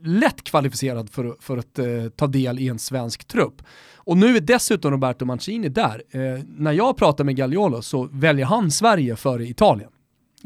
lätt 0.03 0.43
kvalificerad 0.43 1.10
för, 1.10 1.36
för 1.39 1.58
att 1.58 1.80
eh, 1.80 1.86
ta 2.16 2.28
del 2.28 2.60
i 2.60 2.68
en 2.68 2.80
svensk 2.80 3.26
trupp. 3.26 3.62
Och 3.95 4.18
nu 4.18 4.36
är 4.36 4.41
dessutom 4.41 4.91
Roberto 4.91 5.26
Mancini 5.26 5.70
där. 5.70 6.03
Eh, 6.12 6.43
när 6.58 6.72
jag 6.72 6.97
pratar 6.97 7.24
med 7.24 7.36
Gagliolo 7.36 7.82
så 7.82 8.10
väljer 8.12 8.45
han 8.45 8.72
Sverige 8.72 9.16
före 9.16 9.47
Italien. 9.47 9.89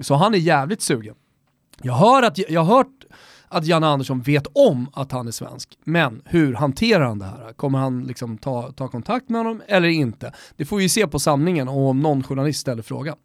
Så 0.01 0.15
han 0.15 0.33
är 0.33 0.37
jävligt 0.37 0.81
sugen. 0.81 1.15
Jag, 1.83 1.93
hör 1.93 2.23
att, 2.23 2.37
jag 2.49 2.63
har 2.63 2.75
hört 2.75 3.05
att 3.47 3.65
Janne 3.65 3.87
Andersson 3.87 4.21
vet 4.21 4.47
om 4.53 4.89
att 4.93 5.11
han 5.11 5.27
är 5.27 5.31
svensk, 5.31 5.69
men 5.83 6.21
hur 6.25 6.53
hanterar 6.53 7.05
han 7.05 7.19
det 7.19 7.25
här? 7.25 7.53
Kommer 7.53 7.79
han 7.79 8.03
liksom 8.03 8.37
ta, 8.37 8.71
ta 8.71 8.87
kontakt 8.87 9.29
med 9.29 9.39
honom 9.39 9.61
eller 9.67 9.87
inte? 9.87 10.33
Det 10.57 10.65
får 10.65 10.77
vi 10.77 10.89
se 10.89 11.07
på 11.07 11.19
samlingen 11.19 11.67
och 11.67 11.89
om 11.89 11.99
någon 11.99 12.23
journalist 12.23 12.59
ställer 12.59 12.83
frågan. 12.83 13.15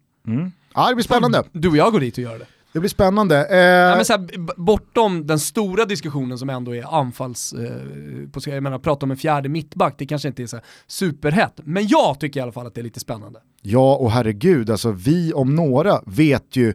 Ja, 0.73 0.89
det 0.89 0.95
blir 0.95 1.03
spännande. 1.03 1.43
Du 1.51 1.69
och 1.69 1.77
jag 1.77 1.91
går 1.91 1.99
dit 1.99 2.13
och 2.17 2.23
gör 2.23 2.39
det. 2.39 2.45
Det 2.73 2.79
blir 2.79 2.89
spännande. 2.89 3.45
Eh, 3.45 3.57
Ja, 3.57 3.95
här, 4.09 4.55
bortom 4.61 5.27
den 5.27 5.39
stora 5.39 5.85
diskussionen 5.85 6.37
som 6.37 6.49
ändå 6.49 6.75
är 6.75 6.99
anfalls... 6.99 7.53
Eh, 7.53 8.29
på, 8.31 8.39
jag 8.45 8.63
menar, 8.63 8.79
prata 8.79 9.05
om 9.05 9.11
en 9.11 9.17
fjärde 9.17 9.49
mittback, 9.49 9.95
det 9.97 10.05
kanske 10.05 10.27
inte 10.27 10.43
är 10.43 10.47
så 10.47 10.59
superhett. 10.87 11.59
Men 11.63 11.87
jag 11.87 12.19
tycker 12.19 12.39
i 12.39 12.43
alla 12.43 12.51
fall 12.51 12.67
att 12.67 12.75
det 12.75 12.81
är 12.81 12.83
lite 12.83 12.99
spännande. 12.99 13.39
Ja, 13.61 13.95
och 13.95 14.11
herregud, 14.11 14.69
alltså 14.69 14.91
vi 14.91 15.33
om 15.33 15.55
några 15.55 16.01
vet 16.05 16.55
ju 16.55 16.73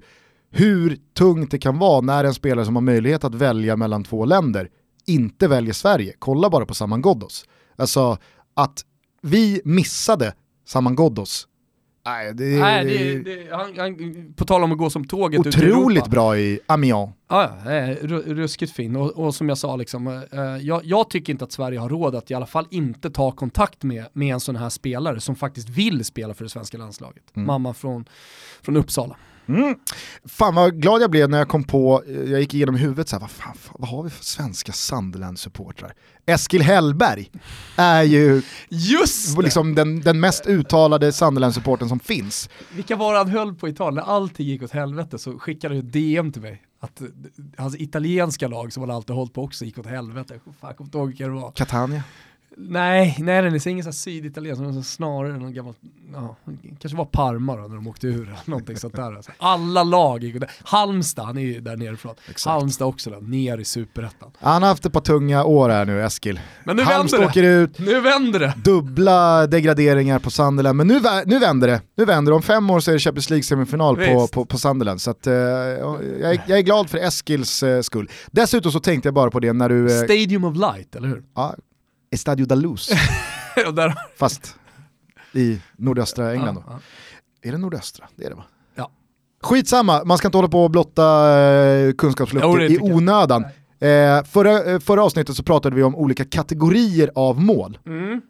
hur 0.52 0.98
tungt 1.18 1.50
det 1.50 1.58
kan 1.58 1.78
vara 1.78 2.00
när 2.00 2.24
en 2.24 2.34
spelare 2.34 2.64
som 2.64 2.76
har 2.76 2.82
möjlighet 2.82 3.24
att 3.24 3.34
välja 3.34 3.76
mellan 3.76 4.04
två 4.04 4.24
länder 4.24 4.68
inte 5.06 5.48
väljer 5.48 5.72
Sverige. 5.72 6.14
Kolla 6.18 6.50
bara 6.50 6.66
på 6.66 6.74
Saman 6.74 7.02
Ghoddos. 7.02 7.44
Alltså 7.76 8.18
att 8.54 8.84
vi 9.22 9.60
missade 9.64 10.34
Saman 10.66 10.96
Ghoddos. 10.96 11.48
Nej, 12.04 12.34
det 12.34 12.44
Nej, 12.60 12.84
det, 12.84 13.18
det, 13.18 13.56
han, 13.56 13.78
han, 13.78 14.32
på 14.36 14.44
tal 14.44 14.62
om 14.64 14.72
att 14.72 14.78
gå 14.78 14.90
som 14.90 15.04
tåget 15.04 15.46
otroligt 15.46 16.06
bra 16.06 16.38
i 16.38 16.60
Amiens. 16.66 17.10
Ja, 17.28 17.44
eh, 17.44 17.68
ru- 18.02 18.34
ruskigt 18.34 18.72
fin. 18.72 18.96
Och, 18.96 19.10
och 19.10 19.34
som 19.34 19.48
jag 19.48 19.58
sa, 19.58 19.76
liksom, 19.76 20.06
eh, 20.32 20.40
jag, 20.60 20.84
jag 20.84 21.10
tycker 21.10 21.32
inte 21.32 21.44
att 21.44 21.52
Sverige 21.52 21.78
har 21.78 21.88
råd 21.88 22.14
att 22.14 22.30
i 22.30 22.34
alla 22.34 22.46
fall 22.46 22.66
inte 22.70 23.10
ta 23.10 23.32
kontakt 23.32 23.82
med, 23.82 24.04
med 24.12 24.34
en 24.34 24.40
sån 24.40 24.56
här 24.56 24.68
spelare 24.68 25.20
som 25.20 25.36
faktiskt 25.36 25.68
vill 25.68 26.04
spela 26.04 26.34
för 26.34 26.44
det 26.44 26.50
svenska 26.50 26.78
landslaget. 26.78 27.22
Mamma 27.32 27.74
från, 27.74 28.04
från 28.62 28.76
Uppsala. 28.76 29.16
Mm. 29.48 29.74
Fan 30.24 30.54
vad 30.54 30.82
glad 30.82 31.02
jag 31.02 31.10
blev 31.10 31.30
när 31.30 31.38
jag 31.38 31.48
kom 31.48 31.64
på, 31.64 32.02
jag 32.06 32.40
gick 32.40 32.54
igenom 32.54 32.74
huvudet 32.74 33.08
så 33.08 33.16
här, 33.16 33.20
vad, 33.20 33.30
fan, 33.30 33.56
vad 33.72 33.88
har 33.88 34.02
vi 34.02 34.10
för 34.10 34.24
svenska 34.24 34.72
Sunderland-supportrar? 34.72 35.92
Eskil 36.26 36.62
Hellberg 36.62 37.30
är 37.76 38.02
ju 38.02 38.42
Just 38.68 39.36
det! 39.36 39.42
liksom 39.42 39.74
den, 39.74 40.00
den 40.00 40.20
mest 40.20 40.46
uttalade 40.46 41.12
Sunderland-supporten 41.12 41.88
som 41.88 42.00
finns. 42.00 42.50
Vilka 42.74 42.96
var 42.96 43.14
han 43.14 43.28
höll 43.28 43.54
på 43.54 43.68
i 43.68 43.70
Italien? 43.70 43.94
När 43.94 44.02
allting 44.12 44.46
gick 44.46 44.62
åt 44.62 44.70
helvete 44.70 45.18
så 45.18 45.38
skickade 45.38 45.74
han 45.74 45.86
ett 45.86 45.92
DM 45.92 46.32
till 46.32 46.42
mig. 46.42 46.62
Att 46.80 47.02
hans 47.56 47.76
italienska 47.80 48.48
lag 48.48 48.72
som 48.72 48.82
han 48.82 48.90
alltid 48.90 49.16
hållit 49.16 49.32
på 49.34 49.42
också 49.42 49.64
gick 49.64 49.78
åt 49.78 49.86
helvete. 49.86 50.40
Fan, 50.44 50.54
jag 50.60 50.76
kommer 50.76 50.88
inte 50.88 50.98
ihåg 50.98 51.08
vilka 51.08 51.24
det 51.24 51.30
var. 51.32 51.52
Catania. 51.52 52.02
Nej, 52.56 53.16
nej, 53.18 53.42
det 53.42 53.48
är 53.48 53.68
ingen 53.68 53.84
sån 53.84 53.92
syditaliensk, 53.92 54.62
utan 54.62 54.84
snarare 54.84 55.38
någon 55.38 55.54
gammal, 55.54 55.74
ja, 56.12 56.36
kanske 56.80 56.98
var 56.98 57.04
Parma 57.04 57.56
då 57.56 57.62
när 57.62 57.74
de 57.76 57.88
åkte 57.88 58.06
ur 58.06 58.34
någonting 58.44 58.76
sånt 58.76 58.96
där. 58.96 59.16
Alltså. 59.16 59.32
Alla 59.38 59.82
lag 59.82 60.24
gick 60.24 60.42
Halmstad, 60.64 61.24
han 61.24 61.38
är 61.38 61.42
ju 61.42 61.60
där 61.60 61.76
nerifrån. 61.76 62.14
Exakt. 62.30 62.52
Halmstad 62.52 62.88
också 62.88 63.10
då, 63.10 63.16
ner 63.16 63.58
i 63.58 63.64
superettan. 63.64 64.30
Han 64.38 64.62
har 64.62 64.68
haft 64.68 64.86
ett 64.86 64.92
par 64.92 65.00
tunga 65.00 65.44
år 65.44 65.68
här 65.68 65.84
nu, 65.84 66.02
Eskil. 66.02 66.40
Men 66.64 66.76
nu 66.76 66.82
Halmstad 66.82 67.20
vänder 67.20 67.30
åker 67.30 67.42
det! 67.42 67.48
ut, 67.48 67.78
Nu 67.78 68.00
vänder 68.00 68.40
det! 68.40 68.54
dubbla 68.64 69.46
degraderingar 69.46 70.18
på 70.18 70.30
Sunderland, 70.30 70.76
men 70.76 70.86
nu, 70.86 71.00
nu 71.26 71.38
vänder 71.38 71.68
det. 71.68 71.80
Nu 71.96 72.04
vänder 72.04 72.32
det. 72.32 72.36
Om 72.36 72.42
fem 72.42 72.70
år 72.70 72.80
så 72.80 72.90
är 72.90 72.92
det 72.92 72.98
Champions 73.00 73.30
League-semifinal 73.30 73.96
på, 74.14 74.26
på, 74.28 74.44
på 74.44 74.58
Sunderland. 74.58 75.00
Så 75.00 75.10
att, 75.10 75.26
eh, 75.26 75.32
jag, 75.34 76.04
är, 76.04 76.42
jag 76.46 76.58
är 76.58 76.62
glad 76.62 76.90
för 76.90 76.98
Eskils 76.98 77.62
eh, 77.62 77.80
skull. 77.80 78.10
Dessutom 78.30 78.72
så 78.72 78.80
tänkte 78.80 79.06
jag 79.06 79.14
bara 79.14 79.30
på 79.30 79.40
det 79.40 79.52
när 79.52 79.68
du... 79.68 79.98
Eh, 79.98 80.04
Stadium 80.04 80.44
of 80.44 80.56
Light, 80.56 80.96
eller 80.96 81.08
hur? 81.08 81.22
ja, 81.34 81.54
Estadio 82.12 82.46
da 82.46 82.54
Luz, 82.54 82.88
där, 83.74 83.94
fast 84.16 84.56
i 85.32 85.60
nordöstra 85.76 86.32
England 86.32 86.54
då. 86.54 86.64
Ja, 86.66 86.78
Är 87.42 87.52
det 87.52 87.58
nordöstra? 87.58 88.08
Det 88.16 88.24
är 88.24 88.30
det 88.30 88.36
va? 88.36 88.44
Ja. 88.74 88.90
Skitsamma, 89.42 90.04
man 90.04 90.18
ska 90.18 90.28
inte 90.28 90.38
hålla 90.38 90.48
på 90.48 90.64
och 90.64 90.70
blotta 90.70 91.38
eh, 91.40 91.92
kunskapsluckor 91.92 92.62
i 92.62 92.78
onödan. 92.80 93.44
Eh, 93.80 94.24
förra, 94.24 94.64
eh, 94.64 94.78
förra 94.78 95.04
avsnittet 95.04 95.36
så 95.36 95.42
pratade 95.42 95.76
vi 95.76 95.82
om 95.82 95.94
olika 95.96 96.24
kategorier 96.24 97.10
av 97.14 97.40
mål. 97.40 97.78
Mm. 97.86 98.20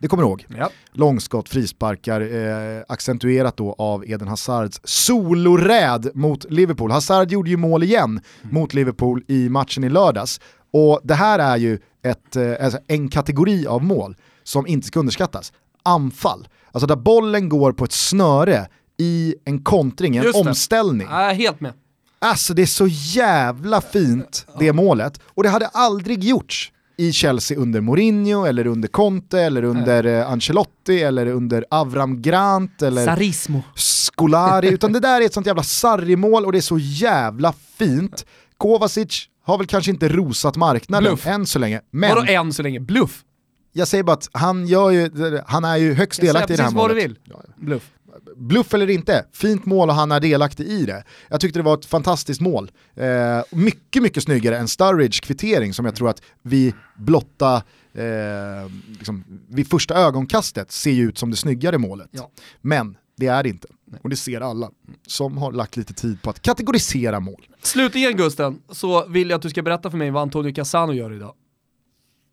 Det 0.00 0.08
kommer 0.08 0.22
du 0.22 0.28
ihåg? 0.28 0.46
Ja. 0.58 0.70
Långskott, 0.92 1.48
frisparkar, 1.48 2.20
eh, 2.20 2.82
accentuerat 2.88 3.56
då 3.56 3.74
av 3.78 4.04
Eden 4.06 4.28
Hazards 4.28 4.80
soloräd 4.84 6.10
mot 6.14 6.46
Liverpool. 6.50 6.90
Hazard 6.90 7.30
gjorde 7.30 7.50
ju 7.50 7.56
mål 7.56 7.82
igen 7.82 8.20
mot 8.42 8.74
Liverpool 8.74 9.24
i 9.28 9.48
matchen 9.48 9.84
i 9.84 9.88
lördags. 9.88 10.40
Och 10.72 11.00
det 11.04 11.14
här 11.14 11.38
är 11.38 11.56
ju 11.56 11.78
ett, 12.02 12.36
eh, 12.36 12.64
alltså 12.64 12.80
en 12.86 13.08
kategori 13.08 13.66
av 13.66 13.84
mål 13.84 14.16
som 14.42 14.66
inte 14.66 14.86
ska 14.86 15.00
underskattas. 15.00 15.52
Anfall, 15.82 16.48
alltså 16.72 16.86
där 16.86 16.96
bollen 16.96 17.48
går 17.48 17.72
på 17.72 17.84
ett 17.84 17.92
snöre 17.92 18.68
i 18.98 19.34
en 19.44 19.62
kontring, 19.64 20.16
en 20.16 20.32
omställning. 20.34 21.08
Är 21.10 21.34
helt 21.34 21.60
med. 21.60 21.72
Alltså 22.18 22.54
det 22.54 22.62
är 22.62 22.66
så 22.66 22.86
jävla 22.90 23.80
fint 23.80 24.46
det 24.58 24.72
målet 24.72 25.20
och 25.24 25.42
det 25.42 25.48
hade 25.48 25.66
aldrig 25.66 26.24
gjorts 26.24 26.72
i 26.96 27.12
Chelsea 27.12 27.58
under 27.58 27.80
Mourinho 27.80 28.44
eller 28.44 28.66
under 28.66 28.88
Conte 28.88 29.40
eller 29.40 29.62
under 29.62 30.06
eh, 30.06 30.30
Ancelotti 30.30 31.02
eller 31.02 31.26
under 31.26 31.64
Avram 31.70 32.22
Grant 32.22 32.82
eller 32.82 33.04
Sarismo. 33.04 33.62
Scolari 33.74 34.68
utan 34.68 34.92
det 34.92 35.00
där 35.00 35.20
är 35.20 35.24
ett 35.26 35.34
sånt 35.34 35.46
jävla 35.46 35.62
sarri-mål 35.62 36.44
och 36.44 36.52
det 36.52 36.58
är 36.58 36.62
så 36.62 36.78
jävla 36.78 37.54
fint. 37.76 38.26
Kovacic 38.56 39.28
har 39.52 39.58
väl 39.58 39.66
kanske 39.66 39.90
inte 39.90 40.08
rosat 40.08 40.56
marknaden 40.56 41.04
Bluff. 41.12 41.26
än 41.26 41.46
så 41.46 41.58
länge, 41.58 41.80
men 41.90 42.10
Vadå 42.14 42.32
än 42.32 42.52
så 42.52 42.62
länge? 42.62 42.80
Bluff? 42.80 43.24
jag 43.72 43.88
säger 43.88 44.04
bara 44.04 44.12
att 44.12 44.28
han, 44.32 44.66
gör 44.66 44.90
ju, 44.90 45.10
han 45.46 45.64
är 45.64 45.76
ju 45.76 45.94
högst 45.94 46.22
Jag 46.22 46.26
säger 46.26 46.32
delaktig 46.34 46.54
i 46.54 46.56
det 46.56 46.62
här 46.62 46.68
precis 46.70 46.76
vad 46.76 46.90
du 46.90 46.94
målet. 46.94 47.04
vill. 47.10 47.18
Bluff. 47.66 47.90
bluff 48.36 48.74
eller 48.74 48.90
inte, 48.90 49.24
fint 49.32 49.66
mål 49.66 49.88
och 49.88 49.94
han 49.94 50.12
är 50.12 50.20
delaktig 50.20 50.64
i 50.66 50.86
det. 50.86 51.04
Jag 51.28 51.40
tyckte 51.40 51.58
det 51.58 51.62
var 51.62 51.74
ett 51.74 51.86
fantastiskt 51.86 52.40
mål. 52.40 52.70
Eh, 52.96 53.06
mycket, 53.50 54.02
mycket 54.02 54.22
snyggare 54.22 54.58
än 54.58 54.68
Sturridge 54.68 55.20
kvittering 55.22 55.74
som 55.74 55.84
jag 55.84 55.94
tror 55.94 56.08
att 56.10 56.22
vi 56.42 56.74
blotta 56.96 57.54
eh, 57.94 58.70
liksom, 58.98 59.24
vid 59.48 59.68
första 59.70 59.94
ögonkastet 59.94 60.72
ser 60.72 60.90
ju 60.90 61.08
ut 61.08 61.18
som 61.18 61.30
det 61.30 61.36
snyggare 61.36 61.78
målet. 61.78 62.08
Ja. 62.10 62.30
Men 62.60 62.96
det 63.16 63.26
är 63.26 63.42
det 63.42 63.48
inte. 63.48 63.68
Och 64.02 64.08
det 64.10 64.16
ser 64.16 64.40
alla 64.40 64.70
som 65.06 65.38
har 65.38 65.52
lagt 65.52 65.76
lite 65.76 65.94
tid 65.94 66.22
på 66.22 66.30
att 66.30 66.42
kategorisera 66.42 67.20
mål. 67.20 67.46
Slutligen 67.62 68.16
Gusten, 68.16 68.58
så 68.70 69.06
vill 69.08 69.30
jag 69.30 69.36
att 69.36 69.42
du 69.42 69.50
ska 69.50 69.62
berätta 69.62 69.90
för 69.90 69.98
mig 69.98 70.10
vad 70.10 70.22
Antonio 70.22 70.54
Cassano 70.54 70.92
gör 70.92 71.12
idag. 71.12 71.34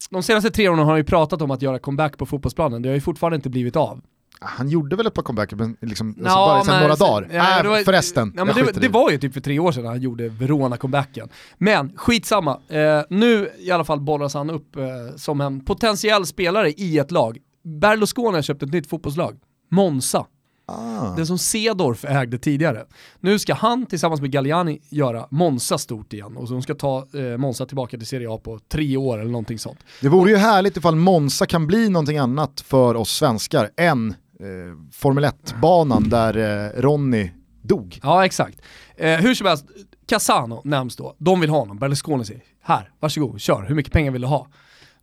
De 0.10 0.24
senaste 0.24 0.50
tre 0.52 0.70
åren 0.70 0.80
har 0.80 0.86
han 0.86 0.98
ju 0.98 1.04
pratat 1.04 1.42
om 1.42 1.52
att 1.52 1.62
göra 1.62 1.80
comeback 1.80 2.18
på 2.18 2.26
fotbollsplanen, 2.26 2.82
det 2.82 2.90
har 2.90 2.94
ju 2.94 3.02
fortfarande 3.02 3.36
inte 3.36 3.50
blivit 3.50 3.76
av. 3.76 4.02
Han 4.40 4.70
gjorde 4.70 4.96
väl 4.96 5.08
ett 5.08 5.14
par 5.14 5.22
comebacker 5.22 5.56
men 5.56 5.78
liksom, 5.82 6.08
alltså 6.10 6.24
Ja, 6.26 6.48
bara 6.48 6.64
sen 6.64 6.74
men- 6.74 6.82
några 6.82 6.96
dagar. 6.96 7.30
ja, 7.34 7.58
äh, 7.58 7.64
det 7.64 7.70
var- 7.70 7.84
förresten, 7.84 8.34
Ja, 8.38 8.46
men 8.46 8.56
det, 8.56 8.62
i 8.78 8.80
det 8.80 8.88
var 8.90 9.12
ju 9.12 9.18
typ 9.18 9.34
för 9.34 9.42
tre 9.42 9.60
år 9.60 9.72
sedan 9.72 9.86
han 9.86 10.02
gjorde 10.02 10.30
Verona-comebacken. 10.30 11.30
Men 11.58 11.92
skitsamma, 11.98 12.60
eh, 12.68 13.02
nu 13.10 13.50
i 13.60 13.72
alla 13.72 13.84
fall 13.84 14.00
bollas 14.00 14.34
han 14.34 14.50
upp 14.50 14.76
eh, 14.76 14.84
som 15.16 15.42
en 15.42 15.66
potentiell 15.66 16.26
spelare 16.26 16.72
i 16.72 16.98
ett 16.98 17.12
lag. 17.12 17.38
Berlusconi 17.64 18.36
har 18.36 18.42
köpt 18.42 18.64
ett 18.64 18.72
nytt 18.72 18.90
fotbollslag, 18.90 19.36
Monza. 19.72 20.26
Ah. 20.66 21.16
Den 21.16 21.28
som 21.28 21.38
Cedorf 21.38 22.06
ägde 22.06 22.38
tidigare. 22.38 22.86
Nu 23.20 23.40
ska 23.40 23.54
han 23.54 23.86
tillsammans 23.86 24.22
med 24.22 24.32
Galliani 24.32 24.80
göra 24.90 25.28
Monza 25.32 25.78
stort 25.78 26.14
igen 26.14 26.38
och 26.38 26.48
så 26.48 26.54
de 26.54 26.62
ska 26.62 26.76
ta 26.76 27.08
eh, 27.14 27.38
Monza 27.38 27.66
tillbaka 27.66 27.98
till 27.98 28.08
Serie 28.08 28.32
A 28.32 28.40
på 28.44 28.60
tre 28.68 28.98
år 28.98 29.20
eller 29.20 29.32
någonting 29.32 29.60
sånt. 29.60 29.80
Det 30.02 30.10
vore 30.10 30.32
ju 30.32 30.38
härligt 30.38 30.78
ifall 30.78 30.96
Monza 30.96 31.46
kan 31.46 31.68
bli 31.68 31.90
någonting 31.90 32.18
annat 32.18 32.62
för 32.62 32.96
oss 32.96 33.10
svenskar 33.10 33.70
än 33.78 34.10
eh, 34.10 34.46
Formel 34.92 35.26
1-banan 35.26 36.10
där 36.10 36.38
eh, 36.38 36.82
Ronny 36.82 37.32
dog. 37.62 38.00
Ja, 38.04 38.26
exakt. 38.26 38.62
Eh, 38.98 39.20
hur 39.20 39.34
som 39.34 39.48
helst, 39.48 39.66
Casano 40.08 40.62
nämns 40.64 40.96
då. 40.96 41.16
De 41.18 41.40
vill 41.40 41.50
ha 41.50 41.60
honom. 41.60 41.78
Berlusconi 41.80 42.26
säger, 42.26 42.44
här, 42.62 42.92
varsågod, 43.00 43.42
kör. 43.42 43.66
Hur 43.68 43.76
mycket 43.76 43.94
pengar 43.94 44.12
vill 44.12 44.22
du 44.22 44.28
ha? 44.28 44.48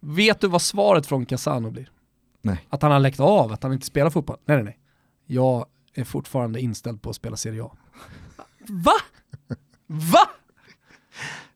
Vet 0.00 0.40
du 0.40 0.48
vad 0.48 0.62
svaret 0.62 1.06
från 1.06 1.26
Casano 1.26 1.70
blir? 1.70 1.90
Nej. 2.42 2.66
Att 2.68 2.82
han 2.82 2.92
har 2.92 2.98
läckt 2.98 3.20
av, 3.20 3.52
att 3.52 3.62
han 3.62 3.72
inte 3.72 3.86
spelar 3.86 4.10
fotboll. 4.10 4.36
Nej, 4.44 4.56
nej, 4.56 4.64
nej. 4.64 4.78
Jag 5.32 5.66
är 5.94 6.04
fortfarande 6.04 6.60
inställd 6.60 7.02
på 7.02 7.10
att 7.10 7.16
spela 7.16 7.36
Serie 7.36 7.64
A. 7.64 7.76
Va? 8.68 8.92
Va? 9.86 10.28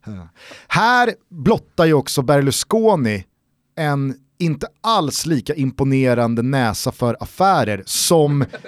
Här 0.69 1.15
blottar 1.29 1.85
ju 1.85 1.93
också 1.93 2.23
Berlusconi 2.23 3.25
en 3.77 4.15
inte 4.39 4.67
alls 4.81 5.27
lika 5.27 5.55
imponerande 5.55 6.43
näsa 6.43 6.93
för 6.93 7.17
affärer 7.21 7.83
som. 7.87 8.45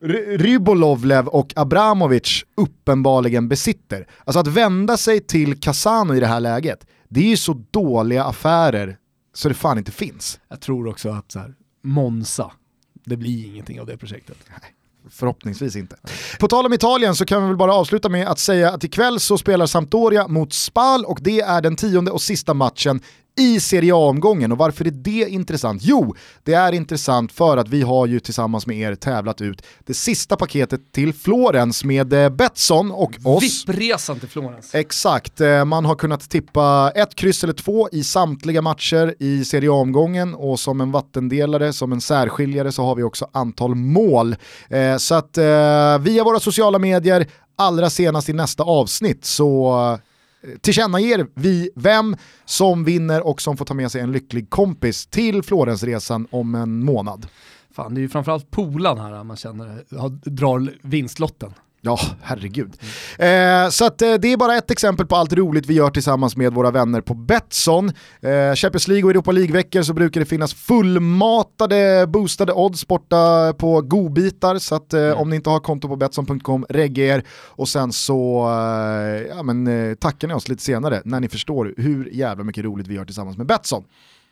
Ry- 0.00 0.36
Rybolovlev 0.38 1.28
och 1.28 1.52
Abramovic 1.56 2.44
uppenbarligen 2.56 3.48
besitter. 3.48 4.06
Alltså 4.24 4.40
att 4.40 4.46
vända 4.46 4.96
sig 4.96 5.20
till 5.20 5.60
Casano 5.60 6.14
i 6.14 6.20
det 6.20 6.26
här 6.26 6.40
läget, 6.40 6.86
det 7.08 7.20
är 7.20 7.28
ju 7.28 7.36
så 7.36 7.64
dåliga 7.70 8.24
affärer 8.24 8.98
så 9.34 9.48
det 9.48 9.54
fan 9.54 9.78
inte 9.78 9.92
finns. 9.92 10.40
Jag 10.48 10.60
tror 10.60 10.86
också 10.88 11.08
att 11.10 11.32
så 11.32 11.38
här, 11.38 11.54
Monza, 11.84 12.50
det 13.06 13.16
blir 13.16 13.46
ingenting 13.46 13.80
av 13.80 13.86
det 13.86 13.96
projektet. 13.96 14.36
Förhoppningsvis 15.10 15.76
inte. 15.76 15.96
På 16.40 16.48
tal 16.48 16.66
om 16.66 16.72
Italien 16.72 17.16
så 17.16 17.24
kan 17.24 17.42
vi 17.42 17.48
väl 17.48 17.56
bara 17.56 17.74
avsluta 17.74 18.08
med 18.08 18.28
att 18.28 18.38
säga 18.38 18.70
att 18.70 18.84
ikväll 18.84 19.20
så 19.20 19.38
spelar 19.38 19.66
Sampdoria 19.66 20.28
mot 20.28 20.52
Spal 20.52 21.04
och 21.04 21.18
det 21.22 21.40
är 21.40 21.60
den 21.60 21.76
tionde 21.76 22.10
och 22.10 22.22
sista 22.22 22.54
matchen 22.54 23.00
i 23.38 23.60
Serie 23.60 23.94
A-omgången. 23.94 24.52
Och 24.52 24.58
varför 24.58 24.86
är 24.86 24.90
det 24.90 25.26
intressant? 25.28 25.82
Jo, 25.84 26.14
det 26.44 26.54
är 26.54 26.72
intressant 26.72 27.32
för 27.32 27.56
att 27.56 27.68
vi 27.68 27.82
har 27.82 28.06
ju 28.06 28.20
tillsammans 28.20 28.66
med 28.66 28.76
er 28.76 28.94
tävlat 28.94 29.40
ut 29.40 29.62
det 29.86 29.94
sista 29.94 30.36
paketet 30.36 30.92
till 30.92 31.12
Florens 31.14 31.84
med 31.84 32.12
eh, 32.12 32.28
Betsson 32.28 32.90
och 32.90 33.12
oss. 33.24 33.42
Vippresan 33.42 34.20
till 34.20 34.28
Florens. 34.28 34.74
Exakt, 34.74 35.40
eh, 35.40 35.64
man 35.64 35.84
har 35.84 35.94
kunnat 35.94 36.30
tippa 36.30 36.92
ett 36.94 37.14
kryss 37.14 37.44
eller 37.44 37.54
två 37.54 37.88
i 37.92 38.04
samtliga 38.04 38.62
matcher 38.62 39.14
i 39.18 39.44
Serie 39.44 39.70
A-omgången 39.70 40.34
och 40.34 40.60
som 40.60 40.80
en 40.80 40.92
vattendelare, 40.92 41.72
som 41.72 41.92
en 41.92 42.00
särskiljare 42.00 42.72
så 42.72 42.82
har 42.82 42.94
vi 42.94 43.02
också 43.02 43.28
antal 43.32 43.74
mål. 43.74 44.36
Eh, 44.68 44.96
Så 44.96 45.14
att 45.14 45.38
via 46.00 46.24
våra 46.24 46.40
sociala 46.40 46.78
medier, 46.78 47.26
allra 47.56 47.90
senast 47.90 48.28
i 48.28 48.32
nästa 48.32 48.62
avsnitt 48.62 49.24
så 49.24 49.98
tillkännager 50.60 51.26
vi 51.34 51.70
vem 51.74 52.16
som 52.44 52.84
vinner 52.84 53.26
och 53.26 53.42
som 53.42 53.56
får 53.56 53.64
ta 53.64 53.74
med 53.74 53.92
sig 53.92 54.00
en 54.00 54.12
lycklig 54.12 54.50
kompis 54.50 55.06
till 55.06 55.42
Florensresan 55.42 56.26
om 56.30 56.54
en 56.54 56.84
månad. 56.84 57.26
Fan, 57.70 57.94
det 57.94 58.00
är 58.00 58.02
ju 58.02 58.08
framförallt 58.08 58.50
polan 58.50 58.98
här 58.98 59.24
man 59.24 59.36
känner 59.36 59.84
drar 60.30 60.72
vinstlotten. 60.82 61.54
Ja, 61.86 61.98
herregud. 62.22 62.72
Eh, 63.18 63.68
så 63.70 63.86
att, 63.86 64.02
eh, 64.02 64.14
det 64.14 64.32
är 64.32 64.36
bara 64.36 64.56
ett 64.56 64.70
exempel 64.70 65.06
på 65.06 65.16
allt 65.16 65.32
roligt 65.32 65.66
vi 65.66 65.74
gör 65.74 65.90
tillsammans 65.90 66.36
med 66.36 66.54
våra 66.54 66.70
vänner 66.70 67.00
på 67.00 67.14
Betsson. 67.14 67.92
Eh, 68.20 68.54
Champions 68.54 68.88
League 68.88 69.04
och 69.04 69.10
Europa 69.10 69.32
League-veckor 69.32 69.82
så 69.82 69.94
brukar 69.94 70.20
det 70.20 70.26
finnas 70.26 70.54
fullmatade 70.54 72.06
boostade 72.06 72.52
odds 72.52 72.86
borta 72.86 73.52
på 73.52 73.80
godbitar. 73.80 74.58
Så 74.58 74.74
att, 74.74 74.92
eh, 74.92 75.00
mm. 75.00 75.18
om 75.18 75.30
ni 75.30 75.36
inte 75.36 75.50
har 75.50 75.60
konto 75.60 75.88
på 75.88 75.96
Betsson.com, 75.96 76.66
regga 76.68 77.14
er 77.14 77.24
och 77.30 77.68
sen 77.68 77.92
så 77.92 78.48
eh, 78.48 79.36
ja, 79.36 79.42
men, 79.42 79.66
eh, 79.66 79.94
tackar 79.94 80.28
ni 80.28 80.34
oss 80.34 80.48
lite 80.48 80.62
senare 80.62 81.02
när 81.04 81.20
ni 81.20 81.28
förstår 81.28 81.74
hur 81.76 82.10
jävla 82.12 82.44
mycket 82.44 82.64
roligt 82.64 82.86
vi 82.86 82.94
gör 82.94 83.04
tillsammans 83.04 83.36
med 83.36 83.46
Betsson. 83.46 83.84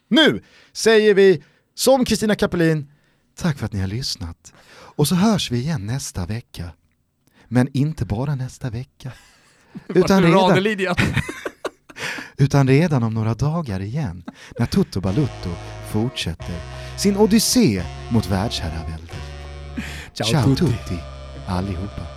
Nu 0.09 0.43
säger 0.73 1.15
vi 1.15 1.43
som 1.75 2.05
Kristina 2.05 2.35
Kapelin, 2.35 2.91
tack 3.39 3.59
för 3.59 3.67
att 3.67 3.73
ni 3.73 3.81
har 3.81 3.89
lyssnat. 3.89 4.53
Och 4.97 5.09
så 5.09 5.15
hörs 5.15 5.51
vi 5.51 5.59
igen 5.59 5.87
nästa 5.87 6.27
vecka. 6.27 6.71
Men 7.49 7.69
inte 7.73 8.05
bara 8.05 8.35
nästa 8.35 8.71
vecka. 8.71 9.13
Utan 9.89 10.23
redan, 10.23 10.97
utan 12.37 12.69
redan 12.69 13.03
om 13.03 13.15
några 13.15 13.35
dagar 13.35 13.81
igen, 13.81 14.25
när 14.59 14.67
Toto 14.67 15.01
Balutto 15.01 15.51
fortsätter 15.91 16.61
sin 16.97 17.17
odyssé 17.17 17.83
mot 18.11 18.27
världsherraväldet. 18.27 19.17
Ciao, 20.13 20.27
Ciao 20.29 20.45
tutti. 20.45 20.61
tutti 20.67 20.99
allihopa. 21.47 22.14